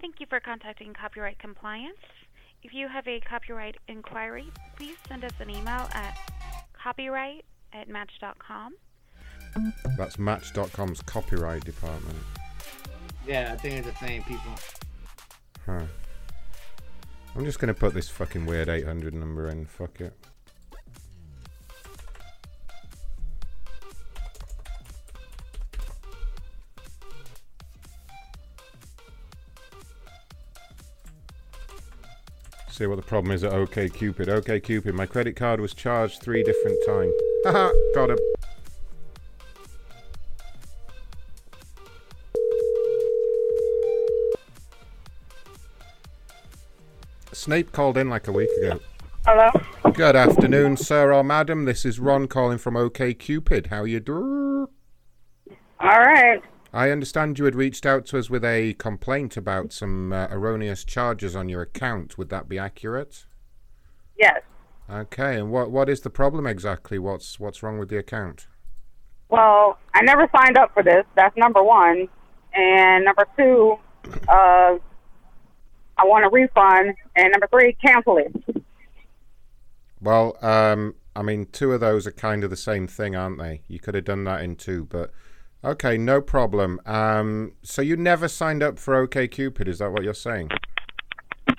[0.07, 1.97] Thank you for contacting Copyright Compliance.
[2.63, 6.17] If you have a copyright inquiry, please send us an email at
[6.71, 8.75] copyright at match.com.
[9.97, 12.17] That's Match.com's copyright department.
[13.27, 14.53] Yeah, I think it's the same people.
[15.65, 15.81] Huh.
[17.35, 19.65] I'm just gonna put this fucking weird 800 number in.
[19.65, 20.13] Fuck it.
[32.77, 34.29] See what the problem is at OK Cupid.
[34.29, 37.11] OK Cupid, my credit card was charged three different times.
[37.43, 38.19] Haha, got him.
[47.31, 48.79] Snape called in like a week ago.
[49.25, 49.49] Hello?
[49.93, 51.65] Good afternoon, sir or madam.
[51.65, 53.67] This is Ron calling from OK Cupid.
[53.71, 54.67] How you doing?
[55.79, 56.43] All right.
[56.73, 60.83] I understand you had reached out to us with a complaint about some uh, erroneous
[60.83, 62.17] charges on your account.
[62.17, 63.25] Would that be accurate?
[64.17, 64.41] Yes.
[64.89, 66.97] Okay, and what what is the problem exactly?
[66.97, 68.47] What's what's wrong with the account?
[69.29, 71.05] Well, I never signed up for this.
[71.15, 72.07] That's number one.
[72.53, 73.77] And number two,
[74.29, 74.77] uh,
[75.97, 76.95] I want a refund.
[77.15, 78.63] And number three, cancel it.
[79.99, 83.63] Well, um, I mean, two of those are kind of the same thing, aren't they?
[83.67, 85.11] You could have done that in two, but
[85.63, 86.79] okay, no problem.
[86.85, 89.67] Um, so you never signed up for OK Cupid?
[89.67, 90.49] Is that what you're saying?
[91.47, 91.53] I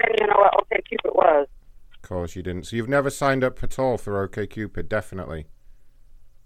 [0.00, 1.48] didn't even know what OkCupid was.
[1.94, 2.66] Of course you didn't.
[2.66, 5.46] So you've never signed up at all for OK Cupid, definitely.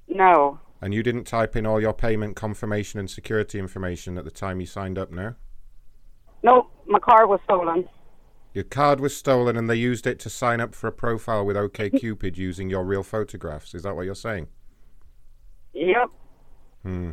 [0.08, 0.60] No.
[0.80, 4.60] And you didn't type in all your payment confirmation and security information at the time
[4.60, 5.34] you signed up, no?
[6.42, 6.70] Nope.
[6.86, 7.88] My card was stolen.
[8.54, 11.56] Your card was stolen and they used it to sign up for a profile with
[11.56, 13.74] OK Cupid using your real photographs.
[13.74, 14.48] Is that what you're saying?
[15.74, 16.10] Yep.
[16.82, 17.10] Hmm.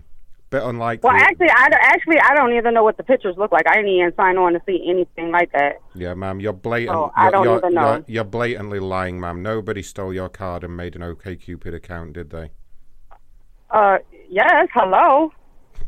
[0.52, 1.08] Bit unlikely.
[1.08, 3.68] Well, actually, I don't- actually I don't even know what the pictures look like.
[3.68, 5.82] I didn't even sign on to see anything like that.
[5.96, 6.96] Yeah, ma'am, you're blatant.
[6.96, 7.94] Oh, I don't you're, even know.
[7.94, 9.42] You're, you're blatantly lying, ma'am.
[9.42, 12.52] Nobody stole your card and made an OK Cupid account, did they?
[13.72, 13.98] Uh,
[14.30, 14.68] yes.
[14.74, 15.34] Hello.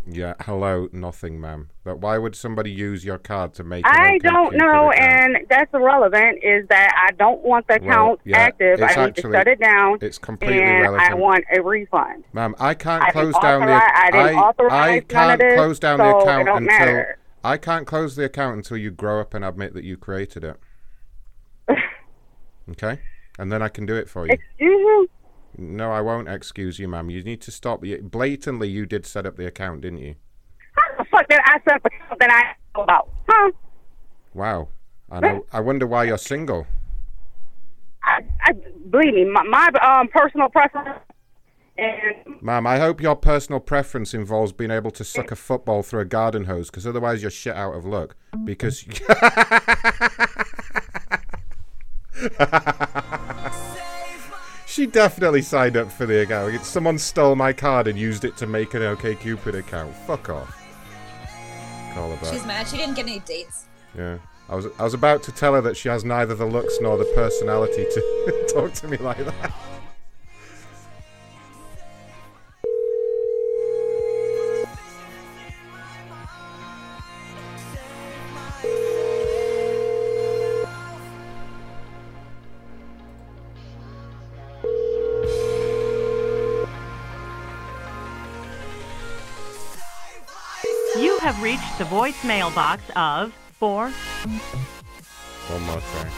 [0.10, 1.70] Yeah, hello, nothing, ma'am.
[1.84, 3.84] But why would somebody use your card to make?
[3.86, 5.00] I don't know, account?
[5.00, 6.40] and that's irrelevant.
[6.44, 8.82] Is that I don't want the Well, account yeah, active.
[8.82, 9.98] I need actually- to shut it down.
[10.02, 12.24] it's completely and I want a refund.
[12.32, 13.74] Ma'am, I can't I close down the.
[13.74, 17.18] I didn't authorize I can't this, close down so the account until matter.
[17.44, 20.58] I can't close the account until you grow up and admit that you created it.
[22.72, 23.00] okay,
[23.38, 24.32] and then I can do it for you.
[24.34, 25.10] Excuse you?
[25.58, 27.10] No, I won't excuse you, ma'am.
[27.10, 27.84] You need to stop.
[28.02, 30.16] Blatantly, you did set up the account, didn't you?
[30.74, 33.10] How the fuck did I set up something I know about?
[33.28, 33.52] Huh?
[34.34, 34.68] Wow.
[35.10, 35.46] I know.
[35.52, 36.68] I wonder why you're single.
[38.04, 38.54] I, I
[38.90, 41.00] believe me, my, my um personal preference
[41.78, 46.02] And Ma'am, I hope your personal preference involves being able to suck a football through
[46.02, 48.16] a garden hose, because otherwise you're shit out of luck.
[48.46, 48.86] Because.
[54.78, 56.64] she definitely signed up for the account.
[56.64, 59.92] Someone stole my card and used it to make an OK Cupid account.
[60.06, 60.64] Fuck off.
[61.96, 62.32] Call her back.
[62.32, 62.68] She's mad.
[62.68, 63.66] She didn't get any dates.
[63.98, 64.20] Yeah.
[64.48, 66.96] I was I was about to tell her that she has neither the looks nor
[66.96, 69.52] the personality to talk to me like that.
[91.48, 96.10] Reached the voicemail box of 4 One more try.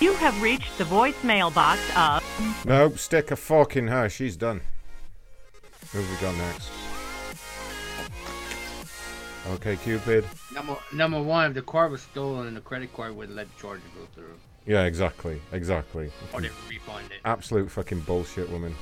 [0.00, 2.20] You have reached the voicemail box of
[2.64, 4.08] Nope, stick a fork in her.
[4.08, 4.62] She's done.
[5.92, 6.68] Who have we got next?
[9.50, 10.24] Okay, Cupid.
[10.52, 13.62] Number number one, if the card was stolen and the credit card wouldn't let the
[13.62, 14.34] charge go through.
[14.70, 16.12] Yeah, exactly, exactly.
[16.32, 17.22] Or they refund it.
[17.24, 18.76] Absolute fucking bullshit, woman.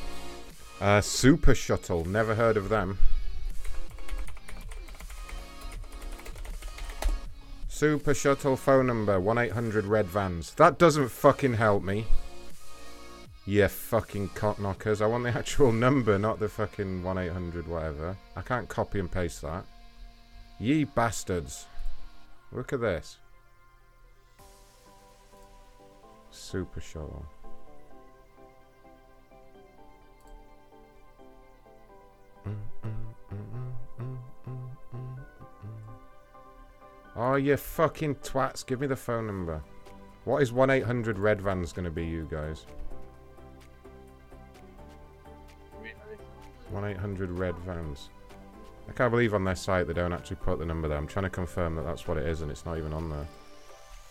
[0.82, 2.04] Uh, Super Shuttle.
[2.04, 2.98] Never heard of them.
[7.68, 10.52] Super Shuttle phone number 1 800 Red Vans.
[10.56, 12.04] That doesn't fucking help me.
[13.46, 15.00] Yeah, fucking cock knockers.
[15.00, 18.14] I want the actual number, not the fucking 1 800 whatever.
[18.36, 19.64] I can't copy and paste that.
[20.60, 21.64] Ye bastards.
[22.52, 23.16] Look at this.
[26.38, 27.26] Super Shuttle.
[37.16, 38.64] Oh, you fucking twats.
[38.64, 39.62] Give me the phone number.
[40.24, 42.64] What is 1 800 Red Vans going to be, you guys?
[46.70, 48.10] 1 800 Red Vans.
[48.88, 50.96] I can't believe on their site they don't actually put the number there.
[50.96, 53.26] I'm trying to confirm that that's what it is and it's not even on there.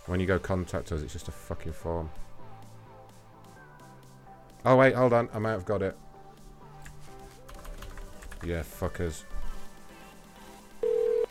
[0.08, 2.10] When you go contact us, it's just a fucking form.
[4.66, 5.30] Oh, wait, hold on.
[5.34, 5.96] I might have got it.
[8.44, 9.24] Yeah, fuckers.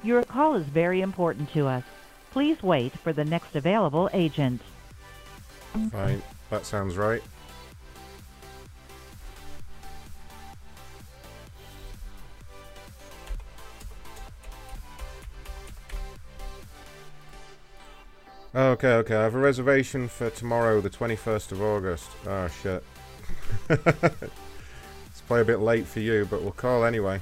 [0.02, 1.84] Your call is very important to us.
[2.30, 4.60] Please wait for the next available agent.
[5.90, 6.22] Fine.
[6.50, 7.22] That sounds right.
[18.54, 19.14] Okay, okay.
[19.14, 22.08] I have a reservation for tomorrow, the 21st of August.
[22.26, 22.82] Oh, shit.
[23.68, 27.20] it's probably a bit late for you, but we'll call anyway.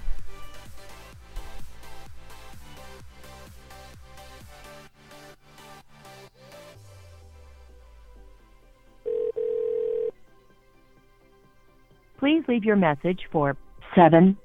[12.18, 13.56] Please leave your message for
[13.94, 14.36] 70.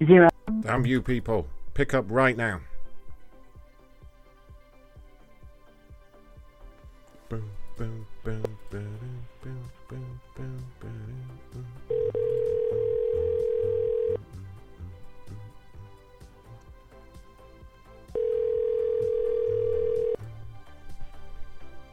[0.61, 1.47] Damn you people.
[1.73, 2.59] Pick up right now.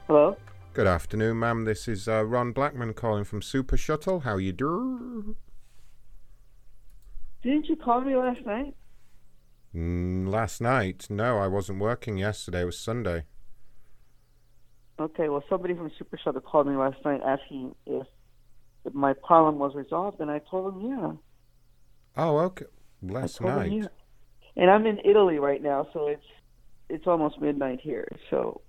[0.09, 0.37] Hello?
[0.73, 1.65] Good afternoon, ma'am.
[1.65, 4.21] This is uh, Ron Blackman calling from Super Shuttle.
[4.21, 5.37] How you do?
[7.43, 8.75] Didn't you call me last night?
[9.73, 11.07] Mm, last night?
[11.09, 12.63] No, I wasn't working yesterday.
[12.63, 13.27] It was Sunday.
[14.99, 18.07] Okay, well, somebody from Super Shuttle called me last night asking if,
[18.85, 21.13] if my problem was resolved, and I told him, yeah.
[22.17, 22.67] Oh, okay.
[23.03, 23.73] Last I told them night.
[23.73, 23.89] yeah.
[24.57, 26.25] And I'm in Italy right now, so it's
[26.89, 28.09] it's almost midnight here.
[28.31, 28.63] So,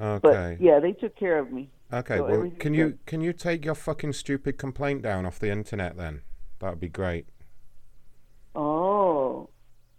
[0.00, 0.58] Okay.
[0.58, 1.70] but yeah, they took care of me.
[1.92, 3.06] Okay, So well, can you good.
[3.06, 6.22] can you take your fucking stupid complaint down off the internet then?
[6.60, 7.26] That would be great.
[8.54, 9.50] Oh,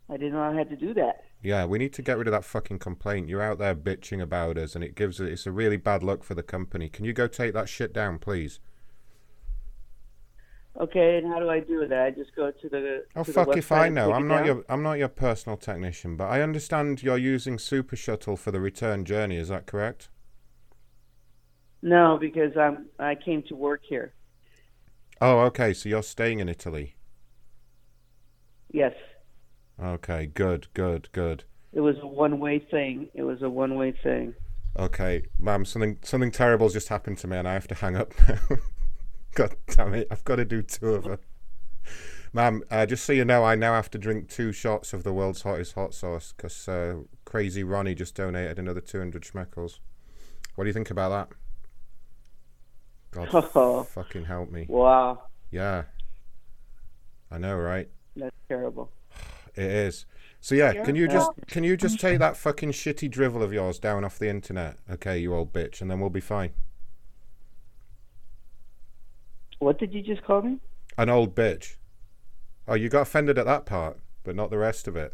[0.10, 1.24] I didn't know I had to do that.
[1.42, 3.30] Yeah, we need to get rid of that fucking complaint.
[3.30, 6.36] You're out there bitching about us, and it gives it's a really bad look for
[6.36, 6.90] the company.
[6.90, 8.60] Can you go take that shit down, please?
[10.80, 12.06] Okay, and how do I do that?
[12.06, 13.06] I just go to the.
[13.16, 14.14] Oh to the fuck if I know.
[14.14, 14.46] I'm not down?
[14.46, 18.60] your I'm not your personal technician, but I understand you're using Super Shuttle for the
[18.60, 19.38] return journey.
[19.38, 20.10] Is that correct?
[21.82, 24.14] No, because I'm I came to work here.
[25.22, 25.74] Oh, okay.
[25.74, 26.96] So you're staying in Italy.
[28.72, 28.94] Yes,
[29.82, 31.44] Okay, good, good, good.
[31.72, 33.10] it was a one-way thing.
[33.14, 34.34] It was a one-way thing.
[34.78, 38.14] Okay, ma'am, something something terrible's just happened to me, and I have to hang up
[38.28, 38.58] now.
[39.36, 40.08] God damn it!
[40.12, 41.20] I've got to do two of them.
[42.34, 45.12] Ma'am, uh, just so you know, I now have to drink two shots of the
[45.14, 49.80] world's hottest hot sauce because uh, Crazy Ronnie just donated another 200 schmeckles.
[50.54, 51.30] What do you think about
[53.12, 53.30] that?
[53.32, 54.68] God, fucking help me.
[54.70, 55.84] Wow, Yeah.
[57.32, 57.90] I know, right?
[58.16, 58.92] that's terrible.
[59.60, 60.06] It is.
[60.40, 63.78] So yeah, can you just can you just take that fucking shitty drivel of yours
[63.78, 66.52] down off the internet, okay, you old bitch, and then we'll be fine.
[69.60, 70.60] What did you just call me?
[70.98, 71.76] An old bitch.
[72.70, 75.14] Oh, you got offended at that part, but not the rest of it.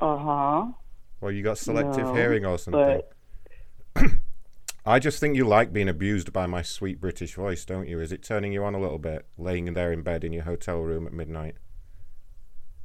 [0.00, 0.66] Uh huh.
[1.20, 3.00] Well, you got selective No, hearing or something.
[3.94, 4.10] but-
[4.86, 8.00] I just think you like being abused by my sweet British voice, don't you?
[8.00, 10.80] Is it turning you on a little bit, laying there in bed in your hotel
[10.80, 11.54] room at midnight?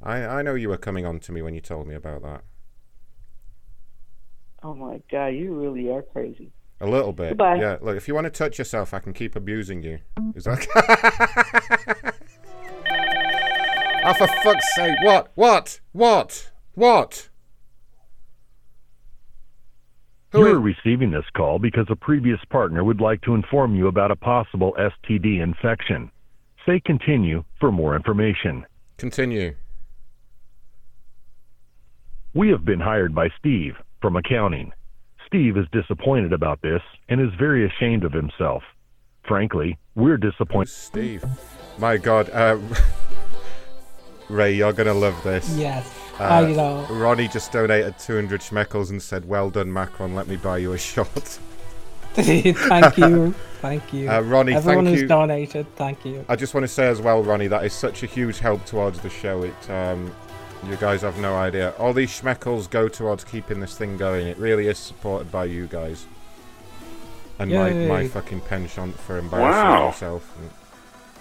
[0.02, 2.42] I I know you were coming on to me when you told me about that.
[4.62, 6.52] Oh my god, you really are crazy.
[6.80, 7.30] A little bit.
[7.30, 7.56] Goodbye.
[7.56, 9.98] Yeah, look, if you want to touch yourself, I can keep abusing you.
[10.34, 10.66] Is that
[14.02, 14.96] Oh, for fuck's sake.
[15.02, 15.30] What?
[15.34, 15.80] What?
[15.92, 16.50] What?
[16.74, 17.28] What?
[20.32, 24.10] You are receiving this call because a previous partner would like to inform you about
[24.10, 26.10] a possible STD infection.
[26.64, 28.64] Say continue for more information.
[28.96, 29.54] Continue.
[32.32, 34.72] We have been hired by Steve from accounting.
[35.26, 38.62] Steve is disappointed about this and is very ashamed of himself.
[39.26, 40.70] Frankly, we're disappointed.
[40.70, 41.24] Steve.
[41.78, 42.30] My God.
[42.30, 42.58] Uh,
[44.28, 45.56] Ray, you're going to love this.
[45.56, 45.92] Yes.
[46.20, 46.86] Uh, I know.
[46.88, 50.14] Ronnie just donated 200 schmeckles and said, Well done, Macron.
[50.14, 51.08] Let me buy you a shot.
[52.14, 53.34] thank you.
[53.60, 54.10] Thank you.
[54.10, 55.06] Uh, Ronnie, Everyone thank who's you.
[55.06, 56.24] donated, thank you.
[56.30, 59.00] I just want to say as well, Ronnie, that is such a huge help towards
[59.00, 59.42] the show.
[59.42, 60.10] It, um,
[60.68, 61.70] you guys have no idea.
[61.78, 64.26] All these schmeckles go towards keeping this thing going.
[64.26, 66.06] It really is supported by you guys.
[67.38, 69.86] And my, my fucking penchant for embarrassing Wow.
[69.86, 70.36] yourself.
[70.38, 70.50] And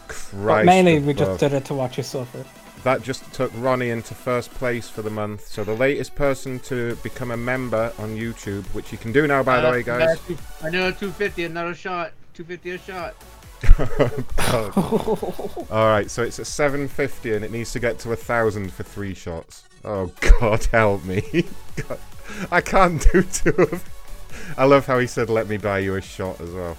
[0.08, 2.46] But Christ mainly, we just did it to watch you suffer.
[2.84, 5.48] That just took Ronnie into first place for the month.
[5.48, 9.44] So the latest person to become a member on YouTube, which you can do now,
[9.44, 10.02] by the Uh, way, guys.
[10.02, 12.12] another two- Another 250, another shot.
[12.34, 13.16] 250 a shot.
[13.62, 14.74] God.
[15.72, 18.84] All right, so it's at 750 and it needs to get to a thousand for
[18.84, 19.64] three shots.
[19.84, 21.24] Oh God, help me!
[21.76, 22.00] God,
[22.52, 23.90] I can't do two of.
[24.58, 26.78] I love how he said, "Let me buy you a shot" as well.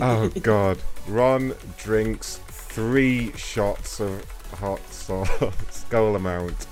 [0.00, 4.24] Oh God, Ron drinks three shots of
[4.58, 5.84] hot sauce.
[5.90, 6.66] Goal amount.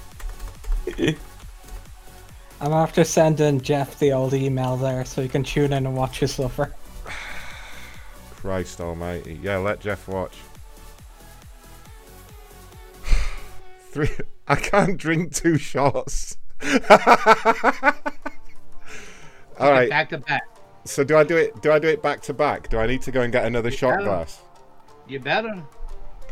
[2.61, 6.21] I'm after sending Jeff the old email there so he can tune in and watch
[6.21, 6.73] you suffer.
[8.45, 9.41] Christ Almighty!
[9.43, 10.37] Yeah, let Jeff watch.
[13.91, 14.11] Three.
[14.47, 16.37] I can't drink two shots.
[16.63, 16.69] All
[19.59, 19.89] right.
[19.89, 20.43] Back to back.
[20.85, 21.63] So do I do it?
[21.63, 22.69] Do I do it back to back?
[22.69, 24.05] Do I need to go and get another shot better.
[24.05, 24.43] glass?
[25.09, 25.63] You better.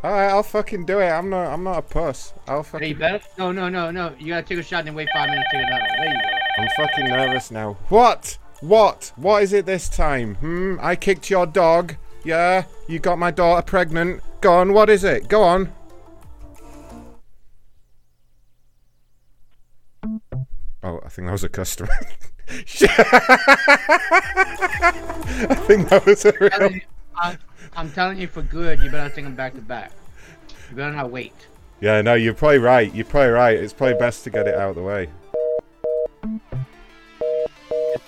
[0.04, 1.08] All right, I'll fucking do it.
[1.08, 1.46] I'm not.
[1.50, 2.34] I'm not a puss.
[2.46, 2.88] I'll Hey, fucking.
[2.88, 3.20] you better.
[3.38, 4.14] No, no, no, no.
[4.18, 5.86] You gotta take a shot and then wait five minutes to take another.
[5.96, 6.28] There you go.
[6.62, 7.78] I'm fucking nervous now.
[7.88, 8.36] What?
[8.62, 9.12] What?
[9.16, 10.36] What is it this time?
[10.36, 10.76] Hmm.
[10.80, 11.96] I kicked your dog.
[12.24, 12.64] Yeah.
[12.86, 14.22] You got my daughter pregnant.
[14.40, 14.72] Go on.
[14.72, 15.28] What is it?
[15.28, 15.72] Go on.
[20.84, 21.90] Oh, I think that was a customer.
[22.48, 22.64] I
[25.66, 26.80] think that was a real.
[27.16, 27.38] I'm,
[27.76, 29.90] I'm telling you for good, you better take them back to back.
[30.70, 31.34] You better not wait.
[31.80, 32.94] Yeah, no, you're probably right.
[32.94, 33.56] You're probably right.
[33.56, 35.08] It's probably best to get it out of the way.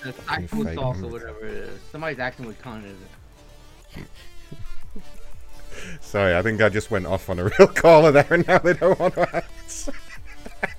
[0.05, 1.79] A tactical sauce or whatever it is.
[1.91, 2.97] Somebody's acting with con is it?
[6.01, 8.73] Sorry, I think I just went off on a real caller there, and now they
[8.73, 9.93] don't want to answer.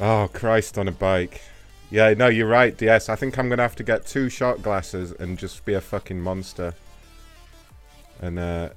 [0.00, 1.42] oh, Christ on a bike.
[1.90, 3.08] Yeah, no, you're right, DS.
[3.08, 5.80] I think I'm going to have to get two shot glasses and just be a
[5.80, 6.74] fucking monster.
[8.20, 8.70] And, uh...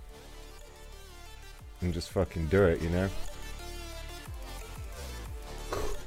[1.81, 3.09] And just fucking do it, you know?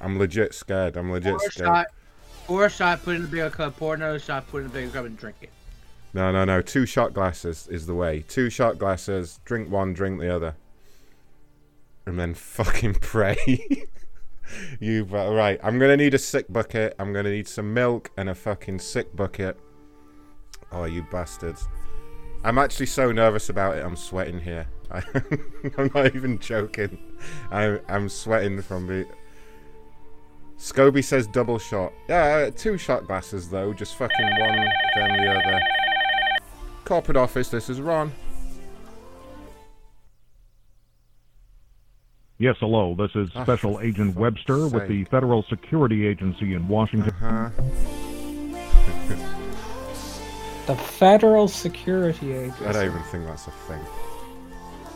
[0.00, 0.96] I'm legit scared.
[0.96, 1.66] I'm legit Pour scared.
[1.66, 1.86] shot,
[2.46, 3.76] pour a shot, put it in a bigger cup.
[3.76, 5.50] Pour another shot, put in a bigger cup, and drink it.
[6.14, 6.62] No, no, no.
[6.62, 8.24] Two shot glasses is the way.
[8.28, 9.40] Two shot glasses.
[9.44, 10.54] Drink one, drink the other.
[12.06, 13.36] And then fucking pray.
[14.80, 15.60] you but right.
[15.62, 16.94] I'm gonna need a sick bucket.
[16.98, 19.58] I'm gonna need some milk and a fucking sick bucket.
[20.72, 21.66] Oh, you bastards!
[22.44, 23.84] I'm actually so nervous about it.
[23.84, 24.66] I'm sweating here.
[24.90, 25.02] I,
[25.78, 26.98] I'm not even joking.
[27.50, 29.06] I'm I'm sweating from the.
[30.58, 31.92] Scobie says double shot.
[32.08, 33.72] Yeah, uh, two shot glasses though.
[33.72, 35.60] Just fucking one, then the other.
[36.84, 37.48] Corporate office.
[37.48, 38.12] This is Ron.
[42.38, 42.94] Yes, hello.
[42.96, 47.12] This is Ah, Special Agent Webster with the Federal Security Agency in Washington.
[47.22, 47.50] Uh-huh.
[50.66, 52.64] The Federal Security Agency.
[52.66, 53.80] I don't even think that's a thing.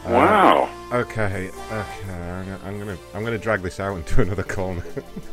[0.04, 0.68] Uh, Wow.
[0.92, 1.48] okay.
[1.48, 2.12] Okay.
[2.12, 4.76] I'm gonna, I'm gonna I'm gonna drag this out and do another call.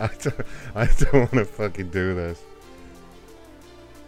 [0.00, 0.40] I don't,
[0.74, 2.42] I don't want to fucking do this.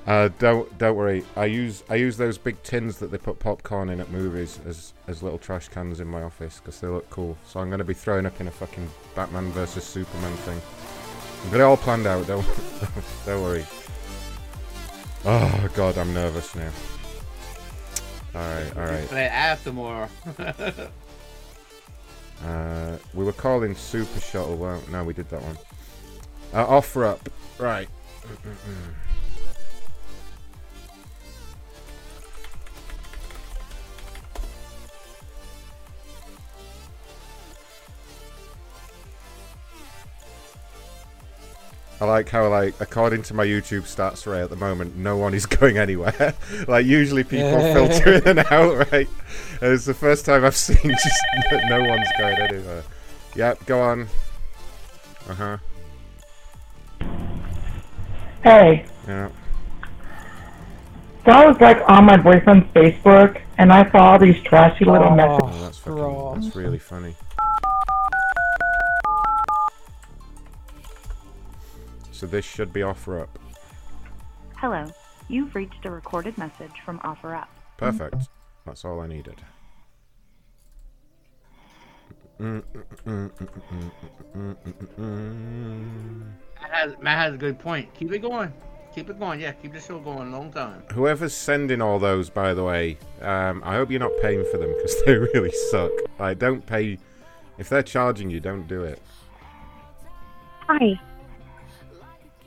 [0.06, 1.24] Uh, don't don't worry.
[1.36, 4.92] I use I use those big tins that they put popcorn in at movies as
[5.08, 7.36] as little trash cans in my office because they look cool.
[7.46, 10.60] So I'm to be throwing up in a fucking Batman versus Superman thing.
[11.44, 12.26] I've got it all planned out.
[12.26, 12.46] Don't
[13.26, 13.66] don't worry.
[15.24, 16.70] Oh god, I'm nervous now.
[18.34, 19.08] All right, all right.
[19.08, 20.08] Play after more.
[22.44, 24.56] Uh, we were calling Super Shuttle.
[24.56, 25.56] Well, no, we did that one.
[26.52, 27.28] Uh, offer up.
[27.58, 27.88] Right.
[41.98, 45.32] I like how, like, according to my YouTube stats right at the moment, no one
[45.32, 46.34] is going anywhere.
[46.68, 49.08] like, usually people filter in and out, right?
[49.62, 52.82] And it's the first time I've seen just that no one's going anywhere.
[53.34, 54.08] Yep, go on.
[55.28, 55.56] Uh huh.
[58.42, 59.28] Hey, Yeah.
[61.24, 65.10] so I was like on my boyfriend's Facebook and I saw all these trashy little
[65.10, 65.50] messages.
[65.52, 66.40] Oh, that's fucking.
[66.42, 67.16] That's really funny.
[72.16, 73.38] So this should be offer up.
[74.56, 74.86] Hello.
[75.28, 77.46] You've reached a recorded message from OfferUp.
[77.76, 78.30] Perfect.
[78.64, 79.36] That's all I needed.
[82.38, 82.64] Matt
[86.70, 87.92] has, Matt has a good point.
[87.92, 88.50] Keep it going.
[88.94, 89.38] Keep it going.
[89.38, 90.84] Yeah, keep the show going a long time.
[90.94, 94.72] Whoever's sending all those, by the way, um, I hope you're not paying for them
[94.74, 95.92] because they really suck.
[96.18, 96.98] Like, don't pay.
[97.58, 99.02] If they're charging you, don't do it.
[100.66, 100.98] Hi.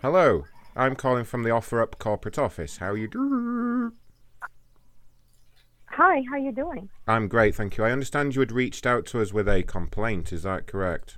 [0.02, 0.46] Hello,
[0.78, 2.78] I'm calling from the Offer Up corporate office.
[2.78, 3.92] How are you doing?
[5.88, 6.88] Hi, how are you doing?
[7.06, 7.84] I'm great, thank you.
[7.84, 10.32] I understand you had reached out to us with a complaint.
[10.32, 11.18] Is that correct?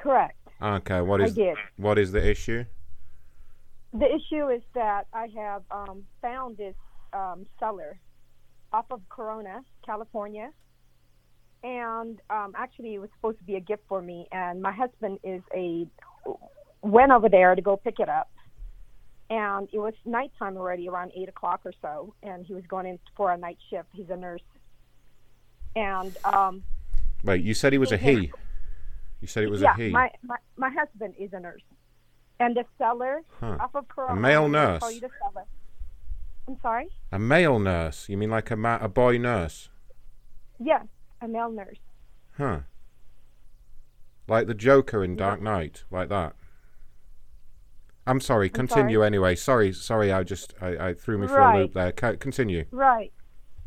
[0.00, 0.36] Correct.
[0.60, 1.02] Okay.
[1.02, 1.38] What is
[1.76, 2.64] what is the issue?
[3.92, 6.74] The issue is that I have um, found this
[7.12, 8.00] um, seller
[8.72, 10.50] off of Corona, California.
[11.62, 14.26] And um, actually, it was supposed to be a gift for me.
[14.32, 15.86] And my husband is a
[16.84, 18.30] went over there to go pick it up.
[19.30, 22.14] And it was nighttime already, around eight o'clock or so.
[22.22, 23.88] And he was going in for a night shift.
[23.92, 24.42] He's a nurse.
[25.74, 26.62] And um,
[27.24, 28.30] Wait, you said he was a he.
[29.20, 29.88] You said it was yeah, a he.
[29.90, 31.62] my, my my husband is a nurse,
[32.38, 33.56] and the seller Huh.
[33.58, 34.20] off of Corona.
[34.20, 34.80] male nurse?
[34.80, 35.46] Call you the seller.
[36.46, 36.88] I'm sorry.
[37.10, 38.06] A male nurse?
[38.10, 39.70] You mean like a ma- a boy nurse?
[40.60, 40.84] Yes,
[41.22, 41.78] a male nurse.
[42.36, 42.58] Huh.
[44.28, 46.34] Like the Joker in Dark Knight, like that.
[48.06, 48.48] I'm sorry.
[48.48, 49.06] I'm Continue sorry?
[49.06, 49.34] anyway.
[49.34, 50.12] Sorry, sorry.
[50.12, 51.92] I just I, I threw me for a loop there.
[51.92, 52.64] Ca- Continue.
[52.70, 53.12] Right.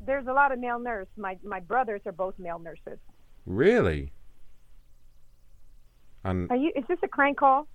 [0.06, 1.12] There's a lot of male nurses.
[1.18, 3.00] My my brothers are both male nurses.
[3.46, 4.14] Really?
[6.24, 6.72] And Are you?
[6.76, 7.68] Is this a crank call?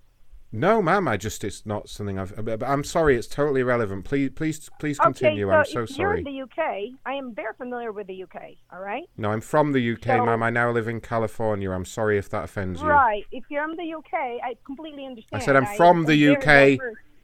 [0.53, 1.09] No, ma'am.
[1.09, 2.33] I just it's not something I've.
[2.63, 3.17] I'm sorry.
[3.17, 4.05] It's totally irrelevant.
[4.05, 5.49] Please, please, please continue.
[5.49, 8.23] Okay, I'm so so if you're in the UK, I am very familiar with the
[8.23, 8.57] UK.
[8.73, 9.05] All right.
[9.17, 10.43] No, I'm from the UK, So- ma'am.
[10.43, 11.71] I now live in California.
[11.71, 12.89] I'm sorry if that offends you.
[12.89, 13.25] Right.
[13.33, 14.13] If you're in the UK,
[14.45, 15.43] I completely understand.
[15.43, 16.79] I said I'm from the am UK.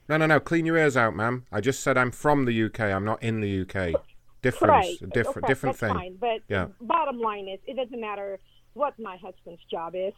[0.09, 0.39] No, no, no.
[0.39, 1.45] Clean your ears out, ma'am.
[1.51, 2.79] I just said I'm from the UK.
[2.79, 3.93] I'm not in the UK.
[4.41, 4.71] Difference.
[4.71, 5.11] Right.
[5.13, 5.93] Different, okay, different thing.
[5.93, 6.15] Fine.
[6.19, 6.67] But Yeah.
[6.81, 8.39] bottom line is, it doesn't matter
[8.73, 10.13] what my husband's job is.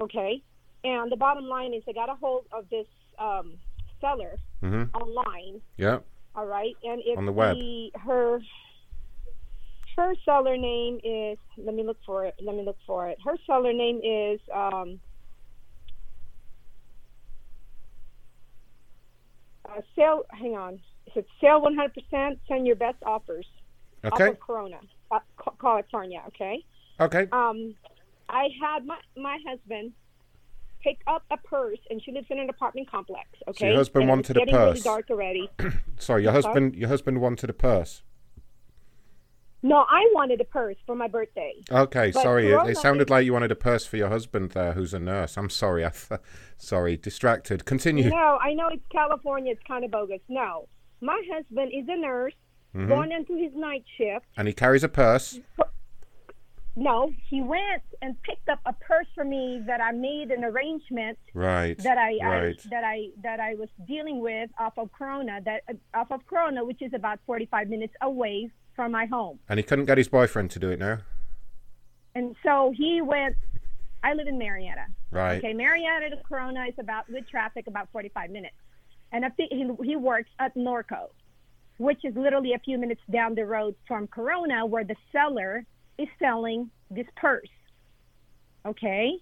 [0.00, 0.42] Okay.
[0.86, 2.86] And the bottom line is, I got a hold of this
[3.18, 3.54] um,
[4.00, 4.88] seller Mhm.
[4.94, 5.60] online.
[5.76, 5.98] Yeah.
[6.36, 6.76] All right.
[6.84, 7.56] And it's On the web.
[8.06, 8.40] her
[9.96, 11.38] her seller name is.
[11.56, 12.34] Let me look for it.
[12.40, 13.18] Let me look for it.
[13.24, 14.38] Her seller name is.
[14.54, 15.00] Um,
[19.68, 20.24] uh, sale.
[20.30, 20.80] Hang on.
[21.14, 22.38] It's sale 100%.
[22.46, 23.46] Send your best offers.
[24.04, 24.28] Off Okay.
[24.28, 24.78] of Corona,
[25.10, 26.22] uh, Ca- California.
[26.28, 26.64] Okay.
[27.00, 27.26] Okay.
[27.32, 27.74] Um,
[28.28, 29.92] I had my my husband
[30.86, 33.28] pick up a purse, and she lives in an apartment complex.
[33.48, 33.68] Okay.
[33.68, 34.82] your husband and wanted a getting Really purse.
[34.84, 35.50] dark already.
[35.98, 36.76] Sorry, your husband.
[36.76, 38.02] Your husband wanted a purse.
[39.62, 41.54] No, I wanted a purse for my birthday.
[41.72, 42.46] Okay, But sorry.
[42.48, 45.00] It, Corona it sounded like you wanted a purse for your husband there, who's a
[45.00, 45.36] nurse.
[45.36, 45.84] I'm sorry.
[45.84, 46.20] I th-
[46.56, 47.64] sorry, distracted.
[47.64, 48.10] Continue.
[48.10, 49.52] No, I know it's California.
[49.52, 50.20] It's kind of bogus.
[50.28, 50.68] No,
[51.00, 52.34] my husband is a nurse
[52.76, 52.88] Mhm.
[52.88, 54.26] going into his night shift.
[54.36, 55.40] And he carries a purse.
[56.78, 61.18] No, he went and picked up a purse for me that I made an arrangement
[61.32, 61.76] Right.
[61.78, 62.60] that I, right.
[62.64, 66.26] I that I that I was dealing with off of Corona that uh, off of
[66.26, 69.38] Corona, which is about 45 minutes away from my home.
[69.48, 70.98] And he couldn't get his boyfriend to do it now.
[72.14, 73.36] And so he went.
[74.04, 74.84] I live in Murrieta.
[75.10, 75.38] Right.
[75.38, 78.54] Okay, Murrieta to Corona is about with traffic about 45 minutes,
[79.12, 81.08] and I think he he works at Norco,
[81.78, 85.64] which is literally a few minutes down the road from Corona, where the seller
[85.98, 87.48] is selling this purse.
[88.64, 89.12] Okay,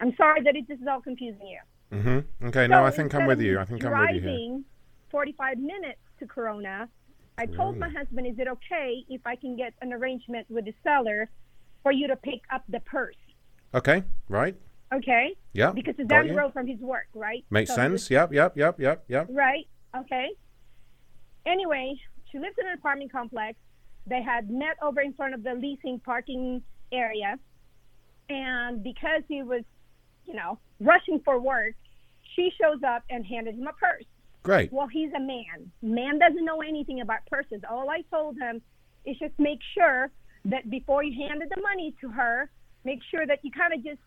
[0.00, 1.96] I'm sorry that it, this is all confusing you.
[1.98, 2.46] Mm-hmm.
[2.48, 3.58] Okay, no, I think I'm with you.
[3.58, 4.20] I think I'm with you.
[4.20, 4.64] Driving
[5.10, 6.88] 45 minutes to Corona.
[7.38, 10.74] I told my husband, "Is it okay if I can get an arrangement with the
[10.82, 11.30] seller
[11.82, 13.16] for you to pick up the purse?"
[13.74, 14.54] Okay, right.
[14.92, 15.34] Okay.
[15.54, 17.44] Yeah, Because it's down the road from his work, right?
[17.50, 18.10] Makes So sense.
[18.10, 19.26] Yep, yep, yep, yep, yep.
[19.30, 19.66] Right.
[19.96, 20.28] Okay.
[21.46, 21.94] Anyway,
[22.30, 23.58] she lives in an apartment complex.
[24.06, 27.38] They had met over in front of the leasing parking area,
[28.28, 29.62] and because he was,
[30.26, 31.74] you know, rushing for work,
[32.34, 34.04] she shows up and handed him a purse.
[34.42, 34.72] Great.
[34.72, 35.70] Well, he's a man.
[35.82, 37.60] Man doesn't know anything about purses.
[37.68, 38.60] All I told him
[39.04, 40.10] is just make sure
[40.46, 42.50] that before you handed the money to her,
[42.84, 44.00] make sure that you kind of just,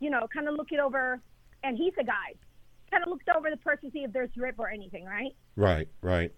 [0.00, 1.20] you know, kind of look it over.
[1.62, 2.34] And he's a guy.
[2.90, 5.34] Kind of looked over the purse to see if there's rip or anything, right?
[5.56, 6.32] Right, right.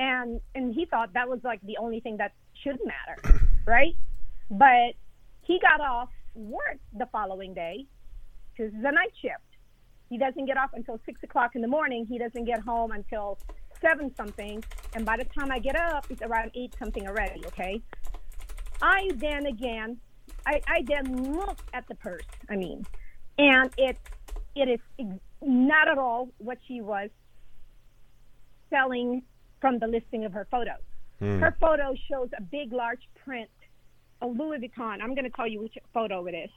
[0.00, 2.32] And and he thought that was like the only thing that
[2.64, 3.94] should matter, right?
[4.50, 4.94] But
[5.42, 7.86] he got off work the following day
[8.50, 9.44] because it's a night shift.
[10.08, 12.06] He doesn't get off until six o'clock in the morning.
[12.08, 13.38] He doesn't get home until
[13.80, 14.64] seven something,
[14.94, 17.44] and by the time I get up, it's around eight something already.
[17.46, 17.80] Okay.
[18.82, 19.98] I then again,
[20.46, 22.24] I, I then look at the purse.
[22.48, 22.86] I mean,
[23.36, 23.98] and it
[24.56, 25.06] it is
[25.42, 27.10] not at all what she was
[28.70, 29.22] selling
[29.60, 30.82] from the listing of her photos.
[31.18, 31.38] Hmm.
[31.38, 33.50] Her photo shows a big, large print
[34.22, 35.02] of Louis Vuitton.
[35.02, 36.50] I'm going to tell you which photo it is.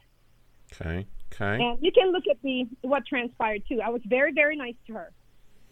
[0.73, 1.63] Okay, okay.
[1.63, 3.81] And you can look at the what transpired too.
[3.81, 5.11] I was very, very nice to her.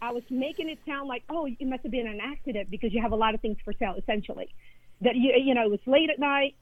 [0.01, 3.01] I was making it sound like, oh, it must have been an accident because you
[3.01, 3.95] have a lot of things for sale.
[3.97, 4.53] Essentially,
[5.01, 6.55] that you you know it was late at night.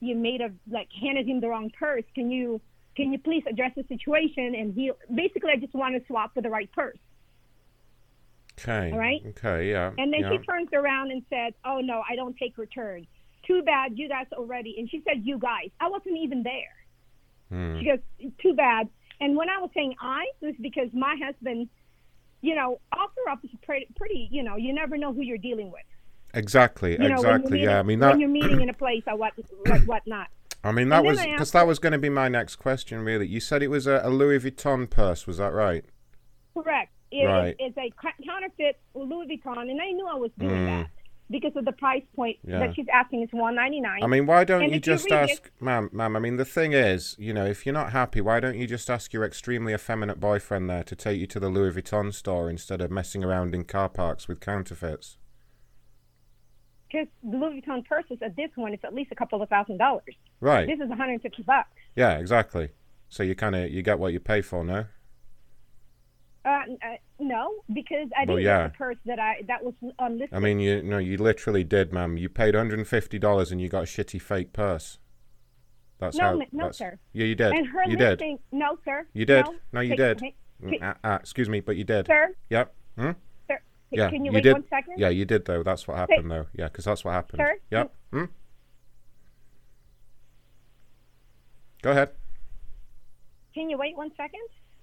[0.00, 2.04] You made a like handed him the wrong purse.
[2.14, 2.60] Can you
[2.96, 4.54] can you please address the situation?
[4.54, 6.98] And he basically I just want to swap for the right purse.
[8.60, 8.90] Okay.
[8.92, 9.20] All right.
[9.28, 9.90] Okay, yeah.
[9.98, 10.30] And then yeah.
[10.32, 13.06] she turns around and says, "Oh no, I don't take returns.
[13.46, 16.74] Too bad, you guys already." And she said, "You guys." I wasn't even there.
[17.50, 17.78] Hmm.
[17.80, 17.98] She goes,
[18.40, 18.88] "Too bad."
[19.20, 21.68] And when I was saying "I," it was because my husband,
[22.42, 24.28] you know, OfferUp is pretty, pretty.
[24.30, 25.82] You know, you never know who you're dealing with.
[26.32, 27.50] Exactly, You know, exactly.
[27.52, 28.10] meeting- Yeah, I mean that.
[28.12, 29.32] when you're meeting in a place or what,
[29.66, 30.28] what, what not.
[30.64, 33.00] I mean that was because that was going to be my next question.
[33.04, 35.26] Really, you said it was a, a Louis Vuitton purse.
[35.26, 35.84] Was that right?
[36.54, 36.92] Correct.
[37.10, 37.56] It is Right.
[37.58, 37.90] it's a
[38.24, 40.66] counterfeit Louis Vuitton, and I knew I was doing Mm.
[40.82, 40.90] that
[41.28, 42.58] because of the price point Yeah.
[42.60, 44.02] that she's asking is one ninety nine.
[44.02, 46.16] I mean, why don't and you just it- ask, ma'am, ma'am?
[46.16, 48.88] I mean, the thing is, you know, if you're not happy, why don't you just
[48.90, 52.80] ask your extremely effeminate boyfriend there to take you to the Louis Vuitton store instead
[52.80, 55.16] of messing around in car parks with counterfeits?
[56.92, 59.78] because the Louis Vuitton purses at this one is at least a couple of thousand
[59.78, 60.02] dollars.
[60.40, 60.66] Right.
[60.66, 61.68] This is 150 bucks.
[61.94, 62.70] Yeah, exactly.
[63.08, 64.86] So you kind of you get what you pay for, no?
[66.44, 68.62] Uh, uh, no, because I didn't yeah.
[68.62, 70.36] get the purse that I that was on listing.
[70.36, 72.16] I mean, you no, you literally did, ma'am.
[72.16, 74.98] You paid 150 dollars and you got a shitty fake purse.
[75.98, 76.36] That's no, how.
[76.36, 76.98] ma- no, that's- sir.
[77.12, 77.52] Yeah, you did.
[77.52, 78.22] And her you did.
[78.52, 79.06] no, sir.
[79.12, 79.44] You did.
[79.44, 80.22] No, No, you did.
[80.62, 82.06] Mm, ah, ah, excuse me, but you did.
[82.06, 82.34] Sir?
[82.50, 82.74] Yep.
[82.98, 83.10] Hmm?
[83.48, 83.60] sir,
[83.90, 84.08] Yeah.
[84.10, 84.52] can you, you wait did.
[84.54, 84.94] one second?
[84.98, 85.62] Yeah, you did though.
[85.62, 86.46] That's what happened though.
[86.54, 87.40] Yeah, because that's what happened.
[87.40, 87.58] Sir?
[87.70, 87.94] Yep.
[88.12, 88.24] Hmm?
[91.82, 92.10] Go ahead.
[93.54, 94.40] Can you wait one second?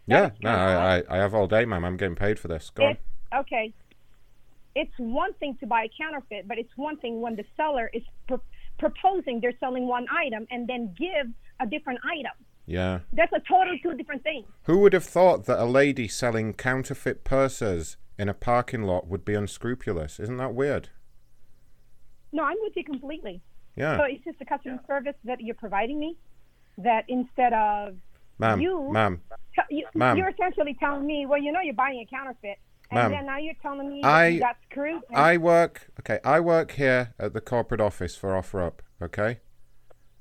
[0.07, 0.31] Yeah.
[0.41, 1.83] No, I, I, I have all day, ma'am.
[1.83, 2.71] I'm getting paid for this.
[2.73, 2.97] Go on.
[3.35, 3.73] Okay.
[4.75, 8.03] It's one thing to buy a counterfeit, but it's one thing when the seller is
[8.27, 8.35] pr-
[8.79, 11.27] proposing they're selling one item and then give
[11.59, 12.31] a different item.
[12.67, 12.99] Yeah.
[13.13, 14.45] That's a totally two different things.
[14.63, 19.25] Who would have thought that a lady selling counterfeit purses in a parking lot would
[19.25, 20.19] be unscrupulous?
[20.19, 20.89] Isn't that weird?
[22.31, 23.41] No, I'm with you completely.
[23.75, 23.97] Yeah.
[23.97, 26.17] So it's just the customer service that you're providing me
[26.77, 27.95] that instead of
[28.39, 29.21] Ma'am, you, ma'am,
[29.69, 30.17] you ma'am.
[30.17, 32.57] you're essentially telling me, well, you know, you're buying a counterfeit,
[32.91, 35.01] and Ma'am, then now you're telling me I- you got screwed.
[35.09, 35.89] and- I work.
[35.99, 38.79] Okay, I work here at the corporate office for OfferUp.
[39.01, 39.39] Okay.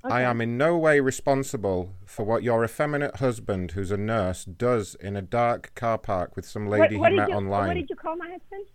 [0.09, 4.95] I am in no way responsible for what your effeminate husband, who's a nurse, does
[4.95, 7.67] in a dark car park with some lady what he met you, online.
[7.67, 8.67] What did you call my husband?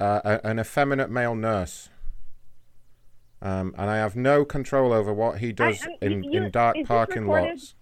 [0.00, 1.90] uh, a, an effeminate male nurse.
[3.42, 6.50] Um, and I have no control over what he does I- I'm- in, you- in
[6.50, 7.74] dark parking lots.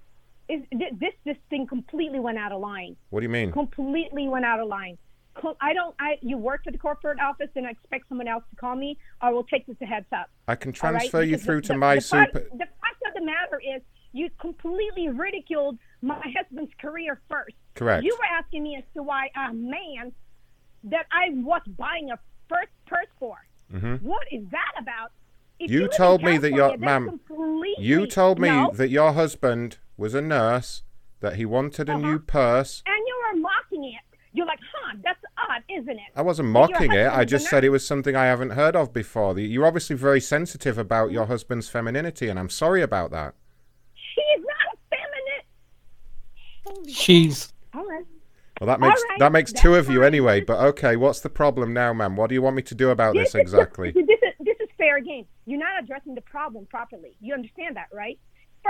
[0.49, 2.97] Is thi- this this thing completely went out of line?
[3.11, 3.51] What do you mean?
[3.53, 4.97] Completely went out of line.
[5.61, 5.95] I don't.
[5.99, 8.97] I you work at the corporate office and I expect someone else to call me,
[9.23, 10.31] or we'll take this a heads up.
[10.49, 10.99] I can All right?
[11.01, 12.49] transfer you through the, to the, my the fact, super.
[12.53, 17.55] The fact of the matter is, you completely ridiculed my husband's career first.
[17.75, 18.05] Correct.
[18.05, 20.13] You were asking me as to why a man
[20.85, 22.19] that I was buying a
[22.49, 23.37] first purse for.
[23.75, 24.01] Mhm.
[24.03, 25.11] What is that about?
[25.59, 27.21] If You live told me that your ma'am.
[27.79, 28.71] You told me No.
[28.75, 30.83] that your husband was a nurse,
[31.21, 32.01] that he wanted a Uh-huh.
[32.07, 32.83] new purse.
[32.87, 34.01] and you were mocking it.
[34.33, 36.11] You're like, huh, that's odd, isn't it?
[36.15, 37.07] I wasn't mocking it.
[37.11, 39.33] I just said it was something I haven't heard of before.
[39.33, 43.35] The- You're obviously very sensitive about your husband's femininity, and I'm sorry about that.
[43.95, 44.77] She's not a
[46.67, 46.95] feminine.
[46.95, 48.05] She's All right.
[48.61, 50.41] Well, that makes right, that makes two of you anyway.
[50.41, 52.17] But okay, what's the problem now, ma'am?
[52.17, 53.91] What do you want me to do about this exactly?
[53.93, 55.27] This is this is fair game.
[55.45, 57.17] You're not addressing the problem properly.
[57.21, 58.19] You understand that, right?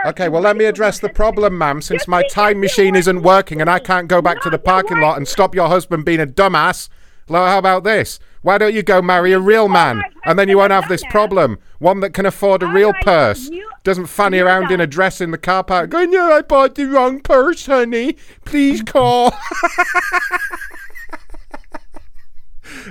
[0.05, 1.81] Okay, well, let me address the problem, ma'am.
[1.83, 5.17] Since my time machine isn't working and I can't go back to the parking lot
[5.17, 6.89] and stop your husband being a dumbass,
[7.29, 8.21] well, how about this?
[8.43, 11.59] Why don't you go marry a real man, and then you won't have this problem?
[11.81, 13.51] One that can afford a real purse,
[13.83, 16.85] doesn't fanny around in a dress in the car park, going, "No, I bought the
[16.87, 18.17] wrong purse, honey.
[18.45, 19.35] Please call."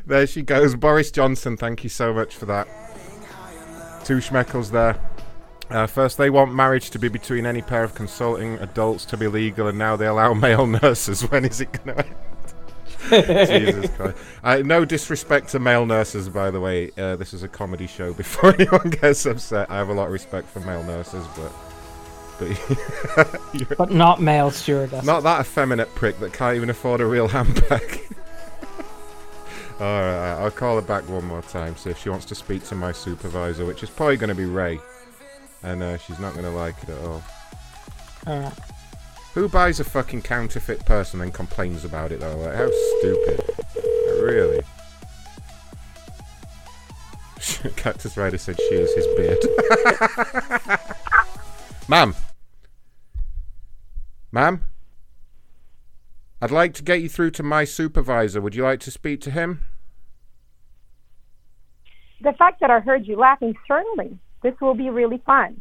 [0.05, 1.55] there she goes, Boris Johnson.
[1.55, 2.67] Thank you so much for that.
[4.03, 4.99] Two schmeckles there.
[5.69, 9.27] Uh, first, they want marriage to be between any pair of consulting adults to be
[9.27, 11.21] legal, and now they allow male nurses.
[11.29, 12.15] When is it going to end?
[13.47, 14.17] Jesus Christ.
[14.43, 16.91] Uh, no disrespect to male nurses, by the way.
[16.97, 18.13] Uh, this is a comedy show.
[18.13, 21.51] Before anyone gets upset, I have a lot of respect for male nurses, but.
[22.37, 25.05] But, But not male stewardess.
[25.05, 28.01] not that effeminate prick that can't even afford a real handbag.
[29.79, 32.75] Alright, I'll call her back one more time, see if she wants to speak to
[32.75, 34.79] my supervisor, which is probably going to be Ray.
[35.65, 37.23] And uh, she's not going to like it at all.
[38.27, 38.53] Alright.
[39.33, 42.37] Who buys a fucking counterfeit person and complains about it though?
[42.37, 42.69] Like, how
[42.99, 43.41] stupid.
[44.21, 44.61] Really?
[47.75, 49.39] Cactus Rider said she is his beard.
[51.89, 52.15] Ma'am.
[54.31, 54.61] Ma'am?
[56.41, 58.39] I'd like to get you through to my supervisor.
[58.39, 59.61] Would you like to speak to him?
[62.21, 65.59] The fact that I heard you laughing, certainly, this will be really fun.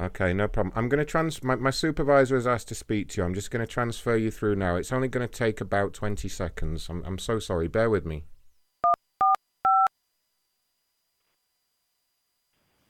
[0.00, 0.72] Okay, no problem.
[0.74, 1.44] I'm going to trans.
[1.44, 3.24] My, my supervisor has asked to speak to you.
[3.24, 4.74] I'm just going to transfer you through now.
[4.74, 6.88] It's only going to take about 20 seconds.
[6.90, 7.68] I'm, I'm so sorry.
[7.68, 8.24] Bear with me.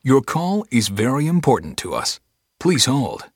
[0.02, 2.20] Your call is very important to us.
[2.58, 3.30] Please hold.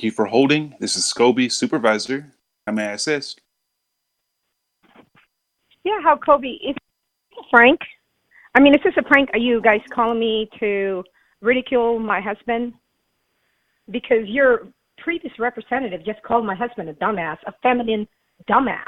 [0.00, 0.74] Thank you for holding.
[0.80, 2.32] This is Scobie, supervisor.
[2.66, 3.42] How may I assist?
[5.84, 6.74] Yeah, how Kobe is
[7.50, 7.80] Frank?
[8.54, 9.28] I mean, is this a prank?
[9.34, 11.04] Are you guys calling me to
[11.42, 12.72] ridicule my husband?
[13.90, 18.08] Because your previous representative just called my husband a dumbass, a feminine
[18.48, 18.78] dumbass.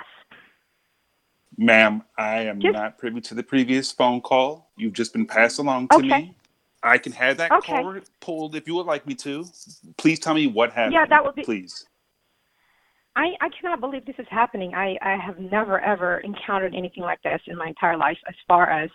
[1.58, 4.70] Ma'am, I am Just- not privy to the previous phone call.
[4.78, 6.08] You've just been passed along to Okay.
[6.08, 6.36] me.
[6.82, 7.82] I can have that Okay.
[7.82, 9.44] call pulled if you would like me to.
[9.98, 10.94] Please tell me what happened.
[10.94, 11.86] Yeah, that would be- Please.
[13.14, 14.74] I, I cannot believe this is happening.
[14.74, 18.70] I, I have never ever encountered anything like this in my entire life as far
[18.70, 18.88] as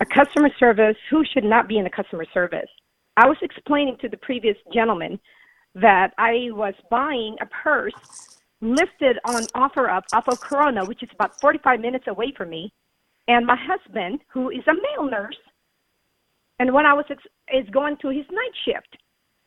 [0.00, 2.68] a customer service who should not be in the customer service.
[3.16, 5.20] I was explaining to the previous gentleman
[5.76, 7.94] that I was buying a purse
[8.60, 12.72] listed on OfferUp off of Corona, which is about 45 minutes away from me,
[13.28, 15.36] and my husband, who is a male nurse,
[16.62, 18.96] and when I was ex- is going to his night shift,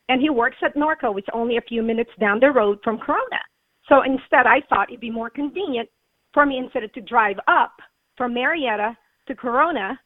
[0.10, 2.98] and he works at Norco, which is only a few minutes down the road from
[2.98, 3.40] Corona.
[3.88, 5.88] So instead, I thought it'd be more convenient
[6.34, 7.72] for me instead of to drive up
[8.18, 8.98] from Murrieta
[9.30, 9.98] to Corona,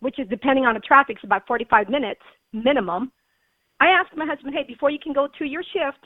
[0.00, 2.22] which is depending on the traffic, is about 45 minutes
[2.52, 3.12] minimum.
[3.78, 6.04] I asked my husband, hey, before you can go to your shift,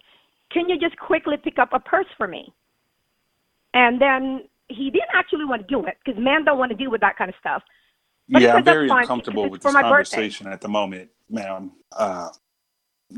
[0.50, 2.52] can you just quickly pick up a purse for me?
[3.72, 6.90] And then he didn't actually want to do it because men don't want to deal
[6.90, 7.62] with that kind of stuff.
[8.28, 11.72] But yeah, I'm very uncomfortable with this my birthday." conversation at the moment, ma'am.
[11.90, 12.28] Uh,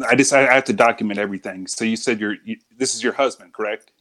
[0.09, 1.67] I just I have to document everything.
[1.67, 3.93] So you said you're you, this is your husband, correct?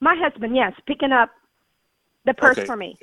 [0.00, 1.30] My husband, yes, picking up
[2.24, 2.66] the purse Okay.
[2.66, 2.98] for me.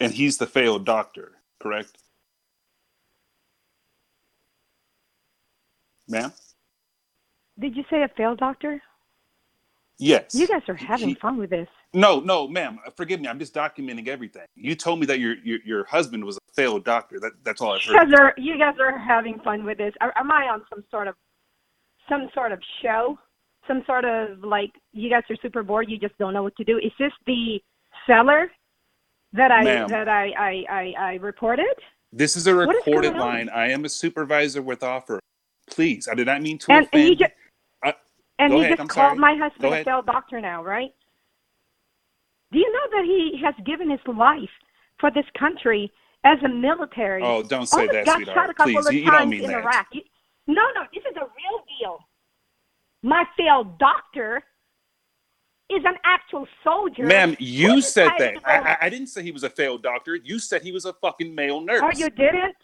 [0.00, 1.98] And he's the failed doctor, correct?
[6.08, 6.32] Ma'am?
[7.58, 8.82] Did you say a failed doctor?
[10.02, 10.34] Yes.
[10.34, 11.68] You guys are having fun with this.
[11.94, 12.78] No, no, ma'am.
[12.84, 13.28] Uh, forgive me.
[13.28, 14.46] I'm just documenting everything.
[14.56, 17.20] You told me that your your, your husband was a failed doctor.
[17.20, 18.14] That that's all I've You guys heard.
[18.20, 19.94] are you guys are having fun with this.
[20.00, 21.14] Are, am I on some sort of
[22.08, 23.16] some sort of show?
[23.68, 25.88] Some sort of like you guys are super bored.
[25.88, 26.78] You just don't know what to do.
[26.78, 27.60] Is this the
[28.08, 28.50] seller
[29.34, 29.88] that I Ma'am.
[29.88, 31.74] that I I, I I reported?
[32.12, 33.28] This is a What is recorded going on?
[33.28, 33.48] line.
[33.50, 35.20] I am a supervisor with offer.
[35.70, 37.02] Please, I did not mean to And, offend.
[37.02, 37.26] and you
[38.38, 39.18] and go you ahead, just I'm called sorry.
[39.18, 40.90] my husband a failed doctor now, right?
[42.52, 44.50] Do you know that he has given his life
[45.00, 45.90] for this country
[46.24, 47.22] as a military?
[47.22, 48.36] Oh, don't oh say Almost that, got sweetheart.
[48.36, 49.62] shot a couple Please, of you- you don't mean in that.
[49.62, 49.86] Iraq.
[49.92, 50.02] You-
[50.46, 51.98] no, no, this is a real deal.
[53.04, 54.44] my failed doctor
[55.68, 57.04] is an actual soldier.
[57.04, 58.36] Ma'am, you said that.
[58.44, 60.14] I, I, I didn't say he was a failed doctor.
[60.14, 61.80] You said he was a fucking male oh, nurse.
[61.82, 62.56] Oh, you didn't?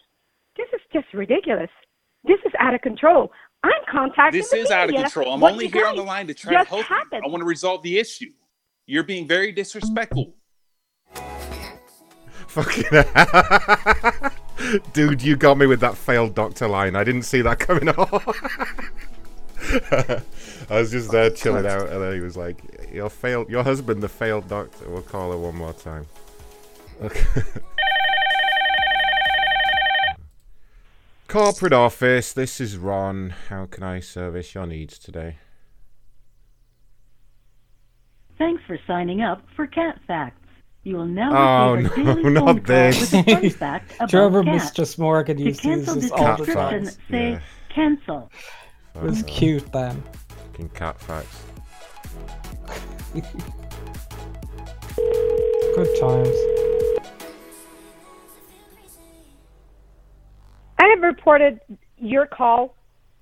[0.56, 1.70] This is just ridiculous.
[2.24, 3.32] This is out of control.
[3.65, 5.35] I'm contacting This the is out of control.
[5.35, 7.23] I'm What only here on the line to try to help happened.
[7.25, 7.28] you.
[7.28, 8.31] I want to resolve the issue.
[8.87, 10.35] You're being very disrespectful.
[12.49, 12.85] Fucking
[14.93, 16.97] Dude, you got me with that failed doctor line.
[16.97, 18.27] I didn't see that coming off.
[20.70, 22.59] I was just there chilling out, and then he was like,
[22.93, 26.07] "Your failed, your husband, the failed doctor." We'll call her one more time.
[27.03, 27.43] Okay.
[31.28, 32.32] Corporate office.
[32.32, 33.34] This is Ron.
[33.50, 35.36] How can I service your needs today?
[38.39, 40.36] Thanks for signing up for Cat Facts.
[40.84, 42.70] You will now Oh, receive a no, daily phone not call with
[43.15, 44.70] a fun fact about Do you remember cats.
[44.70, 44.97] Mr.
[44.97, 46.94] Smorgan To used to use cancel this this all the subscription, time?
[47.10, 47.40] say Yeah.
[47.68, 48.31] cancel.
[48.94, 50.02] It was Fuck um, cute then.
[50.52, 51.42] Fucking cat facts.
[55.74, 56.67] Good times.
[60.78, 61.60] I have reported
[61.97, 62.74] your call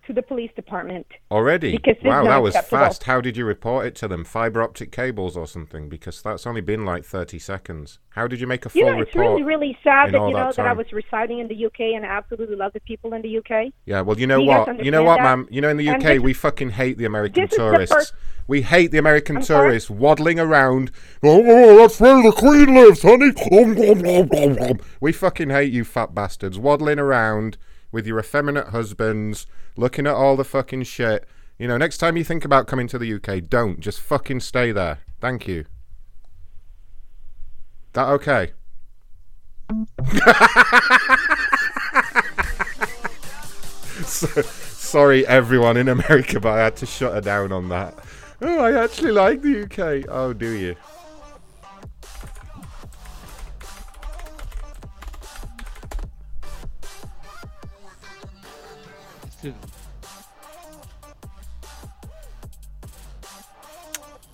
[0.06, 1.06] to the police department.
[1.30, 1.72] Already?
[1.76, 3.04] Because wow, that was fast.
[3.04, 4.24] How did you report it to them?
[4.24, 5.88] Fiber optic cables or something?
[5.88, 7.98] Because that's only been like 30 seconds.
[8.10, 9.32] How did you make a full You know, it's report?
[9.32, 12.04] really, really sad that you know that that I was residing in the UK and
[12.04, 13.72] I absolutely love the people in the UK.
[13.84, 14.84] Yeah, well, you know you what?
[14.84, 15.24] You know what, that?
[15.24, 15.46] ma'am?
[15.50, 17.94] You know, in the UK, this we fucking hate the American the tourists.
[17.94, 18.14] first-
[18.48, 19.70] We hate the American I'm sorry?
[19.70, 20.92] tourists waddling around.
[21.22, 23.32] Oh, oh, oh, that's where the Queen lives, honey.
[23.50, 27.58] Om, om, om, om, om." We fucking hate you, fat bastards, waddling around
[27.96, 31.26] with your effeminate husbands, looking at all the fucking shit.
[31.58, 33.80] You know, next time you think about coming to the UK, don't.
[33.80, 34.98] Just fucking stay there.
[35.18, 35.64] Thank you.
[37.94, 38.52] That okay?
[44.04, 47.94] So, sorry, everyone in America, but I had to shut her down on that.
[48.42, 50.04] Oh, I actually like the UK.
[50.08, 50.76] Oh, do you?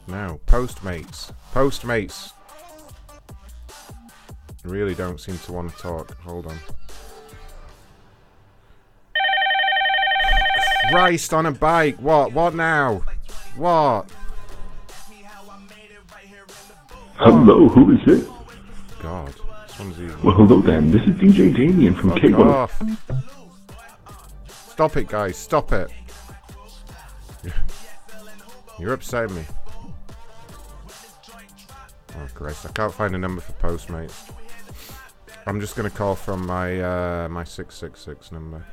[0.06, 1.32] Now, Postmates.
[1.54, 2.32] Postmates.
[4.64, 6.16] Really don't seem to want to talk.
[6.18, 6.58] Hold on.
[10.90, 11.96] Christ on a bike.
[11.96, 12.32] What?
[12.32, 13.02] What now?
[13.56, 14.10] What?
[17.14, 18.28] Hello, who is it?
[19.00, 19.32] God.
[19.66, 20.14] This one's easy.
[20.22, 20.90] Well, hello then.
[20.90, 22.98] This is DJ Damien from Fuck K1.
[24.48, 25.36] Stop it, guys.
[25.36, 25.90] Stop it.
[28.78, 29.42] You're upsetting me.
[32.16, 32.66] Oh, Christ.
[32.66, 34.30] I can't find a number for Postmates.
[35.46, 38.64] I'm just going to call from my uh, my 666 number.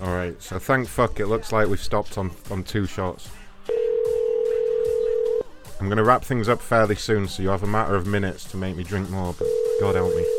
[0.00, 3.28] Alright, so thank fuck it looks like we've stopped on, on two shots.
[5.80, 8.44] I'm going to wrap things up fairly soon, so you have a matter of minutes
[8.50, 9.48] to make me drink more, but
[9.80, 10.37] God help me.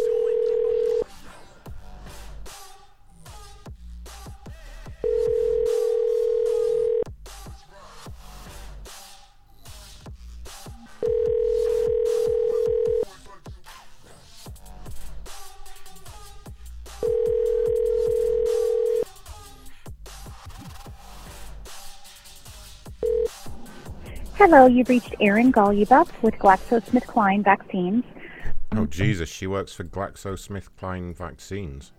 [24.39, 28.05] Hello, you've reached Erin Goluboff with GlaxoSmithKline Vaccines.
[28.71, 31.91] Oh, Jesus, she works for GlaxoSmithKline Vaccines.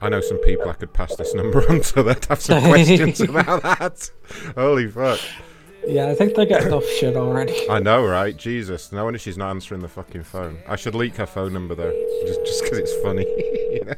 [0.00, 3.20] I know some people I could pass this number on to that have some questions
[3.20, 4.08] about that.
[4.54, 5.20] Holy fuck.
[5.86, 7.68] Yeah, I think they get enough shit already.
[7.68, 8.34] I know, right?
[8.34, 8.90] Jesus.
[8.90, 10.60] No wonder she's not answering the fucking phone.
[10.66, 11.92] I should leak her phone number, though.
[12.26, 13.24] Just just because it's funny.
[13.74, 13.94] you know?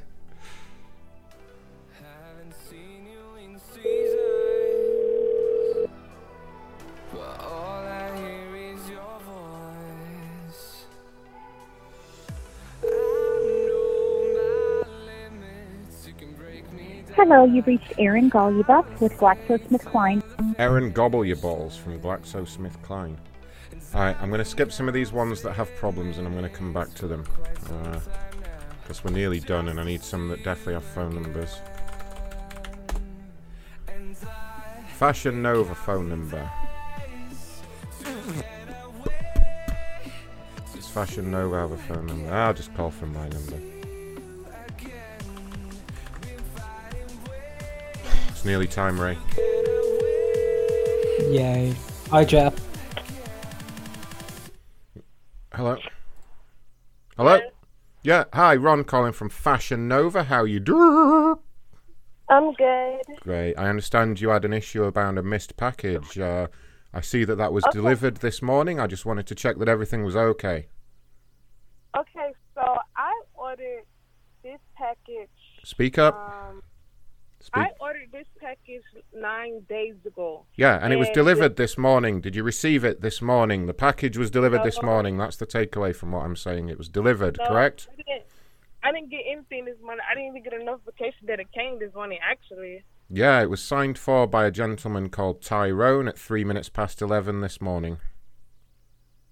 [17.28, 20.22] Hello, you've reached Erin Goluboff with GlaxoSmithKline.
[20.60, 23.16] Erin Gobble Your Balls from GlaxoSmithKline.
[23.92, 26.48] Alright, I'm going to skip some of these ones that have problems and I'm going
[26.48, 27.24] to come back to them.
[27.68, 27.98] Uh,
[28.80, 31.58] because we're nearly done and I need some that definitely have phone numbers.
[34.94, 36.48] Fashion Nova phone number.
[40.76, 42.32] Does Fashion Nova have a phone number?
[42.32, 43.75] I'll just call from my number.
[48.46, 49.18] Nearly time, Ray.
[51.28, 51.74] Yay.
[52.10, 52.54] Hi, Jeff.
[55.52, 55.76] Hello.
[57.16, 57.40] Hello.
[58.02, 58.24] Yeah.
[58.32, 60.24] Hi, Ron calling from Fashion Nova.
[60.24, 61.40] How you do?
[62.28, 63.02] I'm good.
[63.20, 63.54] Great.
[63.56, 66.18] I understand you had an issue about a missed package.
[66.18, 66.46] Uh,
[66.94, 67.72] I see that that was Okay.
[67.78, 68.78] delivered this morning.
[68.78, 70.68] I just wanted to check that everything was okay.
[71.96, 73.84] Okay, so I ordered
[74.42, 75.28] this package.
[75.64, 76.14] Speak up.
[76.14, 76.62] Um,
[77.40, 77.62] Speak.
[77.62, 78.82] I ordered this package
[79.14, 80.44] nine days ago.
[80.56, 82.20] Yeah, and it was and delivered this morning.
[82.20, 83.66] Did you receive it this morning?
[83.66, 85.16] The package was delivered this morning.
[85.18, 86.68] That's the takeaway from what I'm saying.
[86.68, 87.88] It was delivered, No, correct?
[87.92, 88.22] I didn't,
[88.82, 90.04] I didn't get anything this morning.
[90.10, 92.18] I didn't even get a notification that it came this morning.
[92.28, 97.00] Actually, Yeah, it was signed for by a gentleman called Tyrone at three minutes past
[97.00, 97.98] eleven this morning.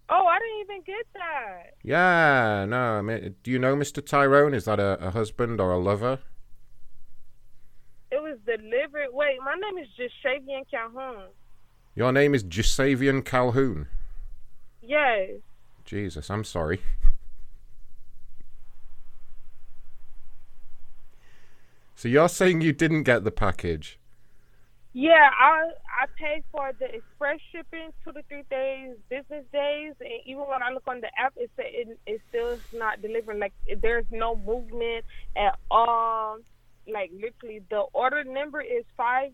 [0.08, 1.70] oh, I didn't even get that.
[1.82, 2.98] Yeah, no.
[2.98, 4.04] I mean, do you know Mr.
[4.04, 4.54] Tyrone?
[4.54, 6.20] Is that a, a husband or a lover?
[8.14, 9.08] It was delivered.
[9.12, 11.30] Wait, my name is Jashavion Calhoun.
[11.96, 13.88] Your name is Jasavian Calhoun.
[14.80, 15.30] Yes.
[15.84, 16.80] Jesus, I'm sorry.
[21.96, 23.98] So you're saying you didn't get the package?
[24.92, 25.70] Yeah, I
[26.02, 30.62] I paid for the express shipping two to three days, business days, and even when
[30.62, 33.38] I look on the app, it said it, it still is not delivering.
[33.38, 36.40] Like there's no movement at all.
[36.92, 39.32] Like literally, the order number is five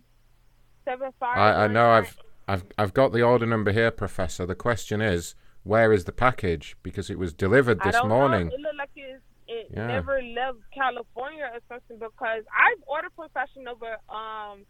[0.84, 1.38] seven five.
[1.38, 2.16] I, I know I've
[2.48, 4.46] I've I've got the order number here, Professor.
[4.46, 6.76] The question is, where is the package?
[6.82, 8.48] Because it was delivered this morning.
[8.48, 8.54] Know.
[8.54, 9.86] It looked like it's, it Yeah.
[9.86, 14.64] never left California or something because I've ordered Profession over um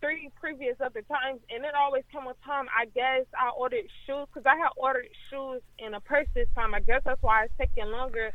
[0.00, 2.66] three previous other times and it always come a time.
[2.74, 6.74] I guess I ordered shoes because I had ordered shoes in a purse this time.
[6.74, 8.32] I guess that's why it's taking longer.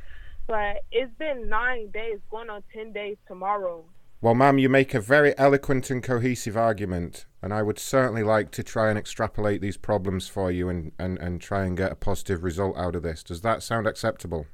[0.51, 3.85] But it's been nine days, going on ten days tomorrow.
[4.19, 8.51] Well, ma'am, you make a very eloquent and cohesive argument, and I would certainly like
[8.51, 11.95] to try and extrapolate these problems for you and, and, and try and get a
[11.95, 13.23] positive result out of this.
[13.23, 14.45] Does that sound acceptable?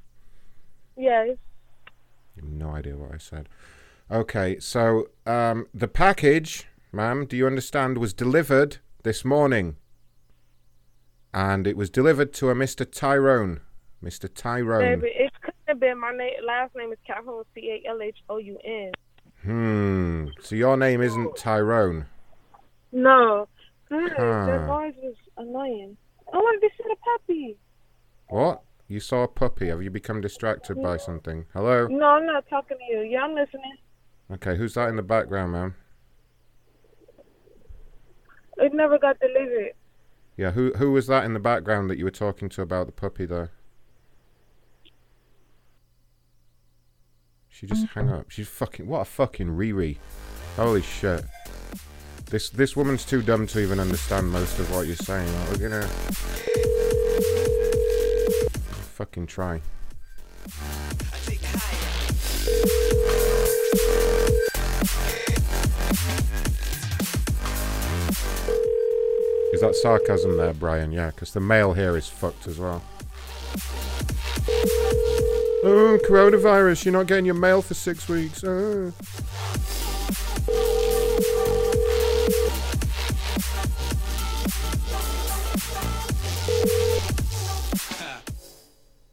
[0.96, 1.30] Yes.
[2.40, 3.48] No idea what I said.
[4.08, 9.74] Okay, so um, the package, ma'am, do you understand, was delivered this morning.
[11.34, 12.88] And it was delivered to a Mr.
[12.88, 13.62] Tyrone.
[14.02, 14.32] Mr.
[14.32, 15.00] Tyrone.
[15.00, 16.32] Baby, it couldn't have been my name.
[16.46, 18.92] Last name is Calhoun, C A L H O U N.
[19.42, 20.26] Hmm.
[20.40, 22.06] So your name isn't Tyrone.
[22.92, 23.48] No.
[23.88, 24.46] God, Huh.
[24.46, 25.96] that noise is annoying.
[26.32, 27.56] I wanted to see the puppy.
[28.28, 28.62] What?
[28.88, 29.68] You saw a puppy.
[29.68, 31.46] Have you become distracted by something?
[31.52, 31.86] Hello?
[31.88, 33.00] No, I'm not talking to you.
[33.02, 33.76] Yeah, I'm listening.
[34.30, 35.74] Okay, who's that in the background, ma'am?
[38.58, 39.72] It never got delivered.
[40.36, 42.92] Yeah, who who was that in the background that you were talking to about the
[42.92, 43.52] puppy there?
[47.58, 48.06] She just mm-hmm.
[48.08, 48.30] hung up.
[48.30, 49.96] She's fucking what a fucking Riri.
[50.54, 51.24] Holy shit.
[52.26, 55.26] This this woman's too dumb to even understand most of what you're saying.
[55.40, 55.88] Like, We're gonna
[58.94, 59.60] fucking try.
[69.52, 70.92] Is that sarcasm there, Brian?
[70.92, 72.84] Yeah, because the male here is fucked as well.
[75.64, 78.44] Oh, coronavirus, you're not getting your mail for six weeks.
[78.44, 78.92] Oh.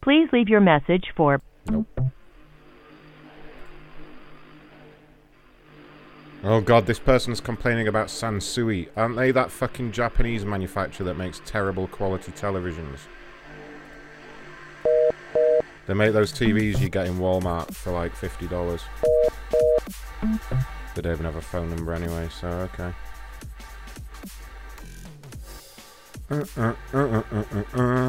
[0.02, 1.42] Please leave your message for
[6.48, 8.90] Oh god, this person's complaining about Sansui.
[8.96, 13.00] Aren't they that fucking Japanese manufacturer that makes terrible quality televisions?
[15.88, 18.82] They make those TVs you get in Walmart for like $50.
[20.96, 22.92] They don't even have a phone number anyway, so okay.
[26.32, 27.22] Uh, uh,
[27.74, 28.04] uh.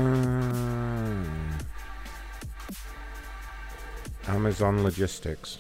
[4.29, 5.59] Amazon Logistics.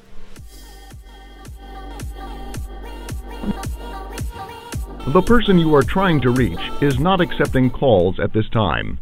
[5.08, 8.98] The person you are trying to reach is not accepting calls at this time.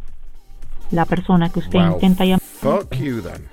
[0.91, 2.44] La persona que usted Well, intenta llamar.
[2.65, 3.47] Fuck you then.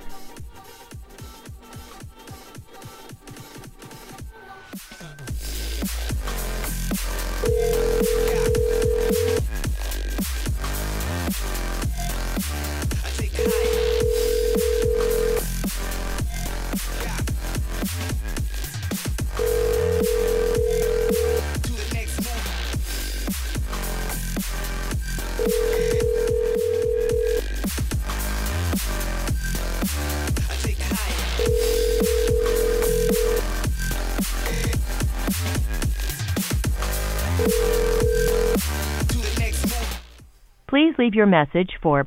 [40.93, 42.07] Please leave your message for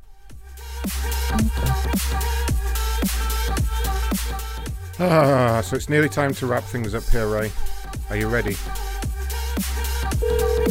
[4.99, 7.51] Ah, so it's nearly time to wrap things up here, Ray.
[8.09, 8.55] Are you ready?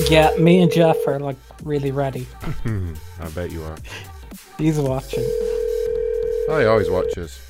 [0.09, 2.26] Yeah, me and Jeff are like really ready.
[2.65, 3.76] I bet you are.
[4.59, 5.25] He's watching.
[6.49, 7.41] Oh, he always watches.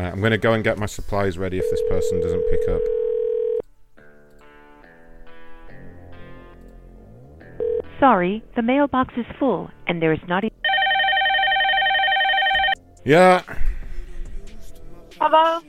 [0.00, 2.68] Alright, I'm going to go and get my supplies ready if this person doesn't pick
[2.70, 2.80] up.
[7.98, 10.56] Sorry, the mailbox is full, and there is not even.
[13.04, 13.42] Yeah.
[15.20, 15.60] Hello.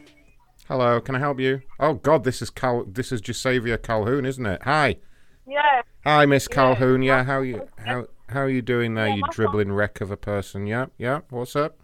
[0.69, 1.61] Hello, can I help you?
[1.77, 2.85] Oh God, this is Cal.
[2.85, 4.61] This is Jasavia Calhoun, isn't it?
[4.64, 4.95] Hi.
[5.45, 5.82] Yeah.
[6.06, 7.01] Hi, Miss Calhoun.
[7.01, 9.10] Yeah, how you how how are you doing there?
[9.10, 10.68] You dribbling wreck of a person.
[10.68, 11.22] Yeah, yeah.
[11.30, 11.81] What's up?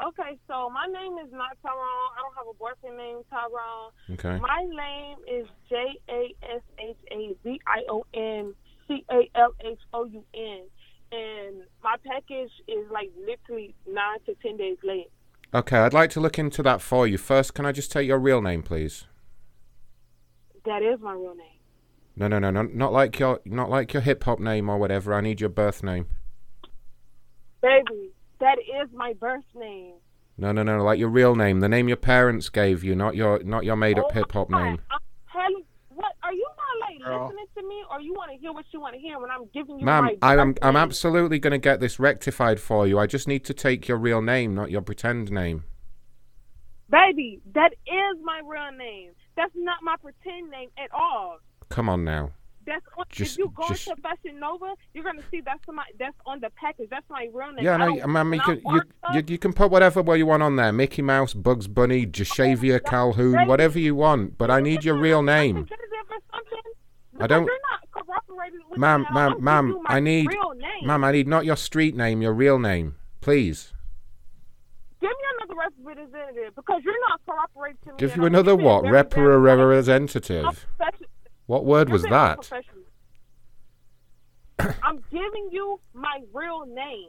[0.00, 2.10] Okay, so my name is not Tyrone.
[2.16, 3.90] I don't have a boyfriend named Tyrone.
[4.12, 4.38] Okay.
[4.40, 8.54] My name is J A S H A V I O N
[8.86, 10.62] C A L H O U N,
[11.10, 15.10] and my package is like literally nine to ten days late.
[15.52, 17.18] Okay, I'd like to look into that for you.
[17.18, 19.06] First, can I just take your real name, please?
[20.64, 21.46] That is my real name.
[22.14, 25.12] No, no, no, no, not like your not like your hip hop name or whatever.
[25.12, 26.06] I need your birth name.
[27.62, 29.94] Baby, that is my birth name.
[30.36, 33.42] No, no, no, like your real name, the name your parents gave you, not your
[33.42, 34.78] not your made up oh hip hop name.
[34.90, 35.00] I'm
[35.32, 37.26] telling what are you not like Girl.
[37.26, 39.46] listening to me or you want to hear what you want to hear when I'm
[39.52, 42.86] giving you Ma'am, my I am birth I'm absolutely going to get this rectified for
[42.86, 42.98] you.
[42.98, 45.64] I just need to take your real name, not your pretend name.
[46.90, 49.10] Baby, that is my real name.
[49.36, 51.38] That's not my pretend name at all.
[51.68, 52.30] Come on now.
[52.68, 55.84] That's on, Just- if you go just- to Fashion Nova, you're gonna see that's my
[55.98, 56.88] that's on the package.
[56.90, 57.64] That's my real name.
[57.64, 58.82] Yeah, I no, don't- ma'am, you can, you,
[59.14, 60.72] you, you can put whatever you want on there.
[60.72, 64.36] Mickey Mouse, Bugs Bunny, Jashavia Calhoun, whatever you want.
[64.38, 65.66] But I need your real name.
[67.20, 67.48] I don't,
[68.76, 69.40] ma'am, me at all.
[69.40, 69.78] ma'am, ma'am.
[69.86, 70.28] I need,
[70.84, 73.72] ma'am, I need not your street name, your real name, please.
[75.00, 77.92] Give me another representative because you're not cooperating.
[77.96, 78.82] Give you another what?
[78.82, 80.66] very Representative.
[81.48, 81.54] Unprofessional.
[81.56, 82.48] What word was that?
[84.82, 87.08] I'm giving you my real name.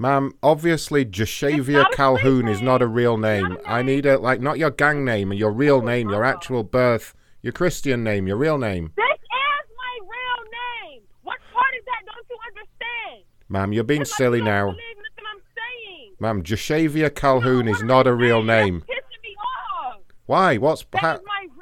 [0.00, 3.58] Ma'am, obviously Jashavia Calhoun is not a real name.
[3.66, 7.14] I need a like not your gang name, and your real name, your actual birth,
[7.42, 8.92] your Christian name, your real name.
[8.96, 10.44] This is my real
[10.92, 11.02] name.
[11.24, 13.24] What part is that don't you understand?
[13.48, 14.66] Ma'am, you're being silly now.
[14.66, 16.14] Believe nothing I'm saying.
[16.20, 18.82] Ma'am, Jashavia Calhoun is not a real name.
[18.82, 19.34] Pissing me
[19.82, 19.96] off.
[20.26, 20.58] Why?
[20.58, 21.57] What's That ha- is my real name.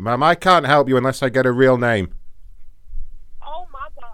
[0.00, 2.14] Ma'am, I can't help you unless I get a real name.
[3.42, 4.08] Oh my god.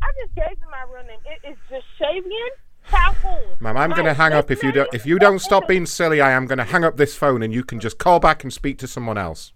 [0.00, 1.18] I just gave you my real name.
[1.26, 2.50] It is Jashavion
[2.88, 3.56] Calhoun.
[3.58, 6.20] Ma'am, I'm going to hang up if you don't if you don't stop being silly.
[6.20, 8.52] I am going to hang up this phone and you can just call back and
[8.52, 9.52] speak to someone else.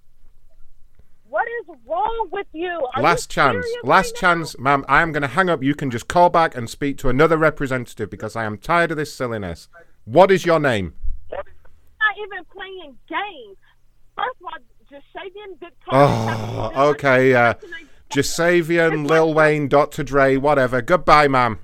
[1.29, 2.89] What is wrong with you?
[2.97, 3.67] Are last you chance.
[3.85, 4.85] Last right chance, ma'am.
[4.89, 5.63] I am going to hang up.
[5.63, 8.97] You can just call back and speak to another representative because I am tired of
[8.97, 9.69] this silliness.
[10.05, 10.95] What is your name?
[11.31, 11.39] now?
[11.39, 13.57] not even playing games.
[14.17, 14.59] First of all,
[14.91, 17.35] Jashavion did Oh, okay.
[17.35, 17.55] Uh,
[18.11, 20.05] Jasavian, Lil Wayne, Dr.
[20.05, 20.81] Dre, whatever.
[20.83, 21.59] Goodbye, ma'am.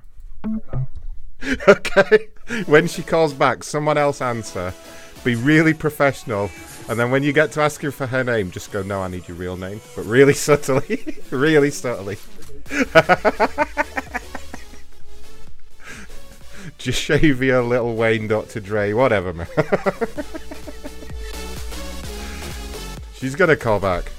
[1.68, 2.28] okay.
[2.66, 4.74] When she calls back, someone else answer.
[5.22, 6.50] Be really professional.
[6.88, 9.28] And then when you get to asking for her name, just go, no, I need
[9.28, 9.80] your real name.
[9.94, 11.22] But really subtly.
[11.30, 12.16] really subtly.
[16.78, 18.60] Jashavia, Lil Wayne, Dr.
[18.60, 19.46] Dre, whatever, man.
[23.20, 24.10] She's gonna call back.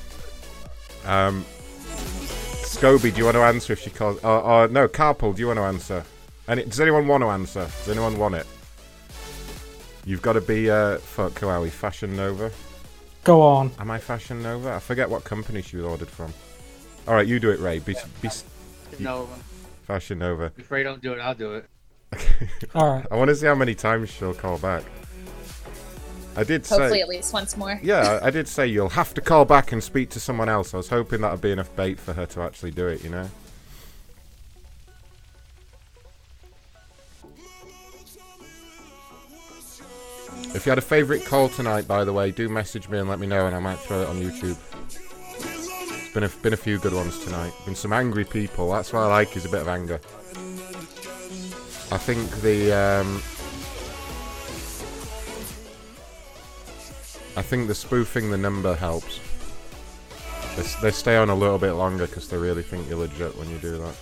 [1.06, 1.44] Um,
[2.62, 4.24] Scobie, do you want to answer if she calls?
[4.24, 6.04] Or, or no, Carpool, do you want to answer?
[6.48, 7.62] Any, does anyone want to answer?
[7.62, 8.46] Does anyone want it?
[10.06, 11.40] You've got to be uh, fuck.
[11.40, 11.72] Who are we?
[11.72, 12.52] Fashion Nova.
[13.24, 13.72] Go on.
[13.80, 14.74] Am I Fashion Nova?
[14.74, 16.32] I forget what company she was ordered from.
[17.08, 17.80] All right, you do it, Ray.
[17.80, 18.30] Be, be,
[19.00, 19.28] No,
[19.88, 20.52] Fashion Nova.
[20.58, 21.66] if Ray don't do it, I'll do it.
[22.76, 23.06] All right.
[23.12, 24.84] I want to see how many times she'll call back.
[26.36, 27.02] I did Hopefully, say.
[27.02, 27.80] at least once more.
[27.84, 30.74] Yeah, I did say you'll have to call back and speak to someone else.
[30.74, 33.30] I was hoping that'd be enough bait for her to actually do it, you know?
[40.54, 43.20] If you had a favourite call tonight, by the way, do message me and let
[43.20, 44.58] me know, and I might throw it on YouTube.
[44.88, 47.54] It's been a, been a few good ones tonight.
[47.66, 48.70] Been some angry people.
[48.72, 50.02] That's what I like, is a bit of anger.
[51.94, 53.22] I think the um,
[57.38, 59.20] I think the spoofing the number helps.
[60.56, 63.50] They, they stay on a little bit longer because they really think you're legit when
[63.50, 63.96] you do that.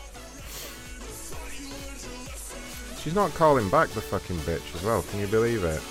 [3.00, 5.04] She's not calling back the fucking bitch as well.
[5.04, 5.82] Can you believe it?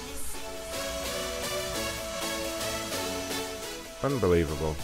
[4.03, 4.77] Unbelievable.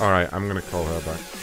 [0.00, 1.37] Alright, I'm gonna call her back.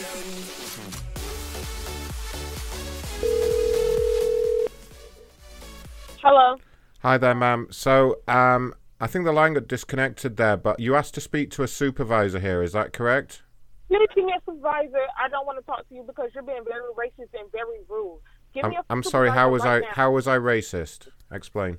[6.25, 6.55] Hello.
[7.03, 7.67] Hi there, ma'am.
[7.69, 11.61] So, um, I think the line got disconnected there, but you asked to speak to
[11.61, 13.43] a supervisor here, is that correct?
[13.91, 15.05] Me a supervisor.
[15.23, 18.21] I don't want to talk to you because you're being very racist and very rude.
[18.55, 19.93] Give I'm, me a I'm sorry, how was supervisor I now.
[19.93, 21.09] how was I racist?
[21.31, 21.77] Explain.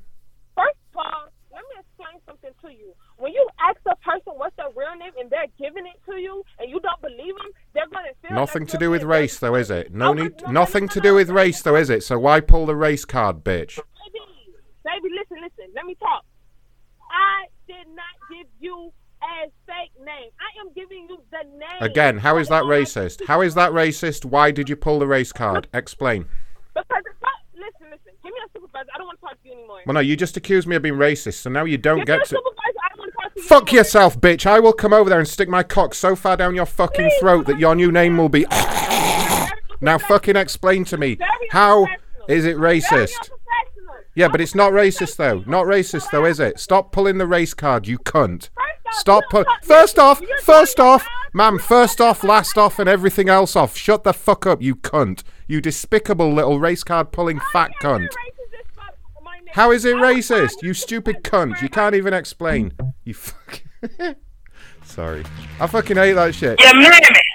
[0.54, 2.94] First of all, let me explain something to you.
[3.18, 6.44] When you ask a person what's their real name and they're giving it to you
[6.60, 9.56] and you don't believe them, they're going to feel Nothing to do with race though,
[9.56, 9.92] is it?
[9.92, 12.04] No need nothing to do with race though, is it?
[12.04, 13.80] So why pull the race card, bitch?
[14.86, 15.72] Baby, listen, listen.
[15.74, 16.24] Let me talk.
[17.10, 18.92] I did not give you
[19.22, 20.30] a fake name.
[20.38, 21.80] I am giving you the name.
[21.80, 23.26] Again, how is that racist?
[23.26, 24.24] How is that racist?
[24.24, 25.66] Why did you pull the race card?
[25.74, 26.26] Explain.
[26.74, 27.02] Because
[27.54, 28.12] listen, listen.
[28.22, 28.88] Give me a supervisor.
[28.94, 29.80] I don't want to talk to you anymore.
[29.86, 32.18] Well, no, you just accused me of being racist, so now you don't Give get
[32.20, 32.26] to.
[32.26, 32.52] supervisor.
[32.84, 33.48] I don't want to you.
[33.48, 34.46] Fuck yourself, bitch!
[34.46, 37.46] I will come over there and stick my cock so far down your fucking throat
[37.46, 38.46] that your new name will be.
[39.80, 41.18] now, fucking explain to me
[41.50, 41.86] how
[42.28, 43.30] is it racist?
[44.16, 45.44] Yeah, but it's not racist though.
[45.46, 46.58] Not racist though, is it?
[46.58, 48.48] Stop pulling the race card, you cunt.
[48.92, 49.44] Stop pull.
[49.62, 51.58] First off, first off, ma'am.
[51.58, 53.76] First off, last off, and everything else off.
[53.76, 55.22] Shut the fuck up, you cunt.
[55.46, 58.08] You despicable little race card pulling fat cunt.
[59.52, 60.62] How is it racist?
[60.62, 61.60] You stupid cunt.
[61.60, 62.72] You can't even explain.
[63.04, 63.62] You fuck.
[64.84, 65.24] Sorry.
[65.60, 66.58] I fucking hate that shit.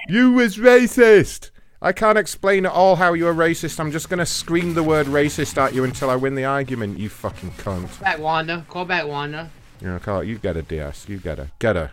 [0.10, 1.51] You was racist.
[1.82, 3.80] I can't explain at all how you're racist.
[3.80, 7.00] I'm just gonna scream the word racist at you until I win the argument.
[7.00, 7.90] You fucking cunt.
[7.90, 8.66] Call back Wanda.
[8.70, 9.50] Call back Wanda.
[9.82, 11.10] You know, Carl, you get her, DS.
[11.10, 11.50] You get her.
[11.58, 11.92] Get her.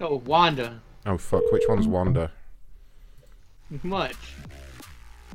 [0.00, 0.80] Oh, Wanda.
[1.04, 1.42] Oh fuck.
[1.50, 2.30] Which one's Wanda?
[3.82, 4.16] Much.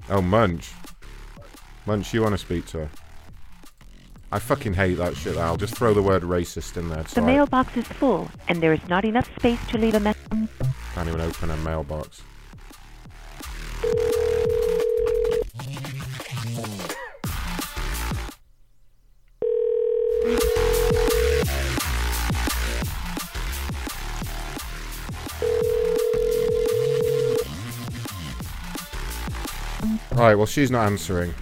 [0.09, 0.71] Oh, Munch.
[1.85, 2.89] Munch, you want to speak to her?
[4.31, 5.37] I fucking hate that shit.
[5.37, 7.03] I'll just throw the word racist in there.
[7.03, 10.49] The So mailbox is full, and there is not enough space to leave a message.
[10.95, 12.21] can't even open a mailbox.
[30.13, 31.33] Alright, well, she's not answering.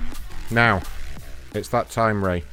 [0.49, 0.81] Now,
[1.53, 2.43] it's that time, Ray.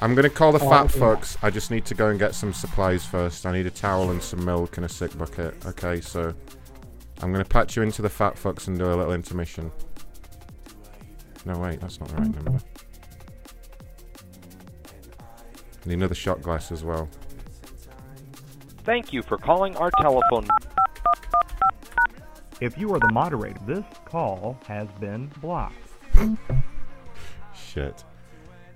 [0.00, 1.36] I'm gonna call the Oh, fat fucks.
[1.42, 3.46] I just need to go and get some supplies first.
[3.46, 5.54] I need a towel and some milk and a sick bucket.
[5.66, 6.34] Okay, so
[7.22, 9.70] I'm gonna patch you into the fat fox and do a little intermission.
[11.44, 12.60] No, wait, that's not the right number.
[15.86, 17.08] Need another shot glass as well.
[18.84, 20.46] Thank you for calling our telephone.
[22.60, 25.74] If you are the moderator, this call has been blocked.
[27.54, 28.04] Shit.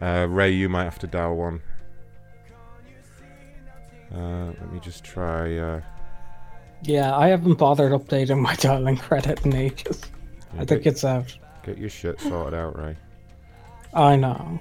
[0.00, 1.60] Uh, Ray, you might have to dial one.
[4.14, 5.56] Uh, let me just try.
[5.56, 5.80] Uh,
[6.84, 10.02] Yeah, I haven't bothered updating my dialing credit in ages.
[10.54, 11.36] Yeah, I think get- it's out.
[11.64, 12.96] get your shit sorted out, Ray.
[13.94, 14.58] I know.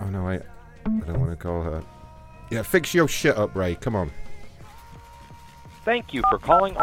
[0.00, 0.40] Oh no, wait.
[0.86, 1.82] I don't want to call her.
[2.50, 3.74] Yeah, fix your shit up, Ray.
[3.74, 4.10] Come on.
[5.84, 6.76] Thank you for calling.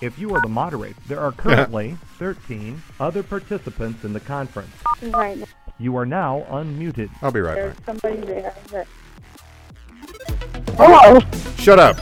[0.00, 4.70] If you are the moderator, there are currently 13 other participants in the conference.
[5.02, 5.42] Right.
[5.78, 7.10] You are now unmuted.
[7.22, 8.54] I'll be right There's somebody there.
[8.72, 8.86] That...
[10.76, 11.20] Hello.
[11.58, 11.96] Shut up.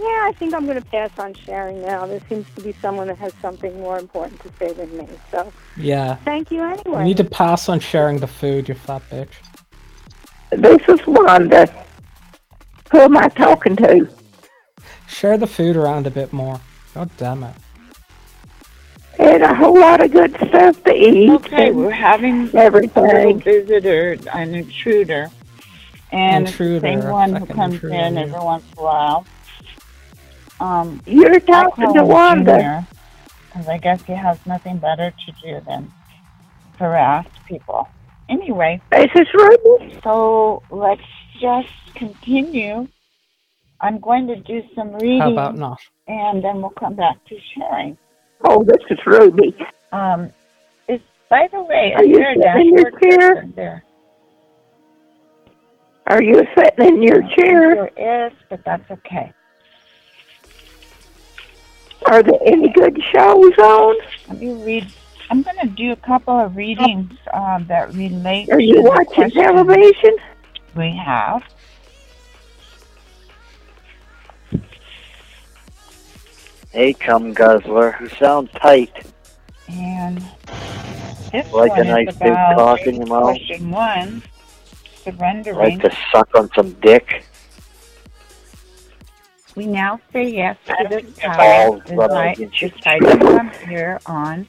[0.00, 2.06] Yeah, I think I'm going to pass on sharing now.
[2.06, 5.06] There seems to be someone that has something more important to say than me.
[5.30, 6.14] So Yeah.
[6.24, 7.00] thank you anyway.
[7.00, 9.28] You need to pass on sharing the food, you fat bitch.
[10.52, 11.70] This is Wanda.
[12.92, 14.08] Who am I talking to?
[15.06, 16.60] Share the food around a bit more.
[16.94, 17.54] God damn it.
[19.18, 21.28] And a whole lot of good stuff to eat.
[21.30, 23.40] Okay, we're having a little everything.
[23.40, 25.30] visitor, an intruder,
[26.10, 29.26] and Intruder, it's the same one who comes intruder, in every once in a while.
[30.60, 32.52] Um, You're I talking call to him Wanda.
[32.52, 32.86] Junior,
[33.52, 35.90] 'cause I guess he has nothing better to do than
[36.78, 37.88] harass people.
[38.28, 39.98] Anyway, This is Ruby.
[40.04, 41.02] so let's
[41.40, 42.86] just continue.
[43.80, 45.20] I'm going to do some reading.
[45.20, 45.80] How about not?
[46.06, 47.96] And then we'll come back to sharing.
[48.44, 49.56] Oh, this is Ruby.
[49.92, 50.30] Um,
[50.88, 53.34] is by the way, Are you sitting in your chair?
[53.36, 53.84] person there?
[56.06, 57.74] Are you sitting in your chair?
[57.96, 59.32] There is, but that's okay.
[62.06, 63.96] Are there any good shows on?
[64.28, 64.92] Let me read.
[65.30, 68.48] I'm going to do a couple of readings uh, that relate.
[68.50, 70.16] Are to you the watching questions television?
[70.74, 71.42] We have.
[76.72, 79.06] Hey, cum guzzler, you sound tight.
[79.68, 80.18] And
[81.32, 83.24] this Like one a nice is big about cock in your mouth?
[83.36, 84.22] question one,
[85.04, 85.78] surrendering.
[85.80, 87.24] Like to suck on some dick?
[89.60, 91.94] We now say yes to this Balls power.
[91.94, 94.46] rubbing Decide, against your decide to come here on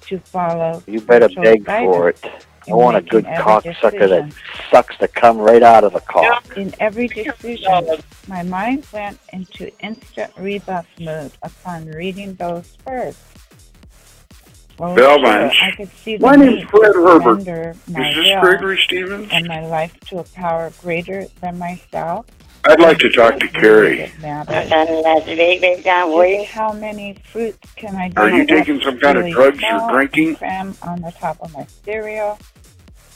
[0.00, 0.82] to follow.
[0.88, 2.24] You better beg guidance for it.
[2.68, 4.34] I want a good every cocksucker that
[4.68, 6.56] sucks to come right out of the cock.
[6.56, 7.86] In every decision,
[8.26, 13.22] my mind went into instant rebuff mode upon reading those words.
[14.76, 15.52] Well, Bellman.
[15.52, 17.38] sure, I could see the My name's need Fred to Herbert.
[17.38, 19.28] Is this Gregory Stevens?
[19.30, 22.26] And my life to a power greater than myself.
[22.64, 24.02] I'd like to talk to Carrie.
[24.02, 24.10] It.
[26.46, 30.36] How many fruits can I Are you taking some kind of drugs you're small, drinking?
[30.82, 32.38] On the top of my cereal,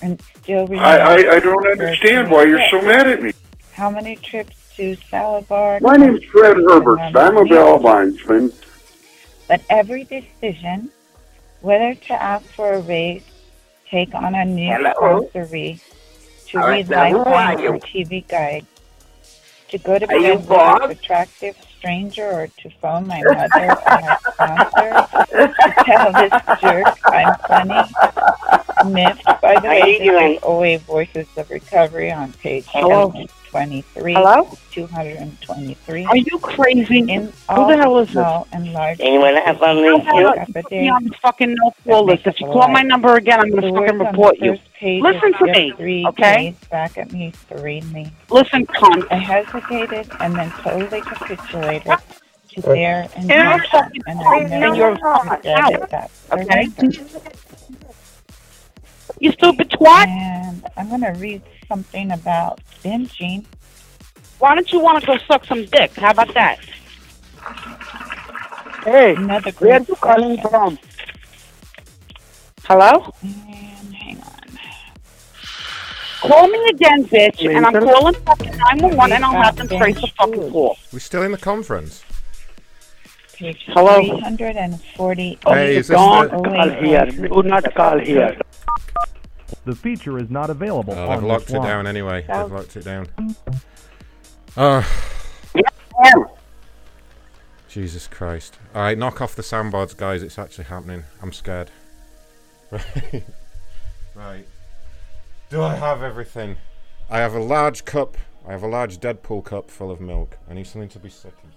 [0.03, 3.33] and still I, I, I don't understand why you're so mad at me.
[3.73, 5.79] How many trips to salad bar?
[5.81, 6.99] My name's Fred Herbert.
[6.99, 8.53] I'm a bell linesman.
[9.47, 10.91] But every decision,
[11.61, 13.23] whether to ask for a raise,
[13.89, 15.29] take on a new Hello?
[15.33, 15.81] sponsory,
[16.49, 17.13] to read Sam.
[17.13, 18.67] Who Lifeline or TV Guide,
[19.69, 24.17] to go to bed with an attractive stranger or to phone my mother or my
[24.33, 24.93] sponsor,
[25.31, 28.93] to tell this jerk I'm funny.
[28.93, 30.39] Miffed by the way doing?
[30.43, 33.13] OA Voices of Recovery on page Hello?
[33.53, 34.49] 723, Hello?
[34.73, 36.05] 223.
[36.05, 36.99] Are you crazy?
[36.99, 40.17] In Who all the hell is small and large Anyone have on cases the of
[40.17, 40.35] hill?
[40.37, 42.27] epidemic on the fucking no call that list.
[42.27, 44.59] If you us call my number again, I'm gonna fucking report you.
[44.83, 46.51] Listen to me, three okay?
[46.51, 48.13] days back at me serenely.
[48.31, 49.07] Listen, cunt.
[49.11, 51.93] I hesitated and then totally capitulated
[52.51, 56.69] to uh, their And you're fucking and I crazy, never you're regretted that Okay?
[59.19, 60.07] You stupid twat.
[60.07, 63.45] And I'm going to read something about binging.
[64.39, 65.93] Why don't you want to go suck some dick?
[65.95, 66.59] How about that?
[68.85, 70.79] Hey, Another where are great you calling from?
[72.65, 73.13] Hello?
[73.23, 74.59] And hang on.
[76.21, 80.09] Call me again, bitch, and I'm calling fucking 911 and I'll have them trace the
[80.19, 80.77] fucking call.
[80.93, 82.05] We're still in the conference.
[83.35, 84.03] Page Hello?
[84.03, 85.39] 340.
[85.47, 87.07] Hey, is this Don't the- call here.
[87.07, 88.37] Do not call here.
[89.65, 91.69] The feature is not available Oh, on they've locked this it line.
[91.69, 92.25] down anyway.
[92.29, 92.43] Oh.
[92.43, 93.09] They've locked it down.
[94.57, 94.85] Oh,
[97.69, 98.59] Jesus Christ.
[98.75, 100.23] Alright, knock off the soundboards, guys.
[100.23, 101.05] It's actually happening.
[101.23, 101.71] I'm scared.
[102.73, 103.25] Right.
[104.15, 104.47] right.
[105.51, 106.57] Do I have everything?
[107.09, 108.17] I have a large cup.
[108.49, 110.37] I have a large Deadpool cup full of milk.
[110.51, 111.51] I need something to be sick in.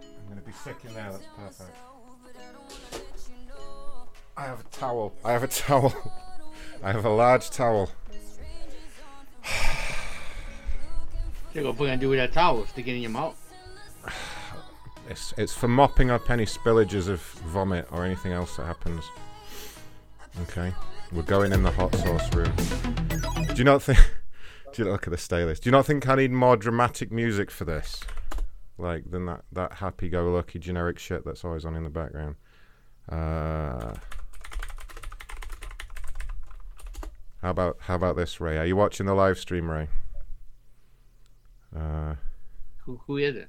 [0.00, 1.10] I'm going to be sick in there.
[1.12, 1.76] That's perfect.
[4.36, 5.14] I have a towel.
[5.24, 5.94] I have a towel.
[6.82, 7.90] I have a large towel.
[11.54, 13.42] You're gonna put do with that towel, stick it in your mouth.
[15.08, 19.04] It's, it's for mopping up any spillages of vomit or anything else that happens.
[20.42, 20.72] Okay.
[21.12, 22.52] We're going in the hot sauce room.
[23.48, 23.98] Do you not think.
[24.72, 25.62] Do you look at the stay list?
[25.62, 28.00] Do you not think I need more dramatic music for this?
[28.76, 32.34] Like, than that, that happy go lucky generic shit that's always on in the background?
[33.08, 33.94] Uh.
[37.46, 38.58] How about how about this, Ray?
[38.58, 39.86] Are you watching the live stream, Ray?
[41.72, 42.16] Uh,
[42.78, 43.48] Who, who is it?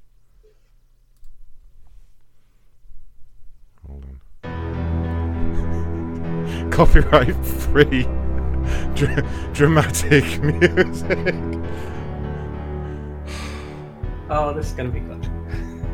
[3.87, 4.05] hold
[4.43, 6.69] on.
[6.71, 8.03] Copyright free
[8.93, 11.17] dra- dramatic music.
[14.29, 15.25] Oh, this is gonna be good.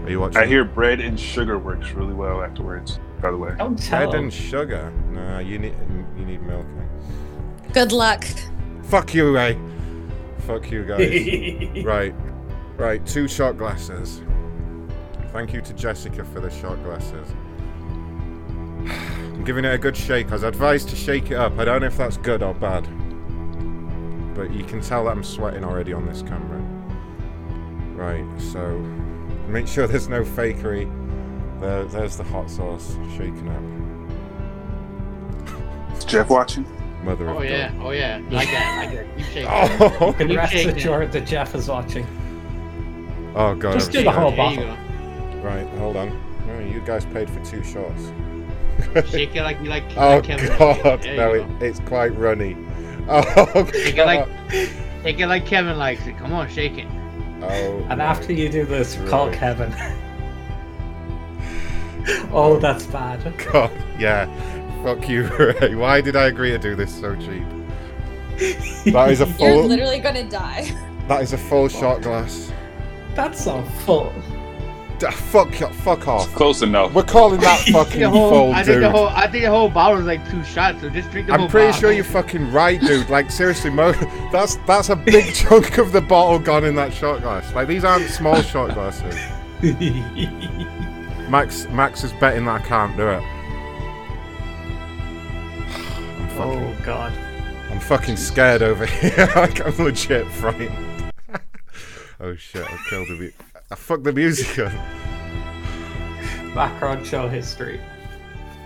[0.04, 0.42] Are you watching?
[0.42, 3.00] I hear bread and sugar works really well afterwards.
[3.22, 4.12] By the way, Don't tell.
[4.12, 4.92] Bread and sugar.
[5.10, 5.74] Nah, you need
[6.18, 6.66] you need milk.
[6.82, 6.93] eh?
[7.74, 8.24] Good luck.
[8.84, 9.58] Fuck you, Ray.
[10.46, 11.84] Fuck you, guys.
[11.84, 12.14] right,
[12.78, 13.04] right.
[13.08, 14.22] Two shot glasses.
[15.32, 17.28] Thank you to Jessica for the shot glasses.
[18.86, 20.28] I'm giving it a good shake.
[20.30, 21.58] I was advised to shake it up.
[21.58, 22.84] I don't know if that's good or bad,
[24.36, 26.62] but you can tell that I'm sweating already on this camera.
[27.96, 28.78] Right, so
[29.48, 30.88] make sure there's no fakery.
[31.60, 33.50] There, there's the hot sauce shaking
[35.48, 35.98] up.
[35.98, 36.68] is Jeff watching?
[37.04, 39.18] Mother of Oh yeah, oh yeah, like that, like that.
[39.18, 39.48] Keep shaking.
[39.50, 40.08] Oh.
[40.08, 40.76] You can Keep rest shaking.
[40.78, 42.08] assured that Jeff is watching.
[43.36, 43.74] Oh god.
[43.74, 44.58] Just do the whole scared.
[44.58, 45.42] There you bottle.
[45.44, 46.20] Right, hold on.
[46.50, 48.12] Oh, you guys paid for two shots.
[49.10, 49.84] Shake it like you like.
[49.98, 50.48] Oh like Kevin.
[50.58, 52.56] god, There no, it, it's quite runny.
[53.10, 54.30] Oh Shake it like,
[55.04, 56.18] shake it like Kevin likes it.
[56.18, 56.88] Come on, shake it.
[57.42, 57.86] Oh.
[57.90, 59.38] And after you do this, call Right.
[59.38, 59.74] Kevin.
[62.32, 63.22] oh, that's bad.
[63.52, 64.26] God, yeah.
[64.84, 65.76] Fuck you, Ray.
[65.76, 67.44] Why did I agree to do this so cheap?
[68.94, 69.46] That is a full.
[69.48, 69.68] You're full.
[69.68, 70.72] literally gonna die.
[71.08, 72.52] That is a full shot glass.
[73.16, 74.12] That's so full.
[75.00, 76.34] D- fuck, fuck off.
[76.34, 76.94] Close enough.
[76.94, 78.84] We're calling that I fucking the whole, full, I think dude.
[78.84, 80.82] the whole, I think the whole bottle is like two shots.
[80.82, 81.82] So just drink the whole I'm pretty bottle.
[81.82, 83.10] sure you're fucking right, dude.
[83.10, 83.92] Like seriously, Mo,
[84.32, 87.54] that's that's a big chunk of the bottle gone in that shot glass.
[87.54, 89.16] Like these aren't small shot glasses.
[91.30, 93.24] Max Max is betting that I can't do it.
[96.34, 97.14] I'm fucking, Oh god.
[97.72, 99.32] I'm fucking scared over here.
[99.36, 101.12] like I'm legit frightened.
[102.20, 102.64] oh shit!
[102.64, 103.16] I killed the.
[103.16, 103.32] mu-
[103.72, 104.72] I fucked the music up.
[106.54, 107.80] Background show history.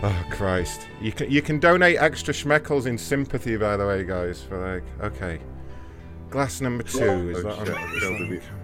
[0.04, 0.88] Oh Christ!
[1.02, 4.42] You can you can donate extra schmeckles in sympathy, by the way, guys.
[4.44, 4.58] For
[5.00, 5.40] like, okay,
[6.30, 7.66] glass number two is Oh, that on?
[7.66, 8.58] shit, is I that killed on the camera?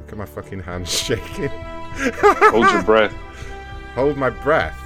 [0.00, 1.48] Look at my fucking hands shaking.
[1.50, 3.12] Hold your breath.
[3.94, 4.76] Hold my breath.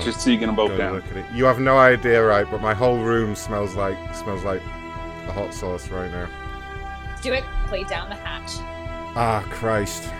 [0.00, 0.94] Just so you get them both down.
[0.94, 1.26] Look at it.
[1.32, 2.50] You have no idea, right?
[2.50, 4.60] But my whole room smells like smells like
[5.28, 6.28] a hot sauce right now.
[7.22, 7.44] Do it.
[7.68, 8.50] Play down the hatch.
[9.16, 10.10] Ah, Christ!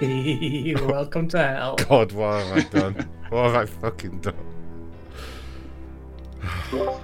[0.88, 1.76] Welcome to hell.
[1.76, 3.08] God, what have I done?
[3.28, 4.34] what have I fucking done?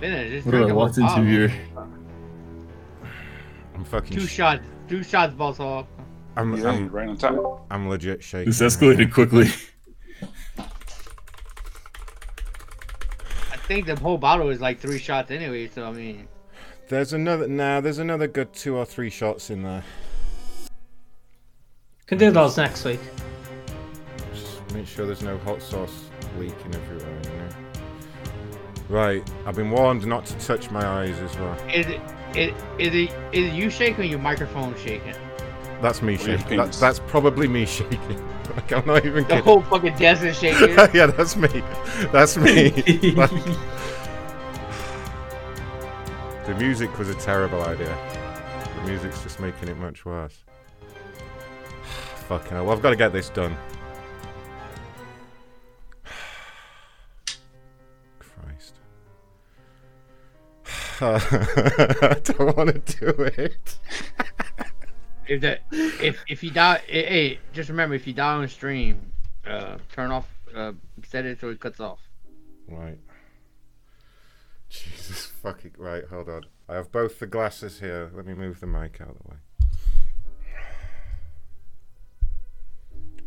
[0.01, 0.31] Finish.
[0.33, 1.25] Just What drink do I the walked whole into bottle.
[1.25, 1.53] here?
[3.75, 4.17] I'm fucking.
[4.17, 4.63] Two sh- shots.
[4.89, 5.87] Two shots, boss hog.
[6.37, 7.67] I'm, Yeah, I'm right on top.
[7.71, 8.47] I'm legit shaking.
[8.51, 9.49] This escalated quickly.
[13.67, 15.69] think the whole bottle is like three shots anyway.
[15.69, 16.29] So I mean,
[16.89, 17.49] There's another.
[17.49, 19.85] Nah, there's another good two or three shots in there.
[22.07, 23.01] Can do those next week.
[24.33, 26.05] Just make sure there's no hot sauce
[26.39, 27.21] leaking everywhere.
[27.25, 27.49] You know.
[28.89, 31.59] Right, I've been warned not to touch my eyes as well.
[31.69, 32.01] is it
[32.37, 35.15] is, is it is it you shaking or your microphone shaking?
[35.83, 36.59] That's me shaking.
[36.59, 38.23] That, that's probably me shaking.
[38.55, 39.45] Like, I'm not even The kidding.
[39.45, 40.71] whole fucking desk is shaking.
[40.95, 41.49] yeah, that's me.
[42.13, 42.71] That's me.
[43.17, 43.31] Like-
[46.47, 47.97] the music was a terrible idea.
[48.77, 50.45] The music's just making it much worse.
[52.29, 52.65] Fucking hell.
[52.67, 53.57] Well, I've got to get this done.
[58.21, 58.75] Christ.
[61.01, 63.79] I don't want to do it.
[65.29, 69.13] If that if if you die, eh, hey, just remember if you die on stream,
[69.47, 70.73] uh, turn off, uh,
[71.07, 72.01] set it so it cuts off.
[72.69, 72.99] Right.
[74.69, 76.47] Jesus fucking right, hold on.
[76.69, 78.11] I have both the glasses here.
[78.15, 79.37] Let me move the mic out of the way.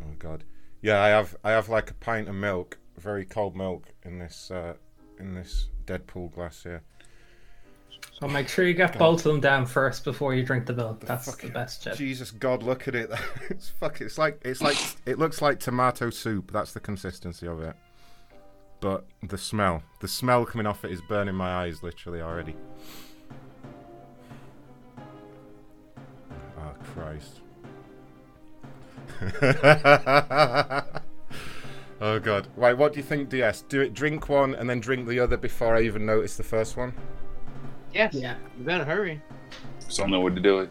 [0.04, 0.44] Oh god.
[0.82, 4.52] Yeah, I have I have like a pint of milk, very cold milk in this
[4.52, 4.76] uh
[5.20, 6.84] in this Deadpool glass here.
[8.20, 11.00] So make sure you get both of them down first before you drink the milk.
[11.06, 11.96] That's the best tip.
[11.96, 13.10] Jesus God, look at it.
[13.50, 16.52] it's fuck it's like it's like it looks like tomato soup.
[16.52, 17.78] That's the consistency of it.
[18.82, 22.56] But the smell, the smell coming off it is burning my eyes literally already.
[26.58, 27.40] Oh Christ.
[32.02, 32.48] oh God.
[32.58, 33.62] Right, what do you think, DS?
[33.64, 36.76] Do it drink one and then drink the other before I even notice the first
[36.76, 36.94] one?
[37.94, 38.14] Yes.
[38.14, 38.36] Yeah.
[38.58, 39.22] You better hurry.
[39.88, 40.70] So don't know what to do it.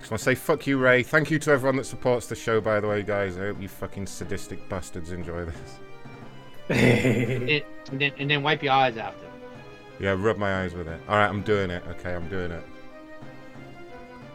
[0.00, 1.02] Just want to say fuck you, Ray.
[1.02, 3.36] Thank you to everyone that supports the show, by the way, guys.
[3.36, 5.78] I hope you fucking sadistic bastards enjoy this.
[6.70, 7.50] and,
[7.90, 9.26] and then and then wipe your eyes after.
[9.98, 11.00] Yeah, rub my eyes with it.
[11.08, 11.82] Alright, I'm doing it.
[11.90, 12.62] Okay, I'm doing it.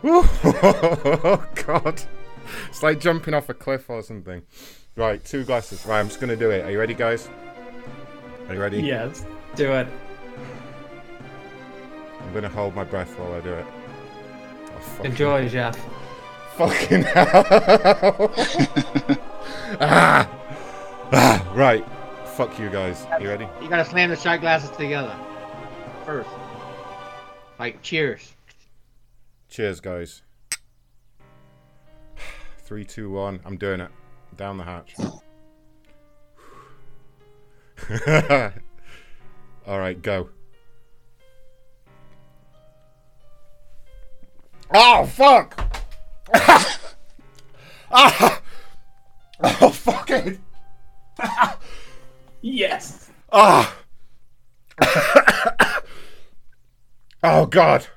[0.08, 2.00] Oh, God.
[2.70, 4.44] It's like jumping off a cliff or something.
[4.96, 5.84] Right, two glasses.
[5.86, 6.64] Right, I'm just going to do it.
[6.64, 7.28] Are you ready, guys?
[8.48, 8.82] Are you ready?
[8.82, 9.26] Yes,
[9.56, 9.88] do it.
[12.26, 13.66] I'm going to hold my breath while I do it.
[14.68, 15.06] Oh, fuck.
[15.06, 15.78] Enjoy, Jeff.
[16.56, 18.32] Fucking hell.
[19.80, 20.30] ah!
[21.12, 21.52] ah!
[21.54, 21.86] Right.
[22.36, 23.06] Fuck you guys.
[23.22, 23.48] You ready?
[23.62, 25.16] You gotta slam the shot glasses together
[26.06, 26.30] first.
[27.58, 28.34] Like cheers.
[29.50, 30.22] Cheers, guys.
[32.60, 33.40] Three, two, one.
[33.44, 33.90] I'm doing it.
[34.38, 34.94] Down the hatch.
[39.68, 40.30] All right, go.
[44.78, 45.58] Oh fuck!
[47.92, 48.42] ah!
[49.42, 50.38] Oh fuck it!
[52.42, 53.10] Yes.
[53.32, 53.74] Ah!
[57.24, 57.88] oh god!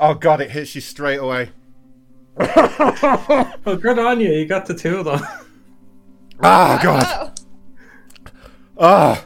[0.00, 0.40] oh god!
[0.40, 1.50] It hits you straight away.
[2.36, 4.32] well, good on you.
[4.32, 5.20] You got the two of them.
[6.40, 7.40] Ah, God.
[8.76, 9.24] Ah.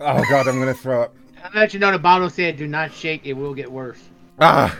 [0.00, 1.16] Oh, God, I'm going to throw up.
[1.54, 4.00] I'll let you know the bottle said do not shake, it will get worse.
[4.40, 4.76] Ah.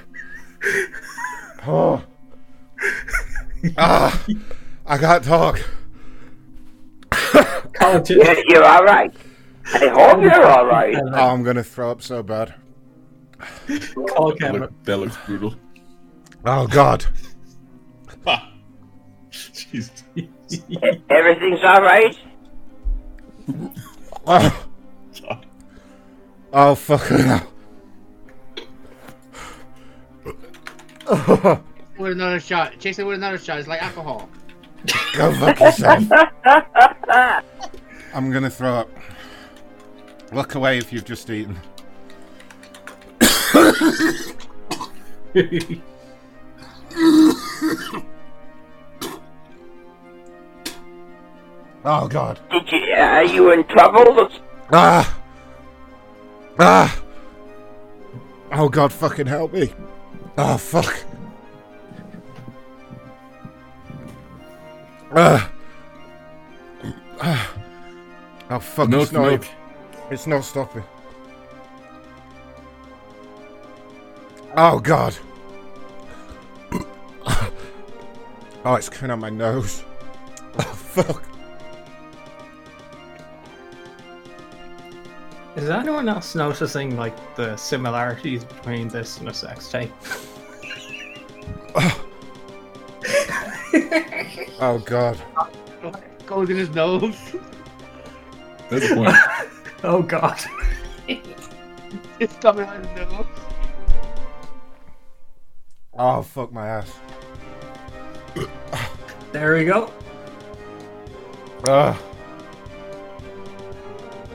[1.66, 2.02] Oh.
[3.78, 4.24] Ah.
[4.84, 5.60] I can't talk.
[7.80, 9.14] Oh, You're, you're all right.
[9.72, 10.96] I hope you're all right.
[11.14, 12.54] Oh, I'm gonna throw up so bad.
[14.08, 14.60] Call That, Kevin.
[14.62, 15.54] look, that looks brutal.
[16.44, 17.04] Oh God.
[19.30, 19.90] Jeez.
[21.10, 22.16] Everything's all right.
[26.56, 27.48] Oh, fuck hell.
[31.98, 32.78] With another shot.
[32.78, 33.58] Chase it with another shot.
[33.58, 34.28] It's like alcohol.
[35.16, 36.04] Go fuck yourself.
[38.14, 38.88] I'm gonna throw up.
[40.30, 41.58] Look away if you've just eaten.
[51.84, 52.38] oh God.
[52.52, 54.28] Did you, are you in trouble?
[54.72, 55.23] Ah!
[56.58, 57.02] Ah!
[58.52, 59.72] Oh God, fucking help me!
[60.38, 61.04] Oh fuck!
[65.12, 65.50] Ah!
[67.20, 67.54] Ah!
[68.50, 68.88] Oh fuck!
[68.88, 69.28] Milk, it's not.
[69.28, 69.46] milk.
[70.10, 70.84] It's not stopping.
[74.56, 75.16] Oh God!
[78.64, 79.82] Oh, it's coming out my nose.
[80.56, 81.33] Oh fuck!
[85.56, 89.92] Is anyone else noticing like the similarities between this and a sex tape?
[94.60, 95.20] Oh God!
[96.24, 97.16] Goes in his nose.
[98.70, 99.16] That's the point.
[99.84, 100.40] oh god.
[102.18, 103.26] it's coming out of his nose.
[105.92, 106.92] Oh fuck my ass!
[109.32, 109.92] There we go.
[111.68, 112.00] Ah!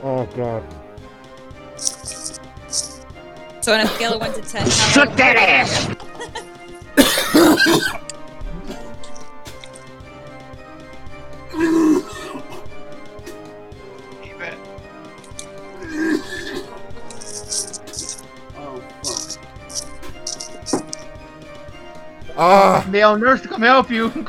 [0.02, 0.79] Oh God!
[3.62, 5.96] So on a scale of one to ten, how Shut that ass.
[22.36, 22.86] Ah!
[22.88, 24.26] Male nurse to come help you.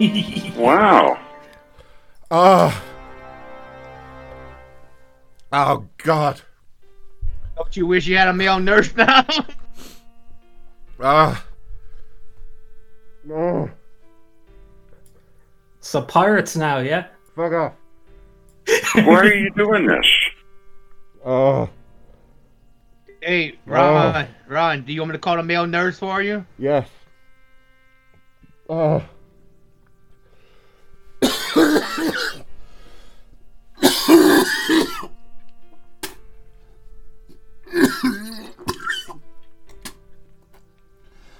[0.56, 1.18] Wow.
[2.30, 2.84] Ah!
[5.52, 6.40] Oh God!
[7.58, 9.26] Don't you wish you had a male nurse now?
[11.00, 11.44] Ah!
[13.24, 13.70] No!
[15.80, 17.06] So pirates now, yeah?
[17.34, 17.72] Fuck off!
[18.94, 20.06] Why are you doing this?
[21.24, 21.68] Oh!
[23.20, 26.46] hey, Ron, Ron, do you want me to call a male nurse for you?
[26.58, 26.88] Yes.
[28.68, 29.02] Oh.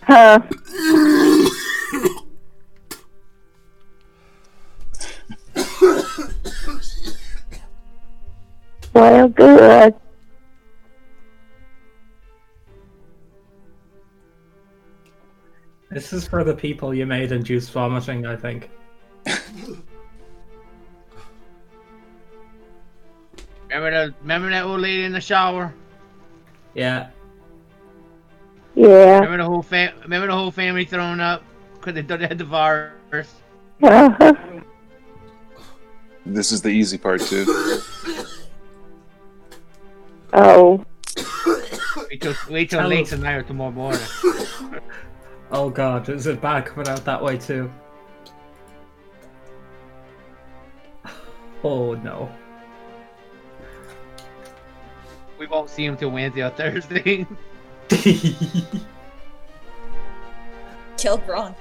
[0.08, 0.40] Huh?
[8.94, 9.94] well, good.
[15.90, 18.70] This is for the people you made induce vomiting, I think.
[23.68, 25.74] Remember the remember that old lady in the shower?
[26.74, 27.10] Yeah.
[28.74, 28.86] Yeah.
[28.86, 31.42] Remember the whole fam remember the whole family thrown up
[31.74, 33.34] because they thought they had the virus.
[33.82, 34.34] Uh-huh.
[36.24, 37.80] This is the easy part too.
[40.32, 40.84] Oh.
[42.10, 44.00] Wait till wait till Tell late tonight or tomorrow morning.
[45.50, 47.72] Oh god, is it bad coming out that way too?
[51.64, 52.30] Oh no.
[55.38, 57.26] We won't see him till Wednesday or Thursday.
[60.96, 61.54] Kill Braun.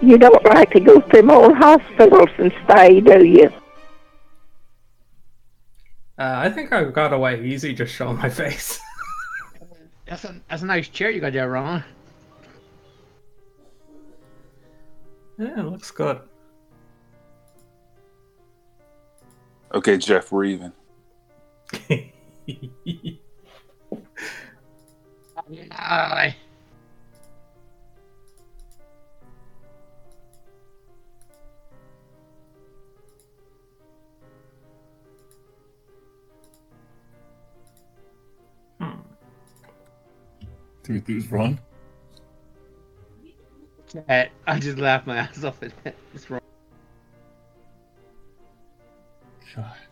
[0.00, 3.50] You don't like to go to them old hospitals and stay, do you?
[6.18, 8.78] Uh, I think I got away easy just showing my face.
[10.06, 11.82] That's a that's a nice chair you got there, Ron.
[15.36, 16.20] yeah, it looks good.
[19.74, 20.72] Okay, Jeff, we're even.
[25.72, 26.36] Aye.
[40.82, 41.58] Dude, who's wrong?
[44.08, 44.28] I
[44.60, 45.96] just laughed my ass off at that.
[46.14, 46.40] It's wrong.
[49.56, 49.85] God.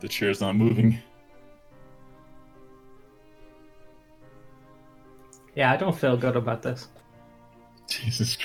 [0.00, 0.98] The chair's not moving.
[5.54, 6.88] Yeah, I don't feel good about this.
[7.88, 8.36] Jesus.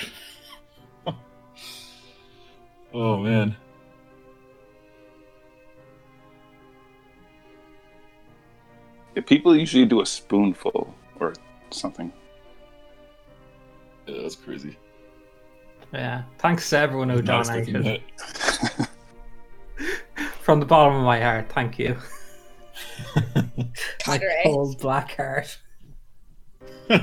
[2.94, 3.54] oh man.
[9.14, 11.34] Yeah, people usually do a spoonful or
[11.70, 12.10] something.
[14.06, 14.78] Yeah, that's crazy.
[15.92, 16.22] Yeah.
[16.38, 18.02] Thanks to everyone who donated.
[20.42, 21.96] From the bottom of my heart, thank you.
[23.16, 23.54] my
[24.00, 24.42] Conrad.
[24.44, 25.58] cold black heart.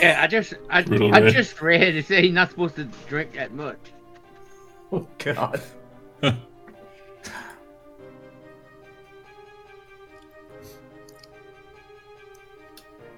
[0.00, 1.34] Yeah, I just I, Brutal, I right?
[1.34, 3.78] just read it said he's not supposed to drink that much.
[4.90, 5.60] Oh God.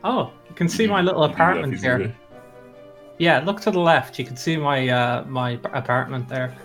[0.04, 2.12] Oh, you can see my little apartment here.
[3.18, 4.18] Yeah, look to the left.
[4.18, 6.56] You can see my uh my apartment there.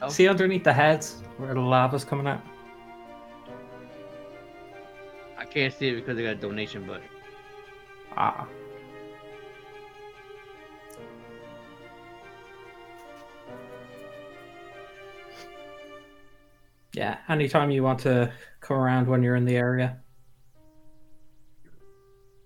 [0.00, 0.08] Oh.
[0.08, 2.40] See underneath the heads where the lava's coming out.
[5.36, 7.02] I can't see it because I got a donation button.
[8.16, 8.46] Ah.
[16.94, 20.00] Yeah, anytime you want to come around when you're in the area.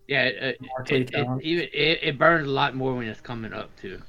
[0.08, 3.52] Yeah, it, it, it, it, even it, it burns a lot more when it's coming
[3.52, 4.00] up too.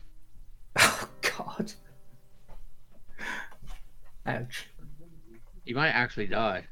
[0.80, 1.08] Oh
[1.38, 1.72] God.
[4.26, 4.68] Ouch.
[5.66, 6.66] You might actually die.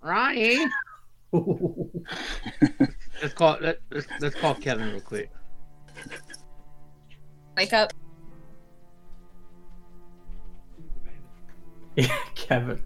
[0.00, 0.66] Ronnie.
[3.22, 5.30] let's call let, let's, let's call Kevin real quick.
[7.56, 7.92] Wake up.
[11.96, 12.82] Yeah, Kevin.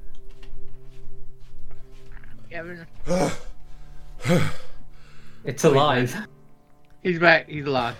[2.51, 2.86] Kevin.
[5.44, 6.27] It's alive.
[7.02, 7.49] He's back.
[7.49, 7.97] He's alive.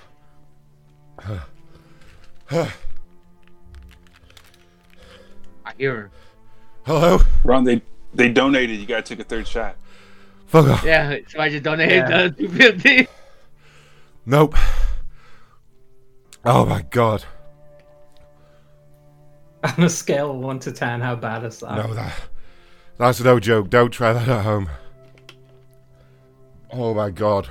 [2.51, 2.73] I
[5.77, 6.11] hear him.
[6.87, 7.19] Hello?
[7.45, 7.83] Ron, they
[8.15, 8.79] they donated.
[8.81, 9.77] You gotta take a third shot.
[10.47, 10.85] Fuck off.
[10.85, 12.17] Yeah, so I just donated Yeah.
[12.17, 13.07] uh, 250.
[14.25, 14.55] Nope.
[16.45, 17.25] Oh my god.
[19.65, 21.75] On a scale of 1 to 10, how bad is that?
[21.77, 22.15] No, that
[22.97, 23.69] that's no joke.
[23.69, 24.69] Don't try that at home.
[26.73, 27.51] Oh my god.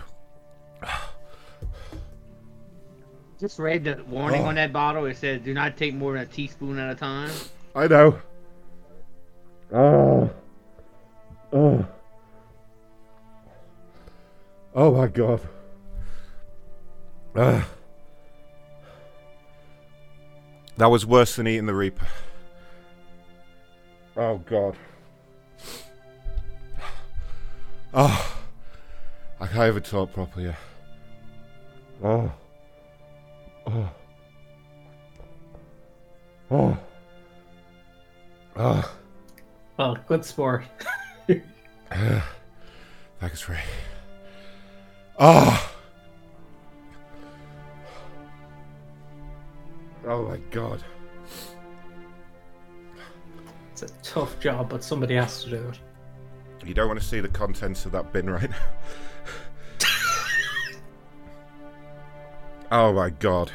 [3.40, 4.48] Just read the warning Oh.
[4.48, 5.06] on that bottle.
[5.06, 7.30] It says, "Do not take more than a teaspoon at a time."
[7.76, 8.20] I know.
[9.72, 10.30] Oh.
[11.54, 11.86] Oh.
[14.74, 15.42] Oh my god.
[17.36, 17.64] Ugh.
[20.78, 22.08] That was worse than eating the Reaper.
[24.16, 24.76] Oh god.
[27.94, 28.34] Oh.
[29.40, 30.54] I can't even talk properly.
[32.04, 32.32] Oh.
[33.68, 33.90] Oh.
[36.50, 36.78] Oh.
[38.56, 38.96] Oh.
[39.78, 40.64] Well, good sport.
[43.20, 43.60] Thanks, Ray.
[45.20, 45.74] Oh.
[50.06, 50.82] Oh my god.
[53.74, 55.80] It's a tough job, but somebody has to do it.
[56.66, 58.56] You don't want to see the contents of that bin right now.
[62.72, 63.52] Oh my god.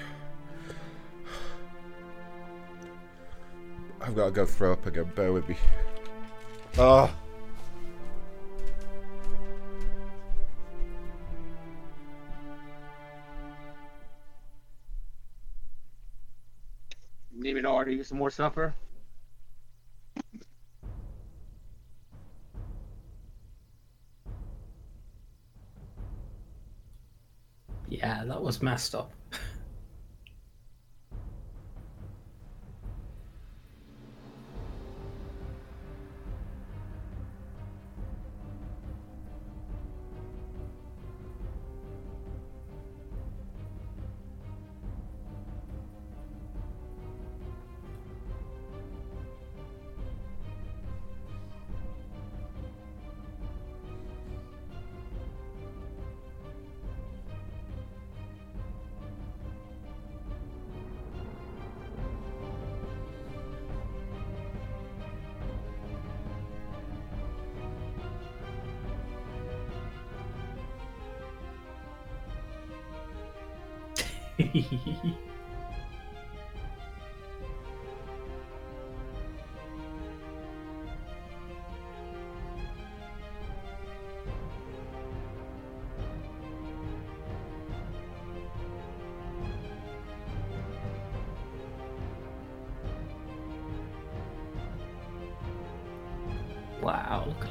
[4.00, 5.10] I've got to go throw up again.
[5.14, 5.56] Bear with me.
[6.76, 7.14] Oh.
[17.32, 18.74] Need me to order you some more supper?
[27.92, 29.12] Yeah, that was messed up.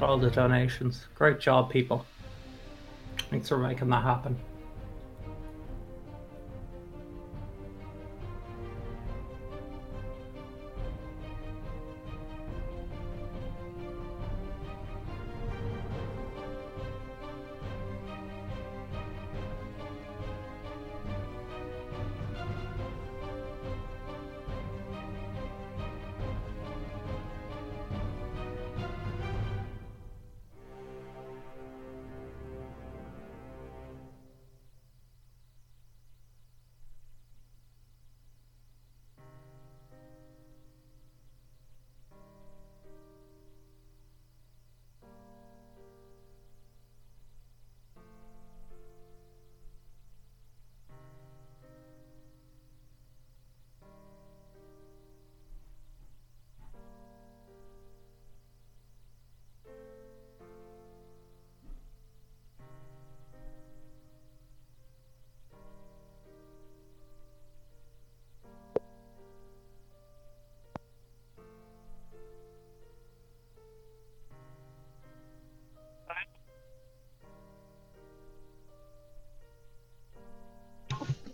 [0.02, 1.06] At all the donations.
[1.14, 2.04] Great job, people.
[3.30, 4.36] Thanks for making that happen.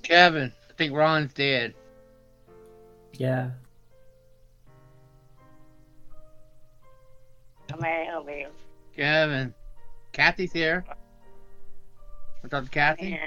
[0.08, 1.74] Kevin, I think Ron's dead.
[3.12, 3.50] Yeah.
[7.70, 8.46] How may I help you?
[8.96, 9.52] Kevin.
[10.12, 10.86] Kathy's here.
[12.40, 13.20] What's up, Kathy?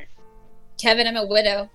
[0.82, 1.70] Kevin, I'm a widow.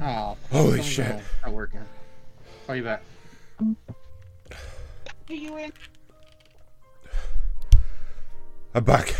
[0.00, 0.36] Oh.
[0.50, 1.08] Holy shit.
[1.08, 1.20] wrong.
[1.44, 1.80] Not working.
[2.66, 3.02] Call you back.
[5.28, 5.72] Are you in?
[8.76, 9.14] I'm back.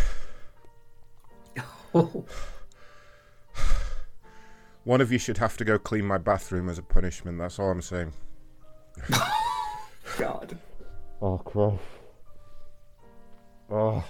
[4.84, 7.38] One of you should have to go clean my bathroom as a punishment.
[7.38, 8.12] That's all I'm saying.
[10.18, 10.58] God.
[11.22, 11.80] Oh, Christ.
[13.70, 14.04] Oh.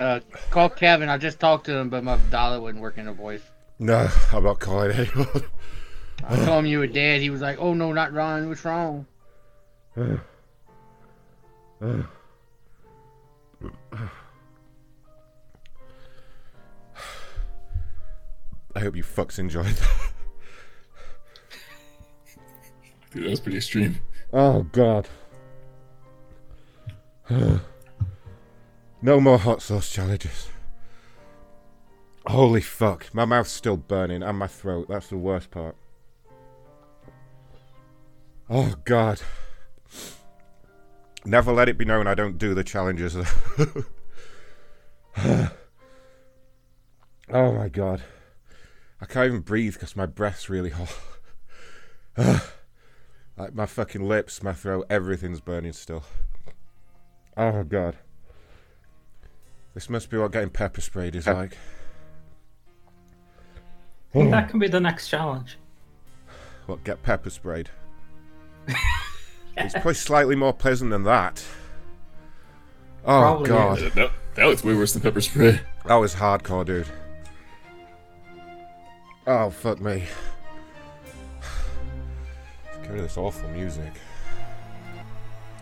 [0.00, 0.18] Uh,
[0.50, 1.08] call Kevin.
[1.08, 3.42] I just talked to him, but my dollar wasn't working the voice.
[3.78, 5.44] No, I'm not calling anyone.
[6.24, 7.20] I told him you were dead.
[7.20, 8.48] He was like, "Oh no, not Ron.
[8.48, 9.06] What's wrong?"
[18.74, 20.12] I hope you fucks enjoyed that.
[23.12, 24.00] Dude, that was pretty extreme.
[24.32, 25.08] Oh, God.
[29.02, 30.48] no more hot sauce challenges.
[32.26, 33.12] Holy fuck.
[33.14, 34.86] My mouth's still burning and my throat.
[34.88, 35.74] That's the worst part.
[38.50, 39.20] Oh, God.
[41.28, 43.14] Never let it be known I don't do the challenges.
[45.18, 45.52] oh,
[47.28, 48.00] my God.
[48.98, 50.96] I can't even breathe because my breath's really hot.
[53.36, 56.02] like my fucking lips, my throat, everything's burning still.
[57.36, 57.98] Oh, God.
[59.74, 61.58] This must be what getting pepper sprayed is like.
[64.08, 64.50] I think that oh.
[64.50, 65.58] can be the next challenge.
[66.64, 67.68] What, get pepper sprayed?
[69.58, 71.44] It's probably slightly more pleasant than that.
[73.04, 73.78] Oh Probably god.
[73.82, 73.94] is.
[73.94, 75.60] That- that looks way worse than pepper spray.
[75.86, 76.86] That was hardcore, dude.
[79.26, 80.04] Oh fuck me.
[82.66, 83.92] Let's get rid of this awful music.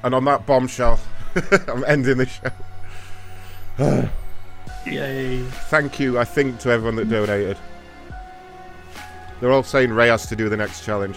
[0.02, 1.00] And on that bombshell,
[1.68, 2.50] I'm ending the show.
[4.86, 5.42] Yay.
[5.70, 7.56] Thank you, I think, to everyone that donated.
[9.40, 11.16] They're all saying Ray has to do the next challenge.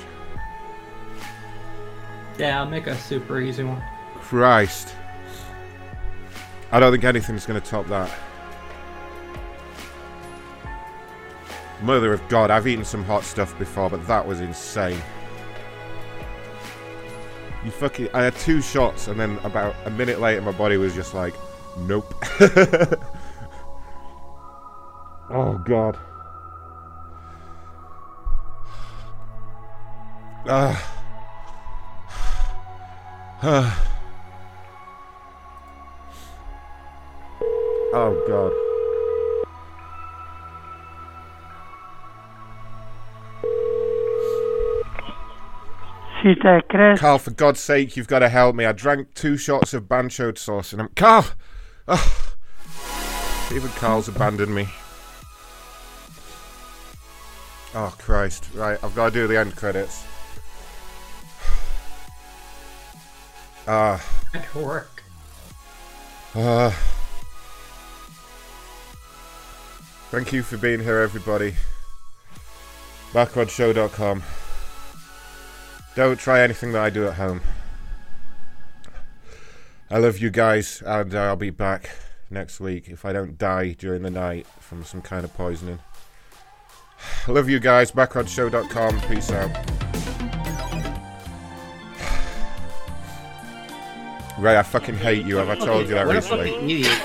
[2.40, 3.84] Yeah, I'll make a super easy one.
[4.16, 4.96] Christ.
[6.72, 8.10] I don't think anything's going to top that.
[11.82, 15.02] Mother of God, I've eaten some hot stuff before, but that was insane.
[17.66, 18.08] You fucking.
[18.14, 21.34] I had two shots, and then about a minute later, my body was just like,
[21.80, 22.14] nope.
[25.30, 25.98] oh, God.
[30.52, 30.99] Ah.
[37.92, 38.52] Oh god.
[46.98, 48.66] Carl, for God's sake, you've got to help me.
[48.66, 50.90] I drank two shots of banchoed sauce and I'm.
[50.90, 51.26] Carl!
[51.88, 52.36] Ah.
[53.54, 54.68] Even Carl's abandoned me.
[57.74, 58.50] Oh, Christ.
[58.54, 60.04] Right, I've got to do the end credits.
[63.72, 64.04] Ah.
[64.34, 65.04] Good work.
[66.34, 66.72] Uh,
[70.10, 71.54] Thank you for being here, everybody.
[73.12, 74.24] Macronshow.com.
[75.96, 77.42] Don't try anything that I do at home.
[79.92, 81.92] I love you guys, and I'll be back
[82.32, 85.78] next week if I don't die during the night from some kind of poisoning.
[87.28, 87.92] I love you guys.
[87.92, 89.00] Macronshow.com.
[89.02, 89.99] Peace out.
[94.40, 95.38] Ray, I fucking hate you.
[95.38, 96.50] Have I told you that what recently?
[96.50, 97.02] a fucking idiot.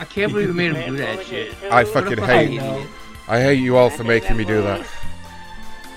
[0.00, 1.54] I can't believe we made him do that shit.
[1.70, 2.46] I What a fucking hate.
[2.58, 2.86] idiot.
[3.28, 4.84] I hate you all for making me do that.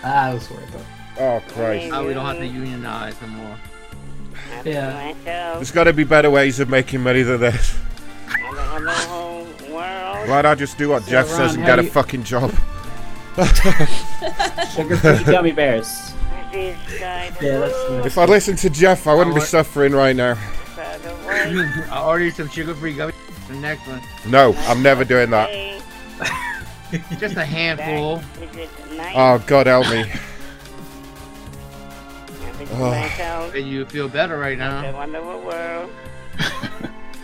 [0.04, 0.82] Ah, it was worth it.
[1.20, 1.92] Oh Christ!
[1.94, 3.58] Oh, we don't have to unionize no more.
[4.64, 5.14] Yeah.
[5.56, 7.72] There's got to be better ways of making money than this.
[10.28, 12.24] Why'd I just do what So, Jeff says and how get do a you- fucking
[12.24, 12.52] job?
[14.76, 16.14] Sugar-free gummy bears.
[16.54, 16.76] Yeah,
[17.42, 20.38] that's If I listened to Jeff, I wouldn't be suffering right now.
[21.92, 23.14] I ordered some sugar-free gummy.
[23.48, 25.50] The next one, No, I'm never doing that.
[27.20, 28.22] just a handful.
[29.16, 30.12] Oh God, help me.
[32.72, 34.80] Oh, And you feel better right now.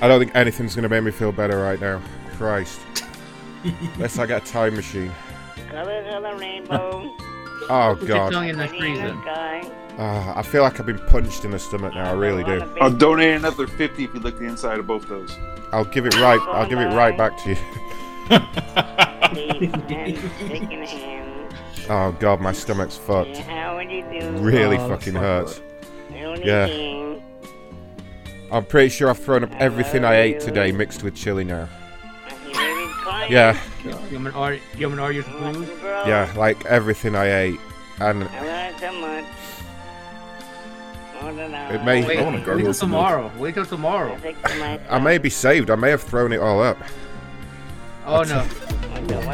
[0.01, 2.01] I don't think anything's gonna make me feel better right now.
[2.37, 2.79] Christ.
[3.95, 5.11] Unless I get a time machine.
[7.69, 8.45] Oh Put your tongue God.
[8.49, 9.15] in the freezer.
[9.97, 12.09] Ah, I feel like I've been punched in the stomach now.
[12.11, 12.61] I really do.
[12.81, 15.35] I'll donate another fifty if you lick the inside of both those.
[15.71, 16.39] I'll give it right.
[16.49, 17.57] I'll give it right back to you.
[21.89, 23.41] Oh God, my stomach's fucked.
[24.39, 25.61] Really Oh, fucking fuck hurts.
[26.11, 27.15] Yeah.
[28.51, 31.67] I'm pretty sure I've thrown up everything I ate today mixed with chili now.
[33.29, 37.15] Yeah, You want me to order, you want me to order your yeah, like everything
[37.15, 37.59] I ate.
[37.99, 38.23] And
[41.29, 42.03] it may.
[42.05, 43.31] Wait, wait till tomorrow.
[43.37, 44.17] Wait till tomorrow.
[44.89, 45.69] I may be saved.
[45.69, 46.77] I may have thrown it all up.
[48.05, 48.45] Oh no.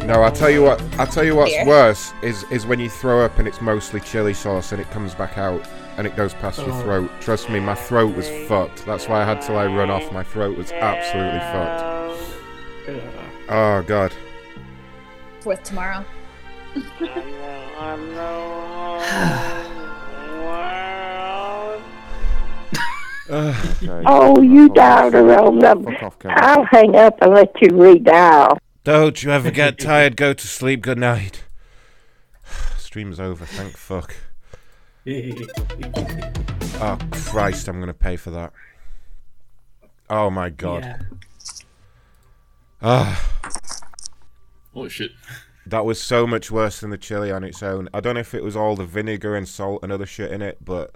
[0.06, 0.82] No, I'll tell you what.
[1.00, 1.66] I'll tell you what's Beer?
[1.66, 5.14] worse is is when you throw up and it's mostly chili sauce and it comes
[5.16, 5.68] back out
[5.98, 6.82] and it goes past your Oh.
[6.82, 7.12] throat.
[7.22, 8.86] Trust me, my throat was fucked.
[8.86, 10.12] That's why I had to like run off.
[10.12, 11.84] My throat was absolutely fucked.
[13.50, 14.14] Oh god.
[15.46, 16.06] With tomorrow.
[23.30, 24.04] Okay.
[24.06, 25.92] Oh, you dialed the wrong number.
[26.04, 28.58] Off, I'll hang up and let you redial.
[28.86, 30.16] Don't you ever get tired?
[30.16, 30.82] Go to sleep.
[30.82, 31.44] Good night.
[32.78, 33.46] Stream's over.
[33.46, 34.16] Thank fuck.
[36.80, 37.68] Oh Christ!
[37.68, 38.54] I'm gonna pay for that.
[40.12, 40.84] Oh my god.
[40.84, 41.00] Yeah.
[42.84, 43.34] Ah.
[44.76, 45.12] Holy shit.
[45.66, 47.90] That was so much worse than the chili on its own.
[47.96, 50.44] I don't know if it was all the vinegar and salt and other shit in
[50.44, 50.92] it, but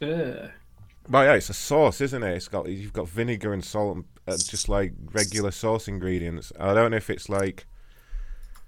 [0.00, 0.50] Ugh.
[1.08, 2.34] Well, yeah, it's a sauce, isn't it?
[2.36, 6.52] It's got you've got vinegar and salt, and uh, just like regular sauce ingredients.
[6.58, 7.66] I don't know if it's like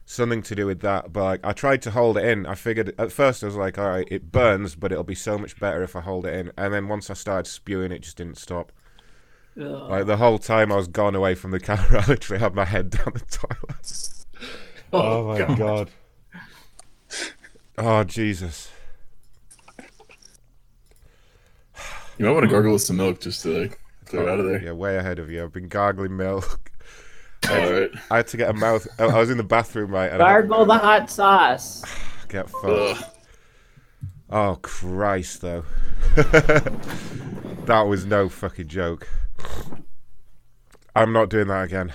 [0.06, 2.46] something to do with that, but like I tried to hold it in.
[2.46, 5.38] I figured at first I was like, all right, it burns, but it'll be so
[5.38, 6.52] much better if I hold it in.
[6.56, 8.72] And then once I started spewing, it just didn't stop.
[9.60, 9.88] Ugh.
[9.90, 12.64] Like the whole time I was gone away from the camera, I literally had my
[12.64, 14.08] head down the toilet.
[14.92, 15.58] Oh, Oh, my God.
[15.58, 15.90] god.
[17.76, 18.70] Oh Jesus.
[22.18, 24.46] You might want to gargle with some milk just to like clear it out of
[24.46, 24.62] there.
[24.62, 25.42] Yeah, way ahead of you.
[25.42, 26.70] I've been gargling milk.
[27.44, 27.90] I had, right.
[28.10, 28.86] I had to get a mouth.
[28.98, 30.10] I I was in the bathroom, right?
[30.10, 31.84] And I had Gargle the hot sauce.
[32.28, 33.04] get fucked.
[34.30, 35.64] Oh Christ, though.
[36.14, 39.08] that was no fucking joke.
[40.96, 41.92] I'm not doing that again.